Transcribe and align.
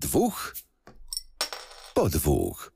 Dwóch 0.00 0.54
po 1.94 2.08
dwóch. 2.08 2.72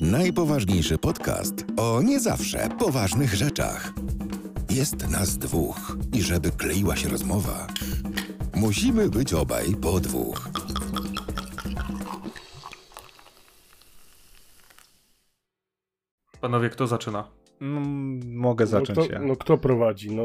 Najpoważniejszy 0.00 0.98
podcast 0.98 1.54
o 1.76 2.02
nie 2.02 2.20
zawsze 2.20 2.68
poważnych 2.78 3.34
rzeczach. 3.34 3.92
Jest 4.70 5.08
nas 5.10 5.38
dwóch 5.38 5.96
i 6.12 6.22
żeby 6.22 6.50
kleiła 6.50 6.96
się 6.96 7.08
rozmowa, 7.08 7.66
musimy 8.54 9.08
być 9.08 9.34
obaj 9.34 9.76
po 9.76 10.00
dwóch. 10.00 10.48
Panowie, 16.40 16.70
kto 16.70 16.86
zaczyna? 16.86 17.28
No, 17.60 17.80
mogę 18.24 18.66
zacząć 18.66 18.96
no 18.98 19.04
kto, 19.04 19.12
ja. 19.12 19.18
No 19.18 19.36
kto 19.36 19.58
prowadzi? 19.58 20.10
No, 20.16 20.22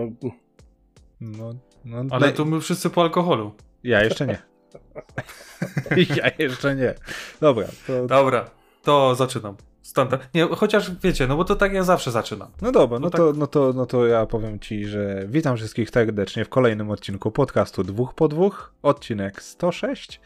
No, 1.21 1.53
no, 1.85 2.03
Ale 2.09 2.33
to 2.33 2.45
my 2.45 2.61
wszyscy 2.61 2.89
po 2.89 3.01
alkoholu. 3.01 3.51
Ja 3.83 4.03
jeszcze 4.03 4.27
nie. 4.27 4.56
ja 6.17 6.31
jeszcze 6.37 6.75
nie. 6.75 6.95
Dobra, 7.41 7.67
to... 7.87 8.07
Dobra, 8.07 8.49
to 8.83 9.15
zaczynam. 9.15 9.55
Standard. 9.81 10.33
Nie, 10.33 10.43
chociaż 10.47 10.91
wiecie, 11.03 11.27
no 11.27 11.37
bo 11.37 11.43
to 11.45 11.55
tak 11.55 11.73
ja 11.73 11.83
zawsze 11.83 12.11
zaczynam. 12.11 12.51
No 12.61 12.71
dobra, 12.71 12.99
no, 12.99 13.03
No 13.05 13.09
to, 13.09 13.33
no, 13.33 13.47
to, 13.47 13.73
no 13.73 13.85
to 13.85 14.07
ja 14.07 14.25
powiem 14.25 14.59
ci, 14.59 14.85
że 14.85 15.23
witam 15.27 15.57
wszystkich 15.57 15.89
serdecznie 15.89 16.45
w 16.45 16.49
kolejnym 16.49 16.91
odcinku 16.91 17.31
podcastu 17.31 17.83
Dwóch 17.83 18.13
po 18.13 18.27
Dwóch, 18.27 18.73
odcinek 18.83 19.41
106 19.41 20.21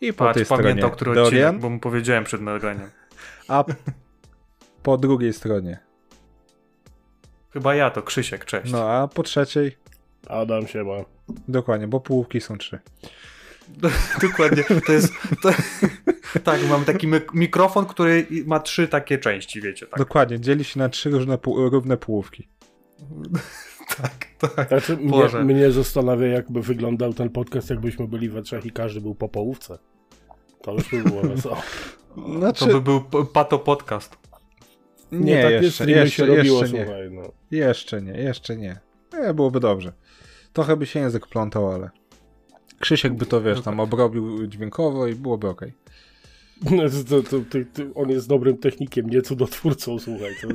i 0.00 0.12
po 0.12 0.24
tej 0.24 0.34
Patrz, 0.34 0.44
stronie 0.44 0.62
pamiętał, 0.62 0.90
który 0.90 1.14
Dorian, 1.14 1.44
odcinek, 1.46 1.62
bo 1.62 1.70
mu 1.70 1.80
powiedziałem 1.80 2.24
przed 2.24 2.40
nagraniem. 2.40 2.90
a 3.48 3.64
po 4.82 4.96
drugiej 4.98 5.32
stronie, 5.32 5.78
Chyba 7.52 7.74
ja 7.74 7.90
to, 7.90 8.02
Krzysiek, 8.02 8.44
cześć. 8.44 8.72
no 8.72 8.90
a 8.90 9.08
po 9.08 9.22
trzeciej, 9.22 9.76
Adam 10.28 10.66
się 10.66 10.84
ma. 10.84 10.92
dokładnie, 11.48 11.88
bo 11.88 12.00
połówki 12.00 12.40
są 12.40 12.58
trzy. 12.58 12.78
Dokładnie, 14.22 14.64
to 14.86 14.92
jest... 14.92 15.12
To, 15.42 15.50
tak, 16.44 16.60
mam 16.68 16.84
taki 16.84 17.08
mik- 17.08 17.34
mikrofon, 17.34 17.86
który 17.86 18.26
ma 18.46 18.60
trzy 18.60 18.88
takie 18.88 19.18
części, 19.18 19.60
wiecie, 19.60 19.86
tak. 19.86 19.98
Dokładnie, 19.98 20.40
dzieli 20.40 20.64
się 20.64 20.78
na 20.78 20.88
trzy 20.88 21.10
różne, 21.10 21.38
pół- 21.38 21.70
równe 21.70 21.96
połówki. 21.96 22.48
Tak, 24.02 24.26
tak. 24.56 24.68
Znaczy, 24.68 24.96
mnie, 24.96 25.10
Boże. 25.10 25.44
mnie 25.44 25.70
zastanawia, 25.72 26.26
jakby 26.26 26.62
wyglądał 26.62 27.12
ten 27.14 27.30
podcast, 27.30 27.70
jakbyśmy 27.70 28.08
byli 28.08 28.28
we 28.28 28.42
trzech 28.42 28.66
i 28.66 28.70
każdy 28.70 29.00
był 29.00 29.14
po 29.14 29.28
połówce. 29.28 29.78
To 30.62 30.72
już 30.72 30.90
by 30.90 31.02
było 31.02 31.22
wesoło. 31.22 31.62
Znaczy, 32.38 32.66
To 32.66 32.72
by 32.72 32.80
był 32.80 33.24
pato 33.26 33.58
podcast. 33.58 34.16
nie, 35.12 35.42
takie 35.42 35.54
jeszcze, 35.54 35.90
jeszcze, 35.90 36.10
się 36.10 36.26
robiło, 36.26 36.60
jeszcze 36.60 36.78
nie. 36.78 36.84
słuchaj, 36.84 37.10
no. 37.10 37.22
Jeszcze 37.50 38.02
nie, 38.02 38.12
jeszcze 38.12 38.56
nie. 38.56 38.80
nie. 39.12 39.34
Byłoby 39.34 39.60
dobrze. 39.60 39.92
Trochę 40.52 40.76
by 40.76 40.86
się 40.86 41.00
język 41.00 41.26
plątał, 41.26 41.72
ale 41.72 41.90
Krzysiek 42.84 43.12
by 43.12 43.26
to, 43.26 43.42
wiesz, 43.42 43.62
tam 43.62 43.80
obrobił 43.80 44.46
dźwiękowo 44.46 45.06
i 45.06 45.14
byłoby 45.14 45.48
okej. 45.48 45.72
No, 46.70 46.82
To, 47.08 47.22
to, 47.22 47.38
to, 47.38 47.58
to, 47.72 47.82
on 47.94 48.10
jest 48.10 48.28
dobrym 48.28 48.58
technikiem, 48.58 49.10
nie 49.10 49.22
cudotwórcą, 49.22 49.98
słuchaj. 49.98 50.30
To 50.42 50.48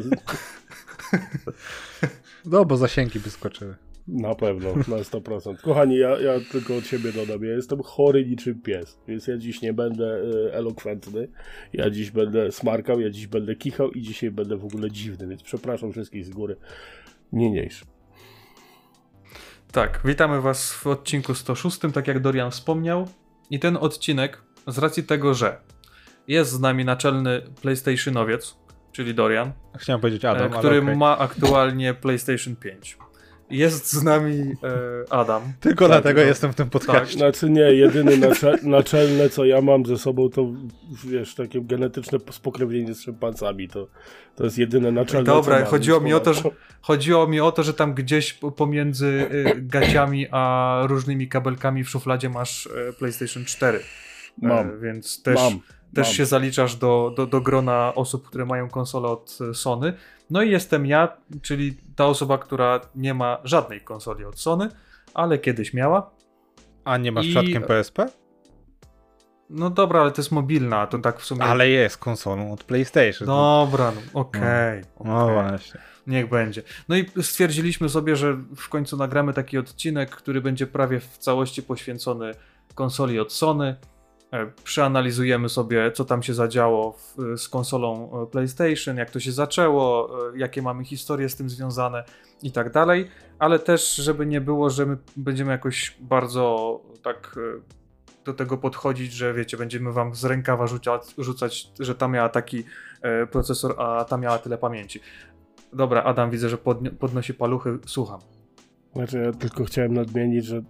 No, 2.45 2.65
bo 2.65 2.77
zasięgi 2.77 3.19
by 3.19 3.29
skoczyły. 3.29 3.75
na 4.07 4.35
pewno, 4.35 4.75
na 4.75 4.83
100%. 4.83 5.61
Kochani, 5.61 5.97
ja, 5.97 6.19
ja 6.19 6.33
tylko 6.51 6.77
od 6.77 6.85
siebie 6.85 7.11
dodam, 7.11 7.43
ja 7.43 7.51
jestem 7.51 7.83
chory 7.83 8.25
niczym 8.25 8.61
pies, 8.61 8.99
więc 9.07 9.27
ja 9.27 9.37
dziś 9.37 9.61
nie 9.61 9.73
będę 9.73 10.05
e, 10.05 10.53
elokwentny, 10.53 11.27
ja 11.73 11.89
dziś 11.89 12.11
będę 12.11 12.51
smarkał, 12.51 12.99
ja 12.99 13.09
dziś 13.09 13.27
będę 13.27 13.55
kichał 13.55 13.91
i 13.91 14.01
dzisiaj 14.01 14.31
będę 14.31 14.57
w 14.57 14.65
ogóle 14.65 14.91
dziwny, 14.91 15.27
więc 15.27 15.43
przepraszam 15.43 15.91
wszystkich 15.91 16.25
z 16.25 16.29
góry. 16.29 16.55
Niniejszy. 17.33 17.85
Tak, 19.71 19.99
witamy 20.05 20.41
Was 20.41 20.73
w 20.73 20.87
odcinku 20.87 21.35
106, 21.35 21.79
tak 21.93 22.07
jak 22.07 22.19
Dorian 22.19 22.51
wspomniał. 22.51 23.07
I 23.49 23.59
ten 23.59 23.77
odcinek, 23.77 24.41
z 24.67 24.77
racji 24.77 25.03
tego, 25.03 25.33
że 25.33 25.61
jest 26.27 26.51
z 26.51 26.59
nami 26.59 26.85
naczelny 26.85 27.41
PlayStationowiec, 27.61 28.55
czyli 28.91 29.13
Dorian, 29.13 29.51
Chciałem 29.77 30.01
powiedzieć 30.01 30.25
e, 30.25 30.29
Adam, 30.29 30.51
który 30.51 30.75
ale 30.75 30.83
okej. 30.83 30.97
ma 30.97 31.17
aktualnie 31.17 31.93
PlayStation 31.93 32.55
5. 32.55 32.97
Jest 33.49 33.93
z 33.93 34.03
nami 34.03 34.33
e, 34.63 35.13
Adam. 35.13 35.41
Tylko 35.59 35.85
Tak, 35.87 35.91
dlatego 35.91 36.21
to- 36.21 36.27
jestem 36.27 36.51
w 36.53 36.55
tym 36.55 36.69
podcaście. 36.69 37.17
Znaczy 37.17 37.49
nie, 37.49 37.61
jedyny 37.61 38.17
nacze- 38.17 38.57
naczelne, 38.63 39.29
co 39.29 39.45
ja 39.45 39.61
mam 39.61 39.85
ze 39.85 39.97
sobą, 39.97 40.29
to 40.29 40.47
wiesz, 41.05 41.35
takie 41.35 41.61
genetyczne 41.61 42.17
spokrewnienie 42.31 42.93
z 42.93 43.01
szympansami, 43.01 43.67
to, 43.69 43.87
to 44.35 44.43
jest 44.43 44.57
jedyne 44.57 44.91
naczelne, 44.91 45.23
Dobra, 45.23 45.65
chodziło 45.65 45.99
mi 45.99 46.13
o 46.13 46.19
to, 46.19 46.33
że, 46.33 46.41
chodziło 46.81 47.27
mi 47.27 47.39
o 47.39 47.51
to, 47.51 47.63
że 47.63 47.73
tam 47.73 47.93
gdzieś 47.93 48.33
pomiędzy 48.33 49.05
y, 49.07 49.61
gaciami 49.61 50.27
a 50.31 50.81
różnymi 50.87 51.27
kabelkami 51.27 51.83
w 51.83 51.89
szufladzie 51.89 52.29
masz 52.29 52.67
e, 52.89 52.93
PlayStation 52.93 53.45
4. 53.45 53.77
E, 54.43 54.47
Mam, 54.47 54.81
więc 54.81 55.23
też, 55.23 55.35
mam, 55.35 55.59
też 55.93 56.07
mam. 56.07 56.15
się 56.15 56.25
zaliczasz 56.25 56.75
do, 56.75 57.13
do, 57.17 57.27
do 57.27 57.41
grona 57.41 57.95
osób, 57.95 58.27
które 58.27 58.45
mają 58.45 58.69
konsolę 58.69 59.07
od 59.07 59.37
e, 59.49 59.53
Sony. 59.53 59.93
No 60.29 60.41
i 60.41 60.51
jestem 60.51 60.85
ja, 60.85 61.17
czyli 61.41 61.77
ta 61.95 62.05
osoba, 62.05 62.37
która 62.37 62.81
nie 62.95 63.13
ma 63.13 63.37
żadnej 63.43 63.81
konsoli 63.81 64.25
od 64.25 64.39
Sony, 64.39 64.69
ale 65.13 65.37
kiedyś 65.39 65.73
miała. 65.73 66.11
A 66.85 66.97
nie 66.97 67.11
masz 67.11 67.25
I- 67.25 67.29
przypadkiem 67.29 67.63
PSP? 67.63 68.09
No 69.49 69.69
dobra, 69.69 70.01
ale 70.01 70.11
to 70.11 70.21
jest 70.21 70.31
mobilna, 70.31 70.87
to 70.87 70.99
tak 70.99 71.19
w 71.19 71.25
sumie... 71.25 71.43
Ale 71.43 71.69
jest 71.69 71.97
konsolą 71.97 72.53
od 72.53 72.63
PlayStation. 72.63 73.27
Dobra, 73.27 73.91
no, 73.91 74.19
okej. 74.19 74.83
No 75.03 75.23
okej. 75.23 75.33
właśnie. 75.33 75.81
Niech 76.07 76.29
będzie. 76.29 76.63
No 76.89 76.95
i 76.95 77.05
stwierdziliśmy 77.21 77.89
sobie, 77.89 78.15
że 78.15 78.33
w 78.55 78.69
końcu 78.69 78.97
nagramy 78.97 79.33
taki 79.33 79.57
odcinek, 79.57 80.09
który 80.09 80.41
będzie 80.41 80.67
prawie 80.67 80.99
w 80.99 81.17
całości 81.17 81.63
poświęcony 81.63 82.31
konsoli 82.75 83.19
od 83.19 83.33
Sony. 83.33 83.75
E, 84.33 84.51
Przeanalizujemy 84.63 85.49
sobie, 85.49 85.91
co 85.91 86.05
tam 86.05 86.23
się 86.23 86.33
zadziało 86.33 86.91
w, 86.91 87.15
z 87.37 87.49
konsolą 87.49 88.21
e, 88.23 88.27
PlayStation, 88.27 88.97
jak 88.97 89.11
to 89.11 89.19
się 89.19 89.31
zaczęło, 89.31 90.09
e, 90.33 90.37
jakie 90.37 90.61
mamy 90.61 90.85
historie 90.85 91.29
z 91.29 91.35
tym 91.35 91.49
związane 91.49 92.03
i 92.43 92.51
tak 92.51 92.71
dalej. 92.71 93.07
Ale 93.39 93.59
też, 93.59 93.95
żeby 93.95 94.25
nie 94.25 94.41
było, 94.41 94.69
że 94.69 94.85
my 94.85 94.97
będziemy 95.17 95.51
jakoś 95.51 95.97
bardzo 95.99 96.79
tak 97.03 97.39
do 98.25 98.33
tego 98.33 98.57
podchodzić, 98.57 99.13
że 99.13 99.33
wiecie, 99.33 99.57
będziemy 99.57 99.93
wam 99.93 100.15
z 100.15 100.25
rękawa 100.25 100.67
rzucać, 100.67 101.01
rzucać, 101.17 101.71
że 101.79 101.95
ta 101.95 102.07
miała 102.07 102.29
taki 102.29 102.63
procesor, 103.31 103.75
a 103.77 104.05
ta 104.05 104.17
miała 104.17 104.37
tyle 104.37 104.57
pamięci. 104.57 104.99
Dobra, 105.73 106.03
Adam, 106.03 106.31
widzę, 106.31 106.49
że 106.49 106.57
podnosi 106.99 107.33
paluchy. 107.33 107.79
Słucham. 107.85 108.19
Znaczy, 108.95 109.17
ja 109.19 109.31
tylko 109.31 109.63
chciałem 109.63 109.93
nadmienić, 109.93 110.45
że 110.45 110.61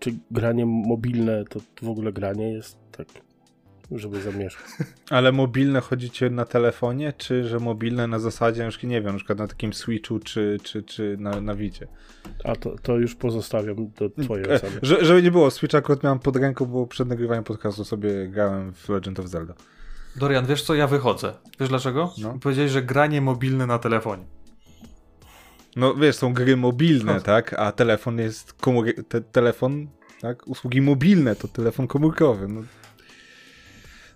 czy 0.00 0.14
granie 0.30 0.66
mobilne 0.66 1.44
to 1.44 1.60
w 1.82 1.88
ogóle 1.88 2.12
granie 2.12 2.52
jest 2.52 2.78
tak, 2.92 3.06
żeby 3.90 4.20
zamieszkać. 4.22 4.66
Ale 5.10 5.32
mobilne 5.32 5.80
chodzicie 5.80 6.30
na 6.30 6.44
telefonie, 6.44 7.12
czy 7.12 7.44
że 7.44 7.58
mobilne 7.58 8.06
na 8.06 8.18
zasadzie, 8.18 8.64
już 8.64 8.82
nie 8.82 9.02
wiem, 9.02 9.12
na 9.12 9.16
przykład 9.16 9.38
na 9.38 9.46
takim 9.46 9.72
Switchu, 9.72 10.18
czy, 10.18 10.58
czy, 10.62 10.82
czy 10.82 11.16
na, 11.20 11.40
na 11.40 11.54
Wicie? 11.54 11.86
A 12.44 12.56
to, 12.56 12.76
to 12.82 12.96
już 12.98 13.14
pozostawiam 13.14 13.76
do 13.90 14.10
twojej 14.24 14.46
E, 14.50 14.54
oceny. 14.54 14.78
że, 14.82 15.04
żeby 15.04 15.22
nie 15.22 15.30
było, 15.30 15.50
Switch 15.50 15.74
akurat 15.74 16.02
miałem 16.02 16.18
pod 16.18 16.36
ręką, 16.36 16.66
bo 16.66 16.86
przed 16.86 17.08
nagrywaniem 17.08 17.44
podcastu 17.44 17.84
sobie 17.84 18.28
grałem 18.28 18.72
w 18.72 18.88
Legend 18.88 19.20
of 19.20 19.26
Zelda. 19.26 19.54
Dorian, 20.16 20.46
wiesz 20.46 20.62
co, 20.62 20.74
ja 20.74 20.86
wychodzę. 20.86 21.32
Wiesz 21.60 21.68
dlaczego? 21.68 22.14
No. 22.18 22.38
Powiedziałeś, 22.40 22.70
że 22.70 22.82
granie 22.82 23.20
mobilne 23.20 23.66
na 23.66 23.78
telefonie. 23.78 24.24
No 25.76 25.94
wiesz, 25.94 26.16
są 26.16 26.34
gry 26.34 26.56
mobilne, 26.56 27.14
No. 27.14 27.20
tak? 27.20 27.54
A 27.58 27.72
telefon 27.72 28.18
jest 28.18 28.52
komór... 28.52 28.86
te, 29.08 29.20
telefon, 29.20 29.86
tak? 30.20 30.48
Usługi 30.48 30.80
mobilne 30.80 31.36
to 31.36 31.48
telefon 31.48 31.86
komórkowy. 31.86 32.48
No. 32.48 32.62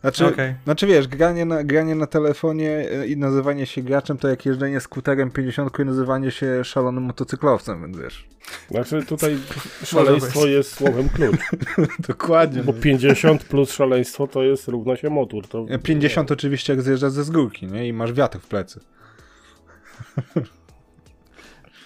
Znaczy, 0.00 0.26
Okej. 0.26 0.54
znaczy 0.64 0.86
wiesz, 0.86 1.08
granie 1.08 1.44
na, 1.44 1.64
granie 1.64 1.94
na 1.94 2.06
telefonie 2.06 2.90
e, 2.90 3.06
i 3.06 3.16
nazywanie 3.16 3.66
się 3.66 3.82
graczem 3.82 4.18
to 4.18 4.28
jak 4.28 4.46
jeżdżenie 4.46 4.80
skuterem 4.80 5.30
50 5.30 5.78
i 5.78 5.84
nazywanie 5.84 6.30
się 6.30 6.64
szalonym 6.64 7.04
motocyklowcem, 7.04 7.82
więc 7.82 7.98
wiesz. 7.98 8.28
Znaczy 8.70 9.02
tutaj 9.06 9.36
szaleństwo 9.84 10.46
jest 10.46 10.72
słowem 10.74 11.08
klucz, 11.08 11.40
Dokładnie. 12.08 12.62
bo 12.62 12.72
50 12.72 13.44
plus 13.44 13.72
szaleństwo 13.72 14.26
to 14.26 14.42
jest 14.42 14.68
równa 14.68 14.96
się 14.96 15.10
motor. 15.10 15.48
To, 15.48 15.66
50 15.82 16.32
oczywiście 16.32 16.72
jak 16.72 16.82
zjeżdżasz 16.82 17.12
ze 17.12 17.24
zgórki, 17.24 17.66
nie? 17.66 17.88
I 17.88 17.92
masz 17.92 18.12
wiatr 18.12 18.38
w 18.38 18.46
plecy. 18.46 18.80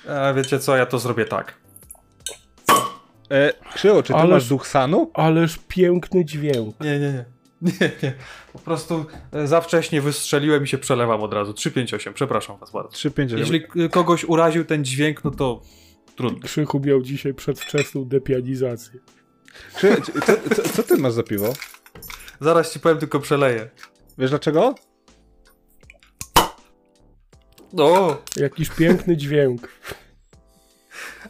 A 0.08 0.32
wiecie 0.32 0.58
co, 0.58 0.76
ja 0.76 0.87
to 0.87 0.99
zrobię 0.99 1.25
tak. 1.25 1.55
E, 3.31 3.52
Krzyło, 3.75 4.02
czy 4.02 4.12
ty 4.12 4.19
Ależ- 4.19 4.31
masz 4.31 4.49
duch 4.49 4.66
sanu? 4.66 5.10
Ależ 5.14 5.58
piękny 5.69 6.25
dźwięk. 6.25 6.81
Nie, 6.81 6.99
nie, 6.99 7.12
nie. 7.12 7.25
Nie, 7.62 7.90
nie. 8.02 8.12
Po 8.52 8.58
prostu 8.58 9.06
e, 9.32 9.46
za 9.46 9.60
wcześnie 9.60 10.00
wystrzeliłem 10.00 10.64
i 10.64 10.66
się 10.66 10.78
przelewam 10.78 11.22
od 11.22 11.34
razu. 11.34 11.52
358, 11.55 12.14
przepraszam 12.14 12.58
was 12.58 12.70
bardzo. 12.70 12.90
3, 12.90 13.10
5, 13.10 13.32
Jeśli 13.32 13.62
k- 13.62 13.69
kogoś 13.90 14.25
uraził 14.25 14.64
ten 14.64 14.84
dźwięk, 14.84 15.25
no 15.25 15.31
to 15.31 15.62
trudno. 16.16 16.40
Krzychu 16.49 16.81
miał 16.81 17.02
dzisiaj 17.02 17.34
przedwczesną 17.34 18.05
depianizację. 18.05 19.00
Krzy, 19.76 19.96
co, 20.26 20.32
co, 20.56 20.69
co 20.69 20.82
ty 20.82 20.96
masz 20.96 21.12
za 21.12 21.22
piwo? 21.22 21.52
Zaraz 22.40 22.72
ci 22.72 22.81
powiem, 22.81 22.99
tylko 22.99 23.20
przeleję. 23.20 23.70
Wiesz 24.19 24.31
dlaczego? 24.31 24.75
O! 27.76 28.17
Jakiś 28.37 28.70
piękny 28.70 29.17
dźwięk. 29.17 29.69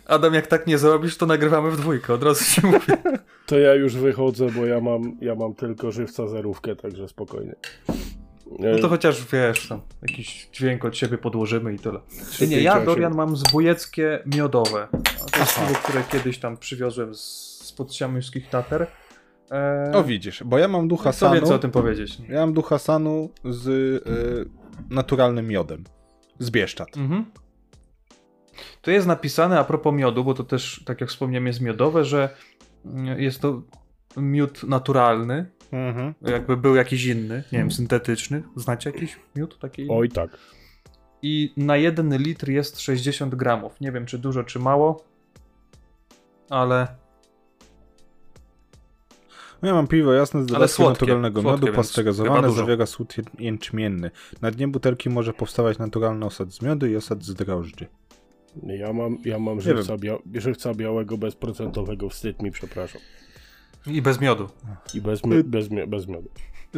Adam, 0.07 0.35
jak 0.35 0.47
tak 0.47 0.67
nie 0.67 0.79
zrobisz, 0.79 1.17
to 1.17 1.27
nagrywamy 1.27 1.71
w 1.71 1.77
dwójkę, 1.77 2.15
od 2.15 2.23
razu 2.23 2.45
ci 2.45 2.67
mówię. 2.67 2.97
To 3.47 3.59
ja 3.59 3.75
już 3.75 3.97
wychodzę, 3.97 4.47
bo 4.51 4.67
ja 4.67 4.81
mam, 4.81 5.17
ja 5.21 5.35
mam 5.35 5.55
tylko 5.55 5.93
żywca 5.93 6.27
zerówkę, 6.29 6.77
także 6.77 7.09
spokojnie. 7.09 7.55
No 8.59 8.79
to 8.81 8.89
chociaż 8.89 9.25
wiesz, 9.33 9.69
tam 9.69 9.81
jakiś 10.03 10.49
dźwięk 10.53 10.85
od 10.85 10.97
siebie 10.97 11.19
podłożymy 11.19 11.75
i 11.75 11.79
tyle. 11.79 12.01
Trzy, 12.31 12.49
Nie, 12.49 12.61
ja. 12.63 12.81
Dorian 12.85 13.15
mam 13.15 13.37
zbójeckie 13.37 14.23
miodowe. 14.27 14.89
To 15.33 15.39
jest 15.39 15.55
piwo, 15.61 15.75
które 15.85 16.03
kiedyś 16.13 16.39
tam 16.39 16.57
przywiozłem 16.57 17.15
z, 17.15 17.21
z 17.65 17.73
podsiamyskich 17.73 18.49
Tater. 18.49 18.87
Eee, 19.51 19.95
O 19.95 20.05
widzisz, 20.05 20.43
bo 20.45 20.59
ja 20.59 20.69
mam 20.69 20.89
ducha 20.89 21.13
co 21.13 21.19
sanu. 21.19 21.35
więcej 21.35 21.57
o 21.57 21.59
tym 21.59 21.71
powiedzieć? 21.71 22.19
Ja 22.29 22.41
mam 22.41 22.53
ducha 22.53 22.79
sanu 22.79 23.31
z 23.45 23.67
y, 23.69 24.01
naturalnym 24.91 25.47
miodem. 25.49 25.85
Z 26.39 26.51
Bieszczad. 26.51 26.97
Mhm. 26.97 27.25
Tu 28.83 28.91
jest 28.91 29.07
napisane 29.07 29.59
a 29.59 29.65
propos 29.65 29.95
miodu, 29.95 30.25
bo 30.25 30.35
to 30.35 30.45
też, 30.45 30.83
tak 30.87 31.01
jak 31.01 31.11
wspomniałem, 31.11 31.47
jest 31.47 31.61
miodowe, 31.61 32.05
że 32.05 32.37
mm, 32.85 33.21
jest 33.21 33.41
to 33.41 33.63
miód 34.17 34.63
naturalny, 34.65 35.47
Mhm. 35.73 36.15
jakby 36.23 36.57
był 36.57 36.75
jakiś 36.75 37.07
inny, 37.07 37.45
nie 37.53 37.59
wiem, 37.59 37.71
syntetyczny. 37.71 38.43
Znacie 38.57 38.91
jakiś 38.91 39.17
miód 39.37 39.59
taki? 39.59 39.87
Oj 39.91 40.09
tak. 40.09 40.31
I 41.23 41.53
na 41.57 41.77
jeden 41.77 42.17
litr 42.17 42.49
jest 42.49 42.81
60 42.81 43.35
gramów. 43.35 43.81
Nie 43.81 43.93
wiem, 43.93 44.07
czy 44.07 44.19
dużo, 44.19 44.45
czy 44.45 44.59
mało, 44.59 45.05
ale 46.51 46.87
No 49.63 49.69
ja 49.69 49.75
mam 49.75 49.87
piwo 49.87 50.13
jasne 50.13 50.43
z 50.45 50.53
Ale 50.53 50.67
dodatkiem 50.67 50.87
naturalnego 50.87 51.43
słodkie, 51.43 51.67
miodu, 51.67 51.77
pasteryzowane, 51.77 52.53
zawiera 52.53 52.87
słód 52.87 53.15
jęczmienny. 53.39 54.11
Na 54.43 54.51
dnie 54.51 54.69
butelki 54.69 55.11
może 55.11 55.33
powstawać 55.33 55.79
naturalny 55.79 56.27
osad 56.27 56.53
z 56.53 56.63
miodu 56.63 56.87
i 56.87 56.97
osad 56.97 57.25
z 57.25 57.35
drożdży. 57.35 57.87
Ja 58.63 58.93
mam, 58.93 59.19
ja 59.25 59.39
mam 59.39 59.61
żywca, 59.61 59.97
bia 59.97 60.19
żywca 60.35 60.75
białego 60.75 61.19
bezprocentowego, 61.19 62.09
wstyd 62.09 62.43
mi, 62.43 62.51
przepraszam. 62.51 63.01
i 63.87 64.03
bez 64.03 64.21
miodu. 64.21 64.49
I 64.95 65.01
bez, 65.01 65.25
mi 65.25 65.45
bez, 65.45 65.71
mi 65.71 65.87
bez 65.87 66.07
miodu. 66.09 66.29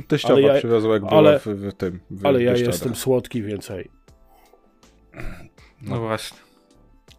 Teściowa 0.09 0.35
Ale 0.35 0.43
ja- 0.43 0.59
przywiozła 0.59 0.94
jak 0.94 1.03
ale- 1.09 1.41
była 1.44 1.55
w, 1.56 1.61
w 1.61 1.73
tym, 1.75 2.00
w 2.11 2.26
Ale 2.26 2.43
ja 2.43 2.56
jestem 2.56 2.94
słodki, 2.94 3.43
więc 3.43 3.67
hej. 3.67 3.91
No, 5.83 6.00
właśnie. 6.00 6.38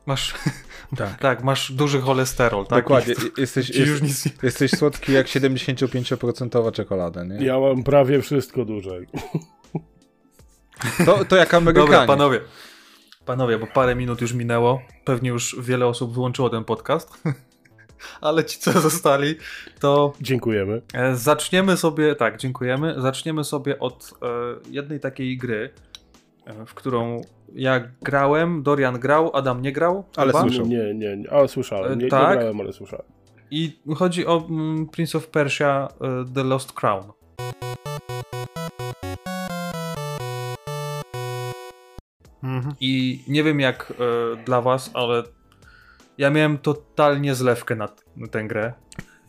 Masz, 0.06 0.33
Tak. 0.98 1.19
tak, 1.19 1.44
masz 1.44 1.71
duży 1.71 2.01
cholesterol, 2.01 2.65
tak? 2.68 2.83
Dokładnie, 2.83 3.13
jesteś, 3.38 3.69
jest, 3.69 3.89
już 3.89 4.01
nic 4.01 4.30
jesteś 4.44 4.71
słodki 4.71 5.13
jak 5.13 5.27
75% 5.27 6.71
czekolada, 6.71 7.24
nie? 7.24 7.45
Ja 7.45 7.59
mam 7.59 7.83
prawie 7.83 8.21
wszystko 8.21 8.65
dłużej. 8.65 9.07
To, 11.06 11.25
to 11.25 11.36
jak 11.36 11.53
Amerykanie. 11.53 11.88
Dobra, 11.88 12.06
panowie. 12.06 12.42
Panowie, 13.25 13.57
bo 13.59 13.68
parę 13.68 13.95
minut 13.95 14.21
już 14.21 14.33
minęło. 14.33 14.81
Pewnie 15.06 15.30
już 15.30 15.56
wiele 15.59 15.88
osób 15.88 16.13
wyłączyło 16.13 16.50
ten 16.50 16.63
podcast. 16.63 17.09
Ale 18.21 18.45
ci, 18.45 18.59
co 18.59 18.71
zostali, 18.81 19.36
to 19.80 20.13
Dziękujemy. 20.21 20.81
e, 20.94 21.15
zaczniemy 21.15 21.77
sobie, 21.77 22.15
tak, 22.15 22.38
dziękujemy. 22.38 22.95
Zaczniemy 22.97 23.44
sobie 23.44 23.80
od 23.80 24.13
e, 24.21 24.25
jednej 24.69 25.00
takiej 25.00 25.38
gry, 25.38 25.69
w 26.65 26.74
którą 26.74 27.21
ja 27.53 27.81
grałem, 28.01 28.63
Dorian 28.63 29.00
grał, 29.00 29.31
Adam 29.36 29.62
nie 29.62 29.71
grał. 29.71 30.03
Ale 30.15 30.27
chyba. 30.31 30.42
słyszał. 30.42 30.65
Nie, 30.65 30.94
nie, 30.94 31.18
nie. 31.18 31.31
Ale 31.31 31.48
słyszałem. 31.48 32.00
Nie, 32.00 32.06
E, 32.06 32.09
tak? 32.09 32.30
nie 32.30 32.38
grałem, 32.38 32.62
ale 32.62 32.74
słyszałem. 32.74 33.06
I 33.51 33.80
chodzi 33.95 34.25
o 34.25 34.45
mm, 34.50 34.88
Prince 34.88 35.15
of 35.15 35.27
Persia 35.27 35.88
e, 36.01 36.25
The 36.36 36.44
Lost 36.44 36.74
Crown. 36.74 37.03
Mhm. 42.44 42.75
I 42.80 43.24
nie 43.27 43.44
wiem 43.44 43.59
jak 43.59 43.94
e, 43.94 44.44
dla 44.44 44.62
was, 44.62 44.92
ale 44.94 45.24
ja 46.18 46.30
miałem 46.30 46.57
totalnie 46.57 47.36
zlewkę 47.36 47.75
na 47.75 47.88
tę 48.31 48.44
grę. 48.44 48.74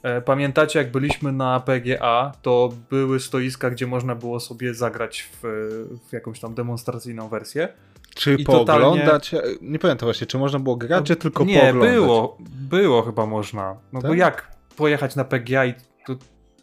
E, 0.02 0.20
pamiętacie 0.20 0.78
jak 0.78 0.90
byliśmy 0.90 1.32
na 1.32 1.60
PGA, 1.60 2.32
to 2.42 2.72
były 2.90 3.20
stoiska, 3.20 3.70
gdzie 3.70 3.86
można 3.86 4.14
było 4.14 4.40
sobie 4.40 4.74
zagrać 4.74 5.22
w, 5.22 5.42
w 6.08 6.12
jakąś 6.12 6.40
tam 6.40 6.54
demonstracyjną 6.54 7.28
wersję. 7.28 7.68
Czy 8.14 8.34
I 8.34 8.44
pooglądać? 8.44 9.34
Nie 9.60 9.78
pamiętam 9.78 10.06
właśnie, 10.06 10.26
czy 10.26 10.38
można 10.38 10.58
było 10.58 10.76
grać, 10.76 11.06
czy 11.06 11.16
tylko 11.16 11.44
Nie, 11.44 11.60
pooglądać? 11.60 11.94
było, 11.94 12.38
było 12.40 13.02
chyba 13.02 13.26
można. 13.26 13.76
No 13.92 14.00
bo 14.00 14.08
Tak? 14.08 14.18
jak 14.18 14.56
pojechać 14.76 15.16
na 15.16 15.24
PGA 15.24 15.66
i 15.66 15.74
to, 16.06 16.16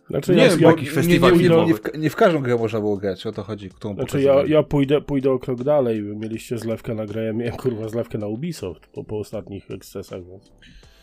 Znaczy, 0.09 0.35
Nie, 0.35 0.43
ja, 0.43 0.57
bo 0.57 0.69
jakiś 0.69 0.87
nie, 0.87 0.93
festiwal 0.95 1.33
nie, 1.33 1.49
nie, 1.49 1.65
nie, 1.65 1.73
w, 1.73 1.81
nie 1.97 2.09
w 2.09 2.15
każdą 2.15 2.39
grę 2.39 2.55
można 2.55 2.79
było 2.79 2.97
grać, 2.97 3.25
o 3.25 3.31
to 3.31 3.43
chodzi, 3.43 3.69
którą 3.69 3.93
znaczy 3.93 4.21
ja, 4.21 4.33
ja 4.47 4.63
pójdę, 4.63 5.01
pójdę 5.01 5.31
o 5.31 5.39
krok 5.39 5.63
dalej. 5.63 6.03
Wy 6.03 6.15
mieliście 6.15 6.57
zlewkę 6.57 6.95
na 6.95 7.05
grę, 7.05 7.23
ja 7.23 7.33
miałem 7.33 7.55
kurwa 7.55 7.89
zlewkę 7.89 8.17
na 8.17 8.27
Ubisoft 8.27 8.87
po, 8.87 9.03
po 9.03 9.19
ostatnich 9.19 9.71
ekscesach, 9.71 10.19
więc... 10.25 10.51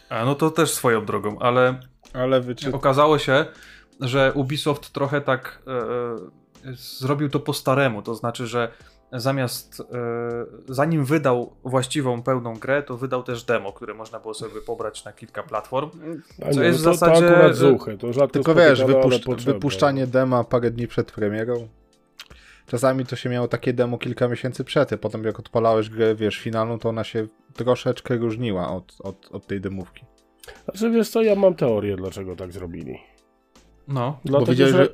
a, 0.09 0.25
no 0.25 0.35
to 0.35 0.51
też 0.51 0.71
swoją 0.71 1.05
drogą, 1.05 1.39
ale 1.39 1.81
Ale 2.17 2.41
wyczy... 2.41 2.73
Okazało 2.75 3.19
się, 3.19 3.47
że 4.01 4.33
Ubisoft 4.35 4.93
trochę 4.93 5.21
tak 5.21 5.63
e, 5.67 5.71
e, 5.71 6.75
zrobił 6.75 7.29
to 7.29 7.41
po 7.41 7.53
staremu, 7.53 8.03
to 8.03 8.15
znaczy, 8.15 8.47
że 8.47 8.69
zamiast, 9.13 9.81
e, 9.81 9.85
zanim 10.69 11.05
wydał 11.05 11.57
właściwą, 11.65 12.23
pełną 12.23 12.55
grę, 12.55 12.83
to 12.83 12.97
wydał 12.97 13.23
też 13.23 13.45
demo, 13.45 13.73
które 13.73 13.95
można 13.95 14.21
było 14.21 14.35
sobie 14.35 14.61
pobrać 14.61 15.05
na 15.05 15.13
kilka 15.13 15.43
platform. 15.43 15.91
A 16.47 16.53
Co 16.53 16.61
nie, 16.61 16.67
jest 16.67 16.85
no 16.85 16.95
w 16.95 16.99
to, 16.99 17.07
zasadzie- 17.07 17.29
To 17.29 17.55
zuchy, 17.55 17.99
to 17.99 18.13
rzadko 18.13 18.33
Tylko 18.33 18.55
wiesz, 18.55 18.85
wypuszcz, 18.85 19.45
wypuszczanie 19.45 20.07
dema 20.07 20.45
parę 20.45 20.71
dni 20.71 20.89
przed 20.89 21.13
premierą. 21.13 21.69
Czasami 22.67 23.07
to 23.07 23.17
się 23.17 23.31
miało 23.31 23.49
takie 23.49 23.73
demo 23.73 23.99
kilka 23.99 24.29
miesięcy 24.29 24.65
przed, 24.65 24.93
a 24.93 24.99
potem 24.99 25.25
jak 25.25 25.39
odpalałeś 25.39 25.91
grę, 25.91 26.15
wiesz, 26.15 26.39
finalną, 26.39 26.79
to 26.79 26.89
ona 26.89 27.05
się 27.05 27.27
troszeczkę 27.55 28.17
różniła 28.17 28.69
od, 28.69 28.97
od, 29.01 29.29
od 29.33 29.47
tej 29.47 29.61
demówki. 29.61 30.05
Znaczy 30.65 30.91
wiesz 30.91 31.09
co, 31.09 31.23
ja 31.23 31.35
mam 31.35 31.55
teorię, 31.55 31.97
dlaczego 31.97 32.37
tak 32.37 32.53
zrobili. 32.53 32.99
No, 33.89 34.19
Dlatego, 34.25 34.53
widziałeś, 34.53 34.75
że 34.75 34.89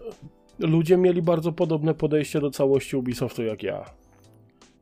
ludzie 0.59 0.97
mieli 0.97 1.23
bardzo 1.23 1.53
podobne 1.53 1.95
podejście 1.95 2.41
do 2.41 2.51
całości 2.51 2.97
Ubisoftu 2.97 3.43
jak 3.43 3.63
ja. 3.63 3.85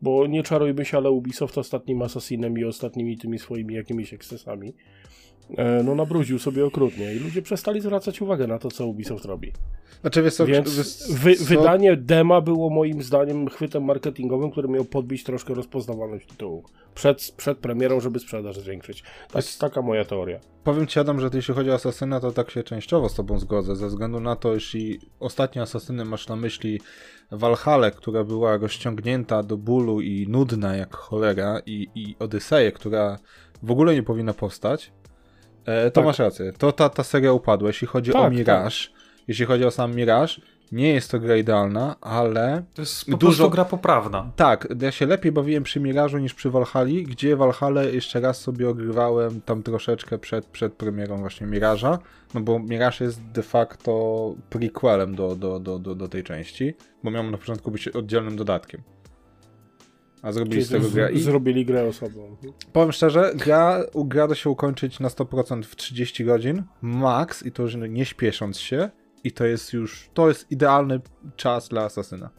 Bo 0.02 0.26
nie 0.26 0.42
czarujmy 0.42 0.84
się, 0.84 0.96
ale 0.96 1.10
Ubisoft 1.10 1.58
ostatnim 1.58 2.02
Assassinem 2.02 2.58
i 2.58 2.64
ostatnimi 2.64 3.18
tymi 3.18 3.38
swoimi 3.38 3.74
jakimiś 3.74 4.14
ekscesami 4.14 4.74
e, 5.56 5.82
no 5.82 5.94
nabrudził 5.94 6.38
sobie 6.38 6.66
okrutnie 6.66 7.14
i 7.14 7.18
ludzie 7.18 7.42
przestali 7.42 7.80
zwracać 7.80 8.22
uwagę 8.22 8.46
na 8.46 8.58
to, 8.58 8.70
co 8.70 8.86
Ubisoft 8.86 9.24
robi. 9.24 9.52
Znaczy, 10.00 10.22
wiesz 10.22 10.34
Więc 10.46 11.12
wy, 11.12 11.34
wydanie 11.34 11.96
dema 11.96 12.40
było 12.40 12.70
moim 12.70 13.02
zdaniem 13.02 13.48
chwytem 13.48 13.84
marketingowym, 13.84 14.50
który 14.50 14.68
miał 14.68 14.84
podbić 14.84 15.24
troszkę 15.24 15.54
rozpoznawalność 15.54 16.26
tytułu. 16.26 16.64
Przed, 16.94 17.34
przed 17.36 17.58
premierą, 17.58 18.00
żeby 18.00 18.18
sprzedaż 18.18 18.58
zwiększyć. 18.58 19.02
Tak, 19.02 19.42
Wiesz- 19.42 19.58
taka 19.58 19.82
moja 19.82 20.04
teoria. 20.04 20.40
Powiem 20.64 20.86
ci 20.86 21.00
Adam, 21.00 21.20
że 21.20 21.30
jeśli 21.34 21.54
chodzi 21.54 21.70
o 21.70 21.74
Asasyna, 21.74 22.20
to 22.20 22.32
tak 22.32 22.50
się 22.50 22.62
częściowo 22.62 23.08
z 23.08 23.14
tobą 23.14 23.38
zgodzę, 23.38 23.76
ze 23.76 23.86
względu 23.86 24.20
na 24.20 24.36
to, 24.36 24.54
jeśli 24.54 25.00
ostatnie 25.20 25.62
Asasyny 25.62 26.04
masz 26.04 26.28
na 26.28 26.36
myśli 26.36 26.80
Valhalla, 27.30 27.90
która 27.90 28.24
była 28.24 28.56
rozciągnięta 28.56 29.42
do 29.42 29.56
bólu 29.56 30.00
i 30.00 30.26
nudna 30.28 30.76
jak 30.76 30.96
cholera 30.96 31.60
i, 31.66 31.88
i 31.94 32.16
Odyseję, 32.18 32.72
która 32.72 33.18
w 33.62 33.70
ogóle 33.70 33.94
nie 33.94 34.02
powinna 34.02 34.34
powstać, 34.34 34.92
e, 35.64 35.84
to 35.90 36.00
Tak. 36.00 36.04
masz 36.04 36.18
rację. 36.18 36.52
To 36.58 36.72
ta, 36.72 36.88
ta 36.88 37.04
seria 37.04 37.32
upadła. 37.32 37.68
Jeśli 37.68 37.86
chodzi 37.86 38.10
o 38.12 38.22
Tak, 38.22 38.32
Mirage, 38.32 38.76
jeśli 39.28 39.46
chodzi 39.46 39.64
o 39.64 39.70
sam 39.70 39.94
Mirage, 39.94 40.34
nie 40.72 40.88
jest 40.94 41.10
to 41.10 41.20
gra 41.20 41.36
idealna, 41.36 41.96
ale 42.00 42.62
to 42.74 42.82
jest 42.82 43.04
po 43.04 43.16
Dużo- 43.16 43.18
prostu 43.36 43.50
gra 43.50 43.64
poprawna. 43.64 44.30
tak, 44.36 44.68
ja 44.80 44.90
się 44.92 45.06
lepiej 45.06 45.32
bawiłem 45.32 45.62
przy 45.62 45.80
Mirażu 45.80 46.18
niż 46.18 46.34
przy 46.34 46.50
Valhalla, 46.50 46.90
gdzie 47.06 47.36
Valhalla 47.36 47.82
jeszcze 47.84 48.20
raz 48.20 48.40
sobie 48.40 48.68
ogrywałem 48.68 49.40
tam 49.40 49.62
troszeczkę 49.62 50.18
przed, 50.18 50.46
przed 50.46 50.72
premierą 50.74 51.18
właśnie 51.18 51.46
Miraża, 51.46 51.98
no 52.34 52.40
bo 52.40 52.58
Miraż 52.58 53.00
jest 53.00 53.22
de 53.22 53.42
facto 53.42 54.34
prequelem 54.50 55.14
do, 55.14 55.36
do, 55.36 55.60
do, 55.60 55.78
do, 55.78 55.94
do 55.94 56.08
tej 56.08 56.22
części, 56.24 56.74
bo 57.04 57.10
miał 57.10 57.30
na 57.30 57.38
początku 57.38 57.70
być 57.70 57.88
oddzielnym 57.88 58.36
dodatkiem. 58.36 58.82
A 60.22 60.32
zrobili 60.32 60.54
Czyli 60.56 60.64
z 60.66 60.70
tego 60.70 60.88
z, 60.88 60.94
grę. 60.94 61.12
I 61.12 61.20
zrobili 61.20 61.64
grę 61.64 61.84
osobną. 61.88 62.36
powiem 62.72 62.92
szczerze, 62.92 63.32
gra, 63.34 63.84
gra 63.94 64.28
da 64.28 64.34
się 64.34 64.50
ukończyć 64.50 65.00
na 65.00 65.08
100% 65.08 65.62
w 65.62 65.76
30 65.76 66.24
godzin, 66.24 66.62
max, 66.82 67.46
i 67.46 67.52
to 67.52 67.62
już 67.62 67.74
nie 67.76 68.04
śpiesząc 68.04 68.58
się, 68.58 68.90
i 69.24 69.32
to 69.32 69.44
jest 69.44 69.72
już, 69.72 70.10
to 70.14 70.28
jest 70.28 70.50
idealny 70.50 71.00
czas 71.36 71.68
dla 71.68 71.82
Asasyna. 71.84 72.30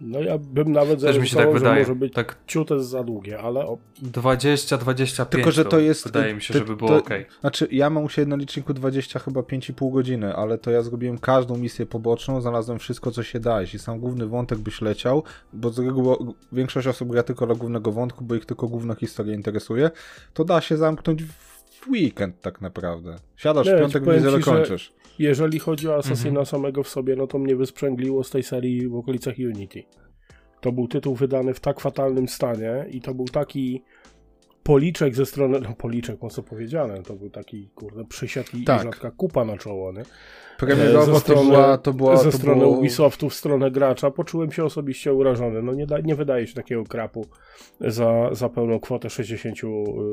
No 0.00 0.20
ja 0.20 0.38
bym 0.38 0.72
nawet 0.72 1.00
Też 1.00 1.18
mi 1.18 1.28
się 1.28 1.36
tak 1.36 1.52
wydaje. 1.52 1.80
może 1.80 1.94
być 1.94 2.12
Tak 2.12 2.36
ciute 2.46 2.84
za 2.84 3.04
długie, 3.04 3.38
ale 3.40 3.66
o, 3.66 3.78
20-25 4.02 5.26
Tylko, 5.26 5.50
że 5.50 5.64
to 5.64 5.78
jest- 5.78 6.04
wydaje 6.04 6.34
mi 6.34 6.42
się, 6.42 6.52
to- 6.52 6.58
żeby 6.58 6.76
było 6.76 6.90
to- 6.90 6.96
ok. 6.96 7.08
Znaczy, 7.40 7.68
ja 7.70 7.90
mam 7.90 8.04
u 8.04 8.08
siebie 8.08 8.26
na 8.26 8.36
liczniku 8.36 8.74
20 8.74 9.18
chyba 9.18 9.42
5,5 9.42 9.90
godziny, 9.92 10.34
ale 10.36 10.58
to 10.58 10.70
ja 10.70 10.82
zrobiłem 10.82 11.18
każdą 11.18 11.56
misję 11.56 11.86
poboczną, 11.86 12.40
znalazłem 12.40 12.78
wszystko, 12.78 13.10
co 13.10 13.22
się 13.22 13.40
da. 13.40 13.60
Jeśli 13.60 13.78
sam 13.78 13.98
główny 14.00 14.26
wątek 14.26 14.58
byś 14.58 14.80
leciał, 14.80 15.22
bo 15.52 15.70
z 15.70 15.78
reguły 15.78 16.16
większość 16.52 16.86
osób 16.86 17.08
gra 17.12 17.22
tylko 17.22 17.46
dla 17.46 17.54
głównego 17.54 17.92
wątku, 17.92 18.24
bo 18.24 18.34
ich 18.34 18.46
tylko 18.46 18.68
główna 18.68 18.94
historia 18.94 19.34
interesuje, 19.34 19.90
to 20.34 20.44
da 20.44 20.60
się 20.60 20.76
zamknąć 20.76 21.22
w 21.24 21.88
weekend 21.90 22.40
tak 22.40 22.60
naprawdę. 22.60 23.16
Siadasz 23.36 23.66
Nie, 23.66 23.76
w 23.76 23.80
piątek, 23.80 24.06
niedzielę 24.06 24.40
kończysz. 24.40 24.92
Jeżeli 25.18 25.58
chodzi 25.58 25.88
o 25.88 25.96
Assassina 25.96 26.28
Mhm. 26.28 26.46
samego 26.46 26.82
w 26.82 26.88
sobie, 26.88 27.16
no 27.16 27.26
to 27.26 27.38
mnie 27.38 27.56
wysprzęgliło 27.56 28.24
z 28.24 28.30
tej 28.30 28.42
serii 28.42 28.88
w 28.88 28.94
okolicach 28.96 29.34
Unity. 29.38 29.82
To 30.60 30.72
był 30.72 30.88
tytuł 30.88 31.14
wydany 31.14 31.54
w 31.54 31.60
tak 31.60 31.80
fatalnym 31.80 32.28
stanie 32.28 32.86
i 32.90 33.00
to 33.00 33.14
był 33.14 33.24
taki 33.24 33.82
policzek 34.62 35.14
ze 35.14 35.26
strony, 35.26 35.60
no 35.60 35.74
policzek 35.74 36.22
mocno 36.22 36.42
powiedziane, 36.42 37.02
to 37.02 37.14
był 37.14 37.30
taki, 37.30 37.68
kurde, 37.74 38.04
przysiad 38.04 38.54
i, 38.54 38.64
Tak. 38.64 38.82
rzadka 38.82 39.10
kupa 39.10 39.44
na 39.44 39.58
czoło, 39.58 39.92
nie? 39.92 40.02
Premierowo 40.58 41.18
ze 41.18 41.34
to 41.34 41.44
była, 41.44 41.78
to 41.78 41.92
była, 41.92 42.16
ze 42.16 42.30
to 42.30 42.38
strony 42.38 42.60
było... 42.60 42.78
Ubisoftu 42.78 43.30
w 43.30 43.34
stronę 43.34 43.70
gracza 43.70 44.10
poczułem 44.10 44.52
się 44.52 44.64
osobiście 44.64 45.12
urażony. 45.12 45.62
No 45.62 45.74
nie, 45.74 45.86
da, 45.86 46.00
nie 46.00 46.14
wydaje 46.14 46.46
się 46.46 46.54
takiego 46.54 46.84
krapu 46.84 47.26
za, 47.80 48.28
za 48.32 48.48
pełną 48.48 48.80
kwotę 48.80 49.10
60 49.10 49.58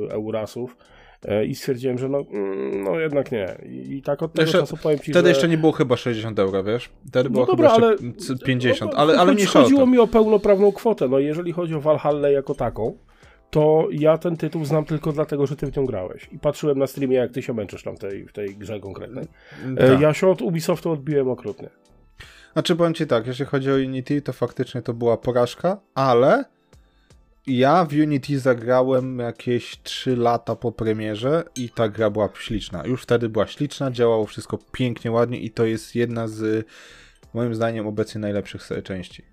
eurasów. 0.09 0.77
E, 1.25 1.45
I 1.45 1.55
stwierdziłem, 1.55 1.97
że 1.97 2.09
no, 2.09 2.23
mm, 2.31 2.83
no 2.83 2.99
jednak 2.99 3.31
nie. 3.31 3.55
I, 3.69 4.01
tak 4.01 4.23
od 4.23 4.33
tego 4.33 4.41
Jeszcze- 4.43 4.59
czasu 4.59 4.77
powiem 4.77 4.99
ci, 4.99 5.11
Wtedy 5.11 5.27
że... 5.27 5.29
jeszcze 5.29 5.47
nie 5.47 5.57
było 5.57 5.71
chyba 5.71 5.97
60 5.97 6.39
euro, 6.39 6.63
wiesz? 6.63 6.89
Wtedy 7.07 7.29
No 7.29 7.33
było 7.33 7.45
dobra, 7.45 7.69
chyba 7.69 7.87
ale- 7.87 7.95
jeszcze 8.15 8.35
c- 8.35 8.45
50, 8.45 8.91
No, 8.91 8.97
ale, 8.97 9.19
ale 9.19 9.33
mniejsza 9.33 9.61
Chodziło 9.61 9.85
mi 9.85 9.99
o 9.99 10.07
pełnoprawną 10.07 10.71
kwotę. 10.71 11.07
No 11.07 11.19
jeżeli 11.19 11.51
chodzi 11.51 11.75
o 11.75 11.81
Valhalla 11.81 12.29
jako 12.29 12.55
taką, 12.55 12.97
to 13.49 13.87
ja 13.91 14.17
ten 14.17 14.37
tytuł 14.37 14.65
znam 14.65 14.85
tylko 14.85 15.11
dlatego, 15.11 15.47
że 15.47 15.55
ty 15.55 15.71
w 15.71 15.77
nią 15.77 15.85
grałeś. 15.85 16.29
I 16.31 16.39
patrzyłem 16.39 16.79
na 16.79 16.87
streamie, 16.87 17.15
jak 17.17 17.31
ty 17.31 17.41
się 17.41 17.53
męczysz 17.53 17.83
tam 17.83 17.95
w 17.95 17.99
tej, 17.99 18.25
w 18.27 18.33
tej 18.33 18.55
grze 18.55 18.79
konkretnej. 18.79 19.25
E, 19.77 19.87
Tak. 19.87 20.01
Ja 20.01 20.13
się 20.13 20.27
od 20.27 20.41
Ubisoftu 20.41 20.91
odbiłem 20.91 21.29
okrutnie. 21.29 21.69
Znaczy 22.53 22.75
powiem 22.75 22.93
ci 22.93 23.07
tak, 23.07 23.27
jeśli 23.27 23.45
chodzi 23.45 23.71
o 23.71 23.75
Unity, 23.75 24.21
to 24.21 24.33
faktycznie 24.33 24.81
to 24.81 24.93
była 24.93 25.17
porażka, 25.17 25.77
ale 25.95 26.45
ja 27.47 27.85
w 27.85 27.93
Unity 27.93 28.39
zagrałem 28.39 29.19
jakieś 29.19 29.81
3 29.83 30.15
lata 30.15 30.55
po 30.55 30.71
premierze 30.71 31.43
i 31.55 31.69
ta 31.69 31.89
gra 31.89 32.09
była 32.09 32.29
śliczna. 32.39 32.83
Już 32.85 33.03
wtedy 33.03 33.29
była 33.29 33.47
śliczna, 33.47 33.91
działało 33.91 34.25
wszystko 34.25 34.59
pięknie, 34.71 35.11
ładnie 35.11 35.39
i 35.39 35.49
to 35.49 35.65
jest 35.65 35.95
jedna 35.95 36.27
z 36.27 36.67
moim 37.33 37.55
zdaniem 37.55 37.87
obecnie 37.87 38.21
najlepszych 38.21 38.69
części. 38.83 39.25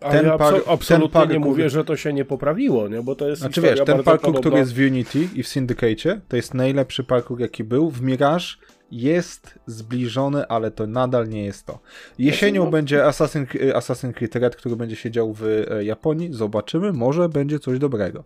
Ale 0.00 0.14
Ten 0.14 0.26
ja 0.26 0.38
par- 0.38 0.54
abso- 0.54 0.62
absolutnie 0.66 1.20
ten 1.20 1.30
nie 1.30 1.38
mówię, 1.38 1.70
że 1.70 1.84
to 1.84 1.96
się 1.96 2.12
nie 2.12 2.24
poprawiło, 2.24 2.88
nie? 2.88 3.02
bo 3.02 3.14
to 3.14 3.28
jest 3.28 3.40
Znaczy 3.42 3.60
wiesz, 3.60 3.80
ten 3.86 4.02
parkour, 4.02 4.40
który 4.40 4.58
jest 4.58 4.74
w 4.74 4.78
Unity 4.78 5.28
i 5.34 5.42
w 5.42 5.48
Syndicate, 5.48 6.20
to 6.28 6.36
jest 6.36 6.54
najlepszy 6.54 7.04
parkour 7.04 7.40
jaki 7.40 7.64
był. 7.64 7.90
W 7.90 8.02
Mirage 8.02 8.44
jest 8.92 9.58
zbliżony, 9.66 10.46
ale 10.48 10.70
to 10.70 10.86
nadal 10.86 11.28
nie 11.28 11.44
jest 11.44 11.66
to. 11.66 11.78
Jesienią 12.18 12.70
będzie 12.70 13.06
Assassin, 13.06 13.46
Assassin's 13.74 14.12
Creed 14.12 14.36
Red, 14.36 14.56
który 14.56 14.76
będzie 14.76 14.96
siedział 14.96 15.32
w 15.32 15.42
e, 15.70 15.84
Japonii. 15.84 16.32
Zobaczymy, 16.32 16.92
może 16.92 17.28
będzie 17.28 17.58
coś 17.58 17.78
dobrego. 17.78 18.24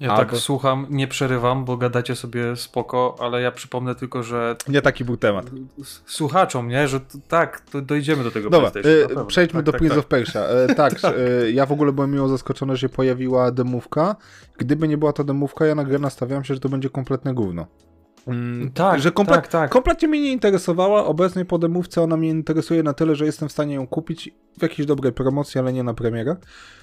Ja 0.00 0.10
Albo- 0.10 0.30
tak 0.30 0.36
słucham, 0.40 0.86
nie 0.90 1.08
przerywam, 1.08 1.64
bo 1.64 1.76
gadacie 1.76 2.16
sobie 2.16 2.56
spoko, 2.56 3.16
ale 3.18 3.42
ja 3.42 3.52
przypomnę 3.52 3.94
tylko, 3.94 4.22
że 4.22 4.56
Nie 4.68 4.82
taki 4.82 5.04
był 5.04 5.16
temat. 5.16 5.46
słuchaczom, 6.06 6.68
nie, 6.68 6.88
że 6.88 7.00
t- 7.00 7.18
tak, 7.28 7.60
to 7.60 7.80
dojdziemy 7.80 8.24
do 8.24 8.30
tego 8.30 8.50
Dobra, 8.50 8.70
e, 9.20 9.26
przejdźmy 9.26 9.58
tak, 9.58 9.64
do 9.64 9.72
tak, 9.72 9.78
Prince 9.78 9.94
tak. 9.94 9.98
of 9.98 10.06
Persia. 10.06 10.40
E, 10.40 10.74
tak, 10.74 10.92
e, 11.04 11.50
ja 11.50 11.66
w 11.66 11.72
ogóle 11.72 11.92
byłem 11.92 12.10
miło 12.10 12.28
zaskoczony, 12.28 12.76
że 12.76 12.80
się 12.80 12.88
pojawiła 12.88 13.50
demówka. 13.50 14.16
Gdyby 14.58 14.88
nie 14.88 14.98
była 14.98 15.12
ta 15.12 15.24
demówka, 15.24 15.66
ja 15.66 15.74
na 15.74 15.84
grę 15.84 15.98
nastawiałem 15.98 16.44
się, 16.44 16.54
że 16.54 16.60
to 16.60 16.68
będzie 16.68 16.90
kompletne 16.90 17.34
gówno. 17.34 17.66
Mm, 18.26 18.70
Tak, 18.74 19.00
że 19.00 19.10
komple- 19.10 19.26
tak, 19.34 19.48
tak. 19.48 19.70
kompletnie 19.70 20.08
mnie 20.08 20.20
nie 20.20 20.32
interesowała. 20.32 21.04
Obecnie 21.06 21.44
po 21.44 21.58
demówce 21.58 22.02
ona 22.02 22.16
mnie 22.16 22.28
interesuje 22.28 22.82
na 22.82 22.92
tyle, 22.92 23.14
że 23.14 23.24
jestem 23.26 23.48
w 23.48 23.52
stanie 23.52 23.74
ją 23.74 23.86
kupić 23.86 24.30
w 24.58 24.62
jakiejś 24.62 24.86
dobrej 24.86 25.12
promocji, 25.12 25.60
ale 25.60 25.72
nie 25.72 25.82
na 25.82 25.94
premierę. 25.94 26.36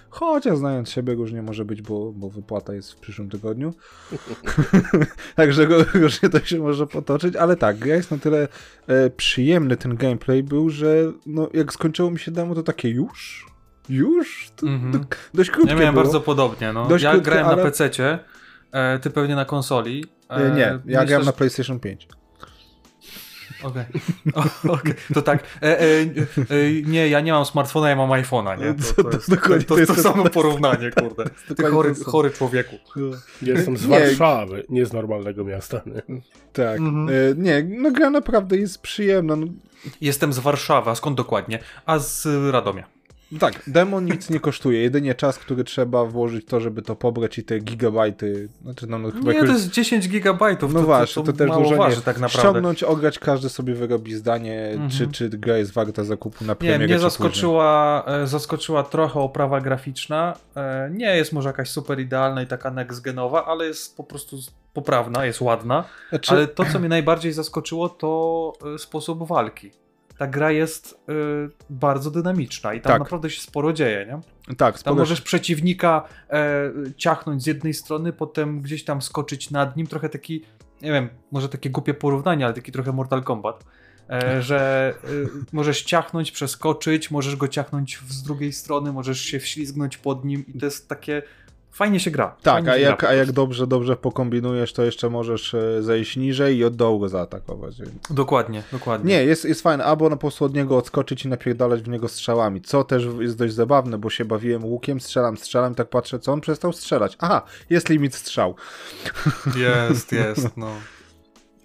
Chociaż 0.10 0.58
znając 0.58 0.90
siebie 0.90 1.14
różnie 1.16 1.42
może 1.42 1.66
być, 1.66 1.82
bo, 1.82 2.12
bo 2.16 2.30
wypłata 2.30 2.74
jest 2.74 2.92
w 2.94 2.96
przyszłym 3.00 3.30
tygodniu. 3.30 3.74
Także 5.36 5.68
ró- 5.68 5.86
różnie 6.02 6.30
to 6.30 6.40
się 6.40 6.60
może 6.60 6.88
potoczyć, 6.88 7.36
ale 7.36 7.56
tak, 7.56 7.78
gra 7.78 7.96
jest 7.96 8.12
na 8.12 8.18
tyle 8.18 8.48
e, 8.88 9.10
przyjemny 9.10 9.78
ten 9.78 9.96
gameplay 9.96 10.44
był, 10.44 10.70
że 10.70 10.88
no, 11.26 11.50
jak 11.54 11.74
skończyło 11.74 12.12
mi 12.12 12.20
się 12.20 12.32
demo, 12.32 12.56
to 12.56 12.64
takie 12.64 12.90
już? 12.90 13.46
Już? 13.90 14.52
To, 14.56 14.68
Mhm. 14.68 14.94
to 14.94 15.00
dość 15.34 15.50
krótkie 15.52 15.74
Ja 15.74 15.80
miałem 15.80 15.94
było. 15.94 16.04
bardzo 16.06 16.22
podobnie, 16.22 16.74
no. 16.74 16.88
Dość 16.88 17.04
ja 17.04 17.12
krótkie, 17.12 17.26
grałem 17.32 17.46
ale- 17.48 17.56
na 17.58 17.64
PC-cie, 17.64 18.20
e, 18.72 19.00
ty 19.00 19.10
pewnie 19.10 19.36
na 19.36 19.46
konsoli. 19.46 20.06
E, 20.30 20.52
nie, 20.52 20.60
ja 20.62 20.80
myślę, 20.86 21.06
grałem 21.06 21.26
na 21.26 21.32
PlayStation 21.32 21.80
5. 21.80 22.08
Okej, 23.64 23.86
O, 24.68 24.74
okej, 24.74 24.94
to 25.14 25.22
tak. 25.22 25.44
E, 25.62 25.82
e, 25.82 25.86
e, 26.02 26.06
nie, 26.86 27.10
ja 27.10 27.20
nie 27.20 27.32
mam 27.32 27.46
smartfona, 27.46 27.90
ja 27.90 27.96
mam 27.96 28.10
iPhone'a, 28.10 28.60
nie? 28.60 28.84
Co 28.84 28.94
To, 28.94 29.04
to 29.04 29.10
to, 29.10 29.18
jest, 29.18 29.30
dokładnie 29.30 29.66
to, 29.66 29.76
to 29.76 29.86
to, 29.86 29.94
jest- 29.94 30.02
samo 30.04 30.30
porównanie, 30.30 30.92
kurde. 30.92 31.24
Ty 31.56 31.64
chory, 31.64 31.96
to 31.96 32.12
chory 32.12 32.32
człowieku. 32.32 32.76
Jestem 33.42 33.78
z 33.78 33.88
Nie. 33.88 34.00
Warszawy, 34.00 34.66
nie 34.70 34.86
z 34.86 34.94
normalnego 34.94 35.44
miasta. 35.44 35.82
Nie? 35.86 36.22
Tak. 36.54 36.80
Mhm. 36.80 37.10
E, 37.10 37.36
nie, 37.36 37.64
no 37.82 37.92
gra 37.92 38.10
naprawdę 38.10 38.58
jest 38.58 38.82
przyjemna. 38.82 39.36
No, 39.36 39.48
Jestem 40.02 40.34
z 40.34 40.40
Warszawy, 40.40 40.90
a 40.90 40.96
skąd 40.96 41.18
dokładnie? 41.18 41.60
A 41.86 42.00
z 42.00 42.28
Radomia. 42.52 42.97
Tak, 43.40 43.62
demo 43.68 44.02
nic 44.02 44.30
nie 44.30 44.40
kosztuje, 44.40 44.82
jedynie 44.82 45.16
czas, 45.16 45.40
który 45.40 45.64
trzeba 45.64 46.06
włożyć 46.06 46.46
to, 46.46 46.60
żeby 46.60 46.82
to 46.82 46.96
pobrać 46.96 47.38
i 47.38 47.44
te 47.44 47.60
gigabajty, 47.60 48.50
znaczy 48.64 48.88
no, 48.88 49.00
no 49.00 49.12
chyba 49.12 49.32
Nie, 49.32 49.34
jakoś, 49.34 49.50
to 49.50 49.56
jest 49.56 49.70
10 49.70 50.10
gigabajtów. 50.10 50.74
no 50.74 50.80
to, 50.80 50.86
właśnie, 50.86 51.24
to, 51.24 51.32
to, 51.32 51.38
też 51.38 51.52
dużo 51.52 51.76
waży 51.76 51.96
nie. 51.96 52.02
tak 52.02 52.20
naprawdę. 52.20 52.50
Ściągnąć, 52.50 52.84
ograć, 52.84 53.20
każdy 53.20 53.50
sobie 53.50 53.74
wyrobi 53.74 54.14
zdanie, 54.16 54.68
Mhm. 54.72 54.90
czy, 54.90 55.08
czy 55.08 55.30
gra 55.30 55.58
jest 55.58 55.74
warta 55.74 56.04
zakupu 56.04 56.46
na 56.46 56.54
Nie, 56.54 56.56
premierę, 56.56 56.78
mnie 56.78 56.88
czy 56.88 56.94
później. 56.94 57.10
zaskoczyła, 57.10 58.04
e, 58.08 58.28
zaskoczyła 58.28 58.84
trochę 58.84 59.20
oprawa 59.20 59.62
graficzna. 59.62 60.34
E, 60.56 60.90
Nie 60.94 61.16
jest 61.16 61.34
może 61.34 61.50
jakaś 61.50 61.70
super 61.70 62.00
idealna 62.00 62.42
i 62.42 62.48
taka 62.48 62.72
next 62.72 63.02
genowa, 63.02 63.46
ale 63.46 63.66
jest 63.66 63.98
po 63.98 64.04
prostu 64.04 64.38
poprawna, 64.74 65.26
jest 65.26 65.42
ładna. 65.42 65.84
Znaczy, 66.10 66.32
Ale 66.32 66.48
to, 66.48 66.66
co 66.66 66.80
mnie 66.80 66.90
najbardziej 66.90 67.32
zaskoczyło, 67.34 67.90
to 67.90 68.54
e, 68.76 68.78
sposób 68.80 69.28
walki. 69.28 69.72
Ta 70.18 70.28
gra 70.28 70.52
jest 70.52 70.94
e, 71.10 71.14
bardzo 71.70 72.12
dynamiczna 72.12 72.74
i 72.74 72.82
tam 72.82 72.92
Tak. 72.92 73.00
naprawdę 73.00 73.30
się 73.30 73.42
sporo 73.42 73.74
dzieje, 73.74 74.06
nie? 74.06 74.56
tak, 74.56 74.82
Tam 74.82 74.94
sporo- 74.94 74.98
możesz 74.98 75.22
przeciwnika 75.22 76.08
e, 76.30 76.72
ciachnąć 76.98 77.44
z 77.44 77.46
jednej 77.46 77.74
strony, 77.74 78.14
potem 78.14 78.62
gdzieś 78.62 78.84
tam 78.84 79.02
skoczyć 79.02 79.52
nad 79.52 79.78
nim, 79.78 79.88
trochę 79.88 80.10
taki, 80.10 80.44
nie 80.82 80.92
wiem, 80.92 81.10
może 81.32 81.50
takie 81.50 81.70
głupie 81.70 81.94
porównanie, 81.94 82.46
ale 82.46 82.54
taki 82.54 82.72
trochę 82.72 82.92
Mortal 82.92 83.24
Kombat. 83.24 83.66
E, 84.10 84.42
że 84.42 84.94
e, 85.04 85.08
możesz 85.52 85.84
ciachnąć, 85.84 86.32
przeskoczyć, 86.32 87.12
możesz 87.12 87.36
go 87.36 87.48
ciachnąć 87.48 88.00
z 88.10 88.24
drugiej 88.24 88.54
strony, 88.54 88.94
możesz 88.94 89.22
się 89.22 89.40
wślizgnąć 89.40 89.98
pod 89.98 90.26
nim 90.26 90.46
i 90.48 90.60
to 90.60 90.66
jest 90.66 90.90
takie, 90.90 91.22
fajnie 91.72 92.00
się 92.00 92.12
gra. 92.12 92.36
Tak, 92.42 92.68
a 92.68 92.78
jak, 92.78 93.00
gra 93.00 93.10
a 93.10 93.14
jak 93.14 93.32
dobrze, 93.32 93.68
dobrze 93.68 93.96
pokombinujesz, 93.96 94.74
to 94.74 94.84
jeszcze 94.84 95.10
możesz 95.10 95.54
e, 95.54 95.84
zejść 95.84 96.18
niżej 96.18 96.58
i 96.58 96.66
od 96.66 96.76
dołu 96.76 97.08
zaatakować. 97.08 97.76
Dokładnie, 98.10 98.64
dokładnie. 98.72 99.14
Nie, 99.14 99.26
jest, 99.26 99.46
jest 99.46 99.62
fajne, 99.62 99.84
albo 99.84 100.10
na 100.10 100.16
po 100.16 100.20
prostu 100.20 100.46
od 100.46 100.54
niego 100.54 100.78
odskoczyć 100.78 101.26
i 101.26 101.28
napierdalać 101.28 101.82
w 101.82 101.88
niego 101.88 102.08
strzałami, 102.08 102.62
co 102.62 102.84
też 102.84 103.08
jest 103.20 103.38
dość 103.38 103.54
zabawne, 103.54 103.98
bo 103.98 104.10
się 104.10 104.26
bawiłem 104.26 104.66
łukiem, 104.66 105.00
strzelam, 105.00 105.38
strzelam, 105.38 105.76
tak 105.76 105.90
patrzę, 105.90 106.20
co 106.20 106.34
on 106.34 106.42
przestał 106.42 106.74
strzelać. 106.74 107.18
Aha, 107.20 107.42
jest 107.70 107.90
limit 107.90 108.16
strzał. 108.16 108.56
Jest, 109.90 110.12
jest, 110.12 110.58
no. 110.58 110.72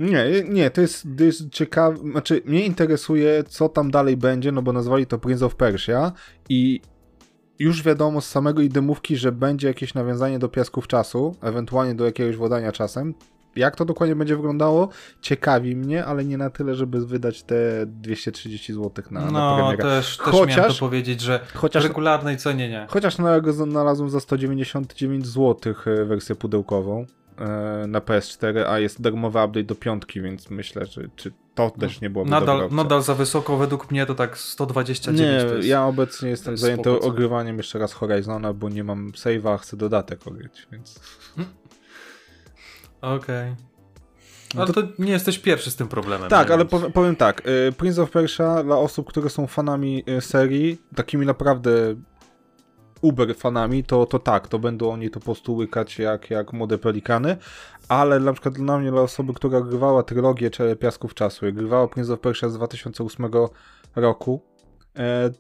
Nie, 0.01 0.25
nie, 0.49 0.71
to 0.71 0.81
jest, 0.81 1.07
to 1.19 1.25
jest 1.25 1.51
ciekawe, 1.51 1.97
znaczy 1.99 2.43
mnie 2.45 2.67
interesuje, 2.67 3.45
co 3.49 3.69
tam 3.69 3.91
dalej 3.91 4.17
będzie, 4.17 4.53
no 4.53 4.63
bo 4.63 4.73
nazwali 4.73 5.07
to 5.07 5.19
Prince 5.19 5.43
of 5.43 5.55
Persia 5.55 6.13
i 6.49 6.81
już 7.63 7.83
wiadomo 7.83 8.21
z 8.21 8.29
samego 8.29 8.63
i 8.63 8.69
demówki, 8.69 9.17
że 9.17 9.33
będzie 9.33 9.69
jakieś 9.69 9.95
nawiązanie 9.95 10.39
do 10.39 10.49
Piasków 10.49 10.87
Czasu, 10.89 11.37
ewentualnie 11.43 11.95
do 11.95 12.05
jakiegoś 12.05 12.37
władania 12.37 12.73
czasem. 12.73 13.15
Jak 13.57 13.77
to 13.77 13.85
dokładnie 13.85 14.17
będzie 14.17 14.37
wyglądało, 14.37 14.89
ciekawi 15.21 15.77
mnie, 15.77 16.05
ale 16.05 16.25
nie 16.25 16.39
na 16.39 16.51
tyle, 16.51 16.75
żeby 16.75 17.07
wydać 17.07 17.43
te 17.43 17.87
230 17.87 18.73
zł 18.73 19.05
na, 19.11 19.21
na 19.21 19.31
No, 19.31 19.57
premierę. 19.57 19.83
też, 19.83 20.17
też 20.17 20.27
Chociaż- 20.27 20.57
miałem 20.57 20.73
to 20.73 20.79
powiedzieć, 20.79 21.21
że 21.21 21.41
Chociaż, 21.55 21.85
regularnej 21.85 22.37
cenie 22.37 22.69
nie. 22.69 22.87
chociaż 22.91 23.19
na 23.19 23.41
go 23.41 23.53
znalazłem 23.53 24.11
za 24.11 24.21
199 24.21 25.27
zł 25.27 25.75
e, 25.87 26.05
wersję 26.05 26.35
pudełkową 26.35 27.07
e, 27.39 27.87
na 27.89 28.01
PS4, 28.01 28.59
a 28.69 28.79
jest 28.79 29.01
darmowy 29.03 29.39
update 29.45 29.65
do 29.65 29.75
piątki, 29.75 30.21
więc 30.21 30.51
myślę, 30.51 30.87
że 30.87 31.03
czy 31.17 31.33
to 31.55 31.71
też 31.71 32.01
nie 32.01 32.11
byłoby 32.11 32.31
Nadal, 32.31 32.69
nadal 32.71 33.03
za 33.03 33.15
wysoko, 33.15 33.57
według 33.57 33.91
mnie 33.91 34.07
to 34.07 34.15
tak 34.15 34.39
129 34.39 35.21
Nie, 35.21 35.45
to 35.49 35.55
jest... 35.55 35.69
ja 35.69 35.87
obecnie 35.87 36.31
jestem 36.31 36.53
jest 36.53 36.63
zajęty 36.63 36.91
spoko 36.91 37.07
ogrywaniem 37.07 37.57
jeszcze 37.57 37.79
raz 37.79 37.93
Horizona, 37.93 38.53
bo 38.53 38.69
nie 38.69 38.85
mam 38.85 39.11
save'a, 39.11 39.59
chcę 39.59 39.77
dodatek 39.77 40.27
ogryć, 40.27 40.67
więc... 40.73 41.01
Okej. 43.01 43.55
No 44.55 44.63
Ale 44.63 44.73
to... 44.73 44.83
nie 44.99 45.13
jesteś 45.13 45.39
pierwszy 45.39 45.71
z 45.71 45.77
tym 45.77 45.89
problemem. 45.89 46.31
Tak, 46.31 46.51
ale 46.51 46.65
powiem, 46.65 46.93
powiem 46.93 47.17
tak, 47.17 47.43
y, 47.49 47.73
Prince 47.73 47.99
of 47.99 48.11
Persia 48.11 48.63
dla 48.63 48.77
osób, 48.77 49.09
które 49.09 49.31
są 49.31 49.47
fanami 49.47 50.05
y, 50.09 50.21
serii, 50.21 50.79
takimi 50.97 51.27
naprawdę 51.27 51.95
uber 53.03 53.37
fanami, 53.37 53.85
to, 53.85 54.07
to 54.07 54.19
tak, 54.19 54.49
to 54.49 54.59
będą 54.59 54.91
oni 54.91 55.11
to 55.11 55.21
po 55.21 55.25
prostu 55.25 55.55
łykać 55.55 55.99
jak, 55.99 56.31
jak 56.31 56.53
młode 56.53 56.79
pelikany, 56.79 57.37
ale 57.89 58.21
na 58.21 58.33
przykład 58.33 58.55
dla 58.55 58.79
mnie, 58.79 58.91
dla 58.91 59.01
osoby, 59.01 59.35
która 59.35 59.61
grywała 59.61 60.03
trylogię 60.03 60.51
Piasków 60.81 61.15
Czasu, 61.15 61.47
jak 61.47 61.55
grywała 61.55 61.89
Prince 61.89 62.11
of 62.11 62.21
Persia 62.21 62.49
z 62.49 62.55
2008 62.55 63.31
roku, 63.97 64.41
e, 64.99 65.31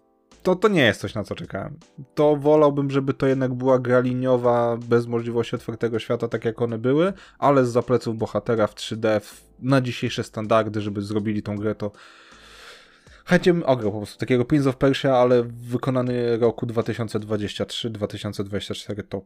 to, 0.42 0.56
to 0.56 0.68
nie 0.68 0.82
jest 0.82 1.00
coś, 1.00 1.14
na 1.14 1.24
co 1.24 1.34
czekałem. 1.34 1.78
To 2.14 2.36
wolałbym, 2.36 2.90
żeby 2.90 3.14
to 3.14 3.26
jednak 3.26 3.54
była 3.54 3.78
gra 3.78 4.00
liniowa, 4.00 4.76
bez 4.76 5.06
możliwości 5.06 5.56
otwartego 5.56 5.98
świata, 5.98 6.28
tak 6.28 6.44
jak 6.44 6.62
one 6.62 6.78
były, 6.78 7.12
ale 7.38 7.66
z 7.66 7.68
zapleców 7.68 8.16
bohatera 8.16 8.66
w 8.66 8.74
3D, 8.74 9.20
w, 9.20 9.44
na 9.58 9.80
dzisiejsze 9.80 10.24
standardy, 10.24 10.80
żeby 10.80 11.02
zrobili 11.02 11.42
tą 11.42 11.56
grę, 11.56 11.74
to 11.74 11.90
chętnie 13.24 13.54
bym 13.54 13.62
ograł 13.66 13.92
po 13.92 13.98
prostu 13.98 14.18
takiego 14.18 14.44
Prince 14.44 14.66
of 14.66 14.76
Persia, 14.76 15.16
ale 15.16 15.42
wykonany 15.42 16.36
roku 16.38 16.66
2023-2024 16.66 19.02
to 19.08 19.22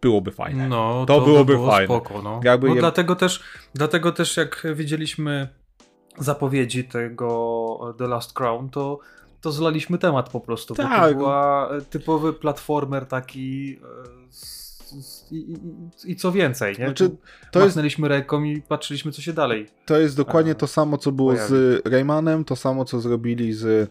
byłoby 0.00 0.32
fajne. 0.32 0.68
No, 0.68 1.04
To 1.06 1.18
to, 1.20 1.26
byłoby 1.26 1.52
by 1.52 1.58
było 1.58 1.70
fajne. 1.70 1.86
spoko, 1.86 2.22
no. 2.22 2.40
Jakby 2.44 2.68
no 2.68 2.74
je- 2.74 2.80
dlatego, 2.80 3.16
też, 3.16 3.42
dlatego 3.74 4.12
też 4.12 4.36
jak 4.36 4.66
widzieliśmy 4.74 5.48
zapowiedzi 6.18 6.84
tego 6.84 7.94
The 7.98 8.06
Last 8.06 8.32
Crown, 8.32 8.70
to, 8.70 8.98
to 9.40 9.52
zlaliśmy 9.52 9.98
temat 9.98 10.28
po 10.30 10.40
prostu, 10.40 10.74
bo 10.74 10.82
Tak. 10.82 11.10
to 11.12 11.16
była 11.16 11.70
e, 11.70 11.80
typowy 11.80 12.32
platformer 12.32 13.06
taki 13.06 13.78
e, 13.82 14.17
i, 15.30 15.36
i, 15.36 15.58
i 16.12 16.16
co 16.16 16.32
więcej, 16.32 16.76
nie? 16.78 16.84
Znaczy, 16.84 17.10
to 17.52 17.58
jest, 17.58 17.68
Machnęliśmy 17.70 18.08
ręką 18.08 18.42
i 18.44 18.62
patrzyliśmy 18.62 19.12
co 19.12 19.22
się 19.22 19.32
dalej. 19.32 19.66
to 19.86 20.00
jest 20.00 20.16
dokładnie 20.16 20.54
to 20.54 20.66
samo, 20.66 20.98
co 20.98 21.12
było 21.12 21.32
pojawi. 21.32 21.48
z 21.48 21.86
Raymanem, 21.86 22.44
to 22.44 22.56
samo, 22.56 22.84
co 22.84 23.00
zrobili 23.00 23.52
z, 23.52 23.90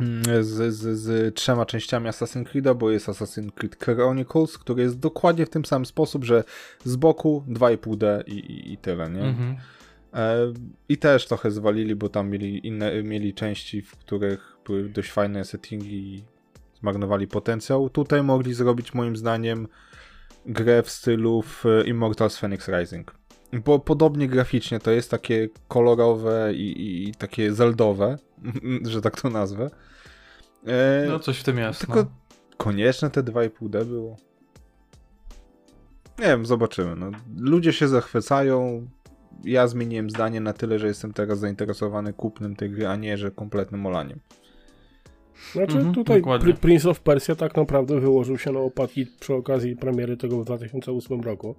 mm, 0.00 0.22
z, 0.44 0.74
z, 0.74 0.98
z 0.98 1.34
trzema 1.34 1.66
częściami 1.66 2.08
Assassin's 2.08 2.44
Creed'a, 2.44 2.74
bo 2.74 2.90
jest 2.90 3.06
Assassin's 3.06 3.52
Creed 3.52 3.76
Chronicles, 3.84 4.58
który 4.58 4.82
jest 4.82 4.98
dokładnie 4.98 5.46
w 5.46 5.50
tym 5.50 5.64
samym 5.64 5.86
sposób, 5.86 6.24
że 6.24 6.44
z 6.84 6.96
boku 6.96 7.44
2,5D 7.48 8.22
i, 8.26 8.32
i, 8.32 8.72
i 8.72 8.76
tyle, 8.78 9.10
nie? 9.10 9.22
Mhm. 9.22 9.56
E, 10.14 10.52
I 10.88 10.98
też 10.98 11.26
trochę 11.26 11.50
zwalili, 11.50 11.96
bo 11.96 12.08
tam 12.08 12.30
mieli 12.30 12.66
inne, 12.66 13.02
mieli 13.02 13.34
części, 13.34 13.82
w 13.82 13.96
których 13.96 14.56
były 14.66 14.88
dość 14.88 15.10
fajne 15.10 15.44
settingi 15.44 16.14
i 16.14 16.24
zmarnowali 16.80 17.26
potencjał. 17.26 17.90
Tutaj 17.90 18.22
mogli 18.22 18.54
zrobić 18.54 18.94
moim 18.94 19.16
zdaniem 19.16 19.68
grę 20.48 20.82
w 20.82 20.90
stylu 20.90 21.42
w 21.42 21.64
Immortals 21.86 22.36
Phoenix 22.38 22.68
Rising. 22.68 23.14
Bo 23.64 23.78
podobnie 23.78 24.28
graficznie 24.28 24.80
to 24.80 24.90
jest 24.90 25.10
takie 25.10 25.48
kolorowe 25.68 26.54
i, 26.54 26.80
i, 26.80 27.08
i 27.08 27.14
takie 27.14 27.52
zeldowe, 27.52 28.18
że 28.90 29.00
tak 29.00 29.20
to 29.20 29.30
nazwę. 29.30 29.70
E, 30.66 31.06
No 31.08 31.18
coś 31.18 31.38
w 31.38 31.44
tym 31.44 31.58
jest. 31.58 31.80
tylko 31.80 32.02
no. 32.02 32.10
konieczne 32.56 33.10
te 33.10 33.22
2,5D 33.22 33.84
było. 33.84 34.16
Nie 36.18 36.24
wiem, 36.24 36.46
zobaczymy. 36.46 36.96
No, 36.96 37.10
ludzie 37.36 37.72
się 37.72 37.88
zachwycają. 37.88 38.88
Ja 39.44 39.68
zmieniłem 39.68 40.10
zdanie 40.10 40.40
na 40.40 40.52
tyle, 40.52 40.78
że 40.78 40.86
jestem 40.86 41.12
teraz 41.12 41.38
zainteresowany 41.38 42.12
kupnem 42.12 42.56
tej 42.56 42.70
gry, 42.70 42.86
a 42.86 42.96
nie, 42.96 43.18
że 43.18 43.30
kompletnym 43.30 43.86
olaniem. 43.86 44.20
Znaczy 45.52 45.76
Mhm, 45.76 45.94
tutaj 45.94 46.16
dokładnie. 46.20 46.54
Prince 46.54 46.86
of 46.86 47.00
Persia 47.00 47.34
tak 47.34 47.56
naprawdę 47.56 48.00
wyłożył 48.00 48.38
się 48.38 48.52
na 48.52 48.60
opadki 48.60 49.06
przy 49.20 49.34
okazji 49.34 49.76
premiery 49.76 50.16
tego 50.16 50.40
w 50.40 50.44
2008 50.44 51.20
roku, 51.20 51.54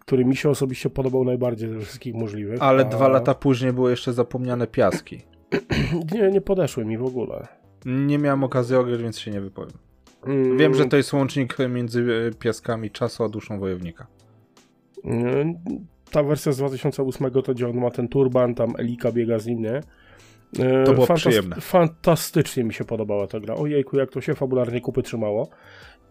który 0.00 0.24
mi 0.24 0.36
się 0.36 0.50
osobiście 0.50 0.90
podobał 0.90 1.24
najbardziej 1.24 1.68
ze 1.70 1.80
wszystkich 1.80 2.14
możliwych. 2.14 2.62
Ale 2.62 2.82
a 2.82 2.88
dwa 2.88 3.08
lata 3.08 3.34
później 3.34 3.72
były 3.72 3.90
jeszcze 3.90 4.12
zapomniane 4.12 4.66
piaski. 4.66 5.20
Nie, 6.12 6.30
nie 6.30 6.40
podeszły 6.40 6.84
mi 6.84 6.98
w 6.98 7.04
ogóle. 7.04 7.46
Nie 7.86 8.18
miałem 8.18 8.44
okazji 8.44 8.76
ograć, 8.76 9.02
więc 9.02 9.18
się 9.18 9.30
nie 9.30 9.40
wypowiem. 9.40 9.78
Mm, 10.26 10.58
Wiem, 10.58 10.74
że 10.74 10.84
to 10.86 10.96
jest 10.96 11.12
łącznik 11.12 11.56
między 11.68 12.28
e, 12.30 12.34
piaskami 12.34 12.90
czasu 12.90 13.24
a 13.24 13.28
duszą 13.28 13.58
wojownika. 13.58 14.06
mm, 15.04 15.54
Ta 16.10 16.22
wersja 16.22 16.52
z 16.52 16.56
2008 16.56 17.30
to 17.30 17.54
gdzie 17.54 17.68
on 17.68 17.76
ma 17.76 17.90
ten 17.90 18.08
turban, 18.08 18.54
tam 18.54 18.72
Elika 18.78 19.12
biega 19.12 19.38
z 19.38 19.46
nim, 19.46 19.62
nie? 19.62 19.80
E, 20.58 20.84
To 20.84 20.94
było 20.94 21.14
przyjemne. 21.14 21.56
Fantastycznie 21.60 22.64
mi 22.64 22.74
się 22.74 22.84
podobała 22.84 23.26
ta 23.26 23.40
gra. 23.40 23.54
Ojejku, 23.54 23.98
jak 23.98 24.10
to 24.10 24.20
się 24.20 24.34
fabularnie 24.34 24.80
kupy 24.80 25.02
trzymało. 25.02 25.48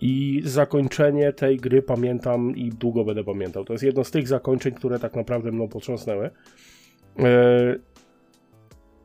I 0.02 0.42
zakończenie 0.46 1.34
tej 1.34 1.58
gry 1.58 1.82
pamiętam 1.82 2.56
i 2.56 2.70
długo 2.70 3.06
będę 3.06 3.24
pamiętał. 3.24 3.66
To 3.66 3.74
jest 3.74 3.84
jedno 3.84 4.04
z 4.04 4.12
tych 4.12 4.28
zakończeń, 4.28 4.74
które 4.74 5.00
tak 5.00 5.16
naprawdę 5.16 5.52
mną 5.52 5.68
potrząsnęły. 5.68 6.30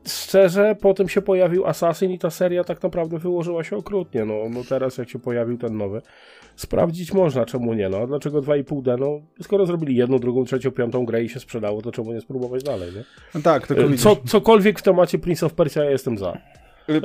Szczerze, 0.09 0.75
potem 0.81 1.09
się 1.09 1.21
pojawił 1.21 1.65
Assassin 1.67 2.11
i 2.11 2.19
ta 2.19 2.29
seria 2.29 2.63
tak 2.63 2.83
naprawdę 2.83 3.19
wyłożyła 3.19 3.63
się 3.63 3.77
okrutnie. 3.77 4.25
No, 4.25 4.33
no 4.49 4.59
teraz 4.69 4.97
jak 4.97 5.09
się 5.09 5.19
pojawił 5.19 5.57
ten 5.57 5.77
nowy, 5.77 6.01
sprawdzić 6.55 7.13
można, 7.13 7.45
czemu 7.45 7.73
nie. 7.73 7.89
No, 7.89 7.97
a 7.97 8.07
dlaczego 8.07 8.41
2,5D? 8.41 8.99
No, 8.99 9.21
skoro 9.41 9.65
zrobili 9.65 9.95
jedną, 9.95 10.19
drugą, 10.19 10.45
trzecią, 10.45 10.71
piątą 10.71 11.05
grę 11.05 11.23
i 11.23 11.29
się 11.29 11.39
sprzedało, 11.39 11.81
to 11.81 11.91
czemu 11.91 12.13
nie 12.13 12.21
spróbować 12.21 12.63
dalej, 12.63 12.91
nie? 12.95 13.03
No 13.35 13.41
tak, 13.41 13.67
tylko 13.67 13.83
E, 13.83 13.85
widzisz, 13.87 14.03
Co, 14.03 14.15
cokolwiek 14.27 14.79
w 14.79 14.81
temacie 14.81 15.19
Prince 15.19 15.43
of 15.43 15.53
Persia 15.53 15.83
ja 15.83 15.91
jestem 15.91 16.17
za. 16.17 16.37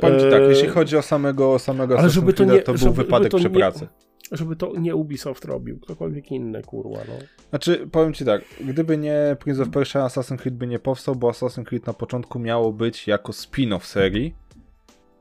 powiem 0.01 0.19
ci 0.19 0.25
tak, 0.29 0.41
e, 0.41 0.49
jeśli 0.49 0.67
chodzi 0.67 0.97
o 0.97 1.01
samego, 1.01 1.59
samego 1.59 1.99
ale 1.99 2.07
Assassin's 2.07 2.11
żeby 2.13 2.33
to 2.33 2.43
nie- 2.45 2.59
to 2.59 2.71
był 2.71 2.77
żeby- 2.81 2.93
wypadek 2.93 3.23
żeby 3.23 3.29
to 3.31 3.37
przy 3.37 3.49
nie- 3.49 3.55
pracy. 3.59 3.87
Żeby 4.31 4.55
to 4.55 4.73
nie 4.77 4.95
Ubisoft 4.95 5.45
robił, 5.45 5.79
ktokolwiek 5.79 6.31
inny, 6.31 6.61
kurwa, 6.61 6.99
no. 7.07 7.13
Znaczy, 7.49 7.87
powiem 7.91 8.13
ci 8.13 8.25
tak, 8.25 8.41
gdyby 8.61 8.97
nie 8.97 9.37
Prince 9.39 9.59
of 9.59 9.69
Persia, 9.69 10.07
Assassin's 10.07 10.37
Creed 10.37 10.55
by 10.55 10.67
nie 10.67 10.79
powstał, 10.79 11.15
bo 11.15 11.29
Assassin's 11.29 11.63
Creed 11.63 11.87
na 11.87 11.93
początku 11.93 12.39
miało 12.39 12.73
być 12.73 13.07
jako 13.07 13.31
spin-off 13.31 13.85
serii, 13.85 14.35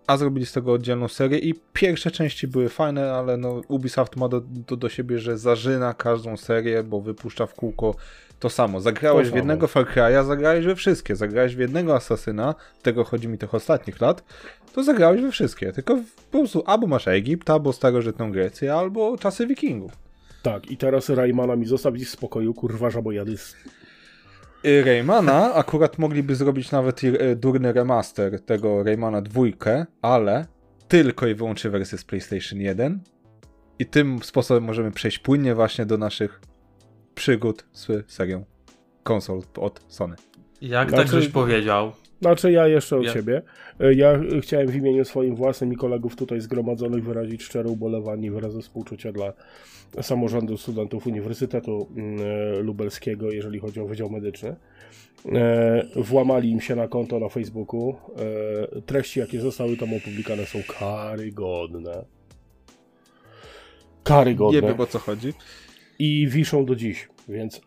a 0.07 0.17
zrobili 0.17 0.47
z 0.47 0.53
tego 0.53 0.73
oddzielną 0.73 1.09
serię 1.09 1.39
i 1.39 1.55
pierwsze 1.73 2.11
części 2.11 2.49
były 2.49 2.69
fajne, 2.69 3.13
ale 3.13 3.37
no 3.37 3.61
Ubisoft 3.69 4.17
ma 4.17 4.29
do, 4.29 4.41
do, 4.41 4.77
do 4.77 4.89
siebie, 4.89 5.19
że 5.19 5.39
zarzyna 5.39 5.95
każdą 5.95 6.37
serię, 6.37 6.83
bo 6.83 7.01
wypuszcza 7.01 7.47
w 7.47 7.55
kółko 7.55 7.95
to 8.41 8.51
samo. 8.51 8.81
Zagrałeś 8.81 9.27
To 9.29 9.33
w 9.33 9.37
jednego 9.37 9.67
Far 9.67 9.85
Cry'a, 9.87 10.25
zagrałeś 10.27 10.67
we 10.67 10.77
wszystkie. 10.77 11.17
Zagrałeś 11.17 11.57
w 11.57 11.59
jednego 11.59 11.95
Asasyna, 11.95 12.55
tego 12.83 13.05
chodzi 13.05 13.29
mi 13.29 13.39
tych 13.39 13.55
ostatnich 13.55 14.01
lat, 14.01 14.25
to 14.75 14.83
zagrałeś 14.83 15.21
we 15.23 15.31
wszystkie. 15.31 15.73
Tylko 15.73 15.97
po 16.31 16.39
prostu 16.39 16.63
albo 16.67 16.87
masz 16.87 17.09
Egipt, 17.09 17.51
albo 17.51 17.73
starożytną 17.73 18.33
Grecję, 18.33 18.75
albo 18.75 19.19
czasy 19.19 19.47
wikingów. 19.47 19.93
Tak, 20.43 20.71
i 20.71 20.77
teraz 20.77 21.09
Raymana 21.09 21.57
mi 21.57 21.67
zostawić 21.67 22.05
w 22.07 22.11
spokoju, 22.11 22.55
kurwa, 22.55 22.91
żabojady. 22.91 23.39
z- 23.39 23.57
Y, 24.67 24.83
Raymana 24.85 25.55
akurat 25.55 25.99
mogliby 25.99 26.35
zrobić 26.35 26.71
nawet 26.71 27.03
i, 27.03 27.07
y, 27.23 27.37
durny 27.37 27.73
remaster 27.73 28.41
tego 28.41 28.83
Raymana 28.83 29.21
dwójkę, 29.23 29.87
ale 30.03 30.47
tylko 30.89 31.27
i 31.27 31.35
wyłącznie 31.35 31.71
wersję 31.71 31.99
z 31.99 32.05
PlayStation 32.05 32.61
1 32.61 33.01
i 33.79 33.87
tym 33.87 34.23
sposobem 34.23 34.65
możemy 34.65 34.91
przejść 34.91 35.19
płynnie 35.19 35.55
właśnie 35.55 35.87
do 35.87 35.99
naszych 35.99 36.41
przygód 37.15 37.65
z 37.73 38.13
serią 38.13 38.45
konsol 39.03 39.43
od 39.59 39.81
Sony. 39.89 40.17
Jak 40.61 40.89
Znaczy- 40.89 41.05
tak 41.13 41.21
żeś 41.23 41.29
powiedział? 41.33 41.93
Znaczy 42.21 42.53
ja 42.53 42.69
jeszcze 42.69 42.97
od 42.97 43.05
Ja- 43.05 43.13
siebie. 43.13 43.43
Ja 43.97 44.21
chciałem 44.41 44.69
w 44.69 44.75
imieniu 44.77 45.05
swoim 45.05 45.35
własnym 45.37 45.73
i 45.73 45.77
kolegów 45.77 46.17
tutaj 46.17 46.41
zgromadzonych 46.41 47.05
wyrazić 47.05 47.43
szczere 47.43 47.69
ubolewanie 47.69 48.27
i 48.27 48.31
wyrazy 48.31 48.63
współczucia 48.63 49.13
dla 49.13 49.33
samorządu 50.03 50.57
studentów 50.57 51.07
Uniwersytetu 51.07 51.89
mm, 51.97 52.19
Lubelskiego, 52.67 53.31
jeżeli 53.31 53.59
chodzi 53.59 53.81
o 53.81 53.87
Wydział 53.87 54.11
Medyczny. 54.11 54.57
E, 55.33 55.85
Włamali 55.97 56.51
im 56.51 56.61
się 56.61 56.77
na 56.77 56.89
konto 56.89 57.21
na 57.21 57.29
Facebooku. 57.29 57.97
E, 58.77 58.81
Treści, 58.81 59.21
jakie 59.21 59.41
zostały 59.41 59.77
tam 59.77 59.95
opublikowane 59.95 60.47
są 60.47 60.59
karygodne. 60.79 62.05
Karygodne. 64.05 64.61
Nie 64.61 64.69
wiem 64.69 64.81
o 64.81 64.87
co 64.87 64.99
chodzi. 64.99 65.33
I 65.99 66.29
wiszą 66.29 66.65
do 66.65 66.77
dziś, 66.77 67.09
więc 67.29 67.61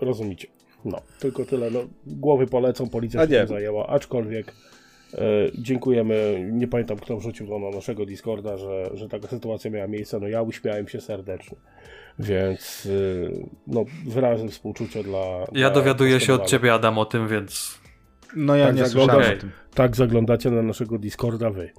rozumiecie. 0.00 0.48
No, 0.84 1.02
tylko 1.18 1.44
tyle. 1.44 1.70
No, 1.70 1.80
głowy 2.06 2.46
polecą, 2.46 2.88
policja 2.88 3.26
się 3.26 3.32
nie. 3.32 3.38
tym 3.38 3.48
zajęła, 3.48 3.86
aczkolwiek 3.86 4.54
e, 5.14 5.18
dziękujemy. 5.58 6.48
Nie 6.52 6.68
pamiętam, 6.68 6.96
kto 6.98 7.16
wrzucił 7.16 7.46
to 7.46 7.58
na 7.58 7.70
naszego 7.70 8.06
Discorda, 8.06 8.56
że, 8.56 8.90
że 8.94 9.08
taka 9.08 9.28
sytuacja 9.28 9.70
miała 9.70 9.86
miejsce. 9.86 10.20
No 10.20 10.28
ja 10.28 10.42
uśmiałem 10.42 10.88
się 10.88 11.00
serdecznie. 11.00 11.56
Więc 12.18 12.88
e, 13.30 13.30
no, 13.66 13.84
wyrazy 14.06 14.48
współczucia 14.48 15.02
dla. 15.02 15.18
Ja 15.38 15.46
dla 15.52 15.70
dowiaduję 15.70 16.20
się 16.20 16.34
od 16.34 16.46
ciebie, 16.46 16.74
Adam, 16.74 16.98
o 16.98 17.04
tym, 17.04 17.28
więc. 17.28 17.78
No 18.36 18.56
ja 18.56 18.66
Tak, 18.66 18.76
nie 18.76 18.86
zaglądam. 18.86 19.16
słyszałem 19.16 19.32
o 19.32 19.38
Okej. 19.38 19.40
tym. 19.40 19.50
Tak 19.74 19.96
zaglądacie 19.96 20.50
na 20.50 20.62
naszego 20.62 20.98
Discorda 20.98 21.50
wy. 21.50 21.70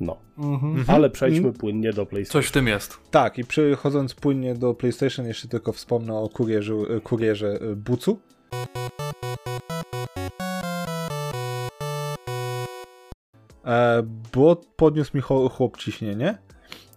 No, 0.00 0.16
Mhm. 0.38 0.84
ale 0.88 1.10
przejdźmy 1.10 1.52
płynnie 1.52 1.92
do 1.92 2.06
PlayStation. 2.06 2.42
Coś 2.42 2.48
w 2.48 2.52
tym 2.52 2.66
jest. 2.66 2.98
Tak, 3.10 3.38
i 3.38 3.44
przechodząc 3.44 4.14
płynnie 4.14 4.54
do 4.54 4.74
PlayStation, 4.74 5.26
jeszcze 5.26 5.48
tylko 5.48 5.72
wspomnę 5.72 6.14
o 6.14 6.28
kurierzu, 6.28 6.92
y, 6.96 7.00
kurierze 7.00 7.62
y, 7.62 7.76
Bucu. 7.76 8.18
E, 13.64 14.02
bo 14.34 14.56
podniósł 14.76 15.16
mi 15.16 15.22
chłop 15.50 15.76
ciśnienie. 15.76 16.38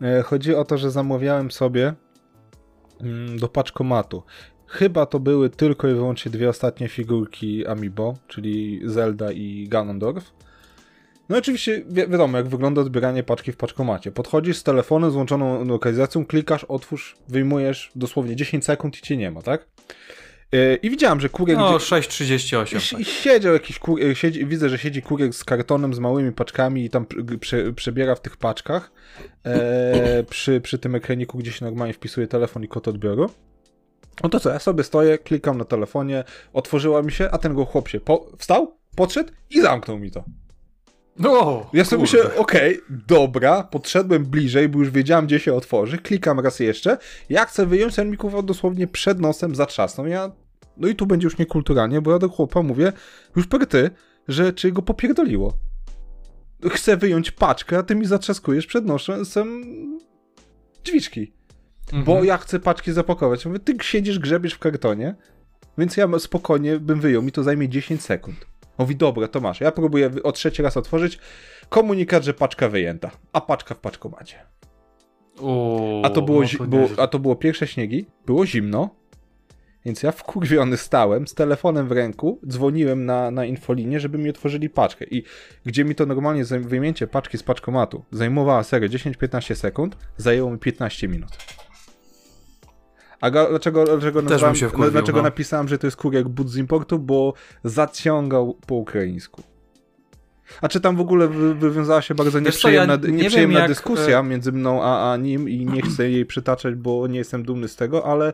E, 0.02 0.22
chodzi 0.22 0.56
o 0.56 0.66
to, 0.66 0.78
że 0.78 0.92
zamawiałem 0.92 1.52
sobie 1.52 1.94
mm, 3.02 3.40
do 3.40 3.48
paczkomatu. 3.48 4.24
Chyba 4.68 5.06
to 5.06 5.20
były 5.20 5.50
tylko 5.50 5.88
i 5.88 5.94
wyłącznie 5.94 6.32
dwie 6.32 6.50
ostatnie 6.50 6.88
figurki 6.88 7.68
Amiibo, 7.68 8.14
czyli 8.28 8.82
Zelda 8.86 9.32
i 9.32 9.68
Ganondorf. 9.70 10.32
No 11.32 11.38
oczywiście 11.38 11.82
wi 11.88 12.08
wiadomo, 12.08 12.38
jak 12.38 12.48
wygląda 12.48 12.82
odbieranie 12.82 13.24
paczki 13.24 13.52
w 13.52 13.58
paczkomacie. 13.58 14.12
Podchodzisz 14.12 14.58
z 14.58 14.64
telefonem, 14.64 15.12
z 15.12 15.68
lokalizacją, 15.68 16.26
klikasz, 16.26 16.64
otwórz, 16.64 17.16
wyjmujesz 17.28 17.92
dosłownie 17.96 18.36
10 18.36 18.66
sekund 18.66 18.98
i 18.98 19.02
cię 19.02 19.18
nie 19.18 19.32
ma, 19.32 19.42
tak? 19.42 19.68
Yy, 20.52 20.76
I 20.76 20.90
widziałem, 20.90 21.20
że 21.20 21.30
kurier 21.30 21.58
No, 21.58 21.78
gdzie... 21.78 21.86
6,38. 21.86 22.98
I, 22.98 23.02
I 23.02 23.06
siedział 23.06 23.54
jakiś 23.54 23.80
kurier, 23.80 24.18
siedzi, 24.18 24.46
widzę, 24.46 24.70
że 24.70 24.78
siedzi 24.78 25.02
kurier 25.02 25.34
z 25.34 25.44
kartonem, 25.44 25.94
z 25.94 26.00
małymi 26.00 26.32
paczkami 26.32 26.86
i 26.86 26.90
tam 26.90 27.06
pr- 27.06 27.40
prze, 27.40 27.74
przebiera 27.74 28.16
w 28.16 28.22
tych 28.22 28.38
paczkach. 28.38 28.92
E, 29.46 30.24
przy, 30.30 30.62
przy 30.62 30.80
tym 30.80 30.96
ekraniku, 30.96 31.38
gdzie 31.38 31.52
się 31.52 31.66
normalnie 31.66 31.94
wpisuje 31.94 32.28
telefon 32.28 32.64
i 32.64 32.68
kod 32.68 32.88
odbioru. 32.88 33.30
No 34.24 34.30
to 34.30 34.40
co, 34.40 34.50
ja 34.50 34.60
sobie 34.60 34.84
stoję, 34.84 35.18
klikam 35.18 35.58
na 35.58 35.66
telefonie, 35.66 36.24
otworzyła 36.54 37.02
mi 37.02 37.12
się, 37.12 37.30
a 37.32 37.38
ten 37.38 37.54
go 37.54 37.66
chłop 37.66 37.88
się 37.88 38.00
po, 38.00 38.32
wstał, 38.38 38.78
podszedł 38.96 39.32
i 39.50 39.62
zamknął 39.62 40.00
mi 40.00 40.12
to. 40.12 40.24
No, 41.22 41.70
Ja 41.74 41.86
sobie 41.86 42.02
myślę, 42.02 42.36
okej, 42.36 42.80
dobra, 43.08 43.64
podszedłem 43.64 44.26
bliżej, 44.26 44.70
bo 44.70 44.80
już 44.80 44.90
wiedziałem, 44.90 45.26
gdzie 45.26 45.40
się 45.40 45.54
otworzy, 45.54 45.98
klikam 45.98 46.40
raz 46.40 46.60
jeszcze, 46.60 46.98
ja 47.30 47.46
chcę 47.46 47.66
wyjąć, 47.66 47.96
ten 47.96 48.10
mi 48.12 48.18
kurwa 48.18 48.42
dosłownie 48.42 48.88
przed 48.88 49.20
nosem 49.20 49.56
zatrzasnął, 49.56 50.08
ja, 50.08 50.32
no 50.78 50.88
i 50.88 50.96
tu 50.96 51.06
będzie 51.06 51.26
już 51.26 51.38
niekulturalnie, 51.38 52.02
bo 52.02 52.12
ja 52.12 52.20
do 52.20 52.30
chłopa 52.30 52.62
mówię, 52.62 52.94
już 53.36 53.48
ty, 53.70 53.90
że 54.28 54.54
czy 54.54 54.72
go 54.72 54.82
popierdoliło. 54.82 55.54
Chcę 56.70 56.98
wyjąć 56.98 57.32
paczkę, 57.32 57.78
a 57.78 57.84
ty 57.84 57.96
mi 57.96 58.06
zatrzaskujesz 58.06 58.68
przed 58.68 58.86
nosem 58.86 59.64
drzwiczki, 60.84 61.34
Mhm. 61.88 62.04
bo 62.04 62.24
ja 62.24 62.38
chcę 62.38 62.60
paczki 62.60 62.92
zapakować. 62.92 63.46
Mówię, 63.46 63.60
ty 63.60 63.76
siedzisz, 63.82 64.20
grzebiesz 64.20 64.54
w 64.54 64.60
kartonie, 64.60 65.16
więc 65.78 65.98
ja 65.98 66.20
spokojnie 66.20 66.80
bym 66.80 67.00
wyjął, 67.00 67.22
mi 67.22 67.32
to 67.32 67.44
zajmie 67.44 67.70
10 67.70 68.02
sekund. 68.02 68.51
Mówi, 68.78 68.96
dobra, 68.96 69.28
to 69.28 69.40
masz. 69.40 69.62
Ja 69.62 69.72
próbuję 69.72 70.10
o 70.24 70.32
trzeci 70.32 70.62
raz 70.62 70.78
otworzyć. 70.78 71.20
Komunikat, 71.70 72.24
że 72.24 72.34
paczka 72.34 72.70
wyjęta, 72.70 73.12
a 73.34 73.42
paczka 73.42 73.76
w 73.76 73.80
paczkomacie. 73.80 74.36
O, 75.42 76.02
A 76.06 76.10
to 76.10 76.22
było, 76.22 76.42
no 76.42 76.48
to 76.58 76.64
było, 76.64 76.90
a 76.98 77.08
to 77.08 77.20
było 77.20 77.36
pierwsze 77.36 77.68
śniegi, 77.68 78.06
było 78.26 78.46
zimno, 78.46 78.90
więc 79.86 80.04
ja 80.04 80.12
wkurwiony 80.12 80.78
stałem 80.78 81.28
z 81.28 81.34
telefonem 81.34 81.88
w 81.88 81.92
ręku, 81.92 82.40
dzwoniłem 82.48 83.06
na, 83.06 83.32
na 83.32 83.46
infolinię, 83.46 84.00
żeby 84.00 84.18
mi 84.18 84.30
otworzyli 84.30 84.70
paczkę. 84.70 85.06
I 85.06 85.24
gdzie 85.66 85.86
mi 85.86 85.96
to 85.96 86.06
normalnie 86.06 86.44
wyjęcie 86.46 87.08
paczki 87.08 87.38
z 87.38 87.44
paczkomatu 87.44 88.04
zajmowała 88.12 88.64
serio 88.64 88.90
10-15 88.90 89.56
sekund, 89.56 89.98
zajęło 90.18 90.52
mi 90.52 90.58
15 90.58 91.08
minut. 91.08 91.32
A 93.22 93.32
ga- 93.32 93.50
dlaczego, 93.50 93.86
dlaczego, 93.86 94.22
nazwałem, 94.22 94.56
się 94.56 94.70
wkurwił, 94.70 94.92
dlaczego 94.92 95.18
no. 95.18 95.24
napisałem, 95.24 95.68
że 95.68 95.78
to 95.78 95.88
jest 95.88 95.98
kurier 95.98 96.26
but 96.26 96.50
z 96.50 96.58
importu? 96.58 97.00
Bo 97.00 97.34
zaciągał 97.64 98.58
po 98.68 98.76
ukraińsku. 98.76 99.44
A 100.62 100.68
czy 100.68 100.82
tam 100.82 100.96
w 100.96 101.02
ogóle 101.02 101.28
wy, 101.28 101.56
wywiązała 101.56 102.02
się 102.02 102.16
bardzo 102.16 102.42
Wiesz 102.42 102.62
co, 102.62 102.70
ja 102.70 102.86
nieprzyjemna, 102.86 103.18
nie 103.18 103.24
nieprzyjemna 103.24 103.60
jak, 103.60 103.68
dyskusja 103.68 104.20
e, 104.20 104.24
między 104.24 104.52
mną 104.52 104.84
a, 104.84 105.12
a 105.12 105.18
nim 105.18 105.50
i 105.50 105.66
nie 105.66 105.82
chcę 105.82 106.10
jej 106.10 106.26
przytaczać, 106.26 106.76
bo 106.76 107.08
nie 107.08 107.18
jestem 107.18 107.44
dumny 107.44 107.68
z 107.68 107.76
tego, 107.76 108.06
ale 108.06 108.34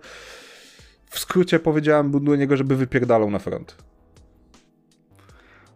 w 1.10 1.20
skrócie 1.20 1.60
powiedziałem 1.60 2.26
do 2.26 2.36
niego, 2.36 2.58
żeby 2.58 2.76
wypierdalał 2.76 3.30
na 3.30 3.40
front. 3.40 3.76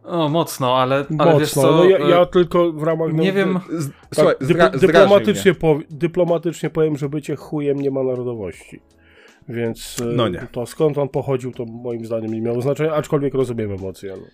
O, 0.03 0.29
mocno, 0.29 0.77
ale, 0.77 1.05
ale 1.17 1.39
wiesz 1.39 1.55
Mocno. 1.55 1.61
co, 1.61 1.77
no 1.77 1.83
ja, 1.83 1.97
e, 1.97 2.09
ja 2.09 2.25
tylko 2.25 2.71
w 2.71 2.83
ramach... 2.83 3.13
nie 3.13 3.27
no, 3.27 3.35
wiem, 3.35 3.59
Z, 3.69 3.91
Tak, 3.91 3.95
słuchaj, 4.15 4.35
dypl- 4.35 4.79
dyplomatycznie, 4.79 5.55
dyplomatycznie 5.89 6.69
powiem, 6.69 6.97
że 6.97 7.09
bycie 7.09 7.35
chujem 7.35 7.81
nie 7.81 7.91
ma 7.91 8.03
narodowości. 8.03 8.81
Więc 9.51 9.97
e, 10.01 10.05
No 10.05 10.27
nie. 10.27 10.47
to 10.51 10.65
skąd 10.65 10.97
on 10.97 11.09
pochodził, 11.09 11.51
to 11.51 11.65
moim 11.65 12.05
zdaniem 12.05 12.33
nie 12.33 12.41
miało 12.41 12.61
znaczenia, 12.61 12.93
aczkolwiek 12.93 13.33
rozumiem 13.33 13.71
emocje. 13.71 14.13
No. 14.17 14.27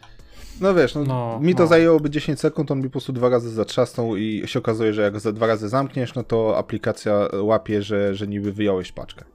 No 0.61 0.73
wiesz, 0.73 0.95
no, 0.95 1.03
No, 1.03 1.39
mi 1.41 1.55
to 1.55 1.63
no. 1.63 1.67
zajęłoby 1.67 2.09
10 2.09 2.39
sekund, 2.39 2.71
on 2.71 2.77
mi 2.77 2.83
po 2.83 2.89
prostu 2.91 3.13
dwa 3.13 3.29
razy 3.29 3.49
zatrzasnął 3.49 4.15
i 4.15 4.43
się 4.45 4.59
okazuje, 4.59 4.93
że 4.93 5.01
jak 5.01 5.19
za 5.19 5.31
dwa 5.31 5.47
razy 5.47 5.69
zamkniesz, 5.69 6.15
no 6.15 6.23
to 6.23 6.57
aplikacja 6.57 7.27
łapie, 7.41 7.81
że, 7.81 8.15
że 8.15 8.27
niby 8.27 8.51
wyjąłeś 8.51 8.91
paczkę. 8.91 9.25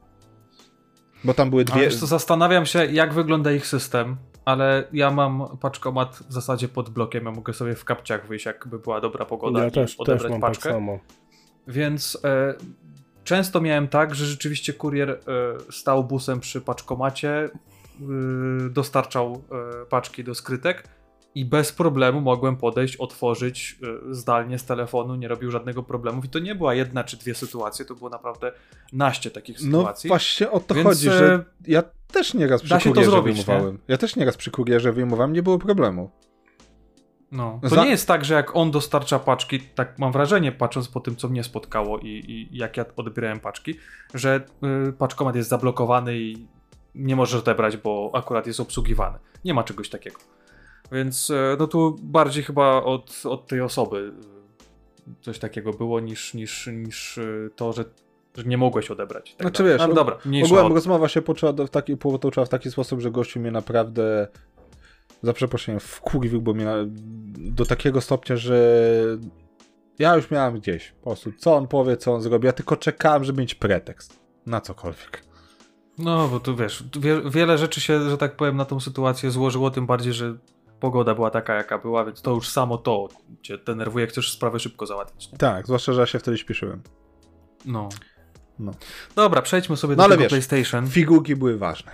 Bo 1.24 1.34
tam 1.34 1.50
były 1.50 1.64
dwie... 1.64 1.80
wiesz 1.80 1.96
co, 1.96 2.06
zastanawiam 2.06 2.66
się, 2.66 2.84
jak 2.84 3.14
wygląda 3.14 3.52
ich 3.52 3.66
system, 3.66 4.16
ale 4.44 4.84
ja 4.92 5.10
mam 5.10 5.56
paczkomat 5.60 6.16
w 6.28 6.32
zasadzie 6.32 6.68
pod 6.68 6.90
blokiem, 6.90 7.24
ja 7.24 7.30
mogę 7.30 7.52
sobie 7.52 7.74
w 7.74 7.84
kapciach 7.84 8.26
wyjść, 8.28 8.46
jakby 8.46 8.78
była 8.78 9.00
dobra 9.00 9.24
pogoda 9.24 9.60
Ja 9.60 9.66
i 9.66 9.70
też, 9.70 9.90
też 9.90 10.00
odebrać 10.00 10.32
mam 10.32 10.40
paczkę. 10.40 10.62
tak 10.62 10.72
samo. 10.72 10.98
Więc 11.68 12.18
e, 12.24 12.54
często 13.24 13.60
miałem 13.60 13.88
tak, 13.88 14.14
że 14.14 14.26
rzeczywiście 14.26 14.72
kurier 14.72 15.10
e, 15.10 15.18
stał 15.72 16.04
busem 16.04 16.40
przy 16.40 16.60
paczkomacie, 16.60 17.30
e, 17.30 17.50
dostarczał 18.70 19.42
e, 19.82 19.86
paczki 19.86 20.24
do 20.24 20.34
skrytek 20.34 20.84
i 21.34 21.44
bez 21.44 21.72
problemu 21.72 22.20
mogłem 22.20 22.56
podejść, 22.56 22.96
otworzyć 22.96 23.78
zdalnie 24.10 24.58
z 24.58 24.64
telefonu, 24.64 25.14
nie 25.14 25.28
robił 25.28 25.50
żadnego 25.50 25.82
problemu. 25.82 26.22
I 26.24 26.28
to 26.28 26.38
nie 26.38 26.54
była 26.54 26.74
jedna 26.74 27.04
czy 27.04 27.16
dwie 27.16 27.34
sytuacje, 27.34 27.84
to 27.84 27.94
było 27.94 28.10
naprawdę 28.10 28.52
naście 28.92 29.30
takich 29.30 29.56
No 29.62 29.78
sytuacji. 29.78 30.08
właśnie 30.08 30.50
o 30.50 30.60
to 30.60 30.74
Więc, 30.74 30.88
chodzi, 30.88 31.10
że 31.10 31.44
ja 31.66 31.82
też 32.12 32.34
nieraz 32.34 32.62
przy 32.62 32.78
kurierze 32.80 33.10
zrobić, 33.10 33.44
wyjmowałem. 33.44 33.78
Ja 33.88 33.96
też 33.96 34.16
nieraz 34.16 34.36
przy 34.36 34.50
kurierze 34.50 34.92
wyjmowałem, 34.92 35.32
nie 35.32 35.42
było 35.42 35.58
problemu. 35.58 36.10
No, 37.32 37.58
to 37.62 37.68
Za- 37.68 37.84
nie 37.84 37.90
jest 37.90 38.08
tak, 38.08 38.24
że 38.24 38.34
jak 38.34 38.56
on 38.56 38.70
dostarcza 38.70 39.18
paczki, 39.18 39.60
tak 39.60 39.98
mam 39.98 40.12
wrażenie, 40.12 40.52
patrząc 40.52 40.88
po 40.88 41.00
tym, 41.00 41.16
co 41.16 41.28
mnie 41.28 41.44
spotkało 41.44 41.98
i, 41.98 42.08
i 42.08 42.56
jak 42.58 42.76
ja 42.76 42.84
odbierałem 42.96 43.40
paczki, 43.40 43.74
że 44.14 44.40
y, 44.88 44.92
paczkomat 44.92 45.36
jest 45.36 45.48
zablokowany 45.48 46.18
i 46.18 46.46
nie 46.94 47.16
możesz 47.16 47.40
odebrać, 47.40 47.76
bo 47.76 48.10
akurat 48.14 48.46
jest 48.46 48.60
obsługiwany. 48.60 49.18
Nie 49.44 49.54
ma 49.54 49.62
czegoś 49.64 49.88
takiego. 49.88 50.16
Więc 50.92 51.30
y, 51.30 51.56
no 51.58 51.66
tu 51.66 51.96
bardziej 52.02 52.42
chyba 52.44 52.82
od, 52.82 53.22
od 53.24 53.46
tej 53.46 53.60
osoby 53.60 54.12
y, 55.08 55.14
coś 55.20 55.38
takiego 55.38 55.72
było 55.72 56.00
niż, 56.00 56.34
niż, 56.34 56.66
niż 56.72 57.18
y, 57.18 57.50
to, 57.56 57.72
że, 57.72 57.84
że 58.36 58.44
nie 58.44 58.58
mogłeś 58.58 58.90
odebrać. 58.90 59.30
Tak 59.34 59.40
Znaczy 59.42 59.62
dalej. 59.62 59.78
wiesz, 59.78 59.88
no, 59.88 59.94
dobra, 59.94 60.18
Ogółem 60.44 60.66
o 60.66 60.68
to. 60.68 60.74
rozmowa 60.74 61.08
się 61.08 61.22
poczęła 61.22 61.52
do- 61.52 61.66
w 61.66 61.70
taki, 61.70 61.96
potoczyła 61.96 62.46
w 62.46 62.48
taki 62.48 62.70
sposób, 62.70 63.00
że 63.00 63.10
gościu 63.10 63.40
mnie 63.40 63.50
naprawdę 63.50 64.28
za 65.22 65.32
przeproszeniem 65.32 65.80
wkurwił, 65.80 66.42
bo 66.42 66.54
mnie 66.54 66.64
na, 66.64 66.74
do 67.36 67.66
takiego 67.66 68.00
stopnia, 68.00 68.36
że 68.36 68.86
ja 69.98 70.16
już 70.16 70.30
miałem 70.30 70.54
gdzieś 70.54 70.92
po 70.92 71.10
prostu, 71.10 71.32
co 71.32 71.56
on 71.56 71.68
powie, 71.68 71.96
co 71.96 72.14
on 72.14 72.22
zrobi, 72.22 72.46
ja 72.46 72.52
tylko 72.52 72.76
czekałem, 72.76 73.24
żeby 73.24 73.40
mieć 73.40 73.54
pretekst 73.54 74.20
na 74.46 74.60
cokolwiek. 74.60 75.22
No, 75.98 76.28
bo 76.28 76.40
tu 76.40 76.56
wiesz, 76.56 76.84
wie, 77.00 77.22
wiele 77.30 77.58
rzeczy 77.58 77.80
się, 77.80 78.10
że 78.10 78.18
tak 78.18 78.36
powiem, 78.36 78.56
na 78.56 78.64
tą 78.64 78.80
sytuację 78.80 79.30
złożyło, 79.30 79.70
tym 79.70 79.86
bardziej, 79.86 80.12
że 80.12 80.36
pogoda 80.80 81.14
była 81.14 81.30
taka, 81.30 81.54
jaka 81.54 81.78
była, 81.78 82.04
więc 82.04 82.22
to 82.22 82.30
już 82.30 82.48
samo 82.48 82.78
to 82.78 83.08
cię 83.42 83.58
denerwuje, 83.58 84.06
chcesz 84.06 84.32
sprawę 84.32 84.60
szybko 84.60 84.86
załatwić. 84.86 85.32
Nie? 85.32 85.38
Tak, 85.38 85.66
zwłaszcza, 85.66 85.92
że 85.92 86.00
ja 86.00 86.06
się 86.06 86.18
wtedy 86.18 86.38
śpieszyłem. 86.38 86.82
No. 87.64 87.88
No. 88.58 88.74
Dobra, 89.16 89.42
przejdźmy 89.42 89.76
sobie 89.76 89.92
No 89.92 89.96
do 89.96 90.04
ale 90.04 90.10
tego 90.10 90.22
wiesz, 90.22 90.30
PlayStation. 90.30 90.88
Figurki 90.88 91.36
były 91.36 91.58
ważne. 91.58 91.92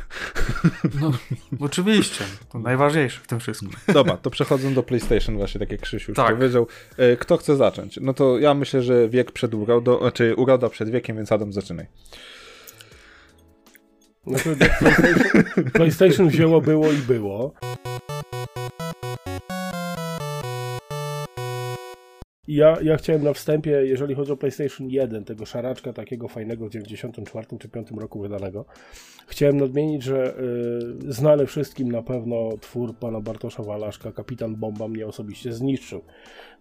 No, 1.01 1.13
oczywiście, 1.67 2.25
to 2.53 2.59
najważniejsze 2.59 3.21
w 3.21 3.27
tym 3.27 3.41
wszystkim. 3.41 3.71
Dobra, 3.93 4.17
to 4.17 4.31
przechodząc 4.31 4.75
do 4.75 4.83
PlayStation 4.83 5.37
właśnie, 5.37 5.59
tak 5.59 5.73
jak 5.73 5.81
Krzysiu 5.81 6.11
już 6.11 6.17
Tak. 6.17 6.37
powiedział. 6.37 6.67
E, 6.97 7.17
Kto 7.17 7.37
chce 7.37 7.57
zacząć? 7.57 7.99
No 8.03 8.15
to 8.15 8.39
ja 8.39 8.55
myślę, 8.55 8.83
że 8.83 9.09
wiek 9.09 9.33
przed 9.33 9.55
urodą, 9.55 9.99
znaczy 9.99 10.35
uroda 10.37 10.69
przed 10.69 10.91
wiekiem, 10.91 11.17
więc 11.17 11.33
Adam 11.33 11.53
zaczynaj. 11.53 11.87
Znaczy, 14.27 14.57
PlayStation, 14.79 15.45
PlayStation 15.73 16.29
wzięło, 16.29 16.61
było 16.61 16.93
i 16.93 16.97
było. 16.97 17.55
Ja, 22.49 22.77
ja 22.83 22.97
chciałem 22.97 23.25
na 23.25 23.33
wstępie, 23.33 23.71
jeżeli 23.71 24.15
chodzi 24.15 24.33
o 24.33 24.37
PlayStation 24.37 24.91
1, 24.91 25.25
tego 25.25 25.47
szaraczka 25.47 25.93
takiego 25.93 26.29
fajnego 26.29 26.67
w 26.67 26.71
94 26.71 27.47
czy 27.59 27.69
5 27.69 27.89
roku 27.91 28.21
wydanego, 28.21 28.65
chciałem 29.27 29.57
nadmienić, 29.57 30.03
że 30.03 30.35
y, 31.09 31.13
znany 31.13 31.47
wszystkim 31.47 31.93
na 31.93 32.03
pewno 32.03 32.51
twór 32.61 32.95
pana 32.95 33.21
Bartosza 33.21 33.63
Walaszka, 33.63 34.13
Kapitan 34.13 34.57
Bomba 34.57 34.89
mnie 34.89 35.07
osobiście 35.07 35.53
zniszczył. 35.53 36.03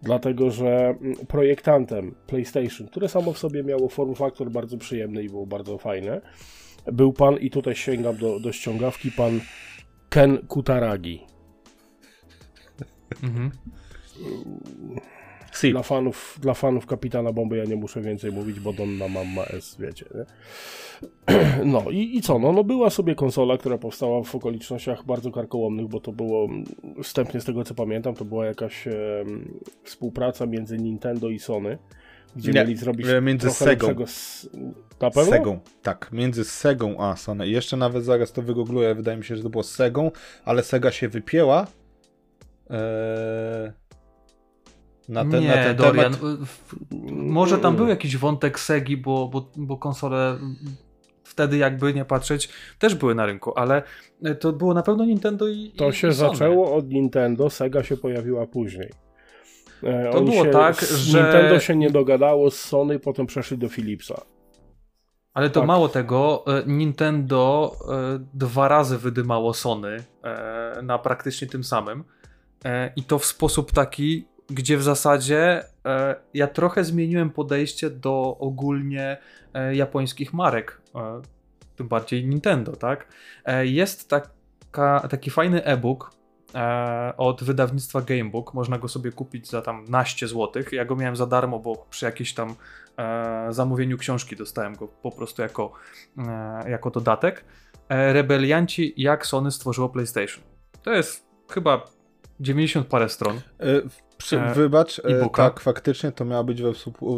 Dlatego, 0.02 0.50
że 0.50 0.66
mm, 0.66 1.16
projektantem 1.28 2.14
PlayStation, 2.26 2.86
które 2.86 3.08
samo 3.08 3.32
w 3.32 3.38
sobie 3.38 3.64
miało 3.64 3.88
form 3.88 4.14
factor 4.14 4.50
bardzo 4.50 4.78
przyjemny 4.78 5.22
i 5.22 5.28
było 5.28 5.46
bardzo 5.46 5.78
fajne, 5.78 6.20
był 6.92 7.12
pan, 7.12 7.38
i 7.38 7.50
tutaj 7.50 7.74
sięgam 7.74 8.16
do, 8.16 8.40
do 8.40 8.52
ściągawki, 8.52 9.12
pan 9.12 9.40
Ken 10.08 10.38
Kutaragi. 10.38 11.20
Mhm. 13.22 13.50
Dla 15.62 15.82
fanów, 15.82 16.38
dla 16.42 16.54
fanów 16.54 16.86
Kapitana 16.86 17.32
Bomby 17.32 17.56
ja 17.56 17.64
nie 17.64 17.76
muszę 17.76 18.00
więcej 18.00 18.32
mówić, 18.32 18.60
bo 18.60 18.72
Donna 18.72 19.08
Mamma 19.08 19.42
S, 19.44 19.76
wiecie, 19.80 20.06
nie? 20.14 20.24
No 21.64 21.84
i, 21.90 22.16
i 22.16 22.22
co, 22.22 22.38
no, 22.38 22.52
no 22.52 22.64
była 22.64 22.90
sobie 22.90 23.14
konsola, 23.14 23.58
która 23.58 23.78
powstała 23.78 24.22
w 24.22 24.34
okolicznościach 24.34 25.04
bardzo 25.04 25.30
karkołomnych, 25.32 25.86
bo 25.88 26.00
to 26.00 26.12
było, 26.12 26.48
wstępnie 27.02 27.40
z 27.40 27.44
tego 27.44 27.64
co 27.64 27.74
pamiętam, 27.74 28.14
to 28.14 28.24
była 28.24 28.46
jakaś 28.46 28.86
em, 28.88 28.94
współpraca 29.84 30.46
między 30.46 30.78
Nintendo 30.78 31.28
i 31.28 31.38
Sony, 31.38 31.78
gdzie 32.36 32.52
Nie, 32.52 32.60
mieli 32.60 32.76
zrobić 32.76 33.06
e, 33.06 33.20
między 33.20 33.50
Segą. 33.50 33.70
lepszego 33.86 34.04
s- 34.04 34.48
Na 35.00 35.10
pewno? 35.10 35.32
Segą, 35.32 35.58
tak, 35.82 36.08
między 36.12 36.44
Segą 36.44 37.00
a 37.00 37.16
Sony. 37.16 37.48
Jeszcze 37.48 37.76
nawet 37.76 38.04
zaraz 38.04 38.32
to 38.32 38.42
wygoogluję, 38.42 38.94
wydaje 38.94 39.18
mi 39.18 39.24
się, 39.24 39.36
że 39.36 39.42
to 39.42 39.50
było 39.50 39.64
Segą, 39.64 40.10
ale 40.44 40.62
Sega 40.62 40.90
się 40.90 41.08
wypięła. 41.08 41.66
Eee, 42.70 43.72
na 45.08 45.24
ten, 45.24 45.40
nie, 45.42 45.48
na 45.48 45.54
ten 45.54 45.76
Dorian, 45.76 46.14
temat. 46.14 46.38
w- 46.38 46.74
może 47.12 47.58
tam 47.58 47.76
był 47.76 47.88
jakiś 47.88 48.16
wątek 48.16 48.60
Segi, 48.60 48.96
bo, 48.96 49.28
bo, 49.28 49.50
bo 49.56 49.76
konsole 49.76 50.38
wtedy 51.24 51.56
jakby 51.56 51.94
nie 51.94 52.04
patrzeć 52.04 52.48
też 52.78 52.94
były 52.94 53.14
na 53.14 53.26
rynku, 53.26 53.52
ale 53.58 53.82
to 54.40 54.52
było 54.52 54.74
na 54.74 54.82
pewno 54.82 55.04
Nintendo 55.04 55.48
i 55.48 55.72
To 55.76 55.88
i 55.88 55.92
się 55.92 56.12
Sony. 56.12 56.30
zaczęło 56.36 56.74
od 56.74 56.88
Nintendo, 56.88 57.50
Sega 57.50 57.82
się 57.82 57.96
pojawiła 57.96 58.46
później. 58.46 58.90
E, 59.82 60.10
To 60.12 60.20
było 60.20 60.44
się, 60.44 60.50
tak, 60.50 60.76
z- 60.84 60.96
że- 60.96 61.22
Nintendo 61.22 61.60
się 61.60 61.76
nie 61.76 61.90
dogadało 61.90 62.50
z 62.50 62.60
Sony, 62.60 62.98
potem 62.98 63.26
przeszli 63.26 63.58
do 63.58 63.68
Philipsa. 63.68 64.20
Ale 65.34 65.50
to 65.50 65.60
Tak. 65.60 65.66
mało 65.68 65.88
tego, 65.88 66.44
e, 66.46 66.62
Nintendo 66.66 67.72
e, 67.92 68.18
dwa 68.34 68.68
razy 68.68 68.98
wydymało 68.98 69.54
Sony 69.54 70.04
na 70.82 70.98
praktycznie 70.98 71.48
tym 71.48 71.64
samym 71.64 72.04
i 72.96 73.02
to 73.02 73.18
w 73.18 73.24
sposób 73.24 73.72
taki 73.72 74.26
gdzie 74.50 74.76
w 74.76 74.82
zasadzie 74.82 75.64
e, 75.86 76.16
ja 76.34 76.46
trochę 76.46 76.84
zmieniłem 76.84 77.30
podejście 77.30 77.90
do 77.90 78.36
ogólnie 78.38 79.16
e, 79.54 79.74
japońskich 79.76 80.32
marek, 80.32 80.80
e, 80.94 81.22
tym 81.76 81.88
bardziej 81.88 82.26
Nintendo, 82.26 82.76
tak? 82.76 83.06
E, 83.44 83.66
jest 83.66 84.08
taka, 84.08 85.08
taki 85.10 85.30
fajny 85.30 85.64
e-book 85.64 86.10
e, 86.54 87.12
od 87.16 87.44
wydawnictwa 87.44 88.00
Gamebook, 88.02 88.54
można 88.54 88.78
go 88.78 88.88
sobie 88.88 89.12
kupić 89.12 89.50
za 89.50 89.62
tam 89.62 89.84
naście 89.88 90.28
złotych. 90.28 90.72
Ja 90.72 90.84
go 90.84 90.96
miałem 90.96 91.16
za 91.16 91.26
darmo, 91.26 91.58
bo 91.58 91.86
przy 91.90 92.04
jakimś 92.04 92.34
tam 92.34 92.54
e, 92.98 93.46
zamówieniu 93.50 93.98
książki 93.98 94.36
dostałem 94.36 94.74
go 94.74 94.88
po 94.88 95.10
prostu 95.10 95.42
jako, 95.42 95.72
jako 96.66 96.90
dodatek. 96.90 97.44
Rebelianci, 97.88 98.94
jak 98.96 99.26
Sony 99.26 99.50
stworzyło 99.50 99.88
PlayStation. 99.88 100.44
To 100.82 100.92
jest 100.92 101.26
chyba 101.50 101.84
90 102.40 102.86
parę 102.86 103.08
stron. 103.08 103.40
Przy, 104.18 104.40
E, 104.40 104.54
wybacz, 104.54 104.98
e, 104.98 105.28
tak, 105.34 105.60
faktycznie 105.60 106.12
to 106.12 106.24
miało 106.24 106.44
być 106.44 106.62
we, 106.62 106.72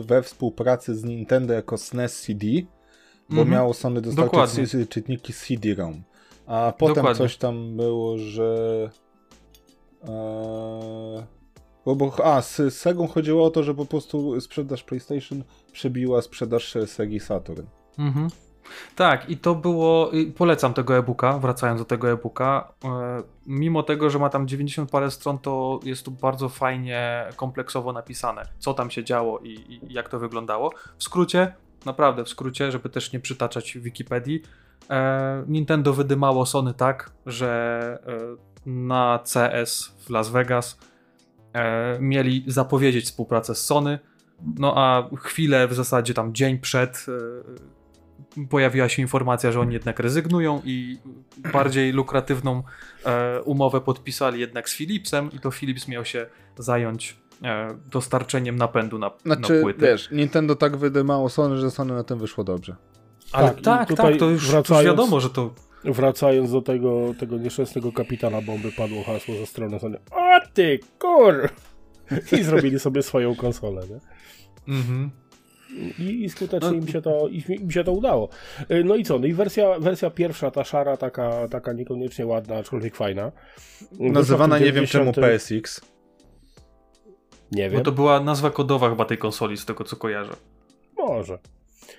we 0.07 0.23
współpracy 0.23 0.95
z 0.95 1.05
Nintendo 1.05 1.55
jako 1.55 1.79
SNES 1.79 2.21
CD, 2.23 2.47
bo 3.29 3.37
Mhm. 3.37 3.51
miało 3.51 3.75
Sony 3.75 4.01
dostarczyć 4.01 4.89
czytniki 4.89 5.33
CD-ROM. 5.33 6.03
A 6.47 6.73
potem 6.79 6.95
Dokładnie. 6.95 7.19
coś 7.19 7.37
tam 7.37 7.77
było, 7.77 8.19
że... 8.19 8.91
E, 10.05 11.27
bo, 11.85 11.97
bo, 11.97 12.13
a, 12.25 12.43
z 12.43 12.75
Segą 12.75 13.07
chodziło 13.09 13.45
o 13.45 13.51
to, 13.51 13.63
że 13.63 13.75
po 13.75 13.87
prostu 13.87 14.41
sprzedaż 14.41 14.85
PlayStation 14.85 15.45
przebiła 15.73 16.23
sprzedaż 16.23 16.77
Segi 16.87 17.21
Saturn. 17.21 17.67
Mhm. 17.99 18.29
Tak, 18.97 19.31
i 19.31 19.37
to 19.37 19.55
było. 19.55 20.11
Polecam 20.37 20.75
tego 20.75 20.97
e-booka, 20.97 21.39
wracając 21.39 21.81
do 21.81 21.85
tego 21.85 22.11
e-booka. 22.11 22.73
E, 22.85 23.23
mimo 23.47 23.83
tego, 23.83 24.11
że 24.11 24.19
ma 24.19 24.29
tam 24.29 24.49
90 24.49 24.91
parę 24.91 25.11
stron, 25.11 25.39
to 25.39 25.81
jest 25.85 26.05
tu 26.05 26.11
bardzo 26.11 26.49
fajnie, 26.49 27.29
kompleksowo 27.37 27.93
napisane, 27.93 28.43
co 28.59 28.75
tam 28.75 28.91
się 28.91 29.05
działo 29.05 29.39
i, 29.39 29.49
i 29.49 29.93
jak 29.93 30.09
to 30.09 30.19
wyglądało. 30.19 30.73
W 30.99 31.05
skrócie, 31.05 31.53
naprawdę 31.85 32.25
w 32.25 32.29
skrócie, 32.29 32.73
żeby 32.73 32.89
też 32.89 33.13
nie 33.13 33.21
przytaczać 33.21 33.79
Wikipedii, 33.79 34.43
e, 34.91 35.45
Nintendo 35.49 35.93
wydymało 35.93 36.47
Sony 36.47 36.75
tak, 36.75 37.11
że 37.27 37.99
e, 38.07 38.71
na 38.71 39.21
CS 39.35 39.93
w 40.07 40.11
Las 40.11 40.29
Vegas 40.29 40.79
mieli 42.01 42.45
zapowiedzieć 42.47 43.05
współpracę 43.05 43.55
z 43.55 43.65
Sony. 43.65 43.99
No 44.59 44.75
a 44.77 45.09
chwilę, 45.17 45.69
w 45.69 45.75
zasadzie 45.75 46.15
tam 46.15 46.35
dzień 46.35 46.59
przed, 46.59 47.07
pojawiła 48.51 48.89
się 48.89 49.03
informacja, 49.03 49.53
że 49.53 49.61
oni 49.61 49.73
jednak 49.73 50.01
rezygnują 50.01 50.63
i 50.65 50.99
bardziej 51.53 51.93
lukratywną 51.93 52.63
e, 53.07 53.43
umowę 53.43 53.81
podpisali 53.81 54.41
jednak 54.41 54.69
z 54.69 54.77
Philipsem 54.77 55.31
i 55.33 55.39
to 55.39 55.51
Philips 55.51 55.89
miał 55.89 56.05
się 56.05 56.27
zająć 56.59 57.17
e, 57.45 57.69
dostarczeniem 57.91 58.57
napędu 58.57 58.99
na, 58.99 59.11
na 59.25 59.35
Znaczy, 59.35 59.61
płyty. 59.63 59.81
wiesz, 59.81 60.09
Nintendo 60.13 60.57
tak 60.57 60.77
wydymało 60.77 61.29
Sony, 61.29 61.57
że 61.59 61.71
Sony 61.71 61.95
na 61.95 62.05
tym 62.05 62.19
wyszło 62.19 62.45
dobrze. 62.45 62.77
Ale 63.33 63.49
Tak, 63.51 63.61
tak, 63.61 63.89
tutaj 63.89 64.11
tak, 64.13 64.21
to 64.21 64.31
już, 64.31 64.51
wracając- 64.51 64.85
już 64.87 64.97
wiadomo, 64.97 65.21
że 65.21 65.31
to 65.31 65.55
Wracając 65.85 66.53
do 66.53 66.63
tego, 66.63 67.15
tego 67.19 67.39
nieszczęsnego 67.39 67.93
kapitana 67.93 68.43
bomby, 68.43 68.73
padło 68.73 69.03
hasło 69.05 69.35
ze 69.35 69.47
strony 69.47 69.81
Sony. 69.81 69.99
O 70.11 70.41
ty 70.55 70.79
kur! 70.99 71.49
I 72.41 72.43
zrobili 72.43 72.79
sobie 72.79 73.03
swoją 73.03 73.35
konsolę, 73.37 73.83
nie? 73.89 74.01
mhm. 74.75 75.11
I, 75.99 76.25
i 76.25 76.31
skutecznie 76.31 76.69
No. 76.71 76.75
im, 76.77 76.89
się 76.89 77.03
to, 77.03 77.29
im, 77.29 77.71
się 77.71 77.85
to 77.85 77.93
udało. 77.93 78.29
Y, 78.71 78.85
No 78.85 78.97
i 78.97 79.05
co? 79.05 79.19
No 79.19 79.27
i 79.27 79.33
wersja, 79.33 79.79
wersja 79.79 80.11
pierwsza, 80.11 80.51
ta 80.51 80.65
szara, 80.65 80.97
taka, 80.97 81.49
taka 81.49 81.73
niekoniecznie 81.73 82.27
ładna, 82.27 82.57
aczkolwiek 82.57 82.97
fajna. 82.97 83.33
Nazywana 83.99 84.59
nie 84.59 84.73
wiem 84.73 84.87
czemu 84.87 85.13
90 85.13 85.17
PSX. 85.63 85.81
Nie 87.53 87.69
Bo 87.69 87.75
wiem, 87.75 87.85
to 87.85 87.93
była 87.93 88.21
nazwa 88.21 88.51
kodowa 88.51 88.91
chyba 88.91 89.05
tej 89.05 89.19
konsoli, 89.19 89.57
z 89.57 89.65
tego 89.67 89.85
co 89.85 89.97
kojarzę. 89.97 90.33
może. 90.97 91.39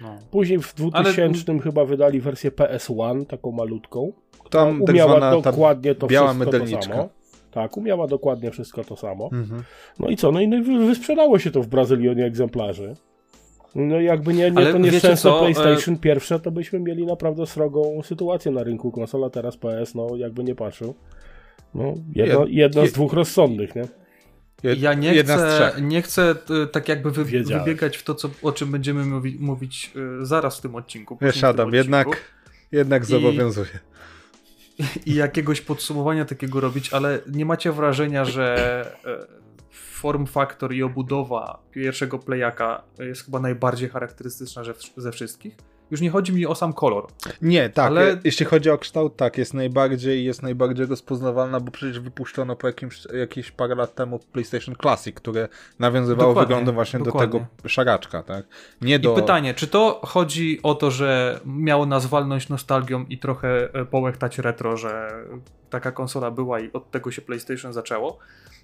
No. 0.02 0.16
Później 0.32 0.60
w 0.60 0.74
2000 0.76 1.60
chyba 1.60 1.86
wydali 1.86 2.22
wersję 2.22 2.52
PS1, 2.52 3.26
taką 3.26 3.52
malutką. 3.52 4.14
Tam 4.50 4.80
tak 4.80 4.90
umiała 4.90 5.12
zwana 5.18 5.42
ta 5.42 5.52
dokładnie 5.52 5.96
to 5.96 6.08
biała 6.08 6.28
wszystko 6.34 6.46
mydelniczka. 6.46 6.80
to 6.94 6.98
samo. 6.98 7.10
Tak, 7.52 7.78
umiała 7.78 8.08
dokładnie 8.08 8.52
wszystko 8.52 8.84
to 8.84 8.96
samo. 8.96 9.30
Mhm. 9.34 9.64
No 10.00 10.08
i 10.10 10.16
co? 10.18 10.32
No 10.32 10.42
i 10.42 10.48
no 10.48 10.86
wysprzedało 10.88 11.40
się 11.40 11.52
to 11.52 11.62
w 11.62 11.68
Brazylionie 11.68 12.26
egzemplarzy. 12.26 12.94
No 13.76 14.00
i 14.00 14.06
jakby 14.06 14.34
nie, 14.34 14.52
nie 14.52 14.72
to 14.72 14.78
nieszczęsne 14.78 15.32
co, 15.32 15.38
e, 15.38 15.40
PlayStation 15.40 15.98
pierwsze, 15.98 16.40
to 16.40 16.52
byśmy 16.52 16.80
mieli 16.80 17.06
naprawdę 17.06 17.46
srogą 17.46 18.02
sytuację 18.04 18.52
na 18.52 18.64
rynku 18.64 18.92
konsola, 18.92 19.30
teraz 19.30 19.58
PS, 19.58 19.96
no 19.96 20.08
jakby 20.16 20.44
nie 20.44 20.56
patrzył. 20.56 20.96
No, 21.76 21.94
jedno, 22.16 22.40
Jed- 22.40 22.50
jedno 22.50 22.88
z 22.88 22.92
dwóch 22.92 23.14
rozsądnych, 23.14 23.76
nie? 23.76 23.84
Ja 24.64 24.94
nie 24.94 25.24
chcę, 25.24 25.72
nie 25.82 26.02
chcę 26.02 26.36
e, 26.64 26.68
tak 26.68 26.90
jakby 26.90 27.12
wy, 27.12 27.26
wybiegać 27.26 27.98
w 27.98 28.04
to, 28.04 28.16
co, 28.16 28.30
o 28.42 28.52
czym 28.52 28.72
będziemy 28.72 29.06
mówi, 29.06 29.38
mówić 29.40 29.92
e, 30.22 30.26
zaraz 30.26 30.58
w 30.58 30.62
tym 30.62 30.76
odcinku. 30.76 31.18
Wiesz, 31.22 31.44
Adam, 31.44 31.68
odcinku. 31.68 31.76
jednak, 31.78 32.08
jednak 32.72 33.04
I- 33.04 33.06
zobowiązuje. 33.06 33.80
i 35.06 35.16
jakiegoś 35.16 35.62
podsumowania 35.62 36.26
takiego 36.26 36.60
robić, 36.60 36.94
ale 36.94 37.20
nie 37.32 37.46
macie 37.46 37.72
wrażenia, 37.72 38.26
że 38.26 38.86
form 40.02 40.26
factor 40.26 40.74
i 40.74 40.84
obudowa 40.84 41.60
pierwszego 41.72 42.20
playaka 42.20 42.84
jest 43.00 43.26
chyba 43.26 43.40
najbardziej 43.40 43.90
charakterystyczna 43.90 44.64
ze, 44.98 45.12
wszystkich? 45.12 45.58
Już 45.91 46.01
nie 46.01 46.10
chodzi 46.10 46.34
mi 46.34 46.45
o 46.45 46.56
sam 46.56 46.73
kolor. 46.73 47.08
Nie, 47.41 47.69
tak, 47.69 47.88
Ale- 47.88 48.01
ale... 48.01 48.17
jeśli 48.23 48.45
chodzi 48.45 48.69
o 48.69 48.77
kształt, 48.77 49.15
tak, 49.15 49.38
jest 49.38 49.54
najbardziej, 49.54 50.25
jest 50.25 50.43
najbardziej 50.43 50.86
rozpoznawalna, 50.86 51.60
bo 51.60 51.71
przecież 51.71 51.99
wypuszczono 51.99 52.56
po 52.56 52.67
jakimś, 52.67 53.08
jakieś 53.13 53.51
parę 53.51 53.75
lat 53.75 53.95
temu 53.95 54.19
PlayStation 54.19 54.75
Classic, 54.82 55.15
które 55.15 55.47
nawiązywało 55.80 56.30
Dokładnie, 56.30 56.47
wyglądem 56.47 56.75
właśnie 56.75 56.99
dokładnie. 56.99 57.27
do 57.27 57.39
tego 57.39 57.69
szaraczka, 57.69 58.23
tak? 58.23 58.45
Nie 58.82 58.95
I 58.95 58.99
do... 58.99 59.13
pytanie, 59.13 59.54
czy 59.54 59.67
to 59.67 60.01
chodzi 60.04 60.60
o 60.63 60.75
to, 60.75 60.91
że 60.91 61.39
miało 61.45 61.86
nas 61.86 62.06
walnąć 62.06 62.49
nostalgią 62.49 63.06
i 63.10 63.17
trochę 63.17 63.73
e, 63.73 63.86
połechtać 63.86 64.39
retro, 64.39 64.77
że 64.77 65.12
taka 65.69 65.91
konsola 65.91 66.32
była 66.32 66.60
i 66.60 66.73
od 66.73 66.91
tego 66.91 67.12
się 67.12 67.21
PlayStation 67.21 67.73
zaczęło? 67.73 68.17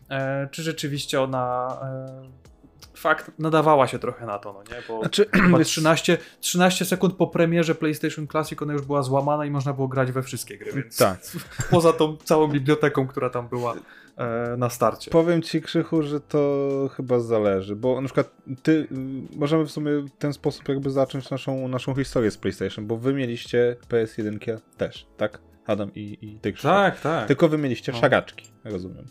E, 0.09 0.47
czy 0.51 0.63
rzeczywiście 0.63 1.21
ona 1.21 1.77
e, 1.83 2.57
fakt 2.95 3.31
nadawała 3.39 3.87
się 3.87 3.99
trochę 3.99 4.25
na 4.25 4.39
to, 4.39 4.53
no 4.53 4.59
nie? 4.75 4.81
Bo 4.87 4.99
Znaczy, 4.99 5.25
chyba 5.43 5.57
wiesz- 5.57 5.67
13, 5.67 6.17
13 6.39 6.85
sekund 6.85 7.15
po 7.15 7.27
premierze 7.27 7.75
PlayStation 7.75 8.27
Classic 8.27 8.61
ona 8.61 8.73
już 8.73 8.81
była 8.81 9.03
złamana 9.03 9.45
i 9.45 9.51
można 9.51 9.73
było 9.73 9.87
grać 9.87 10.11
we 10.11 10.23
wszystkie 10.23 10.57
gry, 10.57 10.71
więc 10.73 10.97
Tak. 10.97 11.19
poza 11.71 11.93
tą 11.93 12.17
całą 12.17 12.47
biblioteką, 12.47 13.07
która 13.07 13.29
tam 13.29 13.47
była 13.47 13.73
e, 14.17 14.55
na 14.57 14.69
starcie. 14.69 15.11
Powiem 15.11 15.41
ci, 15.41 15.61
Krzychu, 15.61 16.03
że 16.03 16.21
to 16.21 16.69
chyba 16.95 17.19
zależy, 17.19 17.75
bo 17.75 18.01
na 18.01 18.05
przykład 18.07 18.31
ty, 18.63 18.87
możemy 19.35 19.65
w 19.65 19.71
sumie 19.71 19.91
w 19.91 20.09
ten 20.19 20.33
sposób 20.33 20.69
jakby 20.69 20.89
zacząć 20.91 21.29
naszą, 21.29 21.67
naszą 21.67 21.95
historię 21.95 22.31
z 22.31 22.37
PlayStation, 22.37 22.87
bo 22.87 22.97
wy 22.97 23.13
mieliście 23.13 23.75
PS1 23.89 24.57
też, 24.77 25.07
tak? 25.17 25.39
Adam 25.67 25.91
i, 25.95 26.17
i 26.21 26.39
ty, 26.39 26.53
Krzychu. 26.53 26.67
Tak, 26.73 27.01
tak. 27.01 27.27
Tylko 27.27 27.49
wy 27.49 27.57
mieliście 27.57 27.91
No. 27.91 27.97
szaraczki, 27.99 28.45
rozumiem. 28.63 29.05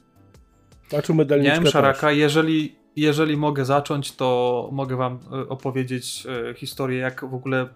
Znaczy 0.88 1.14
mydelniczkę 1.14 1.50
Miałem 1.50 1.64
też. 1.64 1.72
szaraka. 1.72 2.12
Jeżeli, 2.12 2.76
jeżeli 2.96 3.36
mogę 3.36 3.64
zacząć, 3.64 4.12
to 4.12 4.68
mogę 4.72 4.96
wam 4.96 5.18
e, 5.32 5.48
opowiedzieć 5.48 6.26
e, 6.50 6.54
historię, 6.54 6.98
jak 6.98 7.24
w 7.24 7.34
ogóle 7.34 7.68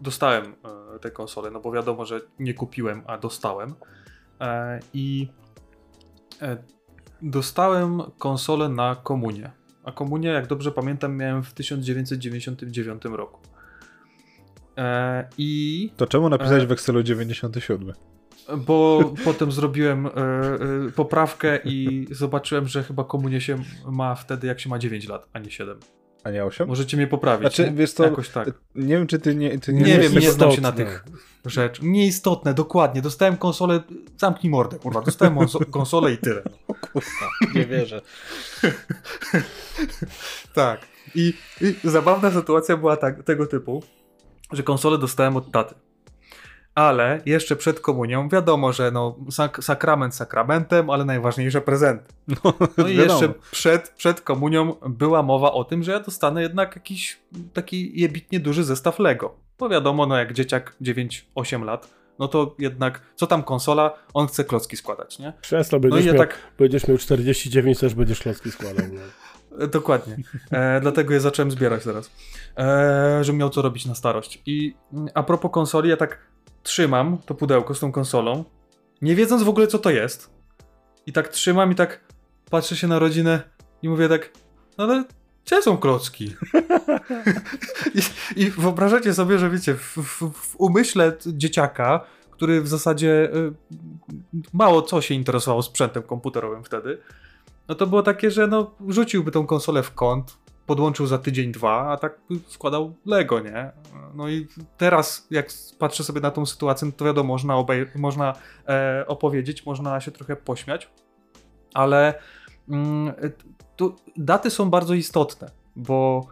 dostałem 0.00 0.44
e, 0.44 0.98
tę 0.98 1.10
konsolę. 1.10 1.50
No 1.50 1.60
bo 1.60 1.72
wiadomo, 1.72 2.04
że 2.06 2.20
nie 2.38 2.54
kupiłem, 2.54 3.02
a 3.06 3.18
dostałem. 3.18 3.74
I 4.94 5.28
dostałem 7.22 8.02
konsolę 8.18 8.68
na 8.68 8.96
komunię. 8.96 9.50
A 9.84 9.92
komunię, 9.92 10.28
jak 10.28 10.46
dobrze 10.46 10.72
pamiętam, 10.72 11.16
miałem 11.16 11.42
w 11.42 11.54
1999 11.54 13.04
roku. 13.04 13.40
I 15.38 15.92
To 15.96 16.06
czemu 16.06 16.28
napisałeś 16.28 16.66
w 16.66 16.72
Excelu 16.72 17.02
97? 17.02 17.92
Bo 18.56 19.12
potem 19.24 19.52
zrobiłem 19.52 20.06
e, 20.06 20.10
e, 20.10 20.90
poprawkę 20.96 21.58
i 21.64 22.06
zobaczyłem, 22.10 22.68
że 22.68 22.82
chyba 22.82 23.04
komunie 23.04 23.40
się 23.40 23.58
ma 23.86 24.14
wtedy, 24.14 24.46
jak 24.46 24.60
się 24.60 24.68
ma 24.68 24.78
9 24.78 25.08
lat, 25.08 25.28
a 25.32 25.38
nie 25.38 25.50
7. 25.50 25.78
A 26.24 26.30
nie 26.30 26.44
8? 26.44 26.68
Możecie 26.68 26.96
mnie 26.96 27.06
poprawić. 27.06 27.40
Znaczy, 27.40 27.64
nie? 27.64 27.76
wiesz 27.76 27.92
co, 27.92 28.04
Jakoś 28.04 28.28
tak. 28.28 28.50
Nie 28.74 28.96
wiem, 28.96 29.06
czy 29.06 29.18
ty 29.18 29.34
nie... 29.34 29.58
Ty 29.58 29.72
Nie, 29.72 29.80
nie, 29.82 29.98
wiem, 29.98 30.12
nie 30.12 30.32
znam 30.32 30.52
się 30.52 30.60
na 30.60 30.72
tych 30.72 31.04
rzeczach. 31.44 31.82
Nieistotne, 31.82 32.54
dokładnie. 32.54 33.02
Dostałem 33.02 33.36
konsolę, 33.36 33.80
zamknij 34.16 34.50
mordę, 34.50 34.78
kurwa. 34.78 35.00
Dostałem 35.00 35.34
konso- 35.34 35.70
konsolę 35.78 36.12
i 36.12 36.18
tyle. 36.18 36.42
nie 37.54 37.66
wierzę. 37.66 38.00
Tak. 40.54 40.80
I, 41.14 41.34
I 41.60 41.88
zabawna 41.88 42.30
sytuacja 42.30 42.76
była 42.76 42.96
tak, 42.96 43.22
tego 43.22 43.46
typu, 43.46 43.82
że 44.52 44.62
konsolę 44.62 44.98
dostałem 44.98 45.36
od 45.36 45.52
taty. 45.52 45.74
Ale 46.78 47.20
jeszcze 47.26 47.56
przed 47.56 47.80
komunią, 47.80 48.28
wiadomo, 48.28 48.72
że 48.72 48.90
no, 48.90 49.16
sak 49.30 49.64
sakrament 49.64 50.14
sakramentem, 50.14 50.90
ale 50.90 51.04
najważniejsze 51.04 51.60
prezenty. 51.60 52.14
No, 52.28 52.54
No 52.78 52.88
i 52.88 52.96
jeszcze 52.96 53.34
przed, 53.50 53.88
przed 53.88 54.20
komunią 54.20 54.74
była 54.88 55.22
mowa 55.22 55.52
o 55.52 55.64
tym, 55.64 55.82
że 55.82 55.92
ja 55.92 56.00
dostanę 56.00 56.42
jednak 56.42 56.76
jakiś 56.76 57.18
taki 57.52 58.00
jebitnie 58.00 58.40
duży 58.40 58.64
zestaw 58.64 58.98
Lego. 58.98 59.34
Bo 59.58 59.68
wiadomo, 59.68 60.06
no 60.06 60.16
jak 60.16 60.32
dzieciak 60.32 60.76
9-8 60.82 61.64
lat, 61.64 61.90
no 62.18 62.28
to 62.28 62.54
jednak, 62.58 63.00
co 63.14 63.26
tam 63.26 63.42
konsola, 63.42 63.98
on 64.14 64.26
chce 64.26 64.44
klocki 64.44 64.76
składać, 64.76 65.18
nie? 65.18 65.32
Przez 65.40 65.68
to 65.68 65.76
No 65.76 65.80
będziesz, 65.80 66.04
ja 66.04 66.12
miał, 66.12 66.22
tak, 66.22 66.38
będziesz 66.58 66.88
miał 66.88 66.98
49, 66.98 67.78
też 67.78 67.94
będziesz 67.94 68.20
klocki 68.20 68.50
składał. 68.50 68.86
No. 68.92 69.00
dokładnie, 69.66 70.16
e, 70.50 70.80
dlatego 70.80 71.14
je 71.14 71.20
zacząłem 71.20 71.50
zbierać 71.50 71.84
teraz, 71.84 72.10
e, 72.58 73.24
żebym 73.24 73.38
miał 73.38 73.50
co 73.50 73.62
robić 73.62 73.86
na 73.86 73.94
starość. 73.94 74.42
I 74.46 74.74
mm, 74.92 75.08
a 75.14 75.22
propos 75.22 75.50
konsoli, 75.52 75.90
ja 75.90 75.96
tak 75.96 76.18
trzymam 76.68 77.18
to 77.26 77.34
pudełko 77.34 77.74
z 77.74 77.80
tą 77.80 77.92
konsolą, 77.92 78.44
nie 79.02 79.14
wiedząc 79.14 79.42
w 79.42 79.48
ogóle 79.48 79.66
co 79.66 79.78
to 79.78 79.90
jest. 79.90 80.30
I 81.06 81.12
tak 81.12 81.28
trzymam 81.28 81.72
i 81.72 81.74
tak 81.74 82.00
patrzę 82.50 82.76
się 82.76 82.86
na 82.86 82.98
rodzinę 82.98 83.42
i 83.82 83.88
mówię 83.88 84.08
tak, 84.08 84.30
no 84.78 84.84
ale 84.84 85.04
gdzie 85.46 85.62
są 85.62 85.78
klocki? 85.78 86.34
I, 87.98 88.00
I 88.42 88.50
wyobrażacie 88.50 89.14
sobie, 89.14 89.38
że 89.38 89.50
wiecie, 89.50 89.74
w, 89.74 89.96
w, 89.96 90.30
w 90.32 90.56
umyśle 90.58 91.12
dzieciaka, 91.26 92.04
który 92.30 92.62
w 92.62 92.68
zasadzie 92.68 93.30
y, 93.34 93.52
mało 94.52 94.82
co 94.82 95.00
się 95.00 95.14
interesował 95.14 95.62
sprzętem 95.62 96.02
komputerowym 96.02 96.64
wtedy, 96.64 96.98
no 97.68 97.74
to 97.74 97.86
było 97.86 98.02
takie, 98.02 98.30
że 98.30 98.46
no 98.46 98.70
rzuciłby 98.88 99.30
tą 99.30 99.46
konsolę 99.46 99.82
w 99.82 99.94
kąt, 99.94 100.36
podłączył 100.68 101.06
za 101.06 101.18
tydzień, 101.18 101.52
dwa, 101.52 101.88
a 101.92 101.96
tak 101.96 102.20
składał 102.48 102.94
Lego, 103.06 103.40
nie? 103.40 103.70
No 104.14 104.28
i 104.28 104.46
teraz, 104.76 105.26
jak 105.30 105.48
patrzę 105.78 106.04
sobie 106.04 106.20
na 106.20 106.30
tą 106.30 106.46
sytuację, 106.46 106.86
no 106.86 106.92
to 106.96 107.04
wiadomo, 107.04 107.28
można, 107.34 107.54
obej- 107.54 107.86
można 107.98 108.34
e, 108.68 109.04
opowiedzieć, 109.06 109.66
można 109.66 110.00
się 110.00 110.10
trochę 110.10 110.36
pośmiać, 110.36 110.90
ale 111.74 112.14
mm, 112.68 113.12
tu 113.76 113.96
daty 114.16 114.50
są 114.50 114.70
bardzo 114.70 114.94
istotne, 114.94 115.50
bo 115.76 116.26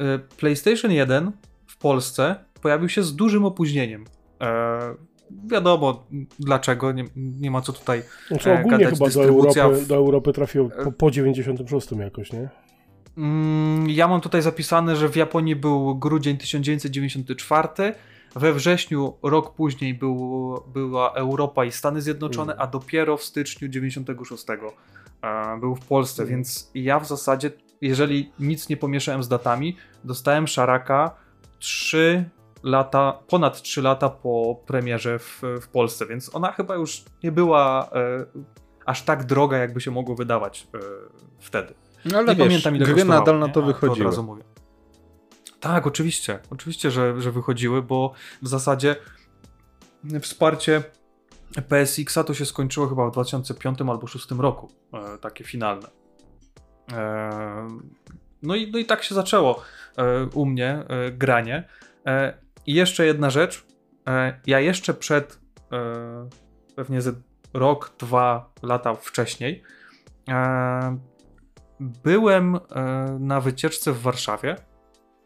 e, 0.00 0.18
PlayStation 0.18 0.90
1 0.92 1.32
w 1.66 1.78
Polsce 1.78 2.36
pojawił 2.62 2.88
się 2.88 3.02
z 3.02 3.16
dużym 3.16 3.44
opóźnieniem. 3.44 4.04
E, 4.40 4.80
wiadomo 5.46 6.06
dlaczego, 6.38 6.92
nie, 6.92 7.04
nie 7.16 7.50
ma 7.50 7.60
co 7.60 7.72
tutaj 7.72 8.02
Znaczy 8.28 8.50
E, 8.50 8.60
ogólnie 8.60 8.78
gadać, 8.78 8.98
chyba 8.98 9.10
do 9.10 9.24
Europy, 9.24 9.76
w- 9.84 9.86
do 9.86 9.94
Europy 9.94 10.32
trafił 10.32 10.70
po, 10.84 10.92
po 10.92 11.10
96 11.10 11.92
jakoś, 11.92 12.32
nie? 12.32 12.48
Mm, 13.16 13.90
Ja 13.90 14.08
mam 14.08 14.20
tutaj 14.20 14.42
zapisane, 14.42 14.96
że 14.96 15.08
w 15.08 15.16
Japonii 15.16 15.56
był 15.56 15.94
grudzień 15.94 16.36
1994, 16.38 17.68
we 18.36 18.52
wrześniu, 18.52 19.14
rok 19.22 19.54
później 19.54 19.94
był, 19.94 20.60
była 20.66 21.12
Europa 21.12 21.64
i 21.64 21.72
Stany 21.72 22.02
Zjednoczone, 22.02 22.52
Mm. 22.52 22.62
a 22.62 22.66
dopiero 22.66 23.16
w 23.16 23.22
styczniu 23.24 23.68
96 23.68 24.44
e, 25.22 25.58
był 25.60 25.74
w 25.76 25.86
Polsce, 25.86 26.22
Mm. 26.22 26.34
więc 26.34 26.70
ja 26.74 27.00
w 27.00 27.06
zasadzie, 27.06 27.50
jeżeli 27.80 28.32
nic 28.40 28.68
nie 28.68 28.76
pomieszałem 28.76 29.22
z 29.22 29.28
datami, 29.28 29.76
dostałem 30.04 30.46
Szaraka 30.46 31.14
3 31.58 32.24
lata, 32.62 33.18
ponad 33.28 33.62
3 33.62 33.82
lata 33.82 34.08
po 34.10 34.56
premierze 34.66 35.18
w, 35.18 35.42
w 35.62 35.68
Polsce, 35.68 36.06
więc 36.06 36.34
ona 36.34 36.52
chyba 36.52 36.74
już 36.74 37.04
nie 37.22 37.32
była 37.32 37.90
e, 37.92 38.26
aż 38.86 39.02
tak 39.02 39.24
droga, 39.24 39.56
jakby 39.58 39.80
się 39.80 39.90
mogło 39.90 40.14
wydawać 40.14 40.66
e, 40.74 40.78
wtedy. 41.38 41.74
No 42.04 42.18
ale 42.18 42.26
nie 42.26 42.34
wiesz, 42.36 42.46
pamiętam 42.46 42.76
ile 42.76 42.84
gry 42.84 42.94
kosztowało, 42.94 43.20
nadal 43.20 43.38
na 43.38 43.46
nie? 43.46 43.52
to 43.52 43.62
A, 43.62 43.66
wychodziły. 43.66 44.06
od 44.06 44.12
razu 44.12 44.22
mówię. 44.22 44.42
Tak, 45.60 45.86
oczywiście. 45.86 46.38
Oczywiście, 46.50 46.90
że, 46.90 47.20
że 47.20 47.32
wychodziły, 47.32 47.82
bo 47.82 48.12
w 48.42 48.48
zasadzie 48.48 48.96
wsparcie 50.20 50.82
PSX-a 51.68 52.24
to 52.24 52.34
się 52.34 52.46
skończyło 52.46 52.86
chyba 52.88 53.08
w 53.08 53.12
2005 53.12 53.80
albo 53.80 53.96
2006 53.98 54.40
roku. 54.40 54.68
E, 54.92 55.18
takie 55.18 55.44
finalne. 55.44 55.88
E, 56.92 57.68
no, 58.42 58.54
i, 58.54 58.70
no 58.72 58.78
i 58.78 58.84
tak 58.84 59.02
się 59.02 59.14
zaczęło 59.14 59.62
e, 59.96 60.24
u 60.26 60.46
mnie 60.46 60.84
e, 60.88 61.10
granie. 61.12 61.68
E, 62.06 62.38
I 62.66 62.74
jeszcze 62.74 63.06
jedna 63.06 63.30
rzecz. 63.30 63.66
E, 64.08 64.40
ja 64.46 64.60
jeszcze 64.60 64.94
przed 64.94 65.40
e, 65.72 66.28
pewnie 66.76 67.00
ze 67.02 67.12
rok, 67.54 67.92
dwa 67.98 68.50
lata 68.62 68.94
wcześniej 68.94 69.62
e, 70.28 70.98
byłem 72.04 72.56
e, 72.56 72.60
na 73.20 73.40
wycieczce 73.40 73.92
w 73.92 74.00
Warszawie. 74.00 74.56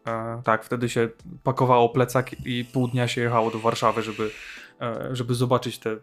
E, 0.07 0.41
tak, 0.45 0.65
wtedy 0.65 0.89
się 0.89 1.09
pakowało 1.43 1.89
plecak 1.89 2.45
i 2.45 2.65
pół 2.65 2.87
dnia 2.87 3.07
się 3.07 3.21
jechało 3.21 3.51
do 3.51 3.59
Warszawy, 3.59 4.01
żeby, 4.01 4.31
e, 4.81 5.15
żeby 5.15 5.35
zobaczyć 5.35 5.79
te 5.79 5.97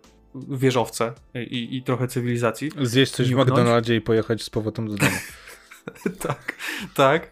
wieżowce 0.49 1.13
i, 1.35 1.77
i 1.77 1.83
trochę 1.83 2.09
cywilizacji. 2.09 2.71
Zjeść 2.83 3.13
coś 3.13 3.35
w? 3.35 3.39
McDonaldzie 3.39 3.97
i 3.97 4.01
pojechać 4.01 4.43
z 4.43 4.51
powrotem 4.51 4.89
do 4.89 4.95
domu. 4.95 5.17
tak, 6.29 6.55
tak. 6.95 7.31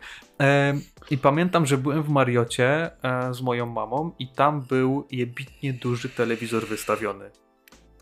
I 1.10 1.18
pamiętam, 1.18 1.66
że 1.66 1.78
byłem 1.78 2.02
w 2.02 2.08
Mariocie 2.08 2.90
z 3.30 3.40
moją 3.40 3.66
mamą 3.66 4.12
i 4.18 4.28
tam 4.28 4.62
był 4.62 5.06
jebitnie 5.10 5.72
duży 5.72 6.08
telewizor 6.08 6.66
wystawiony. 6.66 7.30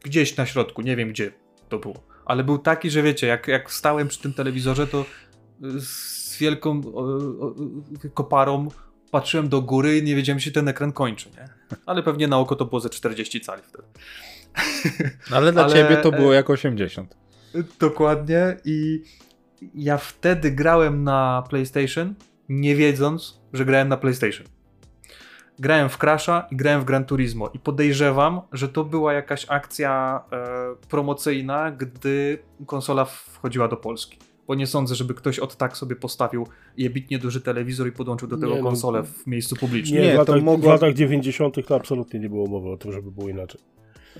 Gdzieś 0.04 0.36
na 0.36 0.46
środku, 0.46 0.82
nie 0.82 0.96
wiem 0.96 1.08
gdzie 1.08 1.32
to 1.68 1.78
było. 1.78 2.11
Ale 2.24 2.44
był 2.44 2.58
taki, 2.58 2.90
że 2.90 3.02
wiecie, 3.02 3.26
jak, 3.26 3.48
jak 3.48 3.70
stałem 3.70 4.08
przy 4.08 4.20
tym 4.20 4.34
telewizorze, 4.34 4.86
to 4.86 5.04
y, 5.64 5.80
z 5.80 6.38
wielką 6.38 6.80
o, 6.94 7.00
o, 7.46 7.54
koparą 8.14 8.68
patrzyłem 9.10 9.48
do 9.48 9.62
góry 9.62 9.98
i 9.98 10.02
nie 10.02 10.16
wiedziałem, 10.16 10.40
się 10.40 10.50
ten 10.50 10.68
ekran 10.68 10.92
kończy, 10.92 11.30
nie? 11.30 11.48
Ale 11.86 12.02
pewnie 12.02 12.28
na 12.28 12.38
oko 12.38 12.56
to 12.56 12.64
było 12.64 12.80
ze 12.80 12.90
40 12.90 13.40
cali 13.40 13.62
wtedy. 13.62 13.88
Ale 15.30 15.52
dla 15.52 15.64
Ale, 15.64 15.72
ciebie 15.72 15.96
to 15.96 16.08
e, 16.08 16.12
było 16.12 16.32
jak 16.32 16.50
80. 16.50 17.16
Dokładnie 17.80 18.56
i 18.64 19.02
ja 19.74 19.98
wtedy 19.98 20.50
grałem 20.50 21.04
na 21.04 21.44
PlayStation, 21.50 22.14
nie 22.48 22.76
wiedząc, 22.76 23.40
że 23.52 23.64
grałem 23.64 23.88
na 23.88 23.96
PlayStation. 23.96 24.46
Grałem 25.62 25.88
w 25.88 25.98
Crasha 25.98 26.46
i 26.50 26.56
grałem 26.56 26.80
w 26.80 26.84
Gran 26.84 27.04
Turismo 27.04 27.50
i 27.54 27.58
podejrzewam, 27.58 28.40
że 28.52 28.68
to 28.68 28.84
była 28.84 29.12
jakaś 29.12 29.46
akcja 29.48 30.20
e, 30.32 30.86
promocyjna, 30.88 31.70
gdy 31.70 32.38
konsola 32.66 33.04
wchodziła 33.04 33.68
do 33.68 33.76
Polski. 33.76 34.18
Bo 34.46 34.54
nie 34.54 34.66
sądzę, 34.66 34.94
żeby 34.94 35.14
ktoś 35.14 35.38
od 35.38 35.56
tak 35.56 35.76
sobie 35.76 35.96
postawił 35.96 36.46
jebitnie 36.76 37.18
duży 37.18 37.40
telewizor 37.40 37.88
i 37.88 37.92
podłączył 37.92 38.28
do 38.28 38.36
tego 38.36 38.52
Nie, 38.52 38.58
no, 38.58 38.62
konsolę 38.62 39.02
w 39.02 39.26
miejscu 39.26 39.56
publicznym. 39.56 40.00
Nie, 40.00 40.06
Nie, 40.06 40.12
w, 40.12 40.26
to 40.26 40.32
latach, 40.32 40.44
mogła- 40.44 40.68
w 40.68 40.72
latach 40.72 40.94
90. 40.94 41.66
to 41.66 41.76
absolutnie 41.76 42.20
nie 42.20 42.28
było 42.28 42.46
mowy 42.46 42.70
o 42.70 42.76
tym, 42.76 42.92
żeby 42.92 43.10
było 43.10 43.28
inaczej. 43.28 43.60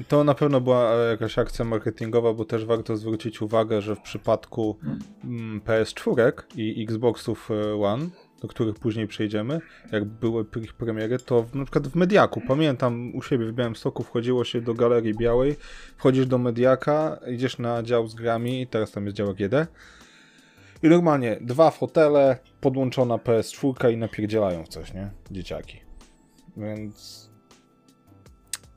To 0.08 0.24
na 0.24 0.34
pewno 0.34 0.60
była 0.60 0.94
e, 0.94 1.10
jakaś 1.10 1.38
akcja 1.38 1.64
marketingowa, 1.64 2.32
bo 2.34 2.44
też 2.44 2.64
warto 2.64 2.96
zwrócić 2.96 3.42
uwagę, 3.42 3.80
że 3.80 3.96
w 3.96 4.00
przypadku 4.00 4.78
mm, 5.24 5.60
PS4 5.60 6.32
i 6.56 6.82
Xboxów 6.82 7.50
e, 7.50 7.82
One, 7.82 8.06
do 8.42 8.48
których 8.48 8.74
później 8.74 9.06
przejdziemy, 9.06 9.60
jak 9.92 10.04
były 10.04 10.44
ich 10.62 10.74
premiery, 10.74 11.18
to 11.18 11.42
w, 11.42 11.54
na 11.54 11.64
przykład 11.64 11.88
w 11.88 11.94
Mediaku, 11.94 12.42
pamiętam 12.48 13.14
u 13.14 13.22
siebie 13.22 13.46
w 13.46 13.52
Białymstoku 13.52 14.02
wchodziło 14.02 14.44
się 14.44 14.60
do 14.60 14.74
Galerii 14.74 15.14
Białej, 15.14 15.56
wchodzisz 15.96 16.26
do 16.26 16.38
Mediaka, 16.38 17.18
idziesz 17.30 17.58
na 17.58 17.82
dział 17.82 18.08
z 18.08 18.14
grami, 18.14 18.66
teraz 18.66 18.90
tam 18.90 19.04
jest 19.04 19.16
dział 19.16 19.30
AGD 19.30 19.68
i 20.82 20.88
normalnie 20.88 21.38
dwa 21.40 21.70
fotele, 21.70 22.38
podłączona 22.60 23.16
PS4 23.16 23.92
i 23.92 23.96
napierdzielają 23.96 24.64
w 24.64 24.68
coś, 24.68 24.94
nie? 24.94 25.10
Dzieciaki. 25.30 25.80
Więc 26.56 27.31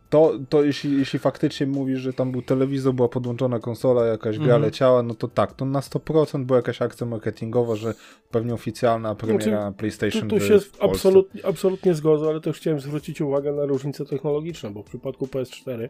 to, 0.10 0.34
to 0.50 0.64
jeśli, 0.64 0.98
jeśli 1.00 1.20
faktycznie 1.20 1.68
mówisz, 1.68 2.00
że 2.00 2.14
tam 2.14 2.32
był 2.32 2.42
telewizor, 2.42 2.94
była 2.94 3.10
podłączona 3.10 3.60
konsola, 3.60 4.06
jakaś 4.06 4.36
gra 4.38 4.46
Mhm. 4.46 4.62
leciała, 4.62 5.04
no 5.04 5.14
to 5.14 5.28
tak, 5.28 5.54
to 5.54 5.66
na 5.66 5.80
100% 5.80 6.46
była 6.46 6.58
jakaś 6.60 6.82
akcja 6.82 7.08
marketingowa, 7.08 7.76
że 7.76 7.94
pewnie 8.32 8.54
oficjalna 8.54 9.16
premiera 9.16 9.44
Znaczy, 9.62 9.72
Tu, 9.74 9.78
PlayStation 9.80 10.30
tu 10.30 10.38
w- 10.40 10.44
się 10.44 10.58
absolutnie, 10.80 11.46
absolutnie 11.46 11.94
zgodzę, 11.94 12.28
ale 12.28 12.42
też 12.42 12.58
chciałem 12.58 12.80
zwrócić 12.80 13.22
uwagę 13.22 13.52
na 13.54 13.66
różnice 13.66 14.06
technologiczne, 14.06 14.70
bo 14.72 14.82
w 14.82 14.86
przypadku 14.86 15.26
PS4 15.28 15.90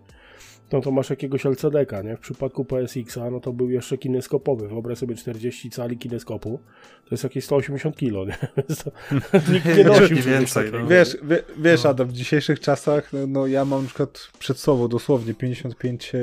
no 0.72 0.82
to 0.82 0.92
masz 0.92 1.10
jakiegoś 1.10 1.46
LCD-ka, 1.46 2.02
nie? 2.02 2.18
W 2.18 2.20
przypadku 2.20 2.66
PSX-a 2.66 3.30
no 3.32 3.40
to 3.40 3.54
był 3.54 3.70
jeszcze 3.70 3.98
kineskopowy. 3.98 4.68
Wyobraź 4.68 4.98
sobie 4.98 5.16
40 5.16 5.70
cali 5.70 5.98
kineskopu, 5.98 6.60
to 7.06 7.08
jest 7.12 7.24
jakieś 7.24 7.46
180 7.46 7.98
kilo, 7.98 8.26
nie? 8.26 8.38
Więc 8.58 8.84
to, 8.84 8.92
nikt 9.54 9.78
nie 9.78 9.84
nosił 9.84 10.18
więcej, 10.18 10.72
no. 10.72 10.88
Wiesz, 10.88 11.18
wie, 11.24 11.44
wiesz 11.58 11.84
No. 11.84 11.90
Adam, 11.90 12.08
w 12.08 12.14
dzisiejszych 12.14 12.60
czasach, 12.60 13.14
no, 13.14 13.28
no 13.28 13.48
ja 13.48 13.66
mam 13.66 13.82
na 13.82 13.88
przykład 13.88 14.05
przed 14.40 14.60
sobą 14.60 14.88
dosłownie 14.88 15.34
55 15.34 16.12
e, 16.16 16.20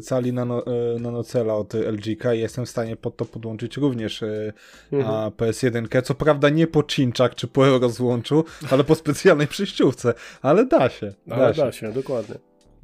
cali 0.00 0.32
nano, 0.32 0.66
e, 0.66 1.00
nanocela 1.00 1.54
od 1.54 1.74
LG-ka 1.74 2.34
i 2.34 2.40
jestem 2.40 2.66
w 2.66 2.70
stanie 2.70 2.96
pod 2.96 3.16
to 3.16 3.24
podłączyć 3.24 3.76
również 3.76 4.22
e, 4.22 4.52
Mhm. 4.92 5.14
a 5.14 5.30
PS1, 5.30 6.02
co 6.02 6.14
prawda 6.14 6.48
nie 6.48 6.66
po 6.66 6.82
cinczach 6.82 7.34
czy 7.34 7.46
po 7.46 7.78
rozłączu, 7.78 8.44
ale 8.70 8.84
po 8.84 8.94
specjalnej 8.94 9.46
przejściówce, 9.46 10.14
ale 10.42 10.66
da 10.66 10.88
się. 10.88 11.14
Da 11.26 11.36
Ale 11.36 11.54
się. 11.54 11.62
da 11.62 11.72
się, 11.72 11.92
dokładnie. 11.92 12.34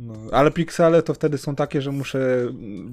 No, 0.03 0.14
ale 0.33 0.51
piksele 0.51 1.03
to 1.03 1.14
wtedy 1.14 1.39
są 1.39 1.55
takie, 1.55 1.82
że 1.82 1.93
muszę, 1.93 2.18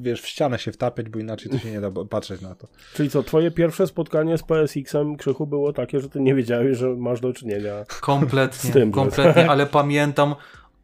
wiesz, 0.01 0.21
w 0.21 0.27
ścianę 0.27 0.59
się 0.59 0.71
wtapiać, 0.71 1.09
bo 1.09 1.19
inaczej 1.19 1.51
to 1.51 1.57
się 1.59 1.71
nie 1.71 1.81
da 1.81 1.91
patrzeć 2.09 2.41
na 2.41 2.55
to. 2.55 2.67
Czyli 2.93 3.09
co, 3.09 3.23
twoje 3.23 3.51
pierwsze 3.51 3.87
spotkanie 3.87 4.37
z 4.37 4.43
PSX-em, 4.43 5.17
Krzychu, 5.17 5.47
było 5.47 5.73
takie, 5.73 5.99
że 5.99 6.09
ty 6.09 6.19
nie 6.19 6.35
wiedziałeś, 6.35 6.77
że 6.77 6.89
masz 6.95 7.19
do 7.19 7.33
czynienia 7.33 7.85
Kompletnie, 8.01 8.69
Z 8.69 8.73
tym, 8.73 8.91
kompletnie, 8.91 9.49
ale 9.51 9.65
pamiętam, 9.65 10.35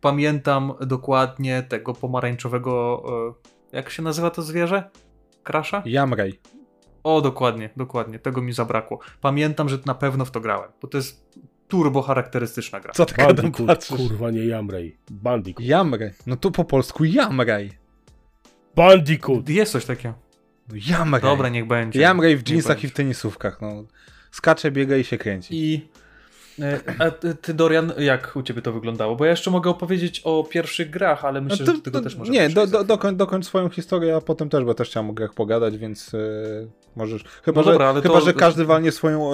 pamiętam 0.04 0.74
dokładnie 0.82 1.64
tego 1.64 1.94
pomarańczowego, 1.94 3.04
e, 3.72 3.76
jak 3.78 3.90
się 3.90 4.04
nazywa 4.04 4.30
to 4.30 4.42
zwierzę? 4.42 4.90
Krasza? 5.44 5.84
Jamraj. 5.86 6.40
O, 7.04 7.22
dokładnie, 7.22 7.70
dokładnie, 7.78 8.20
tego 8.20 8.42
mi 8.42 8.54
zabrakło. 8.54 9.00
Pamiętam, 9.22 9.70
że 9.70 9.80
na 9.86 9.96
pewno 9.96 10.26
w 10.26 10.32
to 10.32 10.40
grałem, 10.40 10.72
bo 10.82 10.88
to 10.88 10.98
jest 10.98 11.40
turbo 11.68 12.02
charakterystyczna 12.02 12.80
gra. 12.80 12.94
Co 12.94 13.06
ty 13.06 13.14
gadam 13.14 13.36
Bandicoot, 13.36 13.86
kurwa, 13.86 14.32
nie 14.32 14.46
Jamrej. 14.46 14.98
Bandicoot. 15.12 15.66
Jamraj. 15.66 16.12
No 16.28 16.36
to 16.36 16.52
po 16.52 16.66
polsku 16.66 17.04
jamraj. 17.06 17.72
Bandicoot! 18.76 19.50
Jest 19.50 19.72
coś 19.72 19.86
takiego. 19.86 20.14
No 20.70 20.76
jamraj. 20.88 21.22
Dobra, 21.22 21.50
niech 21.50 21.68
będzie. 21.68 22.00
Jamraj 22.00 22.38
w 22.38 22.50
jeansach 22.50 22.84
i 22.84 22.88
w 22.88 22.94
tenisówkach, 22.94 23.62
no. 23.62 23.84
Skacze, 24.32 24.72
biega 24.72 24.98
i 24.98 25.04
się 25.04 25.18
kręci. 25.18 25.56
I 25.56 25.88
a 27.00 27.12
ty, 27.42 27.54
Dorian, 27.54 27.94
jak 27.98 28.36
u 28.36 28.44
ciebie 28.44 28.62
to 28.62 28.72
wyglądało? 28.74 29.16
Bo 29.16 29.26
ja 29.26 29.32
jeszcze 29.32 29.52
mogę 29.52 29.70
opowiedzieć 29.70 30.22
o 30.24 30.44
pierwszych 30.44 30.90
grach, 30.90 31.26
ale 31.26 31.42
myślę, 31.42 31.58
No 31.60 31.66
że 31.66 31.78
do 31.78 31.84
tego 31.84 32.02
też 32.02 32.16
możemy 32.16 32.38
Nie, 32.38 32.50
do, 32.50 32.68
do, 32.68 32.84
dokoń, 32.84 33.16
dokończ 33.16 33.46
swoją 33.46 33.70
historię, 33.70 34.16
a 34.16 34.22
potem 34.22 34.50
też, 34.50 34.64
bo 34.64 34.74
też 34.74 34.90
chciałem 34.90 35.10
o 35.10 35.14
grach 35.14 35.34
pogadać, 35.34 35.78
więc 35.78 36.14
yy, 36.14 36.68
możesz. 36.96 37.24
Chyba, 37.44 37.62
No 37.62 37.72
dobra, 37.72 37.94
że, 37.94 38.02
chyba 38.02 38.14
to- 38.20 38.26
że 38.26 38.34
każdy 38.34 38.66
walnie 38.66 38.92
swoją 38.92 39.32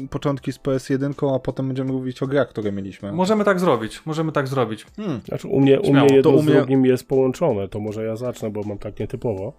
yy, 0.00 0.08
początki 0.10 0.52
z 0.52 0.58
PS1, 0.58 1.34
a 1.34 1.38
potem 1.38 1.66
będziemy 1.66 1.92
mówić 1.92 2.22
o 2.22 2.26
grach, 2.26 2.48
które 2.48 2.72
mieliśmy. 2.72 3.12
Możemy 3.12 3.44
tak 3.44 3.60
zrobić, 3.60 4.06
możemy 4.06 4.32
tak 4.32 4.48
zrobić. 4.48 4.86
Hmm. 4.96 5.20
Znaczy, 5.28 5.48
u 5.48 5.60
mnie, 5.60 5.80
u 5.80 5.84
Śmiało. 5.84 6.06
mnie 6.06 6.16
jedno 6.16 6.30
To 6.30 6.36
u 6.36 6.40
z 6.42 6.44
mnie- 6.46 6.54
drugim 6.54 6.86
jest 6.86 7.08
połączone, 7.08 7.68
to 7.68 7.80
może 7.80 8.04
ja 8.04 8.16
zacznę, 8.16 8.50
bo 8.50 8.62
mam 8.62 8.78
tak 8.78 9.00
nietypowo. 9.00 9.52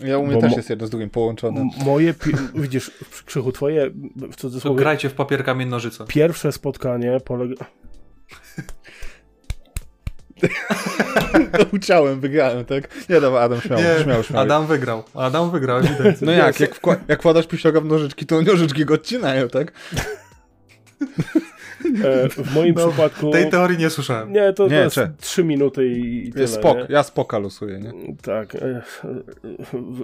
Ja 0.00 0.18
u 0.18 0.26
mnie 0.26 0.40
też 0.40 0.56
jest 0.56 0.70
jedno 0.70 0.86
z 0.86 0.90
drugim 0.90 1.10
połączone. 1.10 1.68
Moje, 1.84 2.14
widzisz, 2.54 2.90
Krzychu, 3.26 3.52
twoje, 3.52 3.90
w 4.16 4.28
To 4.30 4.36
cudzysłowie, 4.36 4.76
grajcie 4.78 5.08
w 5.08 5.14
papier, 5.14 5.44
kamień, 5.44 5.68
nożyce. 5.68 6.04
pierwsze 6.08 6.52
spotkanie 6.52 7.20
polega... 7.24 7.64
Uciałem, 11.72 12.20
wygrałem, 12.20 12.64
tak? 12.64 13.08
Nie, 13.08 13.20
dobra, 13.20 13.40
Adam 13.40 13.60
śmiał, 13.60 13.78
śmiał, 14.04 14.22
śmiał. 14.22 14.42
Adam 14.42 14.66
wygrał. 14.66 15.02
Adam 15.14 15.50
wygrał, 15.50 15.78
ewidentnie. 15.78 16.26
No 16.26 16.32
jak, 16.32 16.60
jak, 16.60 16.80
wkła- 16.80 16.96
jak 17.08 17.18
wkładasz 17.18 17.46
pisioga 17.46 17.80
w 17.80 17.84
nożyczki, 17.84 18.26
to 18.26 18.42
nożyczki 18.42 18.84
go 18.84 18.94
odcinają, 18.94 19.48
tak? 19.48 19.72
E, 22.04 22.28
w 22.28 22.54
moim 22.54 22.74
No, 22.74 22.88
przypadku... 22.88 23.30
Tej 23.30 23.50
teorii 23.50 23.78
nie 23.78 23.90
słyszałem. 23.90 24.32
Nie, 24.32 24.52
to, 24.52 24.52
to 24.52 24.68
Nie, 24.68 24.76
jest 24.76 24.94
cze- 24.94 25.12
trzy 25.20 25.44
minuty 25.44 25.86
i, 25.88 26.28
i 26.28 26.30
tyle. 26.32 26.42
Jest 26.42 26.54
spok, 26.54 26.76
nie? 26.76 26.86
ja 26.88 27.02
spoka 27.02 27.38
losuję, 27.38 27.78
nie? 27.80 27.92
Tak. 28.22 28.54
E, 28.54 28.82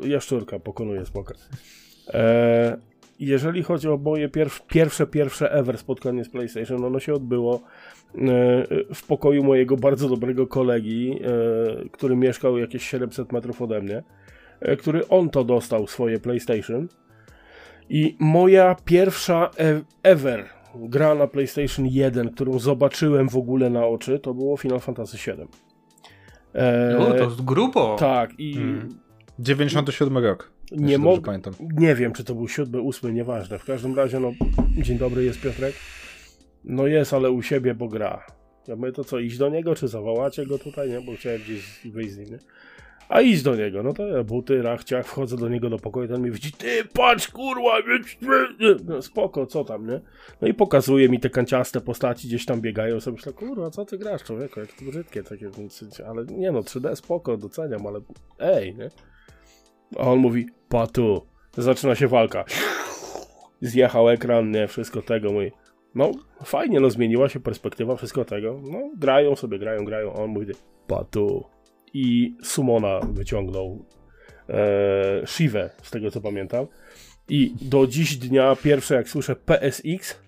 jaszczurka 0.03 0.59
pokonuje 0.59 1.07
smoka. 1.07 1.35
E, 2.09 2.77
jeżeli 3.19 3.63
chodzi 3.63 3.89
o 3.89 3.97
moje 3.97 4.29
pierw, 4.29 4.67
pierwsze, 4.67 5.07
pierwsze 5.07 5.53
ever 5.53 5.79
spotkanie 5.79 6.25
z 6.25 6.29
PlayStation, 6.29 6.85
ono 6.85 7.01
się 7.01 7.15
odbyło 7.15 7.61
w 8.95 9.07
pokoju 9.07 9.45
mojego 9.45 9.77
bardzo 9.77 10.09
dobrego 10.09 10.47
kolegi, 10.47 11.21
który 11.93 12.17
mieszkał 12.17 12.59
jakieś 12.59 12.89
700 12.89 13.33
metrów 13.33 13.63
ode 13.63 13.81
mnie, 13.81 14.03
który 14.79 15.09
on 15.09 15.31
to 15.31 15.45
dostał 15.45 15.87
swoje 15.87 16.19
PlayStation. 16.19 16.89
I 17.89 18.17
moja 18.21 18.77
pierwsza 18.85 19.51
ever 20.03 20.45
gra 20.75 21.15
na 21.15 21.27
PlayStation 21.27 21.87
1, 21.87 22.31
którą 22.31 22.59
zobaczyłem 22.59 23.29
w 23.29 23.37
ogóle 23.37 23.71
na 23.71 23.87
oczy, 23.87 24.19
to 24.19 24.35
było 24.35 24.57
Final 24.57 24.81
Fantasy 24.81 25.17
VII. 25.17 25.47
E, 26.55 26.97
No, 26.99 27.07
to 27.07 27.17
jest 27.25 27.43
grubo. 27.45 27.97
tak, 27.99 28.31
i 28.41 28.55
Hmm. 28.55 28.89
97 29.39 30.19
rok. 30.19 30.53
nie 30.73 30.99
mogę. 30.99 31.23
pamiętam. 31.23 31.55
Nie 31.61 31.95
wiem, 31.95 32.13
czy 32.13 32.25
to 32.25 32.35
był 32.35 32.49
siódmy, 32.49 32.81
ósmy, 32.81 33.13
nieważne. 33.13 33.59
W 33.59 33.65
każdym 33.65 33.95
razie, 33.97 34.21
no, 34.21 34.33
dzień 34.79 34.99
dobry, 34.99 35.25
jest 35.25 35.41
Piotrek. 35.41 35.75
No 36.65 36.87
jest, 36.87 37.15
ale 37.15 37.31
u 37.31 37.43
siebie, 37.43 37.75
bo 37.75 37.89
gra. 37.89 38.27
Ja 38.69 38.77
mówię, 38.77 38.93
to 38.93 39.05
co, 39.05 39.19
iść 39.19 39.39
do 39.39 39.49
niego, 39.49 39.75
czy 39.75 39.89
zawołacie 39.89 40.47
go 40.47 40.59
tutaj, 40.59 40.89
nie? 40.91 41.01
Bo 41.01 41.13
chciałem 41.17 41.41
gdzieś 41.43 41.81
wyjść 41.93 42.13
z 42.13 42.19
nim, 42.19 42.31
nie? 42.31 42.39
A 43.11 43.21
idź 43.21 43.43
do 43.43 43.57
niego, 43.57 43.83
no 43.83 43.93
to 43.93 44.07
ja 44.07 44.25
buty, 44.25 44.63
rachciach, 44.63 45.07
wchodzę 45.07 45.37
do 45.37 45.49
niego 45.49 45.71
do 45.71 45.79
pokoju, 45.79 46.09
ten 46.09 46.23
mi 46.23 46.31
widzi, 46.31 46.53
ty 46.53 46.85
patrz, 46.85 47.29
kurwa, 47.29 47.79
no, 48.85 49.03
spoko, 49.03 49.47
co 49.47 49.65
tam, 49.65 49.87
nie? 49.87 50.01
No 50.41 50.49
i 50.49 50.55
pokazuje 50.55 51.09
mi 51.09 51.21
te 51.21 51.31
kanciaste 51.31 51.81
postaci, 51.81 52.29
gdzieś 52.29 52.47
tam 52.47 52.61
biegają, 52.61 53.01
sobie 53.01 53.17
myślę, 53.17 53.33
kurwa, 53.33 53.71
co 53.71 53.85
ty 53.85 53.99
grasz, 53.99 54.23
człowieku, 54.23 54.61
jak 54.61 54.73
to 54.73 54.85
brzydkie 54.85 55.23
takie, 55.23 55.51
ale 56.07 56.25
nie 56.25 56.53
no, 56.53 56.61
3D 56.61 56.97
spoko, 56.97 57.37
doceniam, 57.37 57.87
ale 57.87 58.01
ej, 58.39 58.75
nie? 58.75 58.91
A 59.99 60.03
on 60.03 60.19
mówi, 60.19 60.47
patu, 60.69 61.27
zaczyna 61.57 61.95
się 61.95 62.09
walka. 62.09 62.45
Zjechał 63.61 64.09
ekran, 64.09 64.51
nie, 64.51 64.69
wszystko 64.69 65.03
tego, 65.03 65.33
mój. 65.33 65.53
No, 65.95 66.11
fajnie, 66.45 66.81
no, 66.81 66.91
zmieniła 66.91 67.29
się 67.29 67.41
perspektywa, 67.41 67.97
wszystko 67.97 68.25
tego. 68.25 68.61
No, 68.63 68.91
grają 68.97 69.37
sobie, 69.37 69.59
grają, 69.59 69.85
grają. 69.85 70.13
A 70.13 70.15
on 70.15 70.31
mówi, 70.31 70.47
patu. 70.87 71.45
I 71.95 72.37
Sumona 72.43 73.01
wyciągnął 73.01 73.85
e, 74.49 75.27
z 75.83 75.91
tego 75.91 76.11
co 76.11 76.21
pamiętam. 76.21 76.67
I 77.29 77.55
do 77.63 77.87
dziś 77.87 78.17
dnia, 78.17 78.57
pierwsze 78.63 78.95
jak 78.95 79.09
słyszę 79.09 79.37
PSX, 79.37 80.19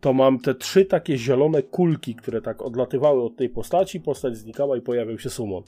to 0.00 0.12
mam 0.12 0.38
te 0.38 0.54
trzy 0.54 0.84
takie 0.84 1.18
zielone 1.18 1.62
kulki, 1.62 2.14
które 2.14 2.42
tak 2.42 2.62
odlatywały 2.62 3.22
od 3.22 3.36
tej 3.36 3.48
postaci, 3.48 4.00
postać 4.00 4.36
znikała 4.36 4.76
i 4.76 4.80
pojawił 4.80 5.18
się 5.18 5.30
Sumon. 5.30 5.62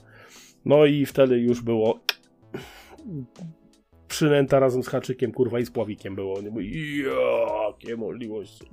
No 0.65 0.87
i 0.87 1.07
wtedy 1.07 1.39
już 1.39 1.63
było 1.63 2.01
przynęta 4.13 4.59
razem 4.59 4.83
z 4.83 4.89
haczykiem, 4.89 5.33
kurwa, 5.33 5.59
i 5.61 5.67
z 5.67 5.71
pławikiem 5.71 6.15
było. 6.15 6.41
Nie 6.43 6.51
jakie 7.03 7.97
możliwości. 7.97 8.67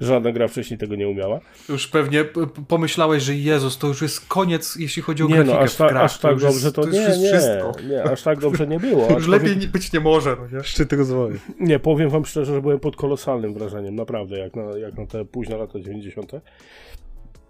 Żadna 0.00 0.32
gra 0.32 0.48
wcześniej 0.48 0.78
tego 0.78 0.96
nie 0.96 1.08
umiała. 1.08 1.40
Już 1.68 1.88
pewnie 1.88 2.24
pomyślałeś, 2.68 3.22
że 3.22 3.34
Jezus, 3.34 3.78
to 3.78 3.86
już 3.86 4.02
jest 4.02 4.26
koniec, 4.28 4.76
jeśli 4.76 5.02
chodzi 5.02 5.22
o 5.22 5.26
Nie 5.26 5.34
grafikę 5.34 5.54
no, 5.54 5.60
aż, 5.60 5.76
ta, 5.76 5.88
grach. 5.88 6.04
aż 6.04 6.18
tak 6.18 6.30
dobrze 6.38 6.46
jest, 6.46 6.76
to, 6.76 6.82
już 6.82 6.94
nie, 6.94 7.00
jest 7.00 7.20
nie, 7.20 7.28
wszystko. 7.28 7.72
nie, 7.88 8.02
aż 8.04 8.22
tak 8.22 8.38
dobrze 8.38 8.66
nie 8.66 8.80
było. 8.80 9.08
Już 9.16 9.28
lepiej 9.28 9.56
nie- 9.56 9.66
być 9.66 9.92
nie 9.92 10.00
może, 10.00 10.36
no 10.40 10.58
nie? 10.58 10.64
Szczyt 10.64 10.92
rozwoju. 10.92 11.38
Nie, 11.60 11.78
powiem 11.78 12.10
wam 12.10 12.24
szczerze, 12.24 12.54
że 12.54 12.62
byłem 12.62 12.80
pod 12.80 12.96
kolosalnym 12.96 13.54
wrażeniem, 13.54 13.94
naprawdę, 13.94 14.38
jak 14.38 14.56
na, 14.56 14.62
jak 14.78 14.98
na 14.98 15.06
te 15.06 15.24
późne 15.24 15.56
lata 15.56 15.80
90. 15.80 16.32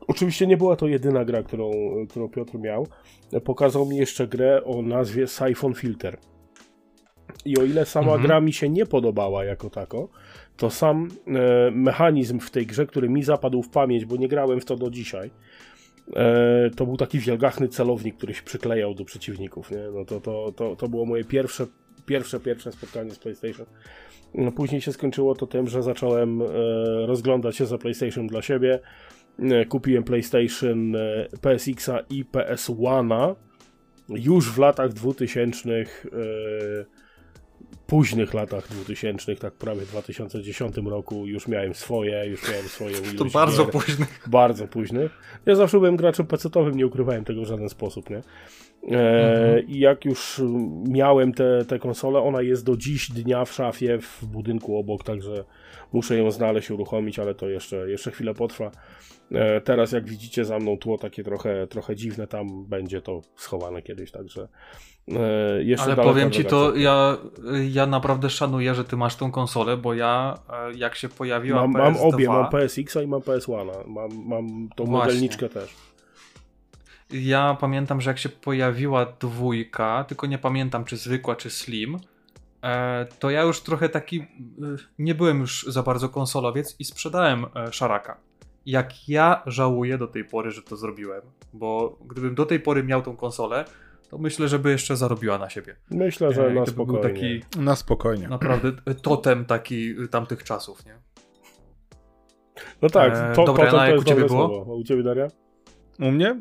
Oczywiście 0.09 0.47
nie 0.47 0.57
była 0.57 0.77
to 0.77 0.87
jedyna 0.87 1.25
gra, 1.25 1.43
którą, 1.43 1.71
którą 2.11 2.29
Piotr 2.29 2.59
miał. 2.59 2.87
Pokazał 3.45 3.87
mi 3.87 3.97
jeszcze 3.97 4.27
grę 4.29 4.65
o 4.65 4.83
nazwie 4.83 5.27
Siphon 5.27 5.75
Filter. 5.75 6.19
I 7.45 7.59
o 7.59 7.65
ile 7.65 7.87
sama 7.87 8.13
Mhm. 8.13 8.23
gra 8.27 8.41
mi 8.41 8.53
się 8.53 8.69
nie 8.69 8.87
podobała 8.87 9.45
jako 9.45 9.71
tako, 9.71 10.09
to 10.57 10.71
sam 10.71 11.09
e, 11.27 11.71
mechanizm 11.71 12.41
w 12.41 12.51
tej 12.51 12.67
grze, 12.67 12.87
który 12.87 13.09
mi 13.09 13.23
zapadł 13.23 13.63
w 13.63 13.69
pamięć, 13.69 14.05
bo 14.05 14.17
nie 14.17 14.29
grałem 14.29 14.61
w 14.61 14.65
to 14.65 14.77
do 14.77 14.91
dzisiaj, 14.91 15.31
e, 16.17 16.71
to 16.77 16.87
był 16.87 16.97
taki 16.97 17.19
wielgachny 17.19 17.69
celownik, 17.69 18.17
który 18.17 18.35
się 18.35 18.43
przyklejał 18.43 18.95
do 18.95 19.05
przeciwników. 19.05 19.71
Nie? 19.71 19.91
No 19.95 20.05
to, 20.05 20.21
to, 20.21 20.53
to, 20.57 20.77
to 20.77 20.89
było 20.89 21.07
moje 21.07 21.25
pierwsze, 21.25 21.67
pierwsze, 22.07 22.41
pierwsze 22.41 22.73
spotkanie 22.73 23.11
z 23.11 23.19
PlayStation. 23.19 23.67
No, 24.35 24.53
później 24.53 24.81
się 24.81 24.93
skończyło 24.93 25.35
to 25.35 25.47
tym, 25.47 25.69
że 25.69 25.83
zacząłem 25.83 26.43
e, 26.43 26.47
rozglądać 27.07 27.57
się 27.57 27.67
za 27.67 27.79
PlayStation 27.79 28.27
dla 28.27 28.43
siebie. 28.43 28.81
E, 29.39 29.65
kupiłem 29.65 30.05
PlayStation 30.05 30.97
e, 30.97 31.27
PSX-a 31.41 32.01
i 32.11 32.25
PS1 32.25 33.35
już 34.09 34.53
w 34.53 34.59
latach 34.59 34.93
2000, 34.93 35.71
e, 35.71 35.85
późnych 37.87 38.35
latach 38.35 38.69
2000, 38.69 39.37
tak 39.37 39.55
prawie 39.55 39.81
w 39.81 39.89
2010 39.89 40.77
roku 40.77 41.27
już 41.27 41.49
miałem 41.49 41.75
swoje, 41.75 42.27
już 42.27 42.51
miałem 42.51 42.69
swoje 42.69 42.97
To 43.19 43.25
bardzo 43.25 43.65
gier 43.65 44.07
bardzo 44.27 44.69
późny. 44.69 45.11
Ja 45.47 45.55
zawsze 45.55 45.79
byłem 45.79 45.97
graczem 45.97 46.27
pecetowym, 46.27 46.77
nie 46.77 46.87
ukrywałem 46.87 47.25
tego 47.25 47.43
w 47.43 47.47
żaden 47.47 47.69
sposób, 47.69 48.11
nie? 48.11 48.23
E, 48.91 49.61
I 49.61 49.79
jak 49.79 50.05
już 50.05 50.43
miałem 50.89 51.33
tę 51.33 51.47
te, 51.59 51.65
te 51.65 51.79
konsolę, 51.79 52.21
ona 52.21 52.43
jest 52.43 52.65
do 52.65 52.77
dziś 52.77 53.11
dnia 53.11 53.45
w 53.45 53.53
szafie 53.53 53.99
w 53.99 54.25
budynku 54.25 54.79
obok, 54.79 55.05
także 55.05 55.45
muszę 55.93 56.17
ją 56.17 56.31
znaleźć, 56.31 56.71
uruchomić, 56.71 57.19
ale 57.19 57.35
to 57.35 57.49
jeszcze, 57.49 57.91
jeszcze 57.91 58.11
chwilę 58.11 58.35
potrwa. 58.35 58.71
E, 59.33 59.61
teraz 59.61 59.93
jak 59.93 60.09
widzicie 60.09 60.45
za 60.45 60.59
mną 60.59 60.79
tło 60.79 60.99
takie 60.99 61.25
trochę, 61.25 61.67
trochę 61.67 61.97
dziwne, 61.97 62.27
tam 62.27 62.67
będzie 62.67 63.03
to 63.03 63.21
schowane 63.37 63.83
kiedyś, 63.83 64.11
także 64.11 64.49
jeszcze 65.59 65.85
Ale 65.85 65.97
powiem 65.97 66.31
ci 66.31 66.45
to, 66.45 66.77
ja, 66.77 67.17
ja 67.71 67.87
naprawdę 67.87 68.31
szanuję, 68.31 68.75
że 68.75 68.85
ty 68.85 68.97
masz 68.97 69.17
tą 69.17 69.33
konsolę, 69.33 69.77
bo 69.77 69.95
ja 69.95 70.39
e, 70.51 70.73
jak 70.73 70.95
się 70.95 71.09
pojawiła 71.09 71.67
Mam, 71.67 71.73
PS2, 71.73 71.79
mam 71.79 71.97
obie, 71.97 72.29
mam 72.29 72.51
PSX-a 72.51 73.03
i 73.03 73.07
mam 73.07 73.21
PS1. 73.21 73.87
Mam, 73.87 74.11
mam 74.27 74.69
tą 74.77 74.85
Właśnie. 74.85 75.07
modelniczkę 75.07 75.49
też. 75.49 75.75
ja 77.11 77.57
pamiętam, 77.61 78.01
że 78.01 78.11
jak 78.11 78.19
się 78.19 78.29
pojawiła 78.29 79.07
dwójka, 79.21 80.05
tylko 80.09 80.27
nie 80.27 80.39
pamiętam 80.39 80.85
czy 80.85 80.97
zwykła, 80.97 81.37
czy 81.37 81.51
slim, 81.51 81.99
e, 82.63 83.07
to 83.19 83.31
ja 83.31 83.43
już 83.43 83.61
trochę 83.61 83.89
taki, 83.89 84.21
e, 84.21 84.27
nie 84.99 85.15
byłem 85.15 85.41
już 85.41 85.67
za 85.69 85.83
bardzo 85.83 86.09
konsolowiec 86.09 86.77
i 86.79 86.85
sprzedałem 86.85 87.47
e, 87.57 87.73
szaraka. 87.73 88.17
Jak 88.67 89.09
ja 89.09 89.43
żałuję 89.47 89.99
do 89.99 90.07
tej 90.07 90.25
pory, 90.25 90.51
że 90.51 90.63
to 90.63 90.77
zrobiłem, 90.77 91.23
bo 91.53 91.99
gdybym 92.07 92.35
do 92.35 92.47
tej 92.47 92.61
pory 92.61 92.83
miał 92.83 93.03
tą 93.03 93.17
konsolę, 93.17 93.65
to 94.11 94.19
myślę, 94.19 94.49
żeby 94.49 94.71
jeszcze 94.71 94.97
zarobiła 94.97 95.39
na 95.39 95.51
siebie. 95.51 95.77
Myślę, 95.91 96.33
że 96.33 96.47
E, 96.47 96.55
na 96.55 96.65
by 96.65 96.73
był 96.73 96.85
spokojnie. 96.87 97.03
taki 97.03 97.43
Na 97.61 97.77
spokojnie. 97.77 98.29
naprawdę 98.29 98.73
e, 98.87 98.95
totem 98.95 99.45
taki 99.45 99.91
e, 100.05 100.09
tamtych 100.09 100.45
czasów, 100.45 100.87
nie? 100.87 100.99
No 102.83 102.91
tak, 102.91 103.35
to, 103.37 103.45
dobra, 103.45 103.65
to, 103.65 103.71
to, 103.71 103.77
to 103.79 103.85
jak 103.85 103.95
jest 103.95 104.07
u 104.07 104.09
ciebie 104.09 104.25
było? 104.27 104.49
słowo. 104.49 104.73
A 104.73 104.75
u 104.75 104.85
ciebie, 104.85 105.03
Daria? 105.03 105.29
U 106.01 106.11
mnie 106.11 106.41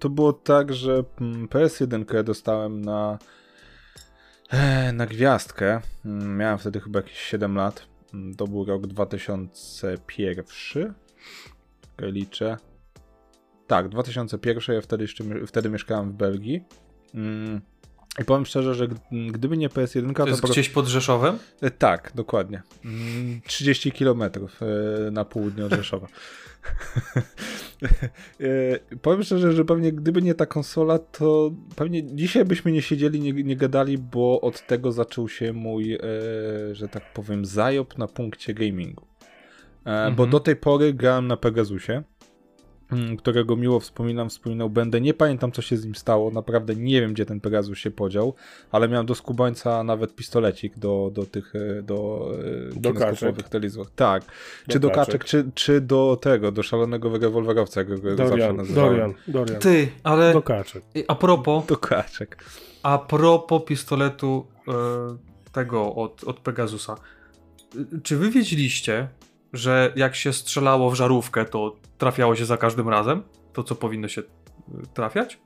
to 0.00 0.10
było 0.10 0.32
tak, 0.32 0.72
że 0.72 1.04
mm, 1.20 1.48
PS1 1.48 2.22
dostałem 2.24 2.80
na, 2.84 3.18
e, 4.50 4.92
na 4.92 5.06
gwiazdkę. 5.06 5.80
Mm, 6.04 6.36
Miałem 6.36 6.58
wtedy 6.58 6.80
chyba 6.80 6.98
jakieś 6.98 7.18
7 7.18 7.54
lat. 7.54 7.86
Mm, 8.14 8.34
To 8.34 8.46
był 8.46 8.64
rok 8.64 8.86
2001. 8.86 10.44
Czekaj, 11.96 12.12
liczę. 12.12 12.56
Tak, 13.66 13.88
2001, 13.88 14.74
ja 14.74 14.80
wtedy, 14.80 15.04
jeszcze, 15.04 15.24
wtedy 15.46 15.70
mieszkałem 15.70 16.10
w 16.12 16.14
Belgii. 16.14 16.64
Mm. 17.14 17.60
I 18.18 18.24
powiem 18.24 18.46
szczerze, 18.46 18.74
że 18.74 18.88
gdyby 19.30 19.56
nie 19.56 19.68
PS1, 19.68 20.14
to, 20.14 20.22
to 20.24 20.28
jest 20.28 20.42
gdzieś 20.42 20.68
pod 20.68 20.86
Rzeszowem? 20.86 21.38
E, 21.60 21.70
tak, 21.70 22.12
dokładnie. 22.14 22.62
30 23.46 23.92
km 23.92 24.22
e, 24.22 25.10
na 25.10 25.24
południe 25.24 25.64
od 25.64 25.72
Rzeszowa. 25.72 26.06
E, 28.40 28.96
powiem 29.02 29.22
szczerze, 29.22 29.52
że 29.52 29.64
pewnie 29.64 29.92
gdyby 29.92 30.22
nie 30.22 30.34
ta 30.34 30.46
konsola, 30.46 30.98
to 30.98 31.50
pewnie 31.76 32.14
dzisiaj 32.16 32.44
byśmy 32.44 32.72
nie 32.72 32.82
siedzieli, 32.82 33.20
nie, 33.20 33.32
nie 33.32 33.56
gadali, 33.56 33.98
bo 33.98 34.40
od 34.40 34.66
tego 34.66 34.92
zaczął 34.92 35.28
się 35.28 35.52
mój, 35.52 35.98
że 36.72 36.88
tak 36.88 37.12
powiem, 37.12 37.44
zajob 37.44 37.98
na 37.98 38.06
punkcie 38.06 38.54
gamingu. 38.54 39.06
Mhm. 39.84 40.14
Bo 40.14 40.26
do 40.26 40.40
tej 40.40 40.56
pory 40.56 40.94
grałem 40.94 41.26
na 41.26 41.36
Pegasusie. 41.36 42.02
Mm, 42.92 43.16
którego 43.16 43.56
miło 43.56 43.80
wspominam, 43.80 44.30
wspominał 44.30 44.70
będę. 44.70 45.00
Nie 45.00 45.14
pamiętam, 45.14 45.52
co 45.52 45.62
się 45.62 45.76
z 45.76 45.84
nim 45.84 45.94
stało. 45.94 46.30
Naprawdę 46.30 46.76
nie 46.76 47.00
wiem, 47.00 47.12
gdzie 47.12 47.26
ten 47.26 47.40
Pegasus 47.40 47.78
się 47.78 47.90
podział, 47.90 48.34
ale 48.72 48.88
miałem 48.88 49.06
do 49.06 49.14
skubańca 49.14 49.84
nawet 49.84 50.14
pistolecik 50.14 50.78
do, 50.78 51.10
do 51.14 51.26
tych 51.26 51.52
e, 51.54 51.82
do, 51.82 52.30
e, 52.76 52.80
do 52.80 52.94
kaczek. 52.94 53.48
telewizorów. 53.48 53.90
Tak. 53.96 54.24
Do 54.24 54.72
czy 54.72 54.80
do 54.80 54.90
kaczek, 54.90 55.22
kaczek 55.22 55.24
czy, 55.24 55.50
czy 55.54 55.80
do 55.80 56.18
tego, 56.20 56.52
do 56.52 56.62
szalonego 56.62 57.18
rewolwerowca, 57.18 57.80
jak 57.80 57.88
go 57.88 58.16
Dorian, 58.16 58.28
zawsze 58.28 58.52
nazywałem. 58.52 58.96
Dorian, 58.96 59.14
Dorian. 59.28 59.60
Ty, 59.60 59.88
ale... 60.02 60.32
Do 60.32 60.42
kaczek. 60.42 60.82
A 61.08 61.14
propos... 61.14 61.66
Do 61.66 61.76
kaczek. 61.76 62.44
A 62.82 62.98
propos 62.98 63.62
pistoletu 63.64 64.46
e, 64.68 64.72
tego 65.52 65.94
od, 65.94 66.24
od 66.24 66.40
Pegasusa. 66.40 66.96
Czy 68.02 68.16
wy 68.16 68.30
wiedzieliście, 68.30 69.08
że 69.52 69.92
jak 69.96 70.16
się 70.16 70.32
strzelało 70.32 70.90
w 70.90 70.94
żarówkę, 70.94 71.44
to 71.44 71.76
trafiało 71.98 72.36
się 72.36 72.44
za 72.44 72.56
każdym 72.56 72.88
razem? 72.88 73.22
To, 73.52 73.62
co 73.62 73.74
powinno 73.74 74.08
się 74.08 74.20
y, 74.20 74.26
trafiać? 74.94 75.38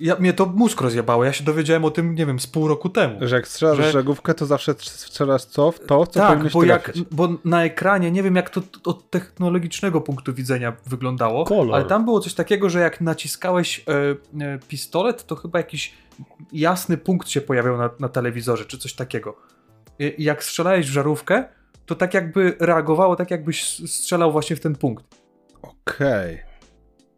Ja, 0.00 0.16
mnie 0.16 0.32
to 0.32 0.46
mózg 0.46 0.80
rozjebało. 0.80 1.24
Ja 1.24 1.32
się 1.32 1.44
dowiedziałem 1.44 1.84
o 1.84 1.90
tym, 1.90 2.14
nie 2.14 2.26
wiem, 2.26 2.40
z 2.40 2.46
pół 2.46 2.68
roku 2.68 2.88
temu. 2.88 3.18
Że 3.20 3.36
jak 3.36 3.48
strzelasz 3.48 3.76
że... 3.76 3.92
żarówkę, 3.92 4.34
to 4.34 4.46
zawsze 4.46 4.74
strzelasz 4.78 5.44
co? 5.44 5.72
W 5.72 5.80
to, 5.80 6.06
co 6.06 6.20
tak, 6.20 6.50
bo, 6.52 6.64
jak, 6.64 6.92
bo 7.10 7.28
na 7.44 7.64
ekranie, 7.64 8.10
nie 8.10 8.22
wiem 8.22 8.36
jak 8.36 8.50
to 8.50 8.62
od 8.84 9.10
technologicznego 9.10 10.00
punktu 10.00 10.34
widzenia 10.34 10.76
wyglądało, 10.86 11.44
Kolor. 11.44 11.74
ale 11.74 11.84
tam 11.84 12.04
było 12.04 12.20
coś 12.20 12.34
takiego, 12.34 12.70
że 12.70 12.80
jak 12.80 13.00
naciskałeś 13.00 13.84
e, 13.88 13.92
e, 14.44 14.58
pistolet, 14.68 15.26
to 15.26 15.36
chyba 15.36 15.58
jakiś 15.58 15.94
jasny 16.52 16.96
punkt 16.96 17.28
się 17.28 17.40
pojawiał 17.40 17.78
na, 17.78 17.90
na 18.00 18.08
telewizorze, 18.08 18.64
czy 18.64 18.78
coś 18.78 18.92
takiego. 18.92 19.36
I 19.98 20.24
jak 20.24 20.44
strzelałeś 20.44 20.86
w 20.86 20.92
żarówkę, 20.92 21.44
to 21.90 21.94
tak 21.96 22.14
jakby 22.14 22.56
reagowało, 22.60 23.16
tak 23.16 23.30
jakbyś 23.30 23.64
strzelał 23.90 24.32
właśnie 24.32 24.56
w 24.56 24.60
ten 24.60 24.74
punkt. 24.74 25.04
Okej. 25.62 26.34
Okay. 26.34 26.50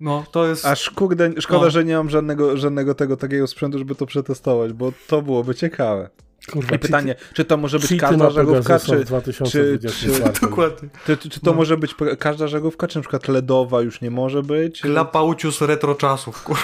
No, 0.01 0.25
to 0.31 0.47
jest... 0.47 0.67
Aż 0.67 0.91
kurde, 0.91 1.31
szkoda, 1.41 1.65
no. 1.65 1.71
że 1.71 1.85
nie 1.85 1.97
mam 1.97 2.11
żadnego, 2.11 2.57
żadnego 2.57 2.95
tego 2.95 3.17
takiego 3.17 3.47
sprzętu, 3.47 3.79
żeby 3.79 3.95
to 3.95 4.07
przetestować, 4.07 4.73
bo 4.73 4.93
to 5.07 5.23
byłoby 5.23 5.55
ciekawe. 5.55 6.11
Kurwa, 6.53 6.77
I 6.77 6.79
pytanie, 6.79 7.15
czy, 7.15 7.35
czy 7.35 7.45
to 7.45 7.57
może 7.57 7.79
być 7.79 7.97
każda 8.01 8.31
żegówka, 8.31 8.79
czy, 8.79 9.05
czy, 9.45 9.79
czy, 9.79 10.11
Dokładnie. 10.47 10.89
Czy, 11.07 11.17
czy, 11.17 11.41
to 11.41 11.51
no. 11.51 11.53
może 11.53 11.77
być 11.77 11.95
każda 12.19 12.49
żegówka, 12.49 12.89
czy 12.89 12.99
na 12.99 13.03
przykład 13.03 13.29
LEDowa 13.29 13.81
już 13.81 14.01
nie 14.01 14.11
może 14.11 14.43
być? 14.43 14.81
Klapaucius 14.81 15.61
retro 15.61 15.95
czasów, 15.95 16.43
kurwa. 16.43 16.63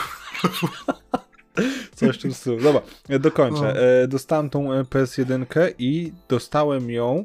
Coś 1.95 2.19
w 2.19 2.23
tym 2.23 2.33
stylu. 2.33 2.61
Dobra, 2.61 2.81
dokończę. 3.21 3.63
No. 3.63 3.77
E, 3.77 4.09
dostałem 4.09 4.51
tą 4.51 4.73
e, 4.73 4.83
PS1 4.83 5.73
i 5.79 6.13
dostałem 6.29 6.91
ją 6.91 7.25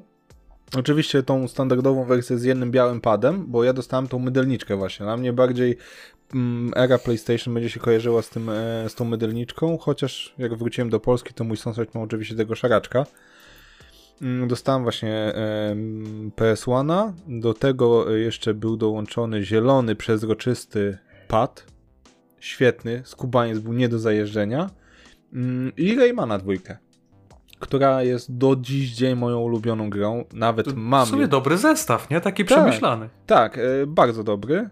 Oczywiście 0.78 1.24
tą 1.24 1.48
standardową 1.48 2.06
wersję 2.06 2.38
z 2.38 2.44
jednym 2.44 2.72
białym 2.72 3.02
padem, 3.02 3.46
bo 3.48 3.64
ja 3.64 3.74
dostałem 3.74 4.08
tą 4.08 4.20
mydelniczkę 4.20 4.76
właśnie. 4.76 5.06
Na 5.06 5.18
mnie 5.18 5.34
bardziej 5.34 5.78
mm, 6.36 6.74
era 6.76 6.98
PlayStation 6.98 7.54
będzie 7.54 7.70
się 7.70 7.80
kojarzyła 7.80 8.22
z, 8.22 8.30
tym, 8.30 8.50
e, 8.50 8.90
z 8.90 8.96
tą 8.96 9.06
mydelniczką, 9.06 9.78
chociaż 9.78 10.34
jak 10.38 10.56
wróciłem 10.56 10.90
do 10.90 11.00
Polski, 11.00 11.34
to 11.34 11.44
mój 11.44 11.58
sąsiad 11.58 11.96
ma 11.96 12.02
oczywiście 12.02 12.36
tego 12.36 12.56
szaraczka. 12.56 13.06
Mm, 14.22 14.48
dostałem 14.48 14.84
właśnie 14.84 15.14
e, 15.14 15.76
PS1, 16.36 17.12
do 17.28 17.54
tego 17.54 18.12
jeszcze 18.12 18.54
był 18.54 18.78
dołączony 18.78 19.44
zielony, 19.44 19.96
przezroczysty 19.96 20.98
pad, 21.28 21.66
świetny, 22.40 23.02
skubaniec 23.06 23.60
był 23.60 23.74
nie 23.74 23.90
do 23.90 24.00
zajeżdżenia 24.00 24.70
mm, 25.34 25.72
i 25.78 25.96
Raymana 25.96 26.38
dwójkę 26.38 26.78
która 27.64 28.04
jest 28.04 28.38
do 28.38 28.56
dziś 28.56 28.92
dzień 28.92 29.16
moją 29.16 29.40
ulubioną 29.40 29.90
grą. 29.90 30.26
Nawet 30.34 30.66
to 30.66 30.72
mam. 30.76 31.06
W 31.06 31.10
sumie 31.10 31.28
dobry 31.28 31.58
zestaw, 31.58 32.10
nie? 32.10 32.22
Taki 32.22 32.46
tak, 32.46 32.58
przemyślany. 32.58 33.10
Tak, 33.26 33.58
e, 33.58 33.62
bardzo 33.88 34.24
dobry. 34.24 34.70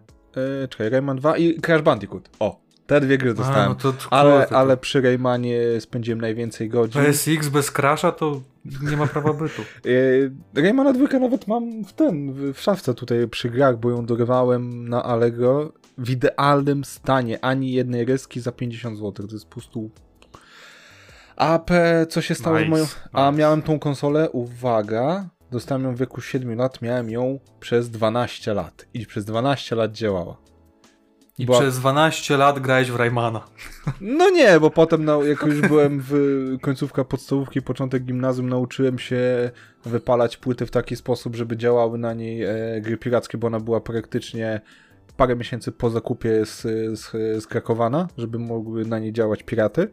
E, 0.63 0.67
czekaj, 0.67 0.89
Rayman 0.89 1.17
2 1.17 1.37
i 1.37 1.61
Crash 1.61 1.81
Bandicoot. 1.81 2.29
O, 2.39 2.61
te 2.87 3.01
dwie 3.01 3.17
gry 3.17 3.33
dostałem. 3.33 3.65
A, 3.65 3.69
no 3.69 3.75
to, 3.75 3.93
to, 3.93 4.13
ale, 4.13 4.47
to, 4.47 4.57
ale 4.57 4.77
przy 4.77 5.01
Raymanie 5.01 5.59
spędziłem 5.79 6.21
najwięcej 6.21 6.69
godzin. 6.69 7.01
PSX 7.01 7.49
bez 7.49 7.71
Crasha 7.71 8.11
to 8.11 8.41
nie 8.91 8.97
ma 8.97 9.07
prawa 9.07 9.33
bytu. 9.33 9.61
e, 10.55 10.61
Raymana 10.61 10.93
2 10.93 11.19
nawet 11.19 11.47
mam 11.47 11.83
w 11.83 11.93
ten, 11.93 12.33
w 12.53 12.59
szafce 12.59 12.93
tutaj 12.93 13.27
przy 13.27 13.49
grach, 13.49 13.79
bo 13.79 13.89
ją 13.89 14.05
dorywałem 14.05 14.87
na 14.87 15.03
Allegro 15.03 15.71
w 15.97 16.09
idealnym 16.09 16.83
stanie. 16.83 17.45
Ani 17.45 17.71
jednej 17.71 18.05
ryski 18.05 18.39
za 18.39 18.51
50 18.51 18.97
zł. 18.97 19.27
To 19.27 19.33
jest 19.33 19.45
po 19.45 19.51
prostu 19.51 19.89
a 21.41 21.59
P, 21.59 22.05
co 22.09 22.21
się 22.21 22.35
stało 22.35 22.59
nice, 22.59 22.67
z 22.67 22.69
moją... 22.69 22.85
A 23.13 23.31
nice. 23.31 23.39
miałem 23.39 23.61
tą 23.61 23.79
konsolę, 23.79 24.29
uwaga, 24.29 25.29
dostałem 25.51 25.83
ją 25.83 25.95
w 25.95 25.99
wieku 25.99 26.21
7 26.21 26.57
lat, 26.57 26.81
miałem 26.81 27.09
ją 27.09 27.39
przez 27.59 27.89
12 27.89 28.53
lat 28.53 28.85
i 28.93 29.05
przez 29.05 29.25
12 29.25 29.75
lat 29.75 29.91
działała. 29.91 30.37
I 31.37 31.47
przez 31.47 31.79
12 31.79 32.37
lat 32.37 32.59
grałeś 32.59 32.91
w 32.91 32.95
Raymana. 32.95 33.47
No 34.01 34.29
nie, 34.29 34.59
bo 34.59 34.69
potem 34.69 35.05
no, 35.05 35.23
jak 35.23 35.41
już 35.41 35.61
byłem 35.61 36.03
w 36.09 36.15
końcówka 36.61 37.05
podstawówki, 37.05 37.61
początek 37.61 38.03
gimnazjum, 38.03 38.49
nauczyłem 38.49 38.99
się 38.99 39.51
wypalać 39.85 40.37
płyty 40.37 40.65
w 40.65 40.71
taki 40.71 40.95
sposób, 40.95 41.35
żeby 41.35 41.57
działały 41.57 41.97
na 41.97 42.13
niej 42.13 42.43
e, 42.43 42.81
gry 42.81 42.97
pirackie, 42.97 43.37
bo 43.37 43.47
ona 43.47 43.59
była 43.59 43.81
praktycznie 43.81 44.61
parę 45.17 45.35
miesięcy 45.35 45.71
po 45.71 45.89
zakupie 45.89 46.45
z, 46.45 46.61
z, 46.99 47.43
skrakowana, 47.43 48.07
żeby 48.17 48.39
mogły 48.39 48.85
na 48.85 48.99
niej 48.99 49.13
działać 49.13 49.43
piraty. 49.43 49.87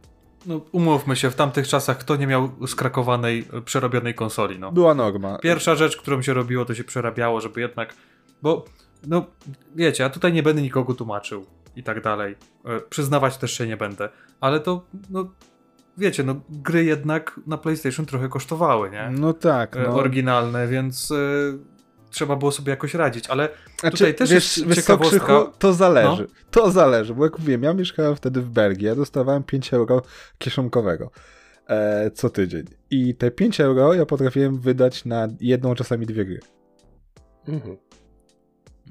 No, 0.46 0.60
umówmy 0.72 1.16
się, 1.16 1.30
w 1.30 1.34
tamtych 1.34 1.68
czasach 1.68 1.98
kto 1.98 2.16
nie 2.16 2.26
miał 2.26 2.50
skrakowanej, 2.66 3.44
przerobionej 3.64 4.14
konsoli, 4.14 4.58
no. 4.58 4.72
Była 4.72 4.94
norma. 4.94 5.38
Pierwsza 5.38 5.74
rzecz, 5.74 5.96
którą 5.96 6.22
się 6.22 6.34
robiło, 6.34 6.64
to 6.64 6.74
się 6.74 6.84
przerabiało, 6.84 7.40
żeby 7.40 7.60
jednak, 7.60 7.94
bo, 8.42 8.64
no, 9.06 9.26
wiecie, 9.74 10.02
ja 10.02 10.10
tutaj 10.10 10.32
nie 10.32 10.42
będę 10.42 10.62
nikogo 10.62 10.94
tłumaczył 10.94 11.46
i 11.76 11.82
tak 11.82 12.02
dalej. 12.02 12.36
E, 12.64 12.80
przyznawać 12.80 13.36
też 13.36 13.58
się 13.58 13.66
nie 13.66 13.76
będę, 13.76 14.08
ale 14.40 14.60
to, 14.60 14.84
no, 15.10 15.28
wiecie, 15.98 16.24
no, 16.24 16.40
gry 16.48 16.84
jednak 16.84 17.40
na 17.46 17.58
PlayStation 17.58 18.06
trochę 18.06 18.28
kosztowały, 18.28 18.90
nie? 18.90 19.10
No 19.12 19.32
tak, 19.32 19.76
e, 19.76 19.82
no. 19.82 19.94
Oryginalne, 19.94 20.68
więc... 20.68 21.10
E, 21.10 21.77
trzeba 22.10 22.36
było 22.36 22.52
sobie 22.52 22.70
jakoś 22.70 22.94
radzić, 22.94 23.26
ale 23.26 23.48
znaczy, 23.80 23.96
tutaj 23.96 24.14
też 24.14 24.30
wiesz, 24.30 24.58
jest 24.58 24.74
ciekawostka. 24.74 25.18
Krzychu, 25.18 25.52
to 25.58 25.72
zależy, 25.72 26.22
no? 26.22 26.28
to 26.50 26.70
zależy, 26.70 27.14
bo 27.14 27.24
jak 27.24 27.38
mówiłem, 27.38 27.62
ja 27.62 27.74
mieszkałem 27.74 28.16
wtedy 28.16 28.40
w 28.40 28.50
Belgii, 28.50 28.86
ja 28.86 28.94
dostawałem 28.94 29.42
5 29.42 29.74
euro 29.74 30.02
kieszonkowego 30.38 31.10
e, 31.68 32.10
co 32.10 32.30
tydzień 32.30 32.64
i 32.90 33.14
te 33.14 33.30
5 33.30 33.60
euro 33.60 33.94
ja 33.94 34.06
potrafiłem 34.06 34.58
wydać 34.58 35.04
na 35.04 35.28
jedną, 35.40 35.74
czasami 35.74 36.06
dwie 36.06 36.24
gry. 36.24 36.40
Mhm. 37.48 37.76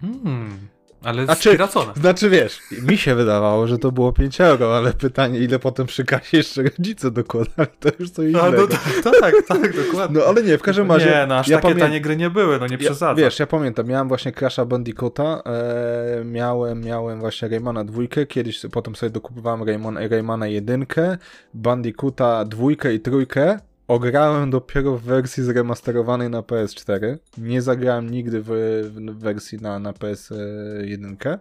Hmm. 0.01 0.76
Ale 1.07 1.25
znaczy, 1.25 1.49
spiracone. 1.49 1.93
Znaczy 1.95 2.29
wiesz, 2.29 2.59
mi 2.71 2.97
się 2.97 3.15
wydawało, 3.15 3.67
że 3.67 3.77
to 3.77 3.91
było 3.91 4.13
5 4.13 4.41
euro, 4.41 4.77
ale 4.77 4.93
pytanie, 4.93 5.39
ile 5.39 5.59
potem 5.59 5.85
przy 5.85 6.05
kasie 6.05 6.37
jeszcze 6.37 6.63
rodzice 6.63 7.11
dokładali, 7.11 7.69
to 7.79 7.89
już 7.99 8.09
coś 8.09 8.29
innego. 8.29 8.51
No, 8.51 8.67
to, 9.03 9.11
tak, 9.21 9.35
tak, 9.47 9.75
dokładnie. 9.75 10.19
No 10.19 10.25
ale 10.25 10.43
nie, 10.43 10.57
w 10.57 10.61
każdym 10.61 10.91
razie... 10.91 11.05
Nie, 11.05 11.25
no 11.27 11.37
aż 11.37 11.47
ja 11.47 11.57
takie 11.57 11.67
pamię... 11.67 11.81
tanie 11.81 12.01
gry 12.01 12.17
nie 12.17 12.29
były, 12.29 12.59
no 12.59 12.67
nie 12.67 12.77
przesadzam. 12.77 13.17
Ja, 13.17 13.23
wiesz, 13.25 13.39
ja 13.39 13.47
pamiętam, 13.47 13.87
miałem 13.87 14.07
właśnie 14.07 14.31
Crash'a 14.31 14.65
Bandicoota, 14.65 15.41
e, 15.45 16.25
miałem, 16.25 16.81
miałem 16.81 17.19
właśnie 17.19 17.47
Raymana 17.47 17.83
dwójkę, 17.83 18.25
kiedyś 18.25 18.61
potem 18.71 18.95
sobie 18.95 19.09
dokupowałem 19.09 19.63
Rayman, 19.63 19.97
Raymana 19.97 20.47
jedynkę, 20.47 21.17
Bandicoota 21.53 22.45
dwójkę 22.45 22.93
i 22.93 22.99
trójkę, 22.99 23.59
Ograłem 23.87 24.49
dopiero 24.49 24.97
w 24.97 25.03
wersji 25.03 25.43
zremasterowanej 25.43 26.29
na 26.29 26.41
PS4. 26.41 27.17
Nie 27.37 27.61
zagrałem 27.61 28.09
nigdy 28.09 28.41
w, 28.41 28.49
w 28.83 29.19
wersji 29.19 29.57
na, 29.61 29.79
na 29.79 29.91
PS1. 29.91 31.37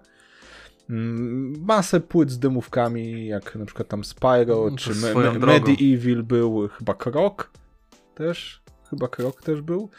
Mm, 0.91 1.65
masę 1.65 2.01
płyt 2.01 2.31
z 2.31 2.39
dymówkami, 2.39 3.27
jak 3.27 3.55
na 3.55 3.65
przykład 3.65 3.89
tam 3.89 4.05
Spyro, 4.05 4.69
no, 4.71 4.77
czy 4.77 4.95
me, 4.95 5.15
me, 5.15 5.39
Medieval 5.39 6.23
był, 6.23 6.69
chyba 6.69 6.95
Krok 6.95 7.51
też, 8.15 8.63
chyba 8.91 9.09
Krok 9.09 9.43
też 9.43 9.61
był. 9.61 9.91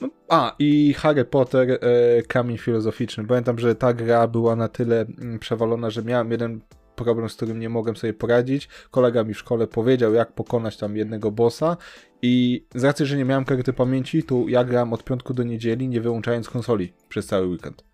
No, 0.00 0.08
a, 0.28 0.54
i 0.58 0.94
Harry 0.94 1.24
Potter, 1.24 1.70
e, 1.70 1.78
Kamień 2.22 2.58
Filozoficzny. 2.58 3.26
Pamiętam, 3.26 3.58
że 3.58 3.74
ta 3.74 3.92
gra 3.92 4.28
była 4.28 4.56
na 4.56 4.68
tyle 4.68 5.00
mm, 5.00 5.38
przewalona, 5.38 5.90
że 5.90 6.02
miałem 6.02 6.30
jeden 6.30 6.60
problem, 7.04 7.28
z 7.28 7.36
którym 7.36 7.60
nie 7.60 7.68
mogłem 7.68 7.96
sobie 7.96 8.14
poradzić. 8.14 8.68
Kolega 8.90 9.24
mi 9.24 9.34
w 9.34 9.38
szkole 9.38 9.66
powiedział, 9.66 10.14
jak 10.14 10.32
pokonać 10.32 10.76
tam 10.76 10.96
jednego 10.96 11.30
bossa 11.30 11.76
i 12.22 12.64
z 12.74 12.84
racji, 12.84 13.06
że 13.06 13.16
nie 13.16 13.24
miałem 13.24 13.44
karty 13.44 13.72
pamięci, 13.72 14.22
to 14.22 14.44
ja 14.48 14.64
grałem 14.64 14.92
od 14.92 15.04
piątku 15.04 15.34
do 15.34 15.42
niedzieli, 15.42 15.88
nie 15.88 16.00
wyłączając 16.00 16.50
konsoli 16.50 16.92
przez 17.08 17.26
cały 17.26 17.46
weekend. 17.46 17.84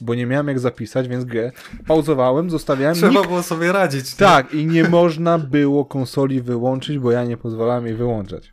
Bo 0.00 0.14
nie 0.14 0.26
miałem 0.26 0.48
jak 0.48 0.58
zapisać, 0.58 1.08
więc 1.08 1.24
grę 1.24 1.52
pauzowałem, 1.86 2.50
zostawiałem. 2.50 2.94
Trzeba 2.94 3.12
Nikt... 3.12 3.26
było 3.26 3.42
sobie 3.42 3.72
radzić. 3.72 4.12
nie? 4.12 4.26
Tak, 4.26 4.54
i 4.54 4.66
nie 4.66 4.88
można 4.88 5.38
było 5.38 5.84
konsoli 5.84 6.42
wyłączyć, 6.42 6.98
bo 6.98 7.10
ja 7.10 7.24
nie 7.24 7.36
pozwalałem 7.36 7.86
jej 7.86 7.94
wyłączać. 7.94 8.52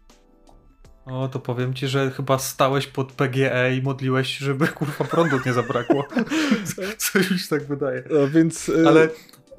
O, 1.05 1.27
to 1.27 1.39
powiem 1.39 1.73
ci, 1.73 1.87
że 1.87 2.11
chyba 2.11 2.37
stałeś 2.37 2.87
pod 2.87 3.11
PGE 3.11 3.75
i 3.77 3.81
modliłeś, 3.81 4.37
żeby 4.37 4.67
kurwa 4.67 5.05
prądu 5.05 5.37
nie 5.45 5.53
zabrakło. 5.53 6.05
Coś 6.97 7.31
mi 7.31 7.39
się 7.39 7.47
tak 7.49 7.63
wydaje. 7.63 8.03
No, 8.11 8.27
więc. 8.27 8.69
e, 8.69 8.87
Ale 8.87 9.09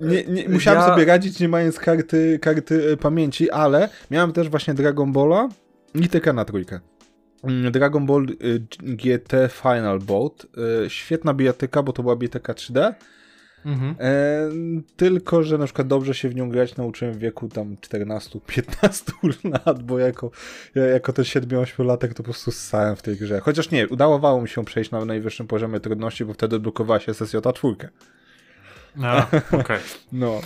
Nie, 0.01 0.25
nie, 0.25 0.49
musiałem 0.49 0.81
Ja- 0.81 0.87
sobie 0.89 1.05
radzić 1.05 1.41
nie 1.41 1.49
mając 1.49 1.79
karty, 1.79 2.39
karty 2.43 2.93
e, 2.93 2.97
pamięci, 2.97 3.51
ale 3.51 3.89
miałem 4.11 4.33
też 4.33 4.49
właśnie 4.49 4.75
Dragon 4.75 5.13
Balla 5.13 5.49
i 5.95 6.09
TK 6.09 6.33
na 6.33 6.45
trójkę. 6.45 6.81
Mm, 7.45 7.73
Dragon 7.73 8.07
Ball 8.07 8.27
y, 8.45 8.61
GT 8.83 9.33
Final 9.49 9.99
Boat. 9.99 10.47
y, 10.87 10.91
Świetna 10.91 11.35
bijatyka, 11.35 11.83
bo 11.83 11.93
to 11.93 12.03
była 12.03 12.17
bijatyka 12.17 12.53
3D. 12.53 12.95
mhm. 13.65 13.95
E, 14.01 14.51
tylko, 14.97 15.43
że 15.43 15.59
na 15.59 15.65
przykład 15.65 15.87
dobrze 15.89 16.15
się 16.15 16.29
w 16.29 16.35
nią 16.35 16.49
grać 16.49 16.77
nauczyłem 16.77 17.15
w 17.15 17.19
wieku 17.19 17.49
tam 17.49 17.77
14-15 17.77 19.13
lat, 19.67 19.83
bo 19.83 19.99
jako, 19.99 20.31
ja 20.75 20.85
jako 20.85 21.13
ten 21.13 21.25
7-8 21.25 21.85
latek 21.85 22.11
to 22.15 22.17
po 22.17 22.23
prostu 22.23 22.51
ssałem 22.51 22.97
w 22.97 23.03
tej 23.03 23.17
grze. 23.17 23.41
Chociaż 23.41 23.71
nie, 23.71 23.89
udawało 23.89 24.43
mi 24.43 24.49
się 24.49 24.65
przejść 24.65 24.91
na 24.91 25.05
najwyższym 25.05 25.47
poziomie 25.47 25.81
trudności, 25.81 26.25
bo 26.25 26.33
wtedy 26.33 26.57
odblokowała 26.57 27.01
się 27.01 27.15
sesja 27.15 27.41
czwórkę. 27.53 27.89
A, 29.03 29.27
okej. 29.61 29.79
No. 30.13 30.41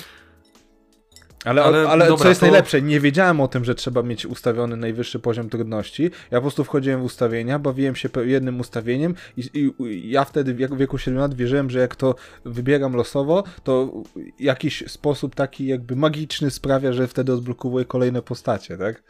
Ale, 1.45 1.65
Ale 1.65 1.89
ale, 1.89 2.07
dobra, 2.09 2.23
co 2.23 2.29
jest 2.29 2.41
to- 2.41 2.47
najlepsze, 2.47 2.83
nie 2.83 3.01
wiedziałem 3.01 3.41
o 3.41 3.49
tym, 3.49 3.65
że 3.65 3.75
trzeba 3.75 4.03
mieć 4.03 4.27
ustawiony 4.27 4.77
najwyższy 4.77 5.19
poziom 5.19 5.49
trudności. 5.51 6.03
Ja 6.31 6.39
po 6.39 6.41
prostu 6.41 6.65
wchodziłem 6.65 7.01
w 7.01 7.05
ustawienia, 7.05 7.59
bawiłem 7.59 7.97
się 7.97 8.09
jednym 8.25 8.61
ustawieniem 8.61 9.15
i, 9.37 9.51
i, 9.55 10.11
ja 10.11 10.25
wtedy 10.25 10.55
w 10.55 10.77
wieku 10.77 10.99
7 10.99 11.21
lat 11.21 11.35
wierzyłem, 11.35 11.71
że 11.71 11.79
jak 11.79 11.97
to 11.97 12.15
wybieram 12.45 12.95
losowo, 12.95 13.45
to 13.65 13.93
jakiś 14.41 14.85
sposób 14.87 15.35
taki 15.35 15.67
jakby 15.67 15.97
magiczny 15.97 16.51
sprawia, 16.51 16.93
że 16.93 17.09
wtedy 17.09 17.33
odblokowuję 17.33 17.85
kolejne 17.85 18.23
postacie, 18.23 18.79
tak? 18.79 19.03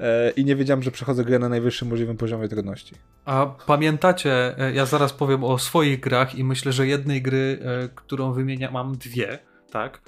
E, 0.00 0.30
I 0.30 0.44
nie 0.44 0.56
wiedziałem, 0.56 0.82
że 0.82 0.90
przechodzę 0.90 1.24
grę 1.24 1.38
na 1.38 1.48
najwyższym 1.48 1.88
możliwym 1.88 2.16
poziomie 2.16 2.48
trudności. 2.48 2.94
A 3.24 3.46
pamiętacie, 3.66 4.58
e, 4.58 4.74
ja 4.74 4.86
zaraz 4.86 5.12
powiem 5.12 5.44
o 5.44 5.58
swoich 5.58 6.00
grach 6.00 6.34
i 6.34 6.44
myślę, 6.44 6.72
że 6.72 6.86
jednej 6.86 7.22
gry, 7.22 7.58
e, 7.62 7.88
którą 7.94 8.32
wymieniam, 8.32 8.72
mam 8.72 8.96
dwie, 8.98 9.38
tak? 9.70 10.00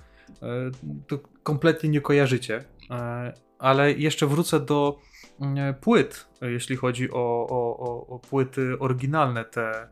To 1.07 1.19
kompletnie 1.43 1.89
nie 1.89 2.01
kojarzycie, 2.01 2.65
ale 3.59 3.93
jeszcze 3.93 4.27
wrócę 4.27 4.61
do 4.61 4.99
mm, 5.41 5.75
płyt, 5.75 6.29
jeśli 6.43 6.77
chodzi 6.77 7.11
o, 7.11 7.47
o, 7.51 7.79
o, 7.79 8.07
o 8.07 8.19
płyty 8.19 8.79
oryginalne 8.79 9.45
te 9.45 9.89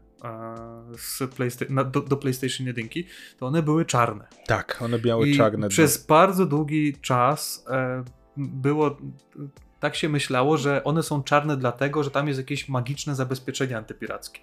z 0.99 1.23
Playsta- 1.23 1.71
na, 1.71 1.85
do, 1.85 2.01
do 2.01 2.17
PlayStation 2.17 2.67
1, 2.67 2.89
to 3.39 3.47
one 3.47 3.63
były 3.63 3.85
czarne. 3.85 4.27
Tak, 4.47 4.83
one 4.83 4.99
miały 5.05 5.29
I 5.29 5.37
czarne. 5.37 5.69
przez 5.69 6.07
bardzo 6.07 6.47
długi 6.47 6.95
czas 7.01 7.65
e, 7.71 8.05
było, 8.37 8.97
tak 9.85 9.97
się 9.97 10.09
myślało, 10.09 10.57
że 10.57 10.85
one 10.85 11.03
są 11.03 11.23
czarne 11.23 11.57
dlatego, 11.57 12.05
że 12.05 12.11
tam 12.11 12.29
jest 12.29 12.41
jakieś 12.41 12.69
magiczne 12.69 13.15
zabezpieczenie 13.15 13.77
antypirackie. 13.77 14.41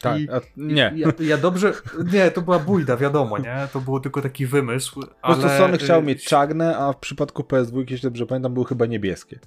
Tak, 0.00 0.20
a, 0.32 0.40
nie. 0.56 0.92
Ja, 0.96 1.12
ja 1.20 1.38
dobrze, 1.38 1.72
nie, 2.12 2.30
to 2.30 2.42
była 2.42 2.58
bójda, 2.58 2.96
wiadomo, 2.96 3.38
nie, 3.38 3.68
to 3.72 3.80
było 3.80 4.00
tylko 4.00 4.22
taki 4.22 4.46
wymysł, 4.46 5.00
Po 5.00 5.06
ale... 5.22 5.36
prostu 5.36 5.58
Sony 5.58 5.78
chciał 5.78 6.00
y, 6.00 6.02
mieć 6.02 6.24
czarne, 6.24 6.78
a 6.78 6.92
w 6.92 6.96
przypadku 6.96 7.42
PS2, 7.42 7.78
jeśli 7.78 8.00
dobrze 8.00 8.26
pamiętam, 8.26 8.54
były 8.54 8.66
chyba 8.66 8.86
niebieskie. 8.86 9.38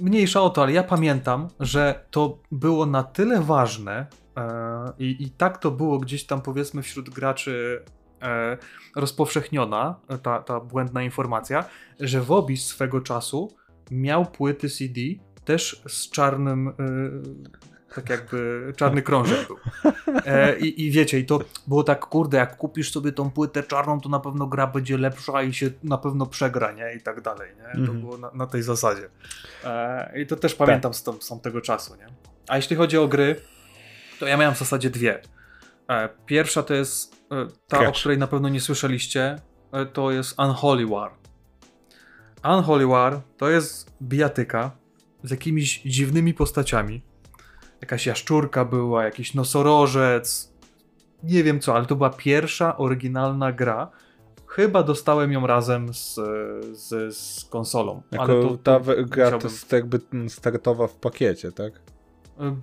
Mniejsza 0.00 0.42
o 0.42 0.50
to, 0.50 0.62
ale 0.62 0.72
ja 0.72 0.82
pamiętam, 0.82 1.48
że 1.60 2.04
to 2.10 2.38
było 2.52 2.86
na 2.86 3.02
tyle 3.02 3.40
ważne 3.40 4.06
e, 4.36 4.92
i, 4.98 5.22
i 5.22 5.30
tak 5.30 5.58
to 5.58 5.70
było 5.70 5.98
gdzieś 5.98 6.26
tam 6.26 6.42
powiedzmy 6.42 6.82
wśród 6.82 7.10
graczy 7.10 7.84
e, 8.22 8.58
rozpowszechniona, 8.96 10.00
ta, 10.22 10.42
ta 10.42 10.60
błędna 10.60 11.02
informacja, 11.02 11.64
że 12.00 12.20
Wobis 12.20 12.66
swego 12.66 13.00
czasu 13.00 13.63
miał 13.90 14.26
płyty 14.26 14.68
CD 14.70 15.00
też 15.44 15.82
z 15.88 16.10
czarnym, 16.10 16.68
e, 16.68 16.72
tak 17.94 18.10
jakby 18.10 18.72
czarny 18.76 19.02
krążek 19.02 19.46
był. 19.46 19.56
E, 20.26 20.58
i, 20.58 20.86
I 20.86 20.90
wiecie, 20.90 21.18
i 21.18 21.24
to 21.24 21.38
było 21.66 21.82
tak, 21.84 22.06
kurde, 22.06 22.38
jak 22.38 22.56
kupisz 22.56 22.92
sobie 22.92 23.12
tą 23.12 23.30
płytę 23.30 23.62
czarną, 23.62 24.00
to 24.00 24.08
na 24.08 24.20
pewno 24.20 24.46
gra 24.46 24.66
będzie 24.66 24.98
lepsza 24.98 25.42
i 25.42 25.54
się 25.54 25.70
na 25.82 25.98
pewno 25.98 26.26
przegra, 26.26 26.72
nie? 26.72 26.94
I 26.94 27.00
tak 27.00 27.20
dalej, 27.20 27.50
nie? 27.56 27.62
To 27.72 27.78
Mhm. 27.78 28.00
było 28.00 28.18
na, 28.18 28.30
na 28.34 28.46
tej 28.46 28.62
zasadzie. 28.62 29.08
E, 29.64 30.20
I 30.22 30.26
to 30.26 30.36
też 30.36 30.54
pamiętam 30.54 30.94
z, 30.94 31.02
tą, 31.02 31.20
z 31.20 31.28
tamtego 31.28 31.60
czasu, 31.60 31.96
nie? 31.96 32.06
A 32.48 32.56
jeśli 32.56 32.76
chodzi 32.76 32.98
o 32.98 33.08
gry, 33.08 33.40
to 34.20 34.26
ja 34.26 34.36
miałem 34.36 34.54
w 34.54 34.58
zasadzie 34.58 34.90
dwie. 34.90 35.22
E, 35.88 36.08
pierwsza 36.26 36.62
to 36.62 36.74
jest 36.74 37.14
e, 37.32 37.46
ta, 37.68 37.88
o 37.88 37.92
której 37.92 38.18
na 38.18 38.26
pewno 38.26 38.48
nie 38.48 38.60
słyszeliście, 38.60 39.36
e, 39.72 39.86
to 39.86 40.10
jest 40.10 40.38
Unholy 40.38 40.86
War. 40.86 41.10
Unholy 42.44 42.86
War 42.86 43.20
to 43.36 43.50
jest 43.50 43.96
bijatyka 44.02 44.70
z 45.22 45.30
jakimiś 45.30 45.82
dziwnymi 45.82 46.34
postaciami. 46.34 47.02
Jakaś 47.80 48.06
jaszczurka 48.06 48.64
była, 48.64 49.04
jakiś 49.04 49.34
nosorożec, 49.34 50.52
nie 51.22 51.44
wiem 51.44 51.60
co, 51.60 51.74
ale 51.76 51.86
to 51.86 51.96
była 51.96 52.10
pierwsza 52.10 52.76
oryginalna 52.76 53.52
gra. 53.52 53.90
Chyba 54.46 54.82
dostałem 54.82 55.32
ją 55.32 55.46
razem 55.46 55.94
z, 55.94 56.14
z, 56.72 57.16
z 57.16 57.44
konsolą. 57.44 58.02
Jako 58.12 58.24
ale 58.24 58.42
to, 58.42 58.56
ta 58.56 58.80
gra 59.06 59.38
to 59.38 59.48
jest 59.48 59.72
jakby 59.72 60.00
startowa 60.28 60.86
w 60.86 60.94
pakiecie, 60.96 61.52
tak? 61.52 61.72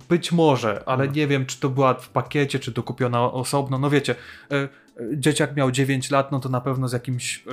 Być 0.08 0.32
może, 0.32 0.82
ale 0.86 1.06
No. 1.06 1.12
nie 1.12 1.26
wiem, 1.26 1.46
czy 1.46 1.60
to 1.60 1.68
była 1.68 1.94
w 1.94 2.08
pakiecie, 2.08 2.58
czy 2.58 2.72
to 2.72 2.82
kupiona 2.82 3.32
osobno. 3.32 3.78
No 3.78 3.90
wiecie, 3.90 4.14
e, 4.50 4.54
e, 4.54 4.68
dzieciak 5.16 5.56
miał 5.56 5.70
9 5.70 6.10
lat, 6.10 6.32
no 6.32 6.40
to 6.40 6.48
na 6.48 6.60
pewno 6.60 6.88
z 6.88 6.92
jakimś, 6.92 7.44
e, 7.46 7.50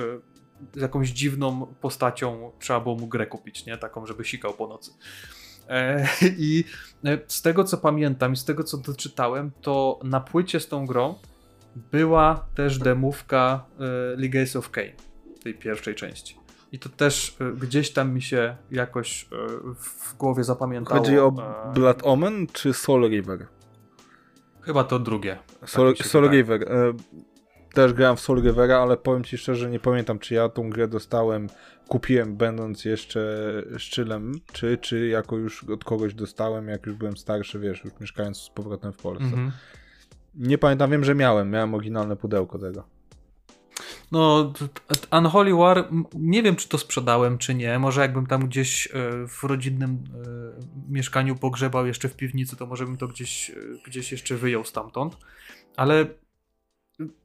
z 0.74 0.80
jakąś 0.80 1.10
dziwną 1.10 1.66
postacią 1.80 2.52
trzeba 2.58 2.80
było 2.80 2.94
mu 2.94 3.06
grę 3.06 3.26
kupić, 3.26 3.66
nie? 3.66 3.78
Taką, 3.78 4.06
żeby 4.06 4.24
sikał 4.24 4.54
po 4.54 4.66
nocy. 4.66 4.90
E, 5.68 6.06
I 6.38 6.64
e, 7.04 7.18
z 7.26 7.42
tego, 7.42 7.64
co 7.64 7.78
pamiętam 7.78 8.32
i 8.32 8.36
z 8.36 8.44
tego, 8.44 8.64
co 8.64 8.76
doczytałem, 8.76 9.50
to 9.60 10.00
na 10.04 10.20
płycie 10.20 10.60
z 10.60 10.68
tą 10.68 10.86
grą 10.86 11.14
była 11.92 12.46
też 12.54 12.78
demówka 12.78 13.64
e, 13.80 13.84
Legacy 14.16 14.58
of 14.58 14.70
Kain, 14.70 14.92
tej 15.42 15.54
pierwszej 15.54 15.94
części. 15.94 16.36
I 16.72 16.78
to 16.78 16.88
też 16.88 17.36
gdzieś 17.56 17.92
tam 17.92 18.14
mi 18.14 18.22
się 18.22 18.56
jakoś 18.70 19.28
w 19.80 20.16
głowie 20.16 20.44
zapamiętało. 20.44 21.00
Chodzi 21.00 21.18
o 21.18 21.32
Blood 21.74 22.00
Omen 22.02 22.46
czy 22.52 22.72
Soul 22.72 23.08
River? 23.08 23.46
Chyba 24.60 24.84
to 24.84 24.98
drugie. 24.98 25.38
Soul, 25.66 25.96
się 25.96 26.04
Soul. 26.04 26.30
River. 26.30 26.68
Też 27.74 27.92
grałem 27.92 28.16
w 28.16 28.20
Soul 28.20 28.42
Rivera, 28.42 28.78
ale 28.78 28.96
powiem 28.96 29.24
ci 29.24 29.38
szczerze, 29.38 29.70
nie 29.70 29.80
pamiętam, 29.80 30.18
czy 30.18 30.34
ja 30.34 30.48
tą 30.48 30.70
grę 30.70 30.88
dostałem, 30.88 31.46
kupiłem 31.88 32.36
będąc 32.36 32.84
jeszcze 32.84 33.22
szczylem, 33.76 34.32
czy, 34.52 34.78
czy 34.78 35.08
jako 35.08 35.36
już 35.36 35.64
od 35.64 35.84
kogoś 35.84 36.14
dostałem, 36.14 36.68
jak 36.68 36.86
już 36.86 36.96
byłem 36.96 37.16
starszy, 37.16 37.58
wiesz, 37.58 37.84
już 37.84 37.92
mieszkając 38.00 38.38
z 38.38 38.50
powrotem 38.50 38.92
w 38.92 38.96
Polsce. 38.96 39.24
Mhm. 39.24 39.52
Nie 40.34 40.58
pamiętam, 40.58 40.90
wiem, 40.90 41.04
że 41.04 41.14
miałem, 41.14 41.50
miałem 41.50 41.74
oryginalne 41.74 42.16
pudełko 42.16 42.58
tego. 42.58 42.84
No, 44.12 44.52
Unholy 45.12 45.54
War, 45.54 45.88
nie 46.14 46.42
wiem 46.42 46.56
czy 46.56 46.68
to 46.68 46.78
sprzedałem, 46.78 47.38
czy 47.38 47.54
nie. 47.54 47.78
Może 47.78 48.00
jakbym 48.00 48.26
tam 48.26 48.48
gdzieś 48.48 48.86
e, 48.86 48.90
w 49.28 49.44
rodzinnym 49.44 49.90
e, 49.90 50.92
mieszkaniu 50.92 51.36
pogrzebał 51.36 51.86
jeszcze 51.86 52.08
w 52.08 52.16
piwnicy, 52.16 52.56
to 52.56 52.66
może 52.66 52.84
bym 52.84 52.96
to 52.96 53.08
gdzieś, 53.08 53.50
e, 53.50 53.54
gdzieś 53.86 54.12
jeszcze 54.12 54.36
wyjął 54.36 54.64
stamtąd. 54.64 55.16
Ale 55.76 56.06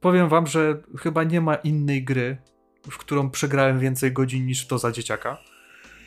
powiem 0.00 0.28
wam, 0.28 0.46
że 0.46 0.82
chyba 0.98 1.24
nie 1.24 1.40
ma 1.40 1.54
innej 1.54 2.04
gry, 2.04 2.36
w 2.90 2.98
którą 2.98 3.30
przegrałem 3.30 3.78
więcej 3.78 4.12
godzin 4.12 4.46
niż 4.46 4.66
to 4.66 4.78
za 4.78 4.92
dzieciaka. 4.92 5.38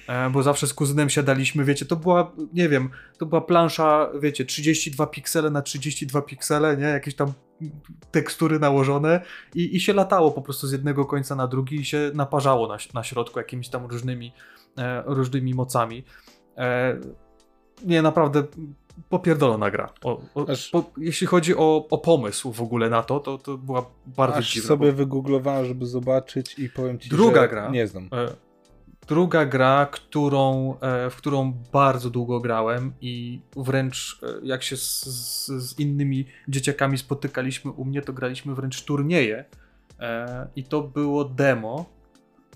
E, 0.08 0.30
Bo 0.30 0.44
zawsze 0.44 0.68
z 0.68 0.74
kuzynem 0.74 1.10
siadaliśmy, 1.10 1.66
wiecie, 1.66 1.86
to 1.86 1.96
była, 1.96 2.32
nie 2.54 2.70
wiem, 2.70 2.90
to 3.18 3.26
była 3.26 3.42
plansza, 3.42 4.10
wiecie, 4.22 4.46
32 4.46 5.08
piksele 5.08 5.50
na 5.50 5.62
32 5.62 6.22
piksele, 6.22 6.78
nie? 6.78 6.84
Jakieś 6.86 7.16
tam 7.16 7.34
tekstury 8.12 8.60
nałożone 8.60 9.22
i, 9.56 9.76
i 9.76 9.80
się 9.80 9.94
latało 9.94 10.32
po 10.32 10.42
prostu 10.42 10.68
z 10.68 10.72
jednego 10.72 11.06
końca 11.06 11.36
na 11.36 11.48
drugi 11.48 11.76
i 11.76 11.86
się 11.86 12.12
naparzało 12.14 12.68
na, 12.68 12.78
na 12.94 13.04
środku 13.04 13.40
jakimiś 13.40 13.70
tam 13.70 13.86
różnymi, 13.86 14.34
e, 14.78 15.04
różnymi 15.06 15.54
mocami. 15.54 16.04
E, 16.58 16.98
nie, 17.86 18.02
naprawdę 18.02 18.44
popierdolona 19.10 19.72
gra. 19.72 19.90
O, 20.04 20.22
o, 20.36 20.50
Aż- 20.50 20.70
po, 20.70 20.92
jeśli 20.98 21.28
chodzi 21.28 21.56
o, 21.56 21.88
o 21.90 21.98
pomysł 21.98 22.52
w 22.52 22.62
ogóle 22.62 22.90
na 22.90 23.04
to, 23.04 23.20
to, 23.20 23.38
to 23.38 23.58
była 23.58 23.86
bardzo 24.06 24.38
Aż 24.38 24.54
dziwna. 24.54 24.68
sobie 24.68 24.92
bo- 24.92 24.98
wygooglowałem, 24.98 25.66
żeby 25.66 25.86
zobaczyć 25.86 26.60
i 26.60 26.70
powiem 26.70 27.00
ci, 27.00 27.10
Druga 27.10 27.48
gra. 27.48 27.70
nie 27.70 27.88
znam. 27.88 28.04
E, 28.14 28.28
Druga 29.08 29.46
gra, 29.46 29.86
którą, 29.92 30.76
e, 30.82 31.10
w 31.10 31.16
którą 31.16 31.54
bardzo 31.74 32.10
długo 32.10 32.40
grałem 32.40 32.94
i 33.02 33.42
wręcz 33.58 34.20
e, 34.24 34.28
jak 34.44 34.64
się 34.64 34.78
z, 34.78 35.06
z, 35.06 35.48
z 35.48 35.80
innymi 35.80 36.26
dzieciakami 36.48 36.98
spotykaliśmy 36.98 37.72
u 37.72 37.86
mnie, 37.86 38.02
to 38.02 38.14
graliśmy 38.14 38.56
wręcz 38.56 38.82
turnieje 38.86 39.46
E, 40.00 40.48
I 40.56 40.64
to 40.64 40.82
było 40.82 41.26
demo 41.26 41.86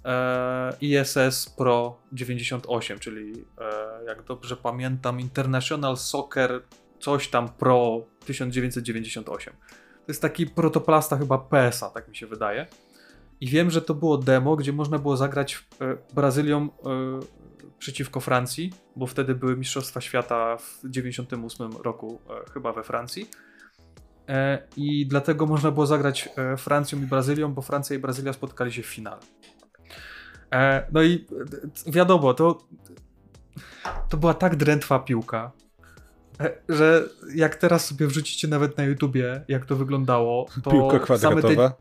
e, 0.05 0.73
ISS 0.81 1.49
Pro 1.57 1.97
98, 2.11 2.99
czyli 2.99 3.45
e, 3.57 4.05
jak 4.05 4.23
dobrze 4.23 4.57
pamiętam 4.57 5.19
International 5.19 5.97
Soccer 5.97 6.61
coś 6.99 7.27
tam 7.27 7.49
Pro 7.49 8.05
1998. 8.25 9.53
To 10.05 10.07
jest 10.07 10.21
taki 10.21 10.47
protoplasta 10.47 11.17
chyba 11.17 11.37
PSA, 11.37 11.89
tak 11.89 12.07
mi 12.07 12.15
się 12.15 12.27
wydaje. 12.27 12.67
I 13.41 13.47
wiem, 13.47 13.71
że 13.71 13.81
to 13.81 13.93
było 13.93 14.17
demo, 14.17 14.55
gdzie 14.55 14.73
można 14.73 14.99
było 14.99 15.17
zagrać 15.17 15.65
e, 15.81 15.97
Brazylią 16.13 16.61
e, 16.61 16.69
przeciwko 17.79 18.19
Francji, 18.19 18.73
bo 18.95 19.07
wtedy 19.07 19.35
były 19.35 19.57
Mistrzostwa 19.57 20.01
Świata 20.01 20.57
w 20.57 20.79
98 20.85 21.71
roku 21.71 22.21
e, 22.29 22.51
chyba 22.51 22.73
we 22.73 22.83
Francji. 22.83 23.29
E, 24.27 24.67
I 24.77 25.07
dlatego 25.07 25.45
można 25.45 25.71
było 25.71 25.85
zagrać 25.85 26.29
Francją 26.57 26.99
i 26.99 27.05
Brazylią, 27.05 27.53
bo 27.53 27.61
Francja 27.61 27.95
i 27.95 27.99
Brazylia 27.99 28.33
spotkali 28.33 28.73
się 28.73 28.83
w 28.83 28.85
finale. 28.85 29.21
E, 30.53 30.87
no 30.91 31.03
i 31.03 31.25
e, 31.87 31.91
wiadomo, 31.91 32.33
to, 32.33 32.57
to 34.09 34.17
była 34.17 34.33
tak 34.33 34.55
drętwa 34.55 34.99
piłka, 34.99 35.51
e, 36.39 36.51
że 36.69 37.03
jak 37.35 37.55
teraz 37.55 37.85
sobie 37.85 38.07
wrzucicie 38.07 38.47
nawet 38.47 38.77
na 38.77 38.83
YouTubie, 38.83 39.45
jak 39.47 39.65
to 39.65 39.75
wyglądało, 39.75 40.45
to 40.63 40.71
Piłka 40.71 41.17
same 41.17 41.41
te, 41.41 41.71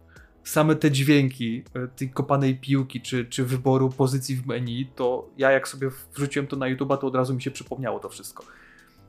same 0.45 0.77
te 0.77 0.91
dźwięki 0.91 1.64
tej 1.97 2.11
kopanej 2.11 2.61
piłki, 2.61 3.01
czy, 3.01 3.25
czy 3.25 3.45
wyboru 3.45 3.91
pozycji 3.91 4.37
w 4.37 4.47
menu, 4.47 4.87
to 4.97 5.31
ja 5.37 5.51
jak 5.51 5.68
sobie 5.68 5.91
wrzuciłem 6.14 6.47
to 6.47 6.57
na 6.57 6.68
YouTuba, 6.68 6.97
to 6.97 7.07
od 7.07 7.14
razu 7.14 7.35
mi 7.35 7.43
się 7.43 7.51
przypomniało 7.51 7.99
to 7.99 8.09
wszystko. 8.09 8.45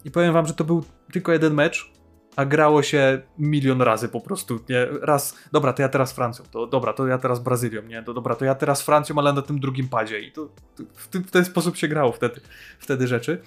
I 0.06 0.12
powiem 0.12 0.34
wam, 0.34 0.48
że 0.48 0.54
to 0.54 0.64
był 0.64 0.84
tylko 1.12 1.32
jeden 1.32 1.54
mecz, 1.54 1.92
a 2.36 2.46
grało 2.46 2.84
się 2.84 3.22
milion 3.40 3.82
razy 3.82 4.10
po 4.10 4.22
prostu, 4.22 4.60
nie? 4.70 4.86
Raz, 5.02 5.36
dobra, 5.52 5.74
to 5.74 5.82
ja 5.82 5.90
teraz 5.90 6.14
Francją, 6.14 6.46
to 6.52 6.68
dobra, 6.68 6.94
to 6.94 7.08
ja 7.08 7.18
teraz 7.18 7.40
Brazylią, 7.40 7.82
nie? 7.82 8.04
To 8.04 8.14
dobra, 8.14 8.36
to 8.36 8.46
ja 8.46 8.56
teraz 8.56 8.82
Francją, 8.82 9.16
ale 9.18 9.34
na 9.34 9.42
tym 9.42 9.60
drugim 9.60 9.90
padzie 9.90 10.20
i 10.20 10.32
to, 10.32 10.46
to 10.76 10.84
w, 10.96 11.08
tym, 11.08 11.24
w 11.24 11.32
ten 11.32 11.46
sposób 11.46 11.78
się 11.78 11.88
grało 11.88 12.12
wtedy, 12.12 12.42
wtedy 12.80 13.08
rzeczy. 13.08 13.42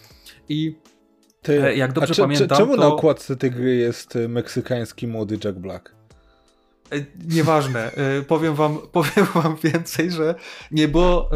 I 0.49 0.78
Ty, 1.43 1.64
E, 1.64 1.76
jak 1.76 1.93
dobrze 1.93 2.14
cze- 2.14 2.22
pamiętam, 2.22 2.59
czemu 2.59 2.74
to- 2.76 2.80
na 2.80 2.87
okładce 2.87 3.37
tej 3.37 3.51
gry 3.51 3.76
jest 3.76 4.16
e, 4.16 4.28
meksykański 4.28 5.07
młody 5.07 5.39
Jack 5.45 5.59
Black? 5.59 5.95
E, 6.93 6.97
Nieważne. 7.28 7.91
Powiem 8.28 8.55
wam, 8.55 8.78
powiem 8.93 9.26
wam 9.34 9.57
więcej, 9.62 10.11
że 10.11 10.34
nie 10.70 10.89
było, 10.89 11.30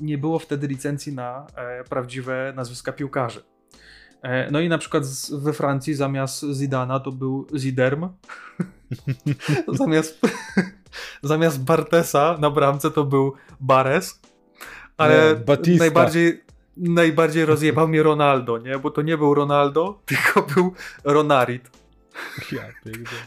nie 0.00 0.18
było 0.18 0.38
wtedy 0.38 0.66
licencji 0.66 1.12
na 1.12 1.46
prawdziwe 1.88 2.52
nazwiska 2.56 2.92
piłkarzy. 2.92 3.42
E, 4.24 4.50
No 4.50 4.60
i 4.60 4.68
na 4.68 4.78
przykład 4.78 5.04
we 5.32 5.52
Francji 5.52 5.94
zamiast 5.94 6.44
Zidana 6.52 7.00
to 7.00 7.12
był 7.12 7.46
Ziderm. 7.56 8.08
zamiast, 9.78 10.20
zamiast 11.22 11.64
Bartesa 11.64 12.36
na 12.40 12.50
bramce 12.50 12.90
to 12.90 13.04
był 13.04 13.32
Bares. 13.60 14.20
Ale 14.96 15.36
Nie, 15.66 15.76
najbardziej, 15.78 16.44
najbardziej 16.76 17.44
rozjebał 17.44 17.88
mnie 17.88 18.02
Ronaldo, 18.02 18.58
nie? 18.58 18.78
Bo 18.78 18.90
to 18.90 19.02
nie 19.02 19.18
był 19.18 19.34
Ronaldo, 19.34 19.98
tylko 20.06 20.42
był 20.54 20.72
Ronarit. 21.04 21.70
Ja 22.52 22.62
pierdolę. 22.84 23.22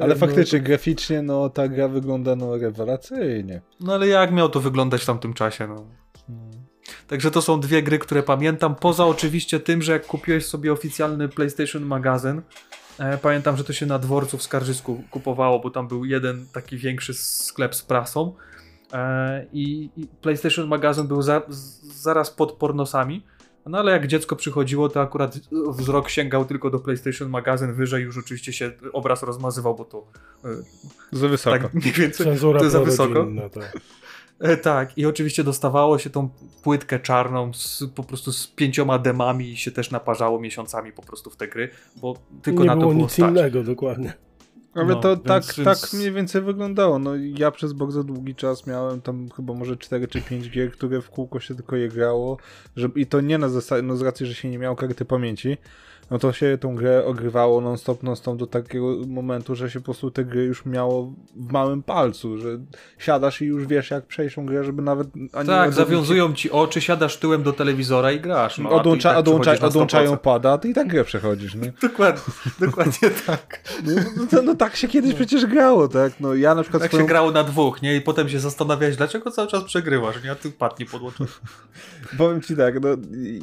Ale 0.00 0.14
No, 0.14 0.20
faktycznie, 0.20 0.60
graficznie, 0.60 1.22
no 1.22 1.50
ta 1.50 1.68
gra 1.68 1.88
wygląda 1.88 2.36
no 2.36 2.56
rewelacyjnie. 2.56 3.60
No 3.80 3.94
ale 3.94 4.08
jak 4.08 4.32
miał 4.32 4.48
to 4.48 4.60
wyglądać 4.60 5.02
w 5.02 5.06
tamtym 5.06 5.34
czasie, 5.34 5.66
no. 5.66 5.84
Także 7.10 7.30
to 7.30 7.42
są 7.42 7.60
dwie 7.60 7.82
gry, 7.82 7.98
które 7.98 8.22
pamiętam. 8.22 8.74
Poza 8.74 9.06
oczywiście 9.06 9.60
tym, 9.60 9.82
że 9.82 9.92
jak 9.92 10.06
kupiłeś 10.06 10.46
sobie 10.46 10.72
oficjalny 10.72 11.28
PlayStation 11.28 11.82
magazyn, 11.82 12.42
e, 12.98 13.18
pamiętam, 13.18 13.56
że 13.56 13.64
to 13.64 13.72
się 13.72 13.86
na 13.86 13.98
dworcu 13.98 14.38
w 14.38 14.42
Skarżysku 14.42 15.04
kupowało, 15.10 15.60
bo 15.60 15.70
tam 15.70 15.88
był 15.88 16.04
jeden 16.04 16.46
taki 16.52 16.76
większy 16.76 17.14
sklep 17.14 17.74
z 17.74 17.82
prasą. 17.82 18.34
E, 18.92 19.46
i, 19.52 19.90
I 19.96 20.06
PlayStation 20.22 20.68
magazyn 20.68 21.06
był 21.06 21.22
za, 21.22 21.42
z, 21.48 21.80
zaraz 22.02 22.30
pod 22.30 22.52
pornosami. 22.52 23.26
No 23.66 23.78
ale 23.78 23.92
jak 23.92 24.06
dziecko 24.06 24.36
przychodziło, 24.36 24.88
to 24.88 25.00
akurat 25.00 25.38
wzrok 25.70 26.08
sięgał 26.08 26.44
tylko 26.44 26.70
do 26.70 26.78
PlayStation 26.78 27.28
magazyn, 27.28 27.74
wyżej 27.74 28.02
już 28.04 28.18
oczywiście 28.18 28.52
się 28.52 28.72
obraz 28.92 29.22
rozmazywał, 29.22 29.74
bo 29.74 29.84
to 29.84 30.06
e, 30.44 30.48
Za 31.12 31.28
wysoko. 31.28 31.58
tak 31.58 31.74
mniej 31.74 31.92
więcej 31.92 32.26
Cenzura 32.26 32.68
za 32.70 32.80
wysoko. 32.80 33.26
tak. 33.54 33.72
E, 34.40 34.56
tak, 34.56 34.98
i 34.98 35.06
oczywiście 35.06 35.44
dostawało 35.44 35.98
się 35.98 36.10
tą 36.10 36.28
płytkę 36.62 37.00
czarną 37.00 37.52
z, 37.54 37.84
po 37.94 38.02
prostu 38.04 38.32
z 38.32 38.46
pięcioma 38.46 38.98
demami 38.98 39.50
i 39.50 39.56
się 39.56 39.70
też 39.70 39.90
naparzało 39.90 40.40
miesiącami 40.40 40.92
po 40.92 41.02
prostu 41.02 41.30
w 41.30 41.36
te 41.36 41.48
gry, 41.48 41.70
bo 41.96 42.14
tylko 42.42 42.60
nie 42.62 42.66
na 42.66 42.74
to 42.74 42.80
było 42.80 42.92
było 42.92 43.04
nic 43.04 43.12
stać. 43.12 43.30
innego, 43.30 43.62
dokładnie. 43.62 44.12
Ale 44.74 44.86
No, 44.86 44.96
to 44.96 45.08
więc- 45.16 45.22
tak, 45.26 45.44
więc- 45.56 45.80
tak 45.80 45.92
mniej 45.92 46.12
więcej 46.12 46.42
wyglądało. 46.42 46.98
No 46.98 47.10
ja 47.16 47.50
przez 47.50 47.72
bardzo 47.72 48.04
długi 48.04 48.34
czas 48.34 48.66
miałem 48.66 49.00
tam 49.00 49.28
chyba 49.36 49.54
może 49.54 49.76
4 49.76 50.08
czy 50.08 50.20
5 50.22 50.50
gier, 50.50 50.72
które 50.72 51.00
w 51.02 51.10
kółko 51.10 51.40
się 51.40 51.54
tylko 51.54 51.76
je 51.76 51.88
grało. 51.88 52.36
Żeby, 52.76 53.00
I 53.00 53.06
to 53.06 53.20
nie 53.20 53.38
na 53.38 53.48
zasadzie, 53.48 53.82
no 53.82 53.96
z 53.96 54.02
racji, 54.02 54.26
że 54.26 54.34
się 54.34 54.50
nie 54.50 54.58
miało 54.58 54.76
karty 54.76 55.04
pamięci, 55.04 55.56
no 56.10 56.18
to 56.18 56.32
się 56.32 56.58
tą 56.60 56.74
grę 56.74 57.04
ogrywało 57.04 57.60
non-stop, 57.60 58.02
non-stop 58.02 58.36
do 58.36 58.46
takiego 58.46 58.96
momentu, 59.08 59.54
że 59.54 59.70
się 59.70 59.80
po 59.80 59.84
prostu 59.84 60.10
te 60.10 60.24
gry 60.24 60.44
już 60.44 60.66
miało 60.66 61.12
w 61.36 61.52
małym 61.52 61.82
palcu, 61.82 62.38
że 62.38 62.48
siadasz 62.98 63.42
i 63.42 63.44
już 63.44 63.66
wiesz 63.66 63.90
jak 63.90 64.06
przejść 64.06 64.34
tą 64.34 64.46
grę, 64.46 64.64
żeby 64.64 64.82
nawet... 64.82 65.08
Ani 65.32 65.48
Tak, 65.48 65.72
zawiązują 65.72 66.32
ci 66.34 66.50
oczy, 66.50 66.80
siadasz 66.80 67.16
tyłem 67.16 67.42
do 67.42 67.52
telewizora 67.52 68.12
i 68.12 68.20
grasz. 68.20 68.58
No, 68.58 68.68
a 68.68 68.72
Odłącza, 68.72 69.08
tak 69.08 69.18
odłącza, 69.18 69.42
przechodzisz 69.42 69.62
na 69.62 69.68
odłączają 69.68 70.12
100%. 70.14 70.18
pada, 70.18 70.52
a 70.52 70.58
ty 70.58 70.68
i 70.68 70.74
tak 70.74 70.88
grę 70.88 71.04
przechodzisz, 71.04 71.54
nie? 71.54 71.72
Dokładnie, 71.88 72.22
dokładnie 72.60 73.10
tak. 73.26 73.60
No, 73.86 73.92
no, 74.16 74.26
to, 74.30 74.42
no 74.42 74.54
tak 74.60 74.76
się 74.76 74.88
kiedyś 74.88 75.14
przecież 75.14 75.46
grało, 75.46 75.88
tak? 75.88 76.12
No 76.20 76.34
ja 76.34 76.54
na 76.54 76.62
przykład 76.62 76.82
Tak 76.82 76.90
swoją... 76.90 77.04
się 77.04 77.08
grało 77.08 77.30
na 77.30 77.44
dwóch, 77.44 77.82
nie? 77.82 77.96
I 77.96 78.00
potem 78.00 78.28
się 78.28 78.40
zastanawiałeś, 78.40 78.96
dlaczego 78.96 79.30
cały 79.30 79.48
czas 79.48 79.64
przegrywasz, 79.64 80.24
nie? 80.24 80.30
A 80.30 80.34
ty 80.34 80.50
padnie 80.50 80.86
podłączony. 80.86 81.30
Powiem 82.18 82.42
ci 82.42 82.56
tak, 82.56 82.82
no, 82.82 82.88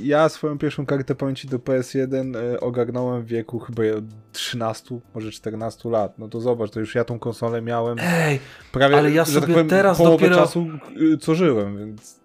ja 0.01 0.30
swoją 0.30 0.57
pierwszą 0.57 0.86
kartę 0.86 1.15
pamięci 1.15 1.47
do 1.47 1.59
PS1 1.59 2.38
e, 2.38 2.59
ogarnąłem 2.59 3.24
w 3.24 3.26
wieku 3.26 3.59
chyba 3.59 3.84
13, 4.32 4.99
może 5.15 5.32
14 5.32 5.89
lat. 5.89 6.20
No 6.20 6.28
to 6.28 6.41
zobacz, 6.41 6.72
to 6.72 6.80
już 6.80 6.95
ja 6.95 7.03
tą 7.03 7.20
konsolę 7.20 7.61
miałem 7.61 7.97
Ej, 8.01 8.39
prawie, 8.72 8.97
ale 8.97 9.11
ja 9.11 9.26
że 9.26 9.34
tak 9.34 9.41
sobie 9.41 9.53
powiem, 9.53 9.70
teraz 9.70 9.97
połowę 9.97 10.26
dopiero- 10.26 10.36
czasu, 10.36 10.68
y, 11.13 11.18
co 11.18 11.36
żyłem, 11.36 11.78
więc... 11.78 12.20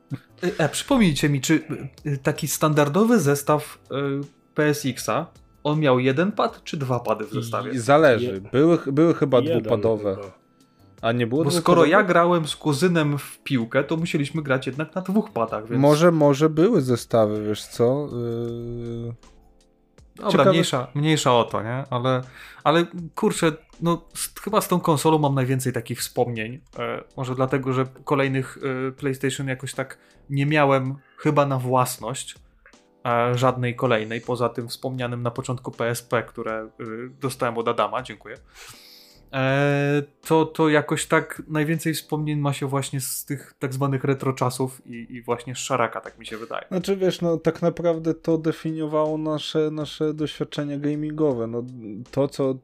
e, 0.58 0.68
przypomnijcie 0.68 1.28
mi, 1.28 1.40
czy 1.40 1.60
e, 2.04 2.16
taki 2.16 2.48
standardowy 2.48 3.20
zestaw 3.20 3.78
e, 3.90 3.94
PSX-a, 4.54 5.26
on 5.64 5.80
miał 5.80 5.98
jeden 5.98 6.32
pad, 6.32 6.64
czy 6.64 6.76
dwa 6.76 7.00
pady 7.00 7.24
w 7.24 7.32
zestawie? 7.32 7.72
I 7.72 7.78
zależy. 7.78 8.40
Były, 8.52 8.78
były 8.86 9.14
chyba 9.14 9.38
Jeden 9.40 9.60
dwupadowe. 9.60 10.14
chyba. 10.14 10.42
A 11.02 11.12
nie 11.12 11.26
było 11.26 11.44
Bo 11.44 11.50
skoro 11.50 11.84
ja 11.84 12.02
grałem 12.02 12.48
z 12.48 12.56
kuzynem 12.56 13.18
w 13.18 13.38
piłkę, 13.38 13.84
to 13.84 13.96
musieliśmy 13.96 14.42
grać 14.42 14.66
jednak 14.66 14.94
na 14.94 15.02
dwóch 15.02 15.30
padach, 15.30 15.68
więc... 15.68 15.82
Może, 15.82 16.12
może 16.12 16.50
były 16.50 16.80
zestawy, 16.80 17.44
wiesz 17.44 17.66
co? 17.66 18.08
Yy... 18.12 19.14
Dobra, 20.16 20.30
ciekawe- 20.30 20.50
mniejsza, 20.50 20.86
mniejsza 20.94 21.34
o 21.34 21.44
to, 21.44 21.62
nie? 21.62 21.84
Ale, 21.90 22.22
ale 22.64 22.86
kurczę, 23.14 23.52
no 23.80 24.04
z, 24.14 24.40
chyba 24.40 24.60
z 24.60 24.68
tą 24.68 24.80
konsolą 24.80 25.18
mam 25.18 25.34
najwięcej 25.34 25.72
takich 25.72 25.98
wspomnień. 26.00 26.60
E, 26.78 27.04
może 27.16 27.34
dlatego, 27.34 27.72
że 27.72 27.86
kolejnych 28.04 28.58
e, 28.88 28.92
PlayStation 28.92 29.48
jakoś 29.48 29.74
tak 29.74 29.98
nie 30.30 30.46
miałem 30.46 30.94
chyba 31.16 31.46
na 31.46 31.58
własność 31.58 32.34
żadnej 33.34 33.76
kolejnej, 33.76 34.20
poza 34.20 34.48
tym 34.48 34.68
wspomnianym 34.68 35.22
na 35.22 35.30
początku 35.30 35.70
PSP, 35.70 36.22
które 36.22 36.52
e, 36.52 36.68
dostałem 37.20 37.58
od 37.58 37.68
Adama, 37.68 38.02
dziękuję. 38.02 38.36
E, 39.32 40.02
to, 40.26 40.46
to 40.46 40.68
jakoś 40.68 41.06
tak 41.06 41.42
najwięcej 41.48 41.94
wspomnień 41.94 42.38
ma 42.38 42.52
się 42.52 42.66
właśnie 42.66 43.00
z 43.00 43.24
tych 43.24 43.54
tak 43.58 43.74
zwanych 43.74 44.04
retro 44.04 44.32
czasów 44.32 44.86
i, 44.86 45.06
i 45.10 45.22
właśnie 45.22 45.54
z 45.54 45.58
szaraka, 45.58 46.00
tak 46.00 46.18
mi 46.18 46.26
się 46.26 46.36
wydaje. 46.36 46.66
Znaczy 46.68 46.96
wiesz, 46.96 47.20
no 47.20 47.36
tak 47.36 47.62
naprawdę 47.62 48.14
to 48.14 48.38
definiowało 48.38 49.18
nasze, 49.18 49.70
nasze 49.70 50.14
doświadczenia 50.14 50.78
gamingowe. 50.78 51.46
No 51.46 51.64
to 52.10 52.28
co. 52.28 52.54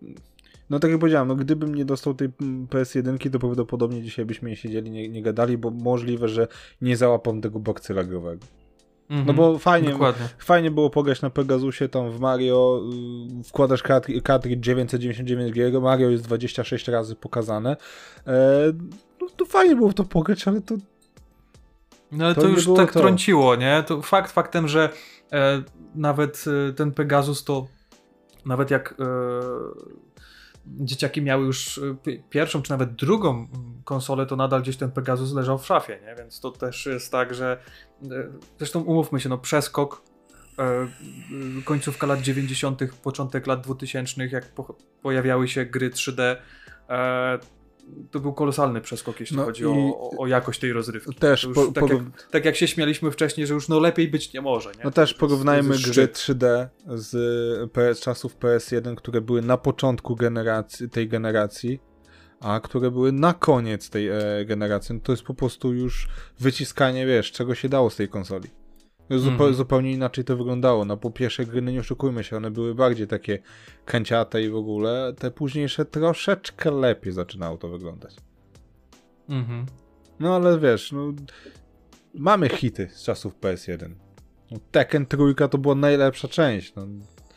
No 0.71 0.79
tak 0.79 0.91
jak 0.91 1.01
powiedziałem, 1.01 1.29
no 1.29 1.37
gdybym 1.37 1.75
nie 1.75 1.85
dostał 1.85 2.15
tej 2.15 2.29
mm, 2.41 2.67
PS1, 2.67 3.31
to 3.31 3.39
prawdopodobnie 3.39 4.03
dzisiaj 4.03 4.25
byśmy 4.25 4.51
nie 4.51 4.57
siedzieli, 4.57 4.91
nie, 4.91 5.09
nie 5.09 5.23
gadali, 5.23 5.59
bo 5.59 5.71
możliwe, 5.71 6.29
że 6.29 6.49
nie 6.83 6.97
załapam 6.97 7.41
tego 7.41 7.59
bakcyla 7.59 8.05
growego. 8.05 8.47
No 9.11 9.17
Mhm, 9.17 9.37
bo 9.37 9.59
fajnie, 9.59 9.91
Dokładnie. 9.91 10.29
fajnie 10.39 10.71
było 10.71 10.91
pograć 10.91 11.23
na 11.23 11.31
Pegasusie, 11.31 11.89
tam 11.89 12.11
w 12.11 12.21
Mario, 12.21 12.83
y, 13.41 13.45
wkładasz 13.45 13.83
cartridge 13.83 14.27
cartridge 14.27 14.61
999 14.61 15.53
giga, 15.55 15.81
Mario 15.81 16.11
jest 16.11 16.25
26 16.25 16.89
razy 16.89 17.17
pokazane. 17.17 17.77
E, 18.27 18.33
no 19.21 19.27
to 19.37 19.45
fajnie 19.47 19.77
było 19.77 19.89
w 19.91 19.95
to 19.95 20.05
pograć, 20.05 20.49
ale 20.49 20.61
to 20.61 20.75
No 22.13 22.25
ale 22.25 22.35
To 22.35 22.41
to, 22.41 22.49
już 22.49 22.67
tak 22.77 22.93
to. 22.93 23.01
trąciło, 23.01 23.57
nie? 23.57 23.85
To 23.87 24.03
fakt 24.03 24.33
faktem, 24.33 24.69
że 24.69 24.91
e, 25.33 25.63
nawet 25.95 26.45
e, 26.69 26.73
ten 26.73 26.93
Pegasus 26.93 27.45
to 27.45 27.67
nawet 28.47 28.71
jak 28.71 28.95
e, 29.01 29.05
dzieciaki 30.67 31.23
miały 31.23 31.47
już 31.47 31.79
e, 31.79 31.95
pi- 32.03 32.23
pierwszą 32.31 32.63
czy 32.63 32.71
nawet 32.71 32.95
drugą 32.95 33.47
konsolę, 33.89 34.27
to 34.27 34.37
nadal 34.37 34.63
gdzieś 34.63 34.77
ten 34.77 34.91
Pegasus 34.91 35.33
leżał 35.33 35.59
w 35.59 35.67
szafie, 35.67 35.99
nie? 36.07 36.15
Więc 36.15 36.41
to 36.41 36.51
też 36.51 36.87
jest 36.87 37.13
tak, 37.13 37.35
że 37.35 37.59
e, 38.03 38.09
zresztą 38.59 38.81
umówmy 38.81 39.21
się, 39.21 39.29
no 39.29 39.39
przeskok 39.39 40.03
e, 40.59 40.63
e, 40.63 40.89
końcówka 41.65 42.07
lat 42.07 42.21
90., 42.21 42.81
początek 43.03 43.47
lat 43.47 43.61
2000, 43.61 44.27
jak 44.27 44.55
po, 44.55 44.77
pojawiały 45.03 45.49
się 45.49 45.65
gry 45.65 45.91
3D, 45.91 46.37
e, 46.89 47.39
to 48.11 48.21
był 48.21 48.33
kolosalny 48.33 48.81
przeskok, 48.81 49.21
jeśli 49.21 49.37
No 49.37 49.45
chodzi 49.45 49.67
o, 49.67 50.11
o 50.19 50.27
jakość 50.27 50.61
tej 50.61 50.73
rozrywki. 50.73 51.15
Też 51.15 51.49
po- 51.55 51.67
tak, 51.67 51.85
porów- 51.85 52.05
jak, 52.05 52.29
tak 52.31 52.45
jak 52.45 52.57
się 52.57 52.69
śmialiśmy 52.69 53.11
wcześniej, 53.11 53.47
że 53.47 53.55
już 53.55 53.69
no 53.69 53.81
lepiej 53.81 54.09
być 54.09 54.33
nie 54.33 54.41
może. 54.41 54.71
Nie? 54.71 54.85
No 54.85 54.91
też 54.91 55.15
To 55.15 55.21
porównajmy 55.21 55.75
to 55.75 55.83
gry 55.83 55.93
szczyt. 55.93 56.17
3D 56.19 56.67
z 56.87 57.71
PS, 57.71 58.01
czasów 58.01 58.37
PS1, 58.37 58.95
które 58.95 59.21
były 59.21 59.43
na 59.43 59.57
początku 59.57 60.17
generacji, 60.17 60.91
tej 60.91 61.09
generacji, 61.09 61.81
a 62.41 62.61
które 62.61 62.91
były 62.91 63.13
na 63.13 63.35
koniec 63.35 63.91
tej 63.91 64.09
e, 64.09 64.45
generacji. 64.47 64.95
No 64.95 65.01
to 65.01 65.13
jest 65.13 65.23
po 65.23 65.35
prostu 65.35 65.73
już 65.73 66.09
wyciskanie, 66.41 67.07
wiesz, 67.07 67.33
czego 67.33 67.55
się 67.55 67.69
dało 67.69 67.91
z 67.91 67.97
tej 67.97 68.09
konsoli. 68.09 68.49
Zupe, 69.11 69.33
Mhm. 69.33 69.55
Zupełnie 69.55 69.93
inaczej 69.93 70.25
to 70.25 70.37
wyglądało. 70.37 70.85
No 70.85 70.97
po 70.97 71.11
pierwsze 71.11 71.47
gry, 71.47 71.63
nie 71.63 71.81
oszukujmy 71.81 72.25
się, 72.25 72.37
one 72.37 72.51
były 72.51 72.75
bardziej 72.75 73.07
takie 73.07 73.39
kanciate 73.85 74.43
i 74.43 74.51
w 74.51 74.57
ogóle. 74.57 75.13
Te 75.19 75.31
późniejsze 75.31 75.85
troszeczkę 75.85 76.71
lepiej 76.71 77.13
zaczynało 77.13 77.59
to 77.59 77.69
wyglądać. 77.69 78.17
Mhm. 79.29 79.67
No 80.21 80.37
ale 80.37 80.59
wiesz, 80.59 80.93
no, 80.93 81.13
mamy 82.15 82.49
hity 82.49 82.89
z 82.93 83.03
czasów 83.03 83.41
PS1. 83.41 83.91
No, 84.51 84.59
Tekken 84.71 85.07
trójka 85.07 85.49
to 85.49 85.59
była 85.59 85.75
najlepsza 85.75 86.29
część. 86.29 86.75
No, 86.75 86.87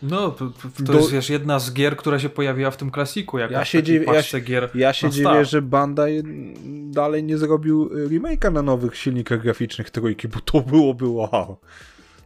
No, 0.04 0.32
to, 0.32 0.45
to, 0.78 0.84
Do- 0.84 0.93
jest 0.93 1.12
wiesz, 1.12 1.30
jedna 1.30 1.60
z 1.60 1.74
gier, 1.74 1.97
która 1.97 2.20
się 2.20 2.30
pojawiła 2.30 2.72
w 2.72 2.78
tym 2.78 2.91
klasiku, 2.91 3.38
jako 3.39 3.54
Ja 3.54 3.66
się 3.66 3.84
dziwię- 3.84 4.14
ja 4.14 4.24
się- 4.24 4.39
gier 4.39 4.70
ja 4.76 4.93
się 4.93 5.10
dziwię, 5.10 5.45
że 5.45 5.62
Bandai 5.62 6.24
dalej 6.91 7.24
nie 7.24 7.38
zrobił 7.38 7.89
remake'a 7.89 8.54
na 8.54 8.62
nowych 8.62 8.97
silnikach 8.97 9.41
graficznych 9.41 9.89
trójki, 9.89 10.28
bo 10.28 10.39
to 10.39 10.62
byłoby 10.62 11.08
wow. 11.08 11.58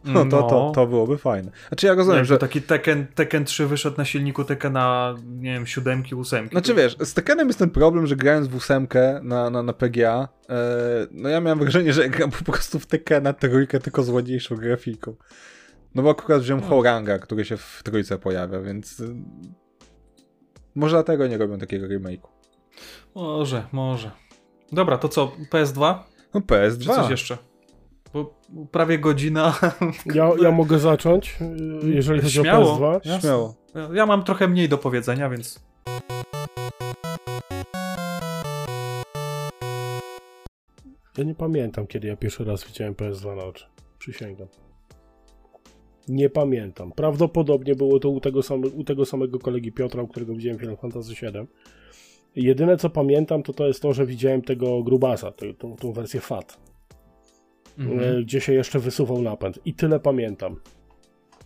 No 0.04 0.24
to, 0.24 0.42
to, 0.42 0.72
to 0.74 0.86
byłoby 0.86 1.18
fajne. 1.18 1.50
Znaczy 1.68 1.86
ja 1.86 1.94
rozumiem, 1.94 2.16
Jakby 2.16 2.28
że... 2.28 2.38
taki 2.38 2.62
Tekken, 2.62 3.06
Tekken 3.14 3.44
3 3.44 3.66
wyszedł 3.66 3.96
na 3.98 4.04
silniku 4.04 4.44
Tekkena, 4.44 5.14
nie 5.26 5.52
wiem, 5.52 5.66
siódemki, 5.66 6.14
ósemki. 6.14 6.50
Znaczy 6.50 6.74
wiesz, 6.74 6.96
z 7.00 7.14
Tekkenem 7.14 7.46
jest 7.46 7.58
ten 7.58 7.70
problem, 7.70 8.06
że 8.06 8.16
grając 8.16 8.48
w 8.48 8.54
ósemkę 8.54 9.20
na, 9.22 9.50
na, 9.50 9.62
na 9.62 9.72
PGA, 9.72 10.28
e, 10.48 10.56
no 11.10 11.28
ja 11.28 11.40
miałem 11.40 11.58
wrażenie, 11.58 11.92
że 11.92 12.08
gram 12.08 12.30
po 12.30 12.44
prostu 12.52 12.78
w 12.78 12.86
Tekkena 12.86 13.32
trójkę 13.32 13.80
tylko 13.80 14.02
z 14.02 14.08
ładniejszą 14.08 14.56
grafiką. 14.56 15.14
No 15.96 16.02
bo 16.02 16.10
akurat 16.10 16.42
wziąłem 16.42 16.62
No. 16.64 16.68
Horanga, 16.70 17.18
który 17.18 17.44
się 17.44 17.56
w 17.56 17.80
trójce 17.84 18.18
pojawia, 18.18 18.60
więc... 18.60 19.00
y, 19.00 19.14
Może 20.74 20.96
dlatego 20.96 21.26
nie 21.26 21.38
robią 21.38 21.58
takiego 21.58 21.86
remake'u. 21.86 22.28
Może, 23.14 23.66
może. 23.72 24.10
Dobra, 24.72 24.98
to 24.98 25.08
co, 25.08 25.32
PS2? 25.52 25.98
No 26.34 26.40
Czy 26.40 26.46
PS2. 26.46 26.94
coś 26.94 27.10
jeszcze? 27.10 27.38
Bo 28.12 28.34
prawie 28.72 28.98
godzina. 28.98 29.54
Ja, 30.14 30.30
ja 30.42 30.50
mogę 30.50 30.78
zacząć, 30.78 31.38
y, 31.84 31.90
jeżeli 31.90 32.20
chodzi 32.20 32.32
Śmiało. 32.40 32.72
o 32.72 32.78
PS2. 32.78 32.92
Jasne. 33.04 33.20
Śmiało. 33.20 33.54
Ja 33.92 34.06
mam 34.06 34.24
trochę 34.24 34.48
mniej 34.48 34.68
do 34.68 34.78
powiedzenia, 34.78 35.30
więc. 35.30 35.66
Ja 41.18 41.24
nie 41.24 41.34
pamiętam, 41.34 41.86
kiedy 41.86 42.08
ja 42.08 42.16
pierwszy 42.16 42.44
raz 42.44 42.64
widziałem 42.64 42.94
PS2 42.94 43.36
na 43.36 43.44
oczy. 43.44 43.64
Przysięgam. 43.98 44.46
Nie 46.08 46.30
pamiętam. 46.30 46.92
Prawdopodobnie 46.92 47.74
było 47.74 47.98
to 48.00 48.08
u 48.10 48.20
tego, 48.20 48.42
same, 48.42 48.66
u 48.66 48.84
tego 48.84 49.06
samego 49.06 49.38
kolegi 49.38 49.72
Piotra, 49.72 50.02
u 50.02 50.08
którego 50.08 50.34
widziałem 50.34 50.58
Final 50.58 50.76
Fantasy 50.76 51.12
VII. 51.22 51.46
Jedyne 52.36 52.76
co 52.76 52.90
pamiętam, 52.90 53.42
to 53.42 53.52
to 53.52 53.66
jest 53.66 53.82
to, 53.82 53.92
że 53.92 54.06
widziałem 54.06 54.42
tego 54.42 54.82
grubasa, 54.82 55.30
tę- 55.30 55.54
tą, 55.54 55.76
tą 55.76 55.92
wersję 55.92 56.20
FAT, 56.20 56.58
Mhm. 57.78 58.00
e, 58.18 58.22
gdzie 58.22 58.40
się 58.40 58.52
jeszcze 58.52 58.78
wysuwał 58.78 59.22
napęd. 59.22 59.58
I 59.64 59.74
tyle 59.74 60.00
pamiętam. 60.00 60.56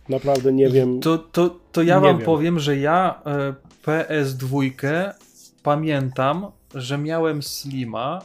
Naprawdę 0.09 0.53
nie 0.53 0.69
wiem. 0.69 0.99
To, 0.99 1.17
to, 1.17 1.59
to 1.71 1.81
ja 1.83 1.99
wam 1.99 2.17
wiem. 2.17 2.25
powiem, 2.25 2.59
że 2.59 2.77
ja 2.77 3.21
e, 3.25 3.53
PS2 3.85 4.69
pamiętam, 5.63 6.45
że 6.75 6.97
miałem 6.97 7.41
Slima. 7.43 8.21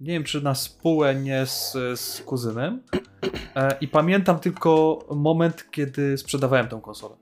Nie 0.00 0.12
wiem, 0.12 0.24
czy 0.24 0.40
na 0.42 0.54
spółę, 0.54 1.14
nie 1.14 1.46
z, 1.46 1.72
z 2.00 2.22
kuzynem. 2.22 2.82
E, 3.56 3.76
I 3.80 3.88
pamiętam 3.88 4.38
tylko 4.40 4.98
moment, 5.16 5.66
kiedy 5.70 6.18
sprzedawałem 6.18 6.68
tą 6.68 6.80
konsolę. 6.80 7.14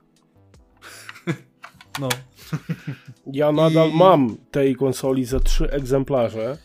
no. 2.01 2.09
Ja 3.33 3.51
nadal 3.51 3.89
I- 3.89 3.93
mam 3.95 4.37
tej 4.51 4.75
konsoli 4.75 5.25
ze 5.25 5.39
trzy 5.39 5.71
egzemplarze. 5.71 6.57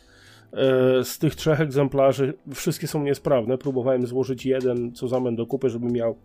E, 0.52 1.04
Z 1.04 1.18
tych 1.18 1.34
trzech 1.34 1.60
egzemplarzy 1.60 2.34
wszystkie 2.54 2.86
są 2.86 3.02
niesprawne. 3.02 3.58
Próbowałem 3.58 4.06
złożyć 4.06 4.46
jeden, 4.46 4.92
co 4.94 5.08
zamian 5.08 5.36
do 5.36 5.46
kupy, 5.46 5.70
żeby 5.70 5.86
miał 5.86 6.16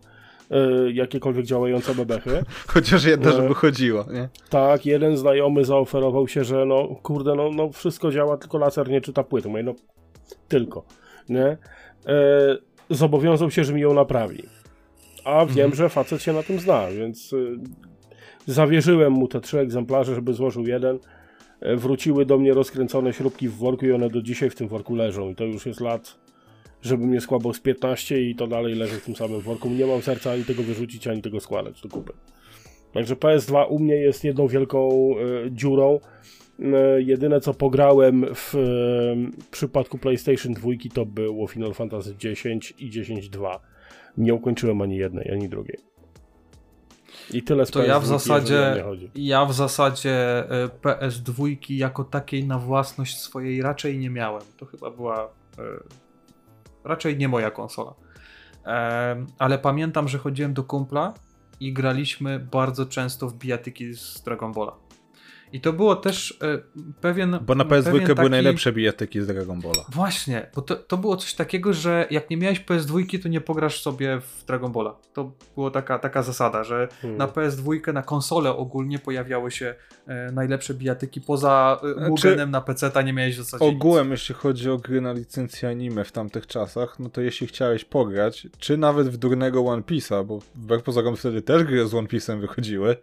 jakiekolwiek 0.92 1.46
działające 1.46 1.94
bebechy. 1.94 2.42
Chociaż 2.74 3.04
jedna, 3.04 3.30
No. 3.30 3.36
żeby 3.36 3.54
chodziło, 3.54 4.04
nie? 4.12 4.28
Tak, 4.50 4.86
jeden 4.86 5.16
znajomy 5.16 5.64
zaoferował 5.64 6.28
się, 6.28 6.44
że 6.44 6.64
no 6.66 6.88
kurde, 7.02 7.34
no, 7.34 7.50
no 7.50 7.70
wszystko 7.72 8.10
działa, 8.12 8.36
tylko 8.36 8.58
laser 8.58 8.88
nie 8.88 9.00
czyta 9.00 9.22
płyty. 9.22 9.48
Mówię, 9.48 9.62
no 9.62 9.74
tylko, 10.48 10.84
nie? 11.28 11.44
E, 11.44 11.58
zobowiązał 12.90 13.50
się, 13.50 13.64
że 13.64 13.72
mi 13.72 13.80
ją 13.80 13.94
naprawi. 13.94 14.42
A 15.24 15.38
wiem, 15.46 15.50
Mhm. 15.50 15.74
że 15.74 15.88
facet 15.88 16.22
się 16.22 16.32
na 16.32 16.42
tym 16.42 16.60
zna, 16.60 16.86
więc 16.90 17.34
zawierzyłem 18.46 19.12
mu 19.12 19.28
te 19.28 19.40
trzy 19.40 19.58
egzemplarze, 19.58 20.14
żeby 20.14 20.32
złożył 20.34 20.66
jeden. 20.66 20.98
E, 21.60 21.76
Wróciły 21.76 22.26
do 22.26 22.38
mnie 22.38 22.54
rozkręcone 22.54 23.12
śrubki 23.12 23.48
w 23.48 23.54
worku 23.56 23.86
i 23.86 23.92
one 23.92 24.10
do 24.10 24.22
dzisiaj 24.22 24.50
w 24.50 24.54
tym 24.54 24.68
worku 24.68 24.94
leżą. 24.94 25.30
I 25.30 25.34
to 25.34 25.44
już 25.44 25.66
jest 25.66 25.80
lat, 25.80 26.18
żeby 26.82 27.06
mnie 27.06 27.20
skłabał 27.20 27.54
z 27.54 27.60
15 27.60 28.22
i 28.22 28.34
to 28.34 28.46
dalej 28.46 28.74
leży 28.74 29.00
w 29.00 29.04
tym 29.04 29.16
samym 29.16 29.40
worku. 29.40 29.68
Nie 29.68 29.86
mam 29.86 30.02
serca 30.02 30.32
ani 30.32 30.44
tego 30.44 30.62
wyrzucić, 30.62 31.06
ani 31.06 31.22
tego 31.22 31.40
składać 31.40 31.80
do 31.82 31.88
kupy. 31.88 32.12
Także 32.92 33.14
PS2 33.14 33.66
u 33.68 33.78
mnie 33.78 33.94
jest 33.94 34.24
jedną 34.24 34.48
wielką 34.48 34.88
e, 34.90 35.50
dziurą. 35.50 36.00
E, 36.60 37.02
jedyne 37.02 37.40
co 37.40 37.54
pograłem 37.54 38.26
w 38.34 38.54
e, 38.54 38.58
przypadku 39.50 39.98
PlayStation 39.98 40.52
2 40.52 40.70
to 40.94 41.06
było 41.06 41.46
Final 41.46 41.74
Fantasy 41.74 42.14
X 42.24 42.44
i 42.78 42.90
10.2. 42.90 43.58
Nie 44.18 44.34
ukończyłem 44.34 44.82
ani 44.82 44.96
jednej, 44.96 45.32
ani 45.32 45.48
drugiej. 45.48 45.78
I 47.32 47.42
tyle 47.42 47.66
z 47.66 47.70
To 47.70 47.82
ja 47.82 48.00
w 48.00 48.04
PS2, 48.04 48.10
jeżeli 48.10 48.14
o 48.14 48.18
zasadzie, 48.18 48.84
ja 49.14 49.44
w 49.44 49.52
zasadzie 49.52 50.14
e, 50.50 50.68
PS2 50.82 51.56
jako 51.68 52.04
takiej 52.04 52.44
na 52.44 52.58
własność 52.58 53.18
swojej 53.18 53.62
raczej 53.62 53.98
nie 53.98 54.10
miałem. 54.10 54.42
To 54.56 54.66
chyba 54.66 54.90
była 54.90 55.30
raczej 56.84 57.16
nie 57.16 57.28
moja 57.28 57.50
konsola. 57.50 57.94
Ale 59.38 59.58
pamiętam, 59.58 60.08
że 60.08 60.18
chodziłem 60.18 60.54
do 60.54 60.64
kumpla 60.64 61.14
i 61.60 61.72
graliśmy 61.72 62.38
bardzo 62.38 62.86
często 62.86 63.28
w 63.28 63.34
bijatyki 63.34 63.94
z 63.94 64.22
Dragon 64.22 64.52
Balla. 64.52 64.72
I 65.52 65.60
to 65.60 65.72
było 65.72 65.96
też 65.96 66.38
e, 66.42 66.58
pewien. 67.00 67.38
Bo 67.42 67.54
na 67.54 67.64
PS2 67.64 67.84
pewien 67.84 68.04
były 68.04 68.16
taki... 68.16 68.30
najlepsze 68.30 68.72
bijatyki 68.72 69.20
z 69.20 69.26
Dragon 69.26 69.60
Balla. 69.60 69.84
Właśnie, 69.88 70.50
bo 70.54 70.62
to, 70.62 70.76
to 70.76 70.96
było 70.96 71.16
coś 71.16 71.34
takiego, 71.34 71.72
że 71.72 72.06
jak 72.10 72.30
nie 72.30 72.36
miałeś 72.36 72.64
PS2, 72.64 73.22
to 73.22 73.28
nie 73.28 73.40
pograsz 73.40 73.82
sobie 73.82 74.20
w 74.20 74.44
Dragon 74.46 74.72
Balla. 74.72 74.96
To 75.12 75.32
była 75.54 75.70
taka, 75.70 75.98
taka 75.98 76.22
zasada, 76.22 76.64
że 76.64 76.88
Hmm. 77.00 77.18
na 77.18 77.26
PS2, 77.26 77.92
na 77.92 78.02
konsolę 78.02 78.50
ogólnie 78.50 78.98
pojawiały 78.98 79.50
się 79.50 79.74
e, 80.06 80.32
najlepsze 80.32 80.74
bijatyki. 80.74 81.20
Poza 81.20 81.80
e, 81.96 82.06
Znaczy, 82.06 82.46
na 82.46 82.60
PC 82.60 83.04
nie 83.04 83.12
miałeś 83.12 83.34
w 83.34 83.38
zasadzie 83.38 83.64
nic. 83.64 83.74
Ogółem, 83.74 84.10
jeśli 84.10 84.34
chodzi 84.34 84.70
o 84.70 84.76
gry 84.76 85.00
na 85.00 85.12
licencję 85.12 85.68
anime 85.68 86.04
w 86.04 86.12
tamtych 86.12 86.46
czasach, 86.46 86.98
no 86.98 87.08
to 87.08 87.20
jeśli 87.20 87.46
chciałeś 87.46 87.84
pograć, 87.84 88.46
czy 88.58 88.76
nawet 88.76 89.08
w 89.08 89.16
durnego 89.16 89.60
One 89.66 89.82
Piece'a, 89.82 90.24
bo 90.24 90.38
wbrew 90.54 90.82
pozorom 90.82 91.16
wtedy 91.16 91.42
też 91.42 91.64
gry 91.64 91.88
z 91.88 91.94
One 91.94 92.08
Piece'em 92.08 92.40
wychodziły, 92.40 92.96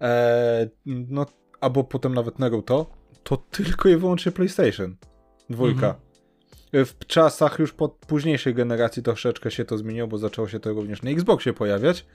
e, 0.00 0.68
no 0.86 1.26
albo 1.64 1.84
potem 1.84 2.14
nawet 2.14 2.38
Naruto, 2.38 2.86
to 3.22 3.36
tylko 3.36 3.88
i 3.88 3.96
wyłącznie 3.96 4.32
PlayStation. 4.32 4.96
Dwójka. 5.50 5.86
Mhm. 5.86 6.04
W 6.86 7.06
czasach 7.06 7.58
już 7.58 7.72
po 7.72 7.88
późniejszej 7.88 8.54
generacji 8.54 9.02
troszeczkę 9.02 9.50
się 9.50 9.64
to 9.64 9.78
zmieniło, 9.78 10.08
bo 10.08 10.18
zaczęło 10.18 10.48
się 10.48 10.60
to 10.60 10.72
również 10.72 11.02
na 11.02 11.10
Xboxie 11.10 11.52
pojawiać. 11.52 12.06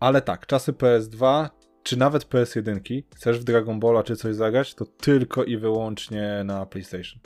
Ale 0.00 0.22
tak, 0.22 0.46
czasy 0.46 0.72
PS2 0.72 1.48
czy 1.82 1.96
nawet 1.96 2.24
PS1, 2.24 3.02
chcesz 3.16 3.38
w 3.38 3.44
Dragon 3.44 3.80
Balla 3.80 4.02
czy 4.02 4.16
coś 4.16 4.34
zagrać, 4.34 4.74
to 4.74 4.84
tylko 4.84 5.44
i 5.44 5.56
wyłącznie 5.56 6.42
na 6.44 6.66
PlayStation. 6.66 7.20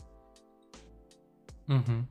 Mhm. 1.69 2.07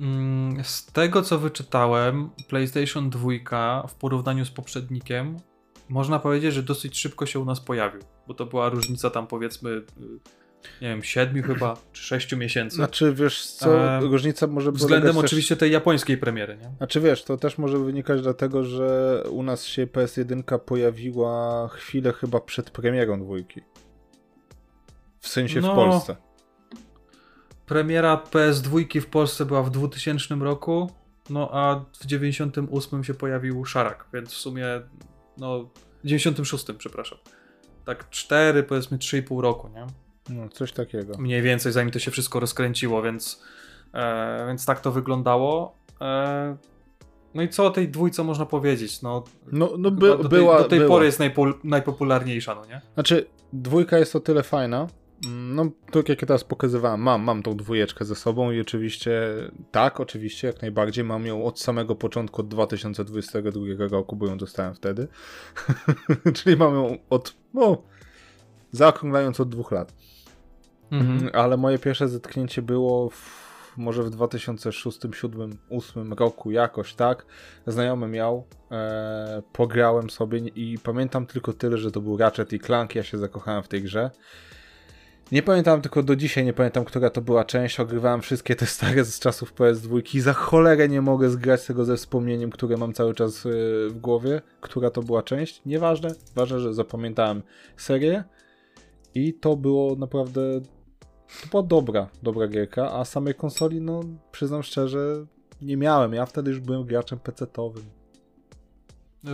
Mm, 0.00 0.64
Z 0.64 0.86
tego 0.86 1.22
co 1.22 1.38
wyczytałem, 1.38 2.30
PlayStation 2.48 3.10
2 3.10 3.86
w 3.88 3.94
porównaniu 3.94 4.44
z 4.44 4.50
poprzednikiem, 4.50 5.36
można 5.92 6.18
powiedzieć, 6.18 6.54
że 6.54 6.62
dosyć 6.62 6.98
szybko 6.98 7.26
się 7.26 7.38
u 7.40 7.44
nas 7.44 7.60
pojawił, 7.60 8.00
bo 8.28 8.34
to 8.34 8.46
była 8.46 8.68
różnica 8.68 9.10
tam 9.10 9.26
powiedzmy, 9.26 9.70
y, 9.70 9.84
nie 10.82 10.88
wiem, 10.88 11.02
7 11.02 11.42
chyba, 11.52 11.76
czy 11.92 12.02
6 12.02 12.36
miesięcy. 12.36 12.76
Znaczy, 12.76 13.14
wiesz 13.14 13.46
co, 13.46 13.80
E, 13.80 14.00
różnica 14.00 14.46
może 14.46 14.72
Względem 14.72 15.14
też- 15.14 15.24
oczywiście 15.24 15.56
tej 15.56 15.72
japońskiej 15.72 16.18
premiery, 16.18 16.56
nie? 16.56 16.70
Znaczy 16.76 17.00
wiesz, 17.00 17.24
to 17.24 17.36
też 17.36 17.58
może 17.58 17.78
wynikać 17.78 18.22
dlatego, 18.22 18.64
że 18.64 19.22
u 19.30 19.42
nas 19.42 19.64
się 19.64 19.86
PS1 19.86 20.58
pojawiła 20.58 21.68
chwilę 21.68 22.12
chyba 22.12 22.40
przed 22.40 22.70
premierą 22.70 23.20
dwójki. 23.20 23.60
W 25.20 25.28
sensie 25.28 25.60
w 25.60 25.64
No. 25.64 25.74
Polsce. 25.74 26.16
Premiera 27.66 28.22
PS2 28.30 29.00
w 29.00 29.06
Polsce 29.06 29.44
była 29.44 29.62
w 29.62 29.70
2000 29.70 30.34
roku, 30.34 30.90
no 31.30 31.48
a 31.52 31.84
w 32.00 32.06
98 32.06 33.04
się 33.04 33.14
pojawił 33.14 33.64
Szarak, 33.64 34.04
więc 34.14 34.32
w 34.32 34.36
sumie, 34.36 34.64
no, 35.38 35.64
w 36.04 36.06
96, 36.06 36.64
przepraszam. 36.78 37.18
Tak 37.86 38.10
4, 38.10 38.62
powiedzmy 38.62 38.98
3,5 38.98 39.40
roku, 39.40 39.68
nie? 39.68 39.86
No, 40.28 40.48
coś 40.48 40.72
takiego. 40.72 41.18
mniej 41.18 41.42
więcej, 41.42 41.72
zanim 41.72 41.90
to 41.90 41.98
się 41.98 42.10
wszystko 42.10 42.40
rozkręciło, 42.40 43.02
więc, 43.02 43.42
e, 43.94 44.44
więc 44.46 44.66
tak 44.66 44.80
to 44.80 44.92
wyglądało. 44.92 45.76
E, 46.00 46.56
no 47.34 47.42
i 47.42 47.48
co 47.48 47.66
o 47.66 47.70
tej 47.70 47.88
dwójce 47.88 48.24
można 48.24 48.46
powiedzieć? 48.46 49.02
No, 49.02 49.24
No, 49.52 49.70
no 49.78 49.90
by, 49.90 50.08
do, 50.08 50.16
tej, 50.18 50.28
była, 50.28 50.58
do 50.58 50.64
tej 50.68 50.78
była. 50.78 50.88
pory 50.90 51.06
jest 51.06 51.18
najpol, 51.18 51.54
najpopularniejsza, 51.64 52.54
no 52.54 52.66
nie? 52.66 52.80
Znaczy, 52.94 53.26
dwójka 53.52 53.98
jest 53.98 54.16
o 54.16 54.20
tyle 54.20 54.42
fajna. 54.42 54.86
No, 55.30 55.70
tak 55.90 56.08
jak 56.08 56.22
ja 56.22 56.28
teraz 56.28 56.44
pokazywałem, 56.44 57.00
mam, 57.00 57.22
mam 57.22 57.42
tą 57.42 57.56
dwójeczkę 57.56 58.04
ze 58.04 58.14
sobą 58.14 58.50
i 58.50 58.60
oczywiście, 58.60 59.22
tak, 59.70 60.00
oczywiście, 60.00 60.46
jak 60.46 60.62
najbardziej, 60.62 61.04
mam 61.04 61.26
ją 61.26 61.44
od 61.44 61.60
samego 61.60 61.94
początku, 61.94 62.40
od 62.40 62.48
2022 62.48 63.60
roku, 63.90 64.16
bo 64.16 64.26
ją 64.26 64.38
dostałem 64.38 64.74
wtedy. 64.74 65.08
Czyli 66.36 66.56
mam 66.56 66.74
ją 66.74 66.98
od, 67.10 67.34
no, 67.54 67.82
zaokrąglając 68.72 69.40
od 69.40 69.48
dwóch 69.48 69.72
lat. 69.72 69.94
Mhm. 70.90 71.30
Ale 71.32 71.56
moje 71.56 71.78
pierwsze 71.78 72.08
zetknięcie 72.08 72.62
było 72.62 73.10
w, 73.10 73.42
może 73.76 74.02
w 74.02 74.10
2006, 74.10 74.98
2007, 74.98 75.50
2008 75.50 76.12
roku, 76.12 76.50
jakoś 76.50 76.94
tak. 76.94 77.26
Znajomy 77.66 78.08
miał, 78.08 78.46
e, 78.70 79.42
pograłem 79.52 80.10
sobie 80.10 80.38
i 80.38 80.78
pamiętam 80.78 81.26
tylko 81.26 81.52
tyle, 81.52 81.78
że 81.78 81.90
to 81.90 82.00
był 82.00 82.16
Ratchet 82.16 82.52
i 82.52 82.60
Clank, 82.60 82.94
ja 82.94 83.02
się 83.02 83.18
zakochałem 83.18 83.62
w 83.62 83.68
tej 83.68 83.82
grze. 83.82 84.10
Nie 85.32 85.42
pamiętam 85.42 85.82
tylko 85.82 86.02
do 86.02 86.16
dzisiaj, 86.16 86.44
nie 86.44 86.52
pamiętam, 86.52 86.84
która 86.84 87.10
to 87.10 87.20
była 87.20 87.44
część. 87.44 87.80
Ogrywałem 87.80 88.22
wszystkie 88.22 88.56
te 88.56 88.66
stare 88.66 89.04
z 89.04 89.20
czasów 89.20 89.54
PS2 89.54 90.16
i 90.16 90.20
za 90.20 90.32
cholerę 90.32 90.88
nie 90.88 91.02
mogę 91.02 91.30
zgrać 91.30 91.66
tego 91.66 91.84
ze 91.84 91.96
wspomnieniem, 91.96 92.50
które 92.50 92.76
mam 92.76 92.92
cały 92.92 93.14
czas 93.14 93.46
e, 93.46 93.50
w 93.88 93.98
głowie, 94.00 94.42
która 94.60 94.90
to 94.90 95.02
była 95.02 95.22
część. 95.22 95.62
Nieważne, 95.66 96.14
ważne, 96.34 96.60
że 96.60 96.74
zapamiętałem 96.74 97.42
serię 97.76 98.24
i 99.14 99.34
to 99.34 99.56
było 99.56 99.96
naprawdę 99.96 100.60
to 101.40 101.48
była 101.50 101.62
dobra, 101.62 102.08
dobra 102.22 102.48
gierka, 102.48 102.92
a 102.92 103.04
samej 103.04 103.34
konsoli, 103.34 103.80
no 103.80 104.00
przyznam 104.32 104.62
szczerze, 104.62 105.26
nie 105.62 105.76
miałem. 105.76 106.12
Ja 106.12 106.26
wtedy 106.26 106.50
już 106.50 106.60
byłem 106.60 106.84
graczem 106.84 107.18
PC-towym. 107.18 108.01
Y, 109.24 109.30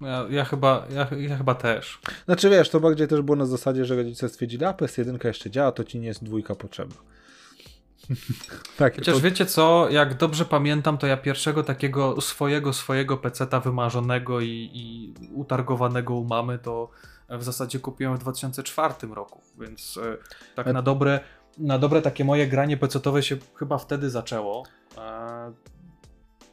Ja, 0.00 0.26
ja, 0.30 0.44
chyba, 0.44 0.86
ja, 0.90 1.06
ja 1.18 1.36
chyba 1.36 1.54
też. 1.54 2.00
Znaczy 2.24 2.50
wiesz, 2.50 2.70
to 2.70 2.80
bardziej 2.80 3.08
też 3.08 3.22
było 3.22 3.36
na 3.36 3.46
zasadzie, 3.46 3.84
że 3.84 3.96
rodzice 3.96 4.28
stwierdzili, 4.28 4.64
a 4.64 4.72
PS1 4.72 5.26
jeszcze 5.26 5.50
działa, 5.50 5.72
to 5.72 5.84
ci 5.84 5.98
nie 5.98 6.06
jest 6.06 6.24
dwójka 6.24 6.54
potrzebna. 6.54 6.96
tak, 8.78 8.96
Chociaż 8.96 9.14
to, 9.14 9.20
wiecie 9.20 9.46
co, 9.46 9.88
jak 9.90 10.16
dobrze 10.16 10.44
pamiętam, 10.44 10.98
to 10.98 11.06
ja 11.06 11.16
pierwszego 11.16 11.62
takiego 11.62 12.20
swojego, 12.20 12.72
swojego 12.72 13.16
peceta 13.16 13.60
wymarzonego 13.60 14.40
i, 14.40 14.70
i 14.74 15.14
utargowanego 15.34 16.14
u 16.14 16.24
mamy, 16.24 16.58
to 16.58 16.90
w 17.28 17.42
zasadzie 17.42 17.80
kupiłem 17.80 18.16
w 18.16 18.18
2004 18.18 18.94
roku, 19.14 19.40
więc 19.60 19.98
e, 20.02 20.16
tak 20.54 20.66
na 20.66 20.82
dobre, 20.82 21.20
na 21.58 21.78
dobre 21.78 22.02
takie 22.02 22.24
moje 22.24 22.46
granie 22.46 22.76
pecetowe 22.76 23.22
się 23.22 23.36
chyba 23.54 23.78
wtedy 23.78 24.10
zaczęło. 24.10 24.64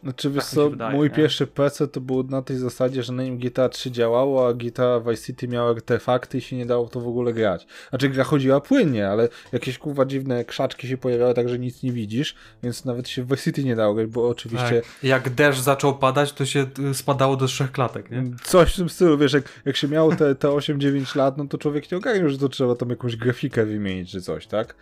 Znaczy 0.04 0.30
wiesz 0.30 0.44
tak 0.44 0.54
mi 0.54 0.56
co, 0.56 0.70
wydaje, 0.70 0.96
mój 0.96 1.10
nie? 1.10 1.16
pierwszy 1.16 1.48
PC 1.48 1.88
to 1.88 2.02
był 2.02 2.24
na 2.24 2.42
tej 2.42 2.58
zasadzie, 2.58 3.04
że 3.04 3.14
na 3.14 3.24
nim 3.24 3.38
GTA 3.38 3.70
3 3.70 3.92
działało, 3.92 4.48
a 4.48 4.54
GTA 4.54 5.00
Vice 5.00 5.24
City 5.24 5.48
miało 5.48 5.70
artefakty 5.70 6.38
i 6.38 6.42
się 6.42 6.56
nie 6.56 6.66
dało 6.66 6.86
w 6.86 6.90
to 6.90 7.00
w 7.00 7.08
ogóle 7.08 7.34
grać. 7.34 7.68
Znaczy 7.90 8.10
gra 8.10 8.24
chodziła 8.24 8.62
płynnie, 8.62 9.10
ale 9.10 9.30
jakieś 9.52 9.78
kurwa 9.78 10.06
dziwne 10.06 10.46
krzaczki 10.46 10.88
się 10.88 10.98
pojawiały 10.98 11.34
tak, 11.34 11.50
że 11.50 11.60
nic 11.60 11.84
nie 11.84 11.92
widzisz, 11.92 12.36
więc 12.64 12.86
nawet 12.86 13.10
się 13.10 13.24
w 13.24 13.30
Vice 13.30 13.44
City 13.44 13.64
nie 13.64 13.76
dało 13.76 13.94
grać, 13.94 14.08
bo 14.08 14.30
oczywiście... 14.30 14.82
tak. 14.82 15.04
Jak 15.04 15.30
deszcz 15.30 15.60
zaczął 15.60 15.98
padać, 15.98 16.34
to 16.34 16.46
się 16.46 16.66
y, 16.92 16.94
spadało 16.94 17.36
do 17.36 17.48
trzech 17.48 17.72
klatek, 17.72 18.12
nie? 18.12 18.24
Coś 18.44 18.74
w 18.74 18.76
tym 18.76 18.90
stylu, 18.90 19.18
wiesz, 19.18 19.34
jak, 19.34 19.62
jak 19.66 19.76
się 19.76 19.88
miało 19.88 20.16
te, 20.16 20.36
te 20.36 20.48
8-9 20.48 21.16
lat, 21.16 21.38
no 21.38 21.48
to 21.48 21.58
człowiek 21.58 21.92
nie 21.92 21.98
ogarniał, 21.98 22.30
że 22.30 22.38
to 22.38 22.50
trzeba 22.50 22.76
tam 22.76 22.90
jakąś 22.90 23.16
grafikę 23.16 23.66
wymienić 23.66 24.12
czy 24.12 24.22
coś, 24.22 24.48
tak? 24.48 24.76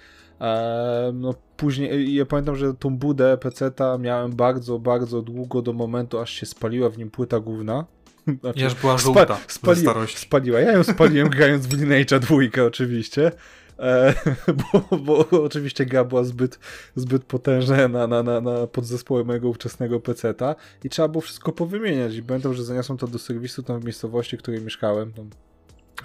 No 1.13 1.33
później, 1.57 2.15
ja 2.15 2.25
pamiętam, 2.25 2.55
że 2.55 2.73
tą 2.73 2.97
budę 2.97 3.37
PC-ta 3.37 3.97
miałem 3.97 4.31
bardzo, 4.31 4.79
bardzo 4.79 5.21
długo 5.21 5.61
do 5.61 5.73
momentu, 5.73 6.19
aż 6.19 6.33
się 6.33 6.45
spaliła 6.45 6.89
w 6.89 6.97
nim 6.97 7.11
płyta 7.11 7.39
główna. 7.39 7.85
Znaczy, 8.41 8.65
Aż 8.65 8.75
była 8.75 8.97
żółta 8.97 9.37
spa, 9.47 9.75
spali, 9.75 10.07
spaliła. 10.15 10.59
Ja 10.59 10.71
ją 10.71 10.83
spaliłem 10.83 11.29
grając 11.37 11.67
w 11.67 11.81
Lineage'a 11.81 12.19
dwójkę 12.19 12.65
oczywiście. 12.65 13.31
E, 13.79 14.13
bo, 14.73 14.97
bo 14.97 15.43
oczywiście 15.43 15.85
gra 15.85 16.03
była 16.03 16.23
zbyt, 16.23 16.59
zbyt 16.95 17.23
potężna 17.23 17.87
na, 17.87 18.07
na, 18.07 18.23
na, 18.23 18.41
na 18.41 18.67
podzespoły 18.67 19.25
mojego 19.25 19.49
ówczesnego 19.49 19.99
peceta 19.99 20.55
i 20.83 20.89
trzeba 20.89 21.07
było 21.07 21.21
wszystko 21.21 21.51
powymieniać. 21.51 22.15
I 22.15 22.23
pamiętam, 22.23 22.53
że 22.53 22.63
zaniosłem 22.63 22.97
to 22.97 23.07
do 23.07 23.19
serwisu 23.19 23.63
tam 23.63 23.79
w 23.79 23.85
miejscowości, 23.85 24.37
w 24.37 24.39
której 24.39 24.61
mieszkałem. 24.61 25.13
Tam, 25.13 25.29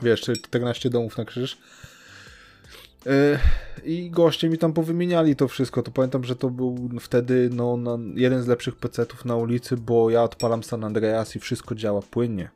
wiesz, 0.03 0.21
14 0.21 0.91
domów 0.91 1.19
na 1.19 1.25
krzyż. 1.25 1.59
E, 3.07 3.39
I 3.85 4.11
goście 4.11 4.49
mi 4.49 4.59
tam 4.59 4.73
powymieniali 4.73 5.37
to 5.37 5.49
wszystko. 5.49 5.83
To 5.83 5.91
pamiętam, 5.91 6.25
że 6.25 6.37
to 6.37 6.51
był 6.51 6.91
wtedy 7.01 7.51
no, 7.53 7.79
jeden 8.15 8.43
z 8.43 8.47
lepszych 8.47 8.77
pecetów 8.77 9.25
na 9.25 9.37
ulicy, 9.37 9.77
bo 9.77 10.11
ja 10.11 10.23
odpalam 10.23 10.63
San 10.63 10.85
Andreas 10.85 11.37
i 11.37 11.41
wszystko 11.41 11.75
działa 11.75 12.03
płynnie. 12.11 12.51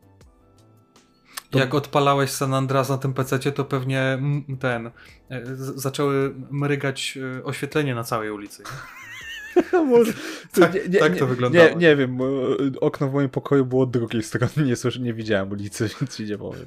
To- 1.50 1.58
Jak 1.58 1.74
odpalałeś 1.74 2.30
San 2.30 2.54
Andreas 2.54 2.88
na 2.88 2.98
tym 2.98 3.14
PC, 3.14 3.38
to 3.38 3.64
pewnie 3.64 4.18
ten 4.60 4.86
e, 4.86 4.92
zaczęły 5.56 6.34
mrygać 6.50 7.18
e, 7.38 7.44
oświetlenie 7.44 7.94
na 7.94 8.04
całej 8.04 8.30
ulicy. 8.30 8.62
Nie? 9.56 9.80
Może, 9.86 10.12
Tak- 10.52 10.72
tak 10.98 11.16
to 11.16 11.26
wyglądało. 11.26 11.68
Nie, 11.68 11.74
nie 11.76 11.96
wiem, 11.96 12.16
bo 12.16 12.26
okno 12.80 13.08
w 13.08 13.12
moim 13.12 13.28
pokoju 13.28 13.66
było 13.66 13.82
od 13.82 13.90
drugiej 13.90 14.22
strony, 14.22 14.52
nie, 14.66 14.76
słysz- 14.76 15.00
nie 15.00 15.14
widziałem 15.14 15.50
ulicy, 15.50 15.88
więc 16.00 16.16
ci 16.16 16.24
nie 16.24 16.38
powiem. 16.38 16.66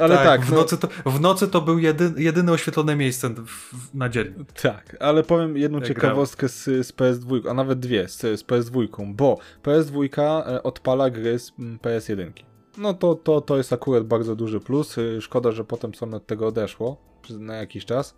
Ale 0.00 0.16
tak, 0.16 0.44
w, 0.44 0.50
no, 0.50 0.56
nocy 0.56 0.78
to, 0.78 0.88
w 1.06 1.20
nocy 1.20 1.48
to 1.48 1.60
był 1.60 1.78
jedy, 1.78 2.12
jedyne 2.16 2.52
oświetlone 2.52 2.96
miejsce 2.96 3.28
w, 3.28 3.94
na 3.94 4.08
dzień. 4.08 4.34
tak, 4.62 4.96
ale 5.00 5.22
powiem 5.22 5.56
jedną 5.56 5.78
Jak 5.78 5.88
ciekawostkę 5.88 6.48
z, 6.48 6.64
z 6.64 6.92
PS2, 6.92 7.50
a 7.50 7.54
nawet 7.54 7.80
dwie 7.80 8.08
z, 8.08 8.20
z 8.20 8.44
PS2, 8.44 9.12
bo 9.14 9.38
PS2 9.62 10.08
e, 10.46 10.62
odpala 10.62 11.10
gry 11.10 11.38
z 11.38 11.52
mm, 11.58 11.78
PS1. 11.78 12.30
No 12.78 12.94
to, 12.94 13.14
to, 13.14 13.40
to 13.40 13.56
jest 13.56 13.72
akurat 13.72 14.04
bardzo 14.04 14.36
duży 14.36 14.60
plus. 14.60 14.98
Y, 14.98 15.20
Szkoda, 15.20 15.52
że 15.52 15.64
potem 15.64 15.94
Sony 15.94 16.16
od 16.16 16.26
tego 16.26 16.46
odeszło 16.46 16.96
na 17.30 17.56
jakiś 17.56 17.84
czas. 17.84 18.14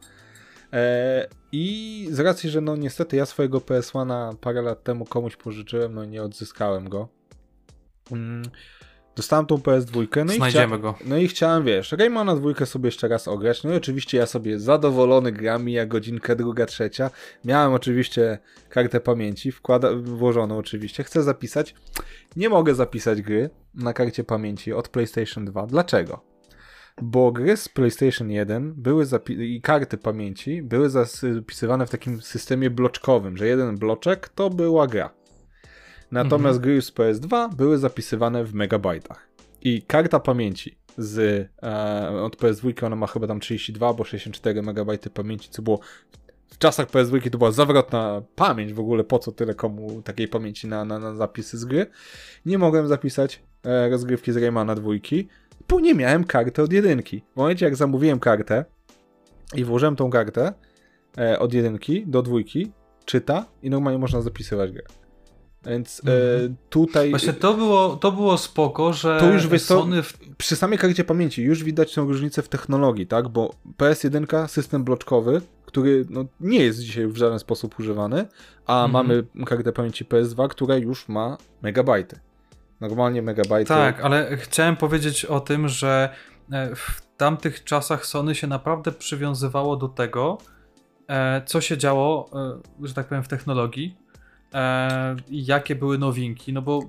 E, 0.73 1.29
I 1.53 2.09
z 2.11 2.21
racji, 2.21 2.51
że 2.51 2.61
no 2.61 2.77
niestety 2.77 3.17
ja 3.17 3.27
swojego 3.27 3.59
PS1 3.59 4.37
parę 4.37 4.63
lat 4.63 4.85
temu 4.85 5.05
komuś 5.05 5.37
pożyczyłem, 5.37 5.95
no 5.95 6.05
i 6.05 6.09
nie 6.09 6.23
odzyskałem 6.23 6.89
go. 6.89 7.09
Mm, 8.13 8.43
Dostałem 9.17 9.47
tą 9.47 9.57
PS2, 9.57 9.97
no 9.97 10.03
i, 10.03 10.07
chcia, 10.27 10.35
Znajdziemy 10.37 10.79
go. 10.79 10.95
no 11.05 11.17
i 11.17 11.29
chciałem, 11.29 11.65
wiesz, 11.65 11.93
Raymana 11.93 12.37
dwójkę 12.37 12.67
sobie 12.67 12.89
jeszcze 12.89 13.09
raz 13.09 13.29
ograć. 13.29 13.65
No 13.65 13.73
i 13.73 13.77
oczywiście 13.77 14.19
ja 14.19 14.27
sobie 14.27 14.59
zadowolony 14.61 15.33
gram, 15.33 15.69
ja 15.69 15.87
godzinkę, 15.87 16.37
druga, 16.37 16.67
trzecia. 16.67 17.11
Miałem 17.45 17.73
oczywiście 17.73 18.39
kartę 18.69 19.01
pamięci, 19.01 19.53
wkłada, 19.53 19.89
włożoną 19.95 20.59
oczywiście. 20.59 21.05
Chcę 21.05 21.23
zapisać. 21.23 21.75
Nie 22.37 22.49
mogę 22.49 22.75
zapisać 22.75 23.23
gry 23.23 23.51
na 23.75 23.93
karcie 23.93 24.25
pamięci 24.25 24.73
od 24.73 24.89
PlayStation 24.89 25.45
2. 25.45 25.67
Dlaczego? 25.67 26.30
Bo 27.03 27.33
gry 27.33 27.57
z 27.57 27.69
PlayStation 27.69 28.31
1 28.31 28.75
były 28.77 29.07
i 29.29 29.61
karty 29.61 29.97
pamięci 29.97 30.63
były 30.63 30.91
zapisywane 30.91 31.87
w 31.87 31.91
takim 31.91 32.23
systemie 32.23 32.71
bloczkowym, 32.71 33.37
że 33.37 33.47
jeden 33.47 33.77
bloczek 33.77 34.29
to 34.29 34.51
była 34.51 34.87
gra. 34.87 35.11
Natomiast 36.11 36.61
gry 36.61 36.83
z 36.83 36.93
PS2 36.93 37.55
były 37.55 37.79
zapisywane 37.79 38.45
w 38.45 38.55
megabajtach. 38.55 39.29
I 39.63 39.83
karta 39.83 40.21
pamięci 40.21 40.79
z 40.99 41.49
e, 41.63 42.23
od 42.23 42.37
PS2 42.37 42.87
ona 42.87 42.97
ma 42.97 43.07
chyba 43.07 43.27
tam 43.27 43.41
32 43.41 43.89
albo 43.89 44.05
64 44.05 44.63
MB 44.63 45.09
pamięci, 45.15 45.51
co 45.51 45.63
było 45.63 45.81
w 46.51 46.59
czasach 46.59 46.91
PS2 46.91 47.31
to 47.31 47.39
była 47.39 47.53
zawrotna 47.53 48.23
pamięć 48.35 48.73
w 48.73 48.81
ogóle, 48.81 49.05
po 49.05 49.19
co 49.19 49.33
tyle 49.33 49.55
komu 49.55 50.03
takiej 50.03 50.29
pamięci 50.29 50.67
na, 50.67 50.85
na, 50.85 50.99
na 50.99 51.15
zapisy 51.15 51.59
z 51.59 51.65
gry. 51.65 51.87
Nie 52.47 52.59
mogłem 52.59 52.89
zapisać 52.89 53.43
e, 53.65 53.89
rozgrywki 53.89 54.33
z 54.33 54.37
Raymana 54.37 54.75
dwójki, 54.75 55.29
bo 55.69 55.81
nie 55.81 55.95
miałem 55.95 56.25
karty 56.25 56.63
od 56.63 56.73
jedynki. 56.73 57.23
W 57.33 57.37
momencie 57.37 57.65
jak 57.65 57.77
zamówiłem 57.77 58.21
kartę 58.21 58.65
i 59.57 59.65
włożyłem 59.65 59.97
tą 59.97 60.11
kartę 60.11 60.53
e, 61.19 61.39
od 61.39 61.53
jedynki 61.55 62.05
do 62.07 62.23
dwójki, 62.23 62.73
czyta 63.05 63.47
i 63.63 63.71
normalnie 63.71 63.99
można 63.99 64.21
zapisywać 64.23 64.73
grę. 64.73 64.83
Więc 65.67 66.03
e, 66.07 66.33
Mhm. 66.35 66.57
tutaj 66.71 67.11
Właśnie 67.11 67.33
to 67.33 67.55
było, 67.55 67.97
to 67.97 68.13
było 68.13 68.39
spoko, 68.39 68.93
że 68.93 69.21
To 69.21 69.33
już 69.33 69.47
wiesz 69.49 69.63
Sony 69.63 70.03
w, 70.03 70.19
przy 70.39 70.57
samej 70.57 70.79
karcie 70.79 71.05
pamięci 71.05 71.43
już 71.43 71.65
widać 71.65 71.95
tą 71.95 72.05
różnicę 72.05 72.43
w 72.43 72.49
technologii, 72.49 73.07
tak? 73.07 73.29
Bo 73.29 73.55
PS1 73.79 74.49
system 74.49 74.85
bloczkowy, 74.85 75.41
który 75.67 76.05
no, 76.11 76.25
nie 76.41 76.59
jest 76.65 76.79
dzisiaj 76.81 77.07
w 77.07 77.17
żaden 77.17 77.39
sposób 77.39 77.79
używany, 77.81 78.27
a 78.67 78.85
Mhm. 78.85 78.93
mamy 79.07 79.25
kartę 79.47 79.73
pamięci 79.73 80.05
PS2, 80.05 80.49
która 80.49 80.77
już 80.77 81.09
ma 81.09 81.37
megabajty. 81.63 82.21
Normalnie 82.81 83.23
megabajty. 83.23 83.69
Tak, 83.69 84.01
ale 84.01 84.37
chciałem 84.37 84.77
powiedzieć 84.77 85.25
o 85.25 85.41
tym, 85.41 85.69
że 85.69 86.09
e, 86.53 86.77
w 86.77 87.03
tamtych 87.17 87.65
czasach 87.65 88.07
Sony 88.07 88.35
się 88.35 88.47
naprawdę 88.47 88.93
przywiązywało 88.93 89.77
do 89.77 89.89
tego, 89.89 90.39
e, 91.09 91.43
co 91.47 91.61
się 91.61 91.79
działo, 91.79 92.31
e, 92.83 92.87
że 92.89 92.95
tak 92.95 93.09
powiem, 93.09 93.25
w 93.25 93.29
technologii 93.29 93.97
i 95.29 95.47
jakie 95.47 95.75
były 95.75 95.99
nowinki, 95.99 96.53
no 96.53 96.63
bo 96.63 96.81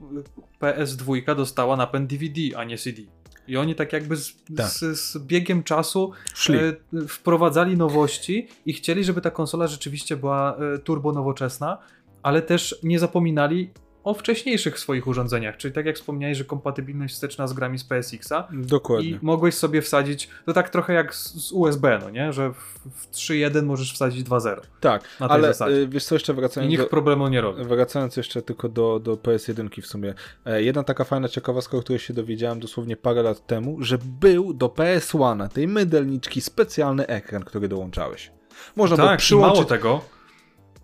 PS2 0.61 1.35
dostała 1.35 1.77
napęd 1.77 2.09
DVD, 2.09 2.57
a 2.57 2.63
nie 2.63 2.77
CD. 2.77 3.01
I 3.47 3.57
oni 3.57 3.75
tak 3.75 3.93
jakby 3.93 4.15
z, 4.15 4.43
Tak. 4.57 4.67
z, 4.67 4.99
z 4.99 5.17
biegiem 5.17 5.63
czasu 5.63 6.11
e, 6.49 7.07
wprowadzali 7.07 7.77
nowości 7.77 8.47
i 8.65 8.73
chcieli, 8.73 9.03
żeby 9.03 9.21
ta 9.21 9.31
konsola 9.31 9.67
rzeczywiście 9.67 10.17
była 10.17 10.57
e, 10.57 10.79
turbo 10.79 11.11
nowoczesna, 11.11 11.77
ale 12.23 12.41
też 12.41 12.79
nie 12.83 12.99
zapominali 12.99 13.71
o 14.03 14.13
wcześniejszych 14.13 14.79
swoich 14.79 15.07
urządzeniach, 15.07 15.57
czyli 15.57 15.73
tak 15.73 15.85
jak 15.85 15.95
wspomniałeś, 15.95 16.37
że 16.37 16.45
kompatybilność 16.45 17.13
wsteczna 17.13 17.47
z 17.47 17.53
grami 17.53 17.77
z 17.79 17.83
PSX-a 17.83 18.47
Dokładnie. 18.53 19.09
i 19.09 19.19
mogłeś 19.21 19.55
sobie 19.55 19.81
wsadzić, 19.81 20.29
to 20.45 20.53
tak 20.53 20.69
trochę 20.69 20.93
jak 20.93 21.15
z, 21.15 21.51
USB, 21.51 21.99
no 22.01 22.09
nie, 22.09 22.33
że 22.33 22.53
w, 22.53 22.79
w 22.95 23.11
3.1 23.11 23.63
możesz 23.63 23.93
wsadzić 23.93 24.27
2.0 24.27 24.55
Tak, 24.79 25.03
na 25.19 25.27
tej 25.27 25.35
ale 25.35 25.47
zasadzie. 25.47 25.75
y, 25.75 25.87
wiesz 25.87 26.05
co, 26.05 26.15
jeszcze 26.15 26.33
i 26.33 26.35
wracając 26.35 26.71
nikt 26.71 26.83
do, 26.83 26.89
problemu 26.89 27.27
nie 27.27 27.41
robi. 27.41 27.63
Wracając 27.63 28.17
jeszcze 28.17 28.41
tylko 28.41 28.69
do, 28.69 28.99
do 28.99 29.13
PS1 29.15 29.81
w 29.81 29.87
sumie. 29.87 30.13
E, 30.45 30.63
Jedna 30.63 30.83
taka 30.83 31.03
fajna 31.03 31.27
ciekawostka, 31.29 31.77
o 31.77 31.81
której 31.81 31.99
się 31.99 32.13
dowiedziałem 32.13 32.59
dosłownie 32.59 32.97
parę 32.97 33.23
lat 33.23 33.47
temu, 33.47 33.77
że 33.83 33.97
był 33.97 34.53
do 34.53 34.67
PS1 34.67 35.49
tej 35.49 35.67
mydelniczki 35.67 36.41
specjalny 36.41 37.07
ekran, 37.07 37.43
który 37.43 37.67
dołączałeś. 37.67 38.31
Można 38.75 38.95
było 38.95 39.07
Tak, 39.07 39.19
i 39.19 39.21
przyłączyć... 39.23 39.55
mało 39.55 39.65
tego, 39.69 40.01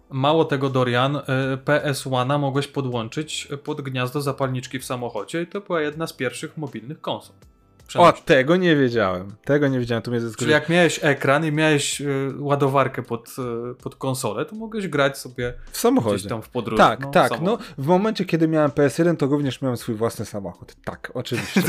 mało 0.09 0.45
tego 0.45 0.69
Dorian, 0.69 1.15
y, 1.15 1.21
PS1 1.65 2.39
mogłeś 2.39 2.67
podłączyć 2.67 3.47
pod 3.63 3.81
gniazdo 3.81 4.21
zapalniczki 4.21 4.79
w 4.79 4.85
samochodzie 4.85 5.41
i 5.41 5.47
to 5.47 5.61
była 5.61 5.81
jedna 5.81 6.07
z 6.07 6.13
pierwszych 6.13 6.57
mobilnych 6.57 7.01
konsol. 7.01 7.35
O, 7.95 8.11
tego 8.11 8.55
nie 8.55 8.75
wiedziałem. 8.75 9.27
Tego 9.45 9.67
nie 9.67 9.79
wiedziałem, 9.79 10.01
to 10.01 10.11
mnie 10.11 10.19
Czyli 10.19 10.29
zaskoczyło. 10.29 10.51
jak 10.51 10.69
miałeś 10.69 10.99
ekran 11.03 11.45
i 11.45 11.51
miałeś 11.51 12.01
y, 12.01 12.33
ładowarkę 12.39 13.03
pod, 13.03 13.29
y, 13.71 13.75
pod 13.83 13.95
konsolę, 13.95 14.45
to 14.45 14.55
mogłeś 14.55 14.87
grać 14.87 15.17
sobie 15.17 15.53
W 15.65 15.69
gdzieś 15.69 15.77
samochodzie. 15.81 16.29
tam 16.29 16.41
w 16.41 16.49
podróży. 16.49 16.77
Tak, 16.83 16.99
no, 16.99 17.09
tak. 17.11 17.29
samochód. 17.29 17.59
No, 17.77 17.83
w 17.83 17.87
momencie, 17.87 18.25
kiedy 18.25 18.47
miałem 18.47 18.71
PS1, 18.71 19.17
to 19.17 19.25
również 19.25 19.61
miałem 19.61 19.77
swój 19.77 19.95
własny 19.95 20.25
samochód. 20.25 20.75
Tak, 20.85 21.11
oczywiście. 21.13 21.61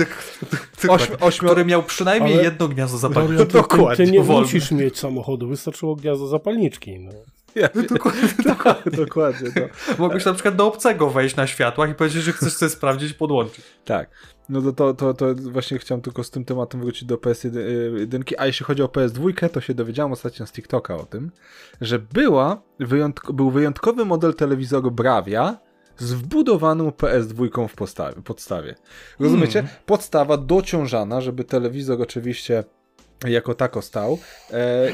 Ty- 0.81 0.91
Ośmi, 0.91 1.17
ośmiu... 1.21 1.49
Który 1.49 1.65
miał 1.65 1.83
przynajmniej 1.83 2.35
Ale- 2.35 2.43
jedno 2.45 2.69
gniazdo 2.69 2.99
zapalniczki. 2.99 3.37
Dorian, 3.37 3.47
ty, 3.47 3.53
ty, 3.53 3.59
Dokładnie, 3.77 4.07
ty 4.07 4.13
nie 4.13 4.21
musisz 4.21 4.71
mieć 4.71 4.99
samochodu, 4.99 5.49
wystarczyło 5.49 5.97
gniazdo 5.97 6.27
zapalniczki. 6.27 6.99
No. 7.01 7.13
Ja, 7.55 7.69
Dokładnie, 7.91 8.23
dokładnie. 8.45 8.93
dokładnie, 8.93 9.51
no. 9.57 9.63
Mogłeś 9.99 10.25
na 10.25 10.33
przykład 10.35 10.57
do 10.57 10.67
obcego 10.67 11.11
wejść 11.11 11.37
na 11.37 11.47
światłach 11.47 11.91
i 11.91 11.95
powiedzieć, 11.95 12.23
że 12.23 12.33
chcesz 12.33 12.53
sobie 12.53 12.71
sprawdzić 12.71 13.11
i 13.11 13.15
podłączyć. 13.15 13.65
Tak. 13.85 14.11
No 14.49 14.63
to, 14.63 14.73
to, 14.73 14.95
to, 14.95 15.15
to 15.15 15.35
właśnie 15.35 15.79
chciałem 15.79 16.03
tylko 16.03 16.25
z 16.25 16.31
tym 16.31 16.45
tematem 16.45 16.81
wrócić 16.81 17.05
do 17.05 17.17
PS1, 17.17 18.35
a 18.39 18.47
jeśli 18.47 18.67
chodzi 18.67 18.83
o 18.83 18.87
PS2, 18.87 19.49
to 19.51 19.61
się 19.61 19.75
dowiedziałem 19.75 20.13
ostatnio 20.13 20.47
z 20.47 20.53
TikToka 20.53 20.97
o 20.97 21.05
tym, 21.07 21.31
że 21.81 21.99
była 21.99 22.63
wyjątk- 22.81 23.33
był 23.33 23.51
wyjątkowy 23.51 24.05
model 24.05 24.35
telewizoru 24.35 24.91
Bravia 24.91 25.59
z 25.99 26.13
wbudowaną 26.13 26.91
PS2 26.91 27.69
w 27.69 27.75
postawie, 27.75 28.23
podstawie. 28.23 28.75
Rozumiecie? 29.21 29.69
Podstawa 29.87 30.37
dociążana, 30.37 31.21
żeby 31.21 31.45
telewizor 31.45 32.03
oczywiście 32.03 32.65
jako 33.27 33.55
tako 33.55 33.83
stał 33.83 34.19
e, 34.53 34.89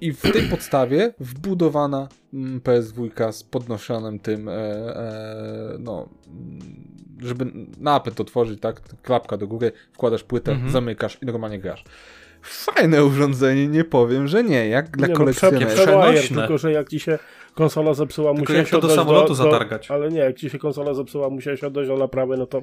i 0.00 0.12
w 0.12 0.20
tej 0.32 0.42
podstawie 0.42 1.14
wbudowana 1.20 2.08
mm, 2.34 2.60
PS2 2.60 3.32
z 3.32 3.42
podnoszonym 3.44 4.18
tym 4.18 4.48
e, 4.48 4.52
e, 4.52 5.76
no 5.78 6.08
mm, 6.28 6.90
żeby 7.22 7.46
napęd 7.78 8.20
otworzyć, 8.20 8.60
tak? 8.60 8.80
Klapka 9.02 9.36
do 9.36 9.46
góry, 9.46 9.72
wkładasz 9.92 10.22
płytę, 10.22 10.52
Mhm. 10.52 10.70
zamykasz 10.70 11.18
i 11.22 11.26
normalnie 11.26 11.58
grasz. 11.58 11.84
Fajne 12.42 13.04
urządzenie, 13.04 13.68
nie 13.68 13.84
powiem, 13.84 14.28
że 14.28 14.44
nie, 14.44 14.68
jak 14.68 14.96
dla 14.96 15.06
Nie, 15.06 15.12
no, 15.12 15.18
kolekcjonera. 15.18 15.66
przenośne. 15.66 16.36
tylko 16.36 16.58
że 16.58 16.72
jak 16.72 16.88
ci 16.88 17.00
się 17.00 17.18
konsola 17.54 17.94
zepsuła, 17.94 18.30
Tylko 18.34 18.40
musiałeś 18.52 18.72
jak 18.72 18.80
to 18.80 18.88
do 18.88 18.94
samolotu 18.94 19.34
zatargać. 19.34 19.90
ale 19.90 20.08
nie, 20.08 20.18
jak 20.18 20.36
ci 20.36 20.50
się 20.50 20.58
konsola 20.58 20.94
zepsuła, 20.94 21.30
musiałeś 21.30 21.64
oddać 21.64 21.86
do 21.88 21.96
naprawy, 21.96 22.36
no 22.36 22.46
to 22.46 22.62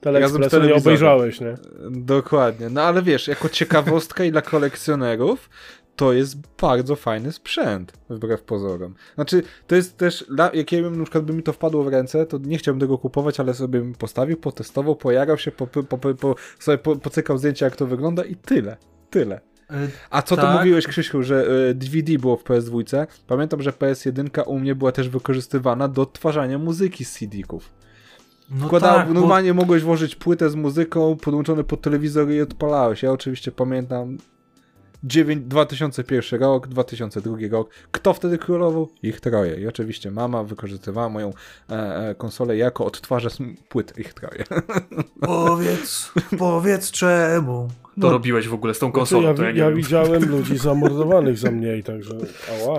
Teleexpressu 0.00 0.62
nie 0.62 0.74
obejrzałeś, 0.74 1.40
nie? 1.40 1.54
Dokładnie. 1.90 2.68
No 2.70 2.82
ale 2.82 3.02
wiesz, 3.02 3.28
jako 3.28 3.48
ciekawostka 3.48 4.24
i 4.24 4.30
dla 4.32 4.42
kolekcjonerów, 4.42 5.50
to 5.98 6.12
jest 6.12 6.36
bardzo 6.60 6.96
fajny 6.96 7.32
sprzęt, 7.32 7.92
wbrew 8.10 8.42
pozorom. 8.42 8.94
Znaczy, 9.14 9.42
to 9.66 9.76
jest 9.76 9.96
też, 9.96 10.26
jak 10.52 10.72
ja 10.72 10.82
bym, 10.82 10.98
na 10.98 11.04
przykład 11.04 11.24
by 11.24 11.32
mi 11.32 11.42
to 11.42 11.52
wpadło 11.52 11.84
w 11.84 11.88
ręce, 11.88 12.26
to 12.26 12.38
nie 12.38 12.58
chciałbym 12.58 12.80
tego 12.80 12.98
kupować, 12.98 13.40
ale 13.40 13.54
sobie 13.54 13.80
bym 13.80 13.94
postawił, 13.94 14.36
potestował, 14.36 14.96
pojarał 14.96 15.38
się, 15.38 15.50
po, 15.50 15.66
po, 15.66 15.98
po, 15.98 16.34
sobie 16.58 16.78
po, 16.78 16.96
pocykał 16.96 17.38
zdjęcia, 17.38 17.66
jak 17.66 17.76
to 17.76 17.86
wygląda 17.86 18.24
i 18.24 18.36
tyle. 18.36 18.76
Tyle. 19.10 19.40
A 20.10 20.22
co 20.22 20.36
to 20.36 20.42
Tak. 20.42 20.58
mówiłeś, 20.58 20.86
Krzysiu, 20.86 21.22
że 21.22 21.46
e, 21.70 21.74
DVD 21.74 22.18
było 22.18 22.36
w 22.36 22.44
PS2? 22.44 23.06
Pamiętam, 23.26 23.62
że 23.62 23.70
PS1 23.70 24.42
u 24.46 24.58
mnie 24.58 24.74
była 24.74 24.92
też 24.92 25.08
wykorzystywana 25.08 25.88
do 25.88 26.02
odtwarzania 26.02 26.58
muzyki 26.58 27.04
z 27.04 27.12
CD-ków. 27.12 27.70
No 28.50 28.80
tak, 28.80 29.08
bo- 29.08 29.14
normalnie 29.14 29.54
mogłeś 29.54 29.82
włożyć 29.82 30.16
płytę 30.16 30.50
z 30.50 30.54
muzyką 30.54 31.16
podłączony 31.16 31.64
pod 31.64 31.80
telewizor 31.80 32.30
i 32.30 32.40
odpalałeś. 32.40 33.02
Ja 33.02 33.12
oczywiście 33.12 33.52
pamiętam 33.52 34.18
9, 35.04 35.44
2001 35.48 36.40
rok, 36.40 36.68
2002 36.68 37.36
rok. 37.50 37.70
Kto 37.90 38.14
wtedy 38.14 38.38
królował? 38.38 38.88
Ich 39.02 39.20
troje. 39.20 39.60
I 39.60 39.66
oczywiście 39.66 40.10
mama 40.10 40.44
wykorzystywała 40.44 41.08
moją 41.08 41.32
e, 41.70 42.08
e, 42.08 42.14
konsolę 42.14 42.56
jako 42.56 42.84
odtwarzacz 42.84 43.32
płyt 43.68 43.98
ich 43.98 44.14
troje. 44.14 44.44
Powiedz, 45.20 46.12
powiedz 46.38 46.90
czemu. 46.90 47.68
To 47.82 48.06
No. 48.06 48.10
robiłeś 48.10 48.48
w 48.48 48.54
ogóle 48.54 48.74
z 48.74 48.78
tą 48.78 48.86
Znaczy, 48.86 48.98
konsolą, 48.98 49.22
ja, 49.28 49.34
to 49.34 49.42
ja 49.42 49.50
ja 49.50 49.66
wiem. 49.68 49.74
widziałem 49.76 50.24
ludzi 50.36 50.58
zamordowanych 50.58 51.38
za 51.38 51.50
mniej, 51.50 51.82
także 51.84 52.14
ała. 52.66 52.78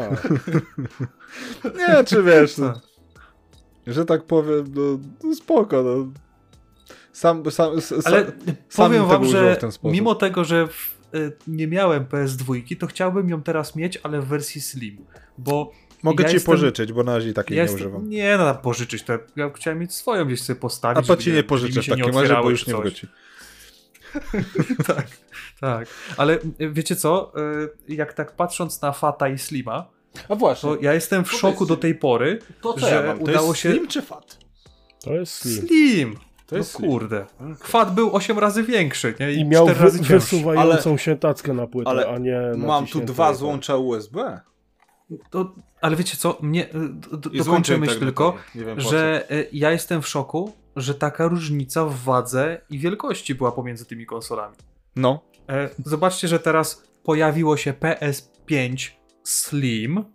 nie, 1.78 2.04
czy 2.04 2.24
wiesz, 2.24 2.58
no, 2.58 2.74
Tak. 2.74 2.82
że 3.88 4.06
tak 4.06 4.24
powiem, 4.24 4.66
no, 4.76 4.82
no 5.24 5.36
spoko, 5.36 5.84
no. 5.84 6.08
Sam, 7.12 7.52
sam, 7.52 7.82
sam, 7.82 8.00
Ale 8.06 8.26
sam 8.70 8.88
powiem 8.88 9.06
wam, 9.08 9.26
że 9.26 9.56
w 9.56 9.58
ten 9.60 9.72
sposób. 9.72 9.94
mimo 9.94 10.16
tego, 10.16 10.44
że 10.44 10.68
w, 10.68 10.99
nie 11.48 11.68
miałem 11.68 12.06
PS2, 12.06 12.78
to 12.78 12.88
chciałbym 12.88 13.30
ją 13.30 13.44
teraz 13.44 13.76
mieć, 13.76 14.00
ale 14.04 14.22
w 14.22 14.26
wersji 14.26 14.62
Slim, 14.62 15.06
bo 15.38 15.72
Mogę 16.04 16.24
ja 16.24 16.30
ci 16.30 16.36
jestem- 16.36 16.54
pożyczyć, 16.54 16.94
bo 16.94 17.04
na 17.04 17.16
razie 17.16 17.34
takiej 17.34 17.58
ja 17.58 17.64
nie 17.64 17.72
jestem, 17.72 17.88
używam. 17.88 18.10
nie 18.10 18.38
no, 18.38 18.56
pożyczyć, 18.56 19.04
to 19.04 19.14
ja 19.36 19.50
chciałem 19.56 19.80
mieć 19.80 19.94
swoją 19.94 20.26
gdzieś 20.26 20.42
sobie 20.42 20.60
postawić. 20.60 20.98
A 20.98 21.08
to 21.08 21.18
ci 21.18 21.32
nie 21.32 21.44
pożyczę 21.44 21.82
w 21.82 21.88
takim 21.88 22.18
razie, 22.18 22.36
bo 22.36 22.50
już 22.50 22.68
nie 22.68 22.76
wróci. 22.76 23.08
tak, 24.88 25.08
tak. 25.60 25.88
Ale 26.18 26.40
y, 26.62 26.70
wiecie 26.72 26.96
co, 26.96 27.34
y, 27.88 27.94
jak 27.94 28.14
tak 28.14 28.36
patrząc 28.36 28.82
na 28.82 28.92
Fata 28.92 29.30
i 29.30 29.38
Slima, 29.38 29.90
A 30.30 30.36
właśnie, 30.36 30.70
to 30.70 30.82
ja 30.82 30.94
jestem 30.94 31.26
w 31.26 31.32
szoku 31.32 31.66
do 31.66 31.78
tej 31.78 31.96
pory, 31.96 32.40
to 32.62 32.74
co 32.74 32.80
że 32.80 32.96
ja 32.96 33.04
mam? 33.04 33.18
To 33.18 33.24
udało 33.24 33.48
jest 33.48 33.62
się... 33.62 33.72
Slim 33.72 33.88
czy 33.88 34.02
Fat? 34.02 34.38
To 35.04 35.14
jest 35.14 35.34
slim. 35.34 35.68
Slim! 35.68 36.16
To 36.50 36.58
jest 36.58 36.80
no 36.80 36.88
kurde. 36.88 37.26
Fat 37.64 37.94
był 37.94 38.16
8 38.16 38.40
razy 38.40 38.64
większy, 38.64 39.16
nie? 39.20 39.32
I, 39.32 39.40
I 39.40 39.46
miał 39.46 39.66
4 39.66 39.80
wy, 39.80 39.86
razy 39.86 40.04
wysuwającą 40.04 40.98
się 40.98 41.16
tackę 41.16 41.54
na 41.54 41.68
płytę, 41.68 41.90
ale 41.90 42.08
a 42.08 42.18
nie 42.18 42.40
Mam 42.58 42.88
tu 42.88 43.02
dwa 43.02 43.34
złącza 43.34 43.78
USB. 43.78 44.40
To, 45.30 45.56
ale 45.82 45.96
wiecie 45.96 46.18
co, 46.18 46.38
mnie, 46.42 46.66
y, 46.66 46.70
do, 46.72 47.18
dokończę 47.18 47.44
złączę 47.44 47.78
myśl 47.78 47.94
internet, 47.94 48.16
tylko, 48.16 48.38
wiem 48.56 48.80
że 48.80 49.32
y, 49.32 49.50
ja 49.54 49.72
jestem 49.72 50.02
w 50.02 50.08
szoku, 50.08 50.54
że 50.76 50.96
taka 50.96 51.28
różnica 51.28 51.86
w 51.86 51.96
wadze 51.96 52.62
i 52.70 52.80
wielkości 52.80 53.36
była 53.36 53.52
pomiędzy 53.52 53.86
tymi 53.86 54.06
konsolami. 54.06 54.56
No. 54.96 55.20
E, 55.50 55.70
Zobaczcie, 55.86 56.28
że 56.28 56.40
teraz 56.40 56.84
pojawiło 57.04 57.58
się 57.58 57.74
PS5 57.74 58.90
Slim, 59.24 60.06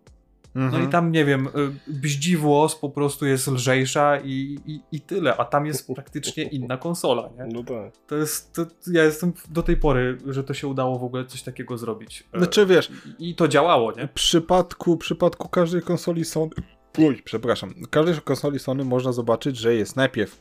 no 0.54 0.62
Mhm. 0.64 0.84
i 0.88 0.92
tam, 0.92 1.12
nie 1.12 1.24
wiem, 1.24 1.46
y, 1.46 1.50
bździwłos 1.88 2.76
po 2.76 2.90
prostu 2.90 3.26
jest 3.26 3.46
lżejsza 3.48 4.20
i, 4.24 4.58
i, 4.66 4.80
i 4.92 5.00
tyle, 5.00 5.36
a 5.36 5.44
tam 5.44 5.66
jest 5.66 5.88
praktycznie 5.94 6.44
inna 6.44 6.76
konsola, 6.76 7.30
nie? 7.38 7.46
No 7.52 7.62
tak. 7.64 7.92
To 8.06 8.16
jest, 8.16 8.52
to, 8.52 8.66
ja 8.86 9.04
jestem 9.04 9.32
do 9.50 9.62
tej 9.62 9.76
pory, 9.76 10.18
że 10.26 10.44
to 10.44 10.54
się 10.54 10.68
udało 10.68 10.98
w 10.98 11.04
ogóle 11.04 11.24
coś 11.24 11.42
takiego 11.42 11.78
zrobić. 11.78 12.24
E, 12.32 12.38
Znaczy 12.38 12.66
wiesz, 12.66 12.90
I, 13.18 13.30
I 13.30 13.34
to 13.34 13.48
działało, 13.48 13.92
nie? 13.92 14.08
w 14.08 14.10
przypadku, 14.12 14.94
w 14.94 14.98
przypadku 14.98 15.48
każdej 15.48 15.82
konsoli 15.82 16.24
Sony... 16.24 16.50
Uj, 16.98 17.22
przepraszam. 17.24 17.74
W 17.84 17.88
każdej 17.88 18.14
konsoli 18.24 18.58
Sony 18.58 18.84
można 18.84 19.12
zobaczyć, 19.12 19.56
że 19.56 19.74
jest 19.74 19.96
najpierw 19.96 20.40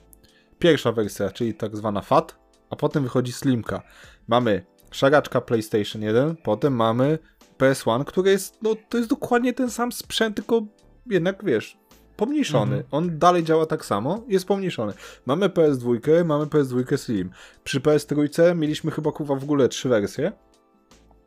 pierwsza 0.60 0.92
wersja, 0.92 1.30
czyli 1.30 1.54
tak 1.54 1.78
zwana 1.78 2.02
FAT, 2.02 2.36
a 2.70 2.76
potem 2.76 3.04
wychodzi 3.04 3.32
Slimka. 3.32 3.82
Mamy 4.28 4.66
szaraczka 4.92 5.42
PlayStation 5.42 6.02
1, 6.02 6.36
potem 6.44 6.76
mamy 6.76 7.20
PS1, 7.64 8.04
który 8.06 8.32
jest, 8.32 8.58
no 8.62 8.76
to 8.90 8.98
jest 8.98 9.10
dokładnie 9.10 9.54
ten 9.54 9.70
sam 9.72 9.92
sprzęt, 9.92 10.36
tylko 10.36 10.62
jednak 11.10 11.46
wiesz, 11.46 11.78
pomniejszony. 12.18 12.76
Mhm. 12.76 12.84
On 12.92 13.20
dalej 13.20 13.44
działa 13.44 13.66
tak 13.66 13.86
samo, 13.86 14.24
jest 14.28 14.46
pomniejszony. 14.46 14.94
Mamy 15.26 15.50
PS2, 15.50 16.26
mamy 16.26 16.46
PS2 16.46 16.98
Slim. 16.98 17.30
Przy 17.64 17.80
PS3 17.80 18.56
mieliśmy 18.56 18.92
chyba 18.92 19.12
kurwa 19.12 19.36
w 19.36 19.44
ogóle 19.44 19.70
trzy 19.70 19.90
wersje. 19.90 20.32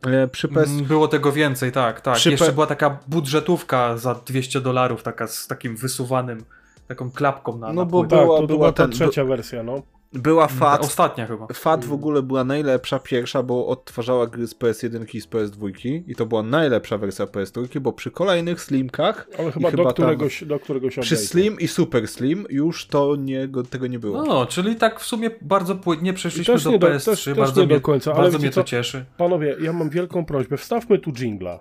E, 0.07 0.29
Przy 0.29 0.49
PS... 0.49 0.69
Mm, 0.71 0.85
Było 0.85 1.09
tego 1.09 1.33
więcej, 1.33 1.73
tak, 1.73 2.01
tak. 2.01 2.15
Przy 2.17 2.31
Jeszcze 2.31 2.47
P- 2.47 2.53
była 2.53 2.67
taka 2.67 2.99
budżetówka 3.09 3.97
za 3.97 4.15
200 4.15 4.61
dolarów, 4.61 5.03
taka 5.03 5.27
z 5.27 5.47
takim 5.47 5.77
wysuwanym, 5.77 6.45
taką 6.89 7.11
klapką 7.11 7.59
na, 7.59 7.67
No 7.67 7.73
na 7.73 7.85
bo. 7.85 8.01
Tak, 8.01 8.09
była- 8.11 8.41
to 8.41 8.47
była 8.47 8.59
była 8.59 8.73
ta 8.73 8.83
ten- 8.83 8.93
trzecia 8.93 9.25
wersja, 9.25 9.63
no. 9.63 9.83
Była 10.13 10.49
FAT. 10.49 10.81
Ostatnia 10.81 11.27
chyba. 11.27 11.47
FAT 11.53 11.85
w 11.85 11.93
ogóle 11.93 12.23
była 12.23 12.45
najlepsza 12.45 12.99
pierwsza, 12.99 13.43
bo 13.43 13.67
odtwarzała 13.67 14.27
gry 14.27 14.47
z 14.47 14.55
PS1 14.55 15.15
i 15.17 15.21
z 15.21 15.27
PS2 15.29 15.71
i 16.07 16.15
to 16.15 16.27
była 16.27 16.43
najlepsza 16.43 16.99
wersja 16.99 17.25
PS2, 17.25 17.81
bo 17.81 17.93
przy 17.93 18.11
kolejnych 18.11 18.61
Slimkach 18.61 19.27
Ale 19.39 19.49
i 19.49 19.53
chyba, 19.53 19.71
chyba 19.71 19.83
do, 19.83 19.85
tam- 19.85 19.93
któregoś, 19.93 20.45
do 20.45 20.59
któregoś 20.59 20.99
przy 20.99 21.17
update'u. 21.17 21.27
Slim 21.29 21.61
i 21.61 21.69
Super 21.69 22.09
Slim 22.09 22.47
już 22.51 22.87
to 22.87 23.17
nie, 23.17 23.49
go- 23.49 23.63
tego 23.63 23.87
nie 23.87 23.99
było. 23.99 24.25
No, 24.25 24.47
czyli 24.47 24.77
tak 24.77 25.01
w 25.01 25.05
sumie 25.07 25.31
bardzo 25.41 25.77
płynnie 25.77 26.13
przeszliśmy 26.13 26.55
też 26.55 26.65
do 26.65 26.71
nie 26.71 26.79
do- 26.79 26.87
PS3. 26.87 27.05
też- 27.05 27.25
też 27.25 27.35
bardzo 27.35 27.61
nie 27.61 27.67
do 27.67 27.75
mnie, 27.75 27.81
końca, 27.81 28.13
ale 28.13 28.23
bardzo 28.23 28.39
mnie 28.39 28.49
to 28.49 28.55
co? 28.55 28.65
cieszy. 28.65 29.05
Panowie, 29.17 29.57
ja 29.61 29.73
mam 29.73 29.91
wielką 29.91 30.25
prośbę, 30.25 30.57
wstawmy 30.57 30.99
tu 30.99 31.13
jingla. 31.13 31.61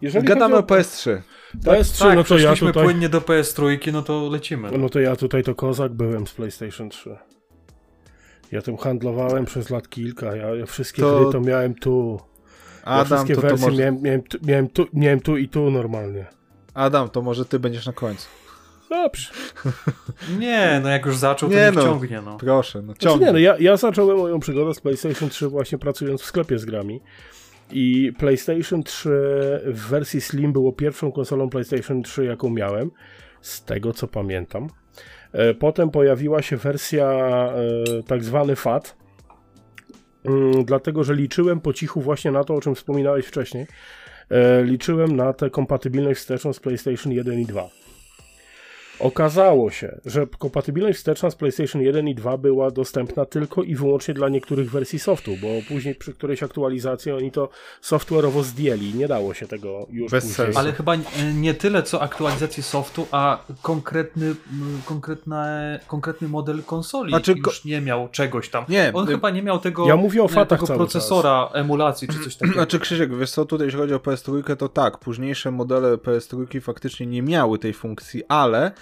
Jeżeli 0.00 0.26
Gadamy 0.26 0.54
o 0.56 0.58
chodzi 0.68 0.74
PS3. 0.74 1.20
PS3, 1.58 1.98
tak, 1.98 2.16
no 2.16 2.24
to 2.24 2.38
ja 2.38 2.56
tutaj... 2.56 2.84
płynnie 2.84 3.08
do 3.08 3.20
PS3, 3.20 3.92
no 3.92 4.02
to 4.02 4.28
lecimy. 4.28 4.78
No 4.78 4.88
to 4.88 5.00
ja 5.00 5.16
tutaj 5.16 5.42
to 5.42 5.54
kozak 5.54 5.92
byłem 5.92 6.26
z 6.26 6.32
PlayStation 6.32 6.90
3. 6.90 7.16
Ja 8.52 8.62
tym 8.62 8.76
handlowałem 8.76 9.44
przez 9.44 9.70
lat 9.70 9.88
kilka, 9.88 10.36
ja, 10.36 10.54
ja 10.54 10.66
wszystkie 10.66 11.02
To- 11.02 11.20
gry 11.20 11.32
to 11.32 11.40
miałem 11.40 11.74
tu. 11.74 12.20
Ja 12.76 12.84
Adam, 12.86 13.06
wszystkie 13.06 13.34
to, 13.34 13.40
to 13.40 13.48
wersje 13.48 13.66
może, 13.66 13.82
miałem, 13.82 14.02
miałem, 14.02 14.22
tu, 14.22 14.38
miałem, 14.42 14.68
tu, 14.68 14.86
miałem 14.92 15.20
tu 15.20 15.36
i 15.36 15.48
tu 15.48 15.70
normalnie. 15.70 16.26
Adam, 16.74 17.08
to 17.08 17.22
może 17.22 17.44
ty 17.44 17.58
będziesz 17.58 17.86
na 17.86 17.92
końcu. 17.92 18.28
Dobrze. 18.90 19.30
Nie, 20.38 20.80
no 20.82 20.88
jak 20.88 21.06
już 21.06 21.16
zaczął, 21.16 21.48
to 21.48 21.54
Nie 21.54 21.72
no. 21.72 21.82
ciągnie, 21.82 22.22
no. 22.24 22.36
Proszę, 22.36 22.82
no 22.82 22.94
Znaczy 23.00 23.18
nie, 23.18 23.32
no 23.32 23.38
ja, 23.38 23.56
ja 23.58 23.76
zacząłem 23.76 24.18
moją 24.18 24.40
przygodę 24.40 24.74
z 24.74 24.80
PlayStation 24.80 25.28
3 25.28 25.48
właśnie 25.48 25.78
pracując 25.78 26.22
w 26.22 26.24
sklepie 26.24 26.58
z 26.58 26.64
grami. 26.64 27.00
I 27.72 28.12
PlayStation 28.18 28.82
3 28.82 29.10
w 29.64 29.88
wersji 29.88 30.20
Slim 30.20 30.52
było 30.52 30.72
pierwszą 30.72 31.12
konsolą 31.12 31.50
PlayStation 31.50 32.02
3, 32.02 32.24
jaką 32.24 32.50
miałem, 32.50 32.90
z 33.40 33.64
tego 33.64 33.92
co 33.92 34.08
pamiętam. 34.08 34.68
E, 35.32 35.54
Potem 35.54 35.90
pojawiła 35.90 36.42
się 36.42 36.56
wersja 36.56 37.06
e, 37.06 38.02
tak 38.06 38.24
zwany 38.24 38.56
FAT, 38.56 38.96
mm, 40.24 40.64
dlatego 40.64 41.04
że 41.04 41.14
liczyłem 41.14 41.60
po 41.60 41.72
cichu 41.72 42.00
właśnie 42.00 42.30
na 42.30 42.44
to, 42.44 42.54
o 42.54 42.60
czym 42.60 42.74
wspominałeś 42.74 43.26
wcześniej. 43.26 43.66
E, 44.30 44.64
Liczyłem 44.64 45.16
na 45.16 45.32
tę 45.32 45.50
kompatybilność 45.50 46.20
wsteczną 46.20 46.52
z 46.52 46.60
PlayStation 46.60 47.12
1 47.12 47.40
i 47.40 47.46
2. 47.46 47.79
Okazało 49.00 49.70
się, 49.70 50.00
że 50.04 50.26
kompatybilność 50.38 50.98
wsteczna 50.98 51.30
z 51.30 51.34
PlayStation 51.34 51.82
1 51.82 52.08
i 52.08 52.14
2 52.14 52.36
była 52.38 52.70
dostępna 52.70 53.24
tylko 53.24 53.62
i 53.62 53.74
wyłącznie 53.74 54.14
dla 54.14 54.28
niektórych 54.28 54.70
wersji 54.70 54.98
softu, 54.98 55.30
bo 55.42 55.48
później 55.68 55.94
przy 55.94 56.14
którejś 56.14 56.42
aktualizacji 56.42 57.12
oni 57.12 57.30
to 57.32 57.48
software'owo 57.82 58.42
zdjęli. 58.42 58.94
Nie 58.94 59.08
dało 59.08 59.34
się 59.34 59.46
tego 59.46 59.86
już 59.90 60.12
Bez 60.12 60.24
później. 60.24 60.36
sensu. 60.46 60.58
Ale 60.58 60.72
chyba 60.72 60.96
nie- 60.96 61.04
nie 61.34 61.54
tyle 61.54 61.82
co 61.82 62.02
aktualizacji 62.02 62.62
softu, 62.62 63.06
a 63.10 63.38
konkretny, 63.62 64.34
konkretne, 64.84 65.80
konkretny 65.86 66.28
model 66.28 66.62
konsoli 66.62 67.10
Znaczy, 67.10 67.34
już 67.46 67.64
nie 67.64 67.80
miał 67.80 68.08
czegoś 68.08 68.48
tam. 68.48 68.64
Nie, 68.68 68.90
On 68.94 69.08
y- 69.08 69.12
chyba 69.12 69.30
nie 69.30 69.42
miał 69.42 69.58
tego, 69.58 69.86
Ja 69.88 69.96
mówię 69.96 70.22
o 70.22 70.26
e, 70.26 70.28
fatach 70.28 70.60
tego 70.60 70.74
procesora 70.74 71.48
emulacji 71.52 72.08
czy 72.08 72.18
coś 72.24 72.36
takiego. 72.36 72.54
Znaczy 72.54 72.78
Krzysiek, 72.80 73.16
wiesz 73.18 73.30
co, 73.30 73.44
tutaj 73.44 73.66
jeśli 73.66 73.80
chodzi 73.80 73.94
o 73.94 73.98
PS3, 73.98 74.56
to 74.56 74.68
tak, 74.68 74.98
późniejsze 74.98 75.50
modele 75.50 75.96
PS3 75.96 76.60
faktycznie 76.60 77.06
nie 77.06 77.22
miały 77.22 77.58
tej 77.58 77.72
funkcji, 77.72 78.22
ale 78.28 78.66
e, 78.66 78.72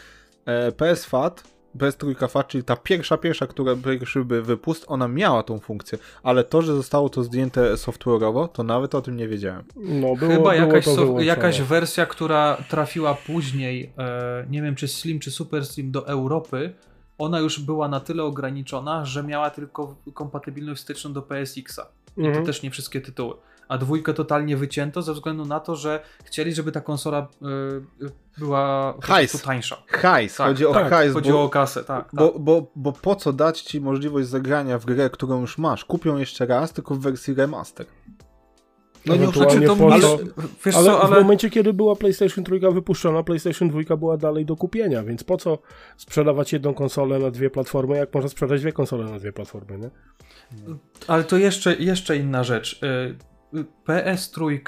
PS 0.76 1.04
FAT, 1.04 1.42
PS3 1.78 2.28
FAT, 2.28 2.48
czyli 2.48 2.64
ta 2.64 2.76
pierwsza, 2.76 3.16
pierwsza, 3.16 3.46
która 3.46 3.76
pierwszy 3.76 4.24
by 4.24 4.42
wypust, 4.42 4.84
ona 4.88 5.08
miała 5.08 5.42
tą 5.42 5.58
funkcję, 5.58 5.98
ale 6.22 6.44
to, 6.44 6.62
że 6.62 6.74
zostało 6.74 7.08
to 7.08 7.24
zdjęte 7.24 7.74
software'owo, 7.74 8.48
to 8.48 8.62
nawet 8.62 8.94
o 8.94 9.02
tym 9.02 9.16
nie 9.16 9.28
wiedziałem. 9.28 9.64
No, 9.76 10.00
było, 10.00 10.16
Chyba 10.16 10.36
było 10.36 10.52
jakaś, 10.52 10.84
so, 10.84 11.20
jakaś 11.20 11.60
wersja, 11.60 12.06
która 12.06 12.56
trafiła 12.68 13.14
później, 13.14 13.92
e, 13.98 14.46
nie 14.50 14.62
wiem 14.62 14.74
czy 14.74 14.88
Slim 14.88 15.20
czy 15.20 15.30
Super 15.30 15.66
Slim 15.66 15.90
do 15.90 16.06
Europy, 16.08 16.72
ona 17.18 17.40
już 17.40 17.60
była 17.60 17.88
na 17.88 18.00
tyle 18.00 18.24
ograniczona, 18.24 19.04
że 19.04 19.22
miała 19.22 19.50
tylko 19.50 19.96
kompatybilność 20.14 20.80
wsteczną 20.80 21.12
do 21.12 21.22
PSX-a. 21.22 21.86
I 22.16 22.20
Mhm. 22.20 22.36
to 22.36 22.46
też 22.46 22.62
nie 22.62 22.70
wszystkie 22.70 23.00
tytuły. 23.00 23.34
A 23.68 23.78
dwójkę 23.78 24.14
totalnie 24.14 24.56
wycięto 24.56 25.02
ze 25.02 25.12
względu 25.14 25.44
na 25.44 25.60
to, 25.60 25.76
że 25.76 26.00
chcieli, 26.24 26.54
żeby 26.54 26.72
ta 26.72 26.80
konsola 26.80 27.28
e, 27.42 27.46
e, 28.06 28.10
była 28.38 28.94
Hajs. 29.02 29.42
tańsza. 29.42 29.82
Hajs, 29.86 30.36
Tak, 30.36 30.46
chodzi 30.48 30.66
o 30.66 30.72
tak, 30.74 30.90
hajs, 30.90 31.12
Chodzi 31.14 31.32
bo, 31.32 31.42
o 31.44 31.48
kasę, 31.48 31.84
tak. 31.84 32.04
tak. 32.04 32.14
bo, 32.14 32.38
bo, 32.38 32.70
bo 32.76 32.92
po 32.92 33.16
co 33.16 33.32
dać 33.32 33.60
ci 33.62 33.80
możliwość 33.80 34.28
zagrania 34.28 34.78
w 34.78 34.84
grę, 34.84 35.10
którą 35.10 35.40
już 35.40 35.58
masz? 35.58 35.84
Kupią 35.84 36.16
jeszcze 36.16 36.46
raz, 36.46 36.72
tylko 36.72 36.94
w 36.94 36.98
wersji 37.00 37.34
remaster. 37.34 37.86
No 39.06 39.16
nie 39.16 39.26
Znaczy, 39.26 39.60
to 39.60 39.76
po 39.76 39.92
ale, 39.92 40.02
to- 40.02 40.18
wiesz 40.66 40.74
Ale, 40.76 40.86
co, 40.86 40.98
w 40.98 41.00
ale 41.00 41.20
momencie, 41.20 41.50
kiedy 41.50 41.72
była 41.72 41.96
PlayStation 41.96 42.44
3 42.44 42.60
wypuszczona, 42.72 43.22
PlayStation 43.22 43.68
2 43.68 43.96
była 43.96 44.16
dalej 44.16 44.46
do 44.46 44.56
kupienia, 44.56 45.02
więc 45.02 45.24
po 45.24 45.36
co 45.36 45.58
sprzedawać 45.96 46.52
jedną 46.52 46.74
konsolę 46.74 47.18
na 47.18 47.30
dwie 47.30 47.50
platformy, 47.50 47.96
jak 47.96 48.14
można 48.14 48.28
sprzedać 48.30 48.60
dwie 48.60 48.72
konsole 48.72 49.04
na 49.04 49.18
dwie 49.18 49.32
platformy, 49.32 49.78
nie? 49.78 49.90
Ale 51.06 51.24
to 51.24 51.36
jeszcze, 51.36 51.74
jeszcze 51.76 52.16
inna 52.16 52.44
rzecz. 52.44 52.80
Y, 53.54 53.58
y, 53.58 53.64
PS3 53.86 54.60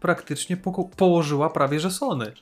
praktycznie 0.00 0.56
po, 0.56 0.84
położyła 0.84 1.50
prawie 1.50 1.80
że 1.80 1.90
Sony. 1.90 2.32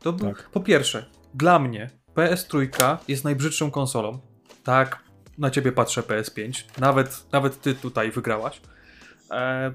To 0.00 0.12
Tak. 0.12 0.50
Po 0.50 0.60
pierwsze, 0.60 1.06
dla 1.34 1.58
mnie 1.58 1.90
PS3 2.14 2.68
jest 3.08 3.24
najbrzydszą 3.24 3.70
konsolą. 3.70 4.18
Tak, 4.64 4.98
na 5.38 5.50
ciebie 5.50 5.72
patrzę 5.72 6.02
PS5. 6.02 6.64
Nawet, 6.78 7.32
nawet 7.32 7.60
ty 7.60 7.74
tutaj 7.74 8.10
wygrałaś. 8.10 8.60
E, 9.30 9.72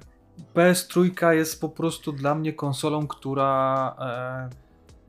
PS3 0.55 1.29
jest 1.31 1.61
po 1.61 1.69
prostu 1.69 2.11
dla 2.11 2.35
mnie 2.35 2.53
konsolą, 2.53 3.07
która 3.07 3.95
e, 3.99 4.49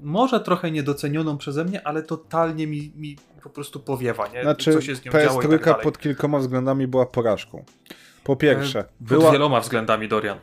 może 0.00 0.40
trochę 0.40 0.70
niedocenioną 0.70 1.38
przeze 1.38 1.64
mnie, 1.64 1.86
ale 1.86 2.02
totalnie 2.02 2.66
mi, 2.66 2.92
mi 2.96 3.16
po 3.42 3.50
prostu 3.50 3.80
powiewa, 3.80 4.28
nie? 4.28 4.42
Znaczy, 4.42 4.72
co 4.72 4.80
się 4.80 4.94
z 4.94 5.04
nią 5.04 5.12
działo 5.12 5.42
i 5.42 5.48
tak 5.48 5.52
PS3 5.52 5.64
dalej. 5.64 5.84
pod 5.84 5.98
kilkoma 5.98 6.38
względami 6.38 6.86
była 6.86 7.06
porażką. 7.06 7.64
Po 8.24 8.36
pierwsze, 8.36 8.78
E, 8.80 8.82
Pod 8.84 8.90
była, 9.08 9.32
wieloma 9.32 9.60
względami, 9.60 10.08
Dorian. 10.08 10.38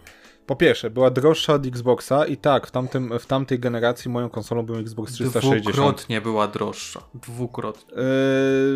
po 0.45 0.55
pierwsze, 0.55 0.89
była 0.89 1.09
droższa 1.09 1.53
od 1.53 1.65
Xboxa 1.65 2.25
i 2.25 2.37
tak, 2.37 2.67
w, 2.67 2.71
tamtym, 2.71 3.19
w 3.19 3.25
tamtej 3.25 3.59
generacji 3.59 4.11
moją 4.11 4.29
konsolą 4.29 4.63
był 4.65 4.75
Xbox 4.75 5.13
360. 5.13 5.63
Dwukrotnie 5.63 6.21
była 6.21 6.47
droższa. 6.47 7.01
Dwukrotnie. 7.13 7.93
Yy, 7.93 8.03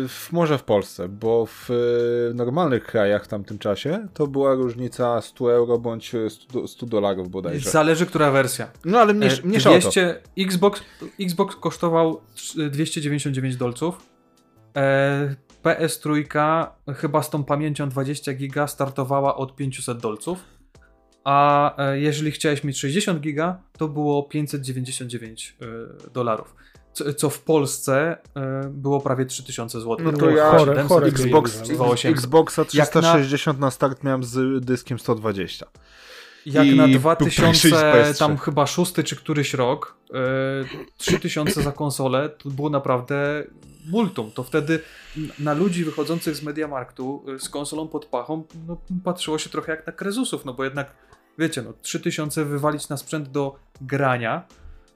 w, 0.08 0.28
może 0.32 0.58
w 0.58 0.62
Polsce, 0.64 1.08
bo 1.08 1.46
w 1.46 1.68
yy, 2.28 2.34
normalnych 2.34 2.84
krajach 2.84 3.24
w 3.24 3.28
tamtym 3.28 3.58
czasie 3.58 4.06
to 4.14 4.26
była 4.26 4.54
różnica 4.54 5.20
100 5.20 5.52
euro 5.52 5.78
bądź 5.78 6.12
100, 6.28 6.68
100 6.68 6.86
dolarów 6.86 7.30
bodajże. 7.30 7.70
Zależy, 7.70 8.06
która 8.06 8.30
wersja. 8.30 8.68
No 8.84 8.98
ale 8.98 9.14
mnie, 9.14 9.26
E, 9.26 9.46
mnie 9.46 9.58
o 9.58 9.62
to. 9.62 9.70
200, 9.70 10.20
Xbox, 10.38 10.82
Xbox 11.20 11.56
kosztował 11.56 12.20
trz- 12.36 12.70
299 12.70 13.56
dolców. 13.56 14.06
E, 14.76 15.34
PS3 15.62 16.24
chyba 16.96 17.22
z 17.22 17.30
tą 17.30 17.44
pamięcią 17.44 17.88
20 17.88 18.32
giga 18.32 18.66
startowała 18.66 19.36
od 19.36 19.56
500 19.56 19.98
dolców. 19.98 20.44
A 21.24 21.74
e, 21.76 22.00
jeżeli 22.00 22.30
chciałeś 22.30 22.64
mieć 22.64 22.78
60 22.78 23.20
giga, 23.20 23.60
to 23.78 23.88
było 23.88 24.22
599 24.22 25.56
e, 25.60 25.66
dolarów. 26.10 26.54
Co, 26.92 27.14
co 27.14 27.30
w 27.30 27.40
Polsce 27.40 28.16
e, 28.36 28.70
było 28.70 29.00
prawie 29.00 29.26
3000 29.26 29.80
zł. 29.80 29.96
No 30.04 30.12
to 30.12 30.30
ja 30.30 30.50
chore, 30.50 30.82
chore 30.82 31.06
Xbox, 31.06 31.52
pieniądze, 31.52 31.72
no. 31.72 31.78
2800. 31.78 32.12
Xboxa 32.12 32.64
Jak 32.74 32.94
na- 32.94 33.00
360 33.00 33.60
na... 33.60 33.70
start 33.70 34.04
miałem 34.04 34.24
z 34.24 34.64
dyskiem 34.64 34.98
120. 34.98 35.66
Jak 36.46 36.66
I 36.66 36.76
na 36.76 36.88
był 36.88 36.98
2000, 36.98 37.42
tańszy 37.42 37.70
niż 37.70 37.76
PS3. 37.76 38.18
tam 38.18 38.38
chyba 38.38 38.66
szósty 38.66 39.04
czy 39.04 39.16
któryś 39.16 39.54
rok, 39.54 39.96
e, 40.14 40.18
3000 40.96 41.62
za 41.62 41.72
konsolę, 41.72 42.28
to 42.28 42.50
było 42.50 42.70
naprawdę 42.70 43.44
multum. 43.86 44.30
To 44.30 44.42
wtedy 44.42 44.80
na 45.38 45.52
ludzi 45.54 45.84
wychodzących 45.84 46.36
z 46.36 46.42
Mediamarktu 46.42 47.24
e, 47.34 47.38
z 47.38 47.48
konsolą 47.48 47.88
pod 47.88 48.06
pachą 48.06 48.44
no, 48.68 48.76
patrzyło 49.04 49.38
się 49.38 49.50
trochę 49.50 49.72
jak 49.72 49.86
na 49.86 49.92
krezusów, 49.92 50.44
no 50.44 50.54
bo 50.54 50.64
jednak, 50.64 50.94
wiecie, 51.38 51.62
no 51.62 51.72
3000 51.82 52.44
wywalić 52.44 52.88
na 52.88 52.96
sprzęt 52.96 53.28
do 53.28 53.56
grania, 53.80 54.46